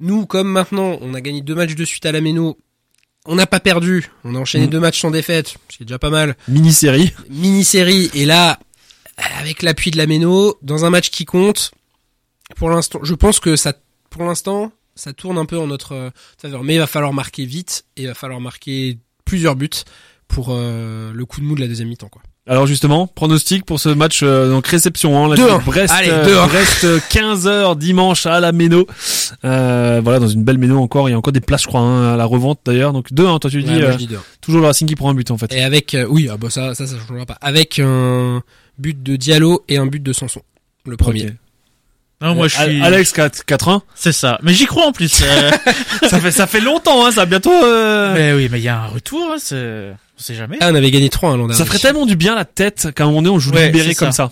nous, 0.00 0.26
comme 0.26 0.48
maintenant, 0.48 0.98
on 1.00 1.14
a 1.14 1.20
gagné 1.20 1.40
deux 1.40 1.54
matchs 1.54 1.74
de 1.74 1.84
suite 1.84 2.06
à 2.06 2.12
la 2.12 2.20
Méno, 2.20 2.58
on 3.26 3.34
n'a 3.34 3.46
pas 3.46 3.60
perdu, 3.60 4.10
on 4.24 4.34
a 4.34 4.38
enchaîné 4.38 4.66
Mm. 4.66 4.70
deux 4.70 4.80
matchs 4.80 5.00
sans 5.00 5.10
défaite, 5.10 5.56
ce 5.68 5.76
qui 5.76 5.82
est 5.82 5.86
déjà 5.86 5.98
pas 5.98 6.10
mal. 6.10 6.36
Mini-série. 6.48 7.12
Mini 7.28 7.64
série 7.64 8.10
et 8.14 8.24
là, 8.24 8.58
avec 9.38 9.62
l'appui 9.62 9.90
de 9.90 9.96
la 9.96 10.06
Méno 10.06 10.56
dans 10.62 10.84
un 10.84 10.90
match 10.90 11.10
qui 11.10 11.24
compte. 11.24 11.72
Pour 12.56 12.70
l'instant, 12.70 13.00
je 13.02 13.14
pense 13.14 13.40
que 13.40 13.56
ça, 13.56 13.74
pour 14.10 14.24
l'instant, 14.24 14.72
ça 14.94 15.12
tourne 15.12 15.36
un 15.38 15.44
peu 15.44 15.58
en 15.58 15.66
notre 15.66 15.92
euh, 15.92 16.10
faveur. 16.40 16.64
Mais 16.64 16.74
il 16.76 16.78
va 16.78 16.86
falloir 16.86 17.12
marquer 17.12 17.44
vite 17.44 17.84
et 17.96 18.02
il 18.02 18.06
va 18.08 18.14
falloir 18.14 18.40
marquer 18.40 18.98
plusieurs 19.24 19.54
buts 19.56 19.68
pour 20.28 20.48
euh, 20.50 21.12
le 21.12 21.24
coup 21.26 21.40
de 21.40 21.46
mou 21.46 21.54
de 21.54 21.60
la 21.60 21.68
deuxième 21.68 21.88
mi-temps, 21.88 22.08
quoi. 22.08 22.22
Alors 22.48 22.66
justement, 22.66 23.06
pronostic 23.06 23.64
pour 23.66 23.78
ce 23.78 23.90
match 23.90 24.20
euh, 24.22 24.48
donc 24.48 24.66
réception 24.66 25.22
hein, 25.22 25.28
la 25.28 25.36
2-1. 25.36 25.64
Brest 25.64 25.94
Allez, 25.96 26.08
euh, 26.10 26.46
2-1. 26.46 26.48
Brest 26.48 26.86
15h 27.10 27.76
dimanche 27.76 28.24
à 28.26 28.40
la 28.40 28.52
Méno. 28.52 28.86
Euh, 29.44 30.00
voilà 30.02 30.18
dans 30.18 30.28
une 30.28 30.44
belle 30.44 30.56
Méno 30.58 30.80
encore, 30.80 31.08
il 31.08 31.12
y 31.12 31.14
a 31.14 31.18
encore 31.18 31.32
des 31.32 31.40
places 31.42 31.62
je 31.62 31.66
crois 31.68 31.80
hein, 31.80 32.14
à 32.14 32.16
la 32.16 32.24
revente 32.24 32.60
d'ailleurs. 32.64 32.92
Donc 32.92 33.12
2-1 33.12 33.38
toi 33.38 33.50
tu 33.50 33.62
dis 33.62 33.68
Ouais, 33.70 33.80
moi, 33.80 33.88
euh, 33.88 33.92
je 33.92 33.96
dis 33.98 34.06
2-1. 34.08 34.18
toujours 34.40 34.60
le 34.62 34.66
Racing 34.66 34.88
qui 34.88 34.96
prend 34.96 35.10
un 35.10 35.14
but 35.14 35.30
en 35.30 35.36
fait. 35.38 35.52
Et 35.52 35.62
avec, 35.62 35.94
euh, 35.94 36.06
oui, 36.08 36.28
ah 36.32 36.36
bah 36.38 36.48
ça, 36.50 36.74
ça, 36.74 36.86
ça 36.86 36.94
changera 37.06 37.26
pas. 37.26 37.36
Avec 37.42 37.78
un 37.78 38.42
but 38.78 39.02
de 39.02 39.16
Diallo 39.16 39.62
et 39.68 39.76
un 39.76 39.86
but 39.86 40.02
de 40.02 40.12
Sanson. 40.14 40.40
Le 40.86 40.96
premier. 40.96 41.26
Ok. 41.26 41.32
Non, 42.20 42.34
moi, 42.34 42.48
je 42.48 42.56
suis. 42.56 42.82
Alex 42.82 43.12
4 43.12 43.44
4-1. 43.46 43.80
C'est 43.94 44.10
ça. 44.10 44.40
Mais 44.42 44.52
j'y 44.52 44.66
crois 44.66 44.86
en 44.86 44.92
plus. 44.92 45.22
euh. 45.22 45.50
ça 46.08 46.18
fait 46.18 46.32
ça 46.32 46.46
fait 46.48 46.60
longtemps 46.60 47.06
hein, 47.06 47.10
ça 47.12 47.20
va 47.20 47.26
bientôt 47.26 47.52
euh, 47.52 48.12
mais 48.14 48.32
oui, 48.32 48.48
mais 48.50 48.58
il 48.58 48.64
y 48.64 48.68
a 48.68 48.80
un 48.80 48.86
retour. 48.86 49.20
Hein, 49.32 49.36
c'est- 49.38 49.92
on 50.18 50.22
sait 50.22 50.34
jamais. 50.34 50.56
Ah, 50.60 50.70
on 50.72 50.74
avait 50.74 50.90
gagné 50.90 51.08
3 51.08 51.30
l'an 51.32 51.46
dernier. 51.46 51.54
ça 51.54 51.64
ferait 51.64 51.78
tellement 51.78 52.06
du 52.06 52.16
bien 52.16 52.34
la 52.34 52.44
tête 52.44 52.88
qu'à 52.94 53.04
un 53.04 53.06
moment 53.06 53.22
donné 53.22 53.34
on 53.34 53.38
joue 53.38 53.52
Ouais, 53.52 53.66
libéré 53.66 53.94
comme 53.94 54.12
ça. 54.12 54.30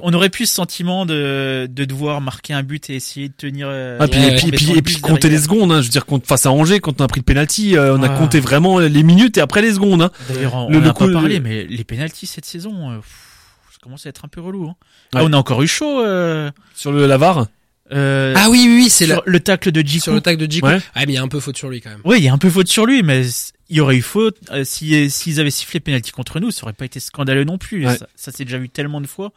On 0.00 0.12
aurait 0.14 0.30
plus 0.30 0.46
ce 0.46 0.54
sentiment 0.54 1.04
de 1.04 1.68
de 1.70 1.84
devoir 1.84 2.22
marquer 2.22 2.54
un 2.54 2.62
but 2.62 2.88
et 2.88 2.94
essayer 2.94 3.28
de 3.28 3.34
tenir. 3.36 3.66
euh, 3.68 3.98
Ah, 4.00 4.08
puis, 4.08 4.20
Ouais, 4.20 4.32
et 4.32 4.34
puis, 4.36 4.48
et 4.48 4.52
puis, 4.52 4.72
et 4.78 4.82
puis 4.82 4.96
compter 5.02 5.28
les 5.28 5.36
secondes, 5.38 5.70
hein. 5.70 5.80
je 5.82 5.86
veux 5.88 5.90
dire, 5.90 6.06
face 6.24 6.46
à 6.46 6.50
Angers, 6.50 6.80
quand 6.80 6.98
on 7.00 7.04
a 7.04 7.08
pris 7.08 7.20
le 7.20 7.24
penalty, 7.24 7.76
euh, 7.76 7.94
on 7.98 8.02
a 8.02 8.06
Ah. 8.10 8.16
compté 8.18 8.40
vraiment 8.40 8.78
les 8.78 9.02
minutes 9.02 9.36
et 9.36 9.42
après 9.42 9.60
les 9.60 9.74
secondes. 9.74 10.00
Hein. 10.00 10.10
D'ailleurs, 10.32 10.54
on 10.54 10.70
Le- 10.70 10.78
a 10.88 10.92
coup- 10.94 11.06
pas 11.06 11.12
parlé, 11.12 11.40
mais 11.40 11.64
les 11.64 11.84
pénalties 11.84 12.24
cette 12.26 12.46
saison, 12.46 12.90
euh, 12.90 12.96
pff, 12.96 13.04
ça 13.70 13.78
commence 13.82 14.06
à 14.06 14.08
être 14.08 14.24
un 14.24 14.28
peu 14.28 14.40
relou. 14.40 14.66
Hein. 14.68 14.76
Ah, 15.14 15.18
Ouais. 15.18 15.24
on 15.28 15.32
a 15.34 15.36
encore 15.36 15.60
eu 15.62 15.66
chaud. 15.68 16.00
Euh, 16.02 16.50
Sur 16.74 16.92
le 16.92 17.06
Lavar. 17.06 17.48
Euh, 17.92 18.34
Ah 18.36 18.48
oui, 18.50 18.64
oui, 18.66 18.82
oui, 18.84 18.90
c'est 18.90 19.06
le 19.24 19.40
tacle 19.40 19.72
de 19.72 19.80
Djikou. 19.80 20.04
sur 20.04 20.14
le 20.14 20.20
tag 20.20 20.38
de 20.38 20.50
Djikou. 20.50 20.66
Ouais. 20.66 20.78
Ah, 20.94 21.00
mais 21.06 21.12
il 21.12 21.14
y 21.14 21.18
a 21.18 21.22
un 21.22 21.28
peu 21.28 21.40
faute 21.40 21.56
sur 21.56 21.68
lui 21.68 21.80
quand 21.80 21.90
même. 21.90 22.00
Oui, 22.04 22.18
il 22.18 22.24
y 22.24 22.28
a 22.28 22.32
un 22.32 22.38
peu 22.38 22.50
faute 22.50 22.68
sur 22.68 22.86
lui, 22.86 23.02
mais 23.02 23.22
il 23.68 23.76
y 23.76 23.80
aurait 23.80 23.96
eu 23.96 24.02
faute 24.02 24.36
euh, 24.50 24.64
si 24.64 25.10
s'ils 25.10 25.40
avaient 25.40 25.50
sifflé 25.50 25.80
penalty 25.80 26.10
contre 26.12 26.40
nous, 26.40 26.50
ça 26.50 26.64
aurait 26.64 26.72
pas 26.72 26.84
été 26.84 27.00
scandaleux 27.00 27.44
non 27.44 27.58
plus. 27.58 27.86
Ouais. 27.86 27.96
Ça, 27.96 28.06
ça 28.16 28.32
s'est 28.32 28.44
déjà 28.44 28.58
vu 28.58 28.68
tellement 28.68 29.00
de 29.00 29.06
fois. 29.06 29.32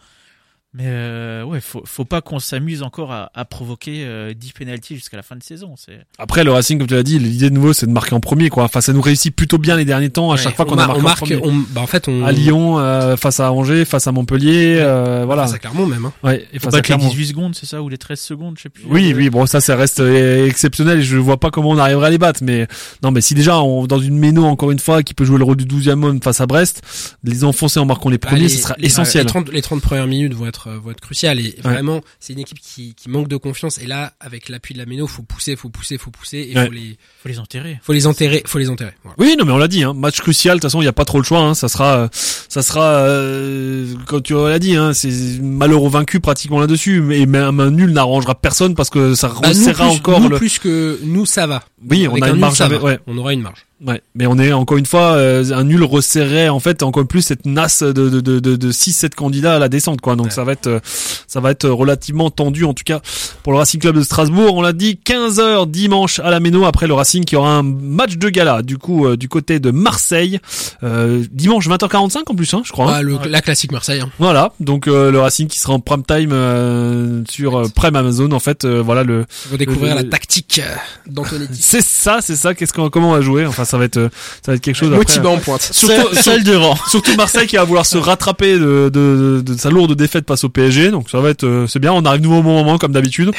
Mais 0.78 0.84
euh, 0.88 1.43
ouais, 1.43 1.61
faut 1.61 1.84
faut 1.86 2.03
pas 2.03 2.19
qu'on 2.19 2.39
s'amuse 2.39 2.84
encore 2.84 3.13
à, 3.13 3.32
à 3.34 3.45
provoquer 3.45 4.03
euh, 4.05 4.34
10 4.34 4.51
penalties 4.51 4.95
jusqu'à 4.95 5.15
la 5.15 5.23
fin 5.23 5.38
de 5.38 5.43
saison. 5.43 5.76
C'est 5.78 5.99
Après, 6.19 6.43
le 6.43 6.51
Racing, 6.51 6.78
comme 6.80 6.88
tu 6.88 6.95
l'as 6.95 7.03
dit, 7.03 7.17
l'idée 7.17 7.49
de 7.49 7.55
nouveau, 7.55 7.71
c'est 7.71 7.86
de 7.86 7.91
marquer 7.93 8.13
en 8.13 8.19
premier, 8.19 8.49
quoi. 8.49 8.65
Enfin, 8.65 8.82
ça 8.82 8.91
nous 8.91 9.01
réussit 9.01 9.34
plutôt 9.34 9.57
bien 9.57 9.78
les 9.78 9.86
derniers 9.86 10.09
temps, 10.09 10.32
à 10.34 10.38
chaque 10.38 10.55
fois 10.57 10.65
qu'on 10.65 10.76
on 10.76 10.80
a 10.80 10.88
mar- 10.88 10.99
marqué 10.99 10.99
on 10.99 10.99
en 10.99 11.03
marque, 11.03 11.19
premier. 11.19 11.41
on, 11.69 11.73
bah 11.73 11.80
en 11.82 11.88
fait, 11.88 12.09
on. 12.09 12.26
À 12.26 12.32
Lyon, 12.34 12.78
euh, 12.80 13.15
face 13.15 13.39
à 13.39 13.53
Angers, 13.53 13.86
face 13.86 14.05
à 14.07 14.11
Montpellier, 14.11 14.76
euh, 14.80 15.23
voilà. 15.26 15.47
Ça, 15.47 15.59
clairement 15.59 15.86
même. 15.86 16.05
Hein. 16.07 16.13
Ouais, 16.23 16.45
et 16.51 16.59
faut 16.59 16.65
face 16.65 16.73
à 16.73 16.78
battre 16.78 16.89
les 16.91 16.95
Clermont. 16.97 17.09
18 17.09 17.26
secondes, 17.28 17.55
c'est 17.55 17.65
ça, 17.67 17.82
ou 17.82 17.88
les 17.88 17.97
13 17.97 18.19
secondes, 18.19 18.55
je 18.57 18.63
sais 18.63 18.69
plus. 18.69 18.84
Oui, 18.89 19.13
oui, 19.15 19.30
bon, 19.30 19.45
ça, 19.45 19.61
ça 19.61 19.78
reste 19.78 20.01
euh, 20.01 20.45
exceptionnel 20.45 20.99
et 20.99 21.03
je 21.03 21.15
vois 21.17 21.38
pas 21.39 21.51
comment 21.51 21.69
on 21.69 21.78
arriverait 21.78 22.07
à 22.07 22.09
les 22.09 22.17
battre. 22.17 22.41
Mais 22.43 22.67
non, 23.01 23.11
mais 23.11 23.21
si 23.21 23.34
déjà, 23.34 23.59
on, 23.61 23.86
dans 23.88 23.99
une 23.99 24.17
méno, 24.17 24.43
encore 24.43 24.71
une 24.71 24.80
fois, 24.80 25.03
qui 25.03 25.13
peut 25.13 25.23
jouer 25.23 25.38
le 25.38 25.45
rôle 25.45 25.55
du 25.55 25.65
12e 25.65 26.03
homme 26.03 26.21
face 26.21 26.41
à 26.41 26.47
Brest, 26.47 26.82
les 27.23 27.45
enfoncer 27.45 27.80
en 27.80 27.86
marquant 27.86 28.09
les 28.09 28.17
Bah, 28.17 28.28
premiers, 28.28 28.41
les- 28.43 28.49
ce 28.49 28.61
sera 28.61 28.76
les- 28.78 28.88
essentiel. 28.88 29.23
Les 29.23 29.28
30, 29.30 29.49
les 29.53 29.61
30 29.61 29.82
premières 29.82 30.07
minutes 30.07 30.34
vont 30.34 30.47
être, 30.47 30.64
euh, 30.68 30.78
vont 30.80 30.91
être 30.91 31.01
cruciales 31.01 31.39
et 31.39 31.55
vraiment, 31.63 32.01
c'est 32.20 32.34
une 32.34 32.39
équipe 32.39 32.59
qui, 32.59 32.93
qui 32.95 33.09
manque 33.09 33.28
de 33.28 33.38
confiance. 33.38 33.78
Et 33.80 33.86
là, 33.86 34.13
avec 34.20 34.49
l'appui 34.49 34.74
de 34.74 34.80
la 34.80 34.86
Méno, 34.86 35.07
faut 35.07 35.24
pousser, 35.24 35.55
faut 35.55 35.70
pousser, 35.70 35.97
faut 35.97 36.11
pousser 36.11 36.47
et 36.51 36.57
Ouais. 36.57 36.66
faut 36.68 36.72
les, 36.72 36.97
Faut 37.22 37.30
les 37.30 37.39
enterrer. 37.39 37.80
faut 37.82 37.93
les 37.93 38.07
enterrer, 38.07 38.43
faut 38.45 38.57
les 38.59 38.70
enterrer. 38.70 38.93
Voilà. 39.03 39.16
Oui, 39.20 39.36
non, 39.38 39.45
mais 39.45 39.51
on 39.51 39.57
l'a 39.57 39.68
dit, 39.68 39.84
hein, 39.84 39.93
match 39.93 40.22
crucial. 40.22 40.57
De 40.57 40.61
toute 40.61 40.70
façon, 40.70 40.82
il 40.82 40.86
y 40.86 40.88
a 40.88 40.93
pas 40.93 41.05
trop 41.05 41.18
le 41.18 41.24
choix. 41.24 41.39
Hein, 41.39 41.53
ça 41.53 41.68
sera, 41.68 41.97
euh, 41.97 42.07
ça 42.13 42.61
sera, 42.61 42.84
euh, 42.86 43.93
comme 44.07 44.22
tu 44.22 44.34
l'as 44.34 44.59
dit, 44.59 44.76
hein, 44.76 44.93
c'est 44.93 45.39
malheureux 45.41 45.89
vaincu 45.89 46.20
pratiquement 46.20 46.59
là-dessus. 46.59 47.01
Mais 47.01 47.26
même 47.26 47.59
un 47.59 47.72
nul 47.72 47.91
n'arrangera 47.91 48.36
personne 48.36 48.76
parce 48.76 48.89
que 48.89 49.16
ça 49.16 49.28
Bah, 49.30 49.36
nous, 49.43 49.47
resserrera 49.49 49.88
plus, 49.89 49.95
encore 49.97 50.22
nous, 50.22 50.30
le. 50.30 50.38
plus 50.38 50.59
que 50.59 50.99
nous, 51.03 51.26
ça 51.26 51.47
va. 51.47 51.63
Oui, 51.89 52.07
on 52.07 52.11
Avec 52.11 52.24
a 52.24 52.26
un 52.26 52.30
une 52.30 52.34
nul, 52.36 52.41
marge. 52.41 52.57
ça 52.57 52.66
avec- 52.66 52.80
va. 52.80 52.86
ouais. 52.86 52.99
On 53.07 53.18
aura 53.18 53.34
une 53.34 53.41
marge. 53.41 53.66
Ouais, 53.86 54.01
mais 54.15 54.26
on 54.26 54.39
est 54.39 54.53
encore 54.53 54.78
une 54.78 54.86
fois 54.86 55.13
euh, 55.15 55.51
un 55.51 55.65
nul 55.65 55.84
resserrait 55.84 56.47
en 56.47 56.61
fait 56.61 56.82
encore 56.82 57.05
plus 57.05 57.21
cette 57.21 57.45
nasse 57.45 57.84
de 57.84 57.91
de 58.09 58.21
de 58.21 58.39
de, 58.39 58.55
de 58.55 58.71
6 58.71 58.93
7 58.93 59.15
candidats 59.15 59.55
à 59.55 59.59
la 59.59 59.67
descente 59.67 59.99
quoi. 59.99 60.15
Donc 60.15 60.28
Ouais. 60.28 60.32
ça 60.32 60.45
va 60.45 60.53
être 60.53 60.67
euh, 60.67 60.80
ça 61.28 61.41
va 61.41 61.51
être 61.51 61.67
relativement 61.69 62.30
tendu 62.30 62.63
en 62.63 62.73
tout 62.73 62.86
cas 62.86 63.01
pour 63.43 63.51
le 63.51 63.57
Racing 63.59 63.82
Club 63.82 63.97
de 63.97 64.01
Strasbourg. 64.01 64.55
On 64.55 64.61
l'a 64.61 64.71
dit 64.71 64.97
15h 65.05 65.69
dimanche 65.69 66.19
à 66.19 66.30
la 66.30 66.39
Méno 66.39 66.63
après 66.65 66.88
le 66.88 66.93
Racing 66.93 67.26
qui 67.26 67.36
aura 67.36 67.51
un 67.57 67.63
match 67.63 68.15
de 68.15 68.30
gala 68.30 68.61
du 68.61 68.78
coup 68.78 69.05
euh, 69.07 69.17
du 69.17 69.28
côté 69.28 69.59
de 69.59 69.71
Marseille 69.71 70.39
euh, 70.84 71.26
dimanche 71.32 71.67
20h45 71.67 72.19
en 72.28 72.34
plus 72.36 72.53
hein, 72.53 72.61
je 72.63 72.71
crois. 72.71 72.91
hein. 72.91 72.93
Ah, 72.95 73.01
le, 73.01 73.17
la 73.28 73.41
classique 73.41 73.73
Marseille. 73.73 73.99
hein. 73.99 74.09
Voilà, 74.19 74.53
donc 74.61 74.88
euh, 74.88 75.11
le 75.11 75.19
Racing 75.19 75.47
qui 75.49 75.59
sera 75.59 75.73
en 75.73 75.82
prime 75.82 76.03
time 76.03 76.30
euh, 76.32 77.23
sur 77.30 77.57
euh, 77.59 77.67
Prime 77.76 77.97
Amazon 77.97 78.32
en 78.32 78.39
fait 78.39 78.63
euh, 78.63 78.82
voilà 78.82 79.03
le 79.03 79.26
Faut 79.28 79.57
découvrir 79.57 79.95
Le- 79.95 80.01
la 80.03 80.09
tactique 80.09 80.61
d'Antonetti. 81.07 81.61
c'est 81.61 81.82
ça, 81.84 82.19
c'est 82.21 82.36
ça 82.38 82.53
qu'est-ce 82.53 82.71
qu'on 82.71 82.89
comment 82.89 83.09
on 83.09 83.13
va 83.13 83.21
jouer 83.21 83.45
Enfin 83.45 83.64
ça 83.66 83.78
va 83.78 83.86
être 83.86 83.97
euh, 83.97 84.09
ça 84.43 84.51
va 84.51 84.55
être 84.55 84.61
quelque 84.61 84.76
chose. 84.76 84.89
Motivé 84.89 85.28
en 85.28 85.38
pointe. 85.38 85.61
Surtout, 85.61 86.16
Seul 86.16 86.43
de 86.43 86.55
rang. 86.55 86.78
Surtout 86.88 87.16
Marseille 87.16 87.47
qui 87.47 87.55
va 87.55 87.63
vouloir 87.63 87.86
se 87.86 87.97
rattraper 87.97 88.53
de, 88.57 88.89
de, 88.93 89.41
de 89.45 89.57
sa 89.57 89.70
lourde 89.70 89.95
défaite 89.95 90.28
face 90.28 90.43
au 90.43 90.49
PSG. 90.49 90.91
Donc 90.91 91.09
ça 91.09 91.20
va 91.20 91.30
être, 91.30 91.43
euh, 91.43 91.68
c'est 91.68 91.80
bien. 91.80 91.93
On 91.93 92.03
arrive 92.05 92.22
nouveau 92.22 92.38
au 92.38 92.43
bon 92.43 92.53
moment 92.53 92.78
comme 92.78 92.91
d'habitude. 92.91 93.32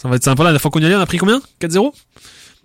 Ça 0.00 0.08
va 0.08 0.16
être 0.16 0.24
sympa. 0.24 0.42
La 0.42 0.50
dernière 0.50 0.60
fois 0.60 0.70
qu'on 0.70 0.80
y 0.80 0.84
allait, 0.86 0.94
on 0.94 1.00
a 1.00 1.06
pris 1.06 1.18
combien? 1.18 1.40
4-0 1.60 1.92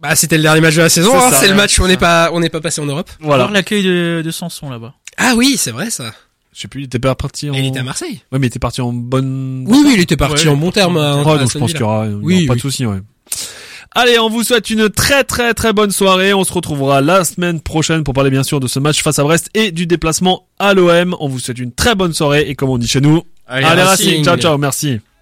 Bah, 0.02 0.16
c'était 0.16 0.38
le 0.38 0.44
dernier 0.44 0.62
match 0.62 0.76
de 0.76 0.82
la 0.82 0.90
saison. 0.90 1.14
C'est 1.32 1.46
hein. 1.46 1.50
le 1.50 1.56
match 1.56 1.80
où 1.80 1.84
on 1.84 1.88
n'est 1.88 1.98
pas, 1.98 2.30
on 2.34 2.40
n'est 2.40 2.50
pas 2.50 2.62
passé 2.62 2.82
en 2.82 2.86
Europe. 2.86 3.10
Voilà. 3.20 3.44
Voir 3.44 3.52
l'accueil 3.52 3.84
de, 3.84 4.22
de 4.24 4.32
Sanson 4.32 4.70
là-bas. 4.70 4.94
Ah 5.18 5.34
oui, 5.36 5.56
c'est 5.58 5.72
vrai 5.72 5.90
ça. 5.90 6.12
Je 6.54 6.62
sais 6.62 6.68
plus, 6.70 6.82
il 6.82 6.86
était 6.86 7.00
pas 7.00 7.16
parti 7.16 7.50
en. 7.50 7.54
Il 7.54 7.66
était 7.66 7.80
à 7.80 7.84
Marseille. 7.84 8.22
Ouais, 8.32 8.40
mais 8.40 8.46
il 8.46 8.50
était 8.50 8.60
parti 8.60 8.80
en 8.80 8.94
bonne. 8.94 9.66
Oui, 9.68 9.84
oui, 9.86 9.94
il 9.96 10.00
était 10.02 10.16
parti 10.16 10.46
Ouais, 10.46 10.54
en 10.54 10.56
bon 10.56 10.72
terme. 10.72 10.96
Ouais, 10.96 11.04
à 11.04 11.38
donc 11.38 11.52
je 11.52 11.58
pense 11.58 11.72
qu'il 11.72 11.82
y 11.82 11.84
aura, 11.84 12.06
il 12.06 12.12
y 12.12 12.14
aura 12.14 12.24
Oui, 12.24 12.46
pas 12.46 12.56
de 12.56 12.62
souci. 12.62 12.86
Ouais. 12.86 13.00
Allez, 13.98 14.20
on 14.20 14.28
vous 14.28 14.44
souhaite 14.44 14.70
une 14.70 14.90
très 14.90 15.24
très 15.24 15.54
très 15.54 15.72
bonne 15.72 15.90
soirée. 15.90 16.34
On 16.34 16.44
se 16.44 16.52
retrouvera 16.52 17.00
la 17.00 17.24
semaine 17.24 17.62
prochaine 17.62 18.04
pour 18.04 18.14
parler 18.14 18.30
bien 18.30 18.44
sûr 18.44 18.60
de 18.60 18.68
ce 18.68 18.78
match 18.78 19.02
face 19.02 19.20
à 19.20 19.24
Brest 19.24 19.50
et 19.54 19.72
du 19.72 19.88
déplacement 19.88 20.48
à 20.60 20.74
l'OM. 20.74 21.16
On 21.22 21.30
vous 21.30 21.40
souhaite 21.40 21.60
une 21.60 21.72
très 21.72 21.96
bonne 21.96 22.14
soirée 22.14 22.42
et 22.50 22.56
comme 22.56 22.70
on 22.70 22.78
dit 22.78 22.90
chez 22.90 23.00
nous, 23.00 23.24
allez, 23.48 23.66
Racing. 23.66 24.26
Ciao 24.26 24.36
ciao, 24.36 24.58
merci. 24.58 25.00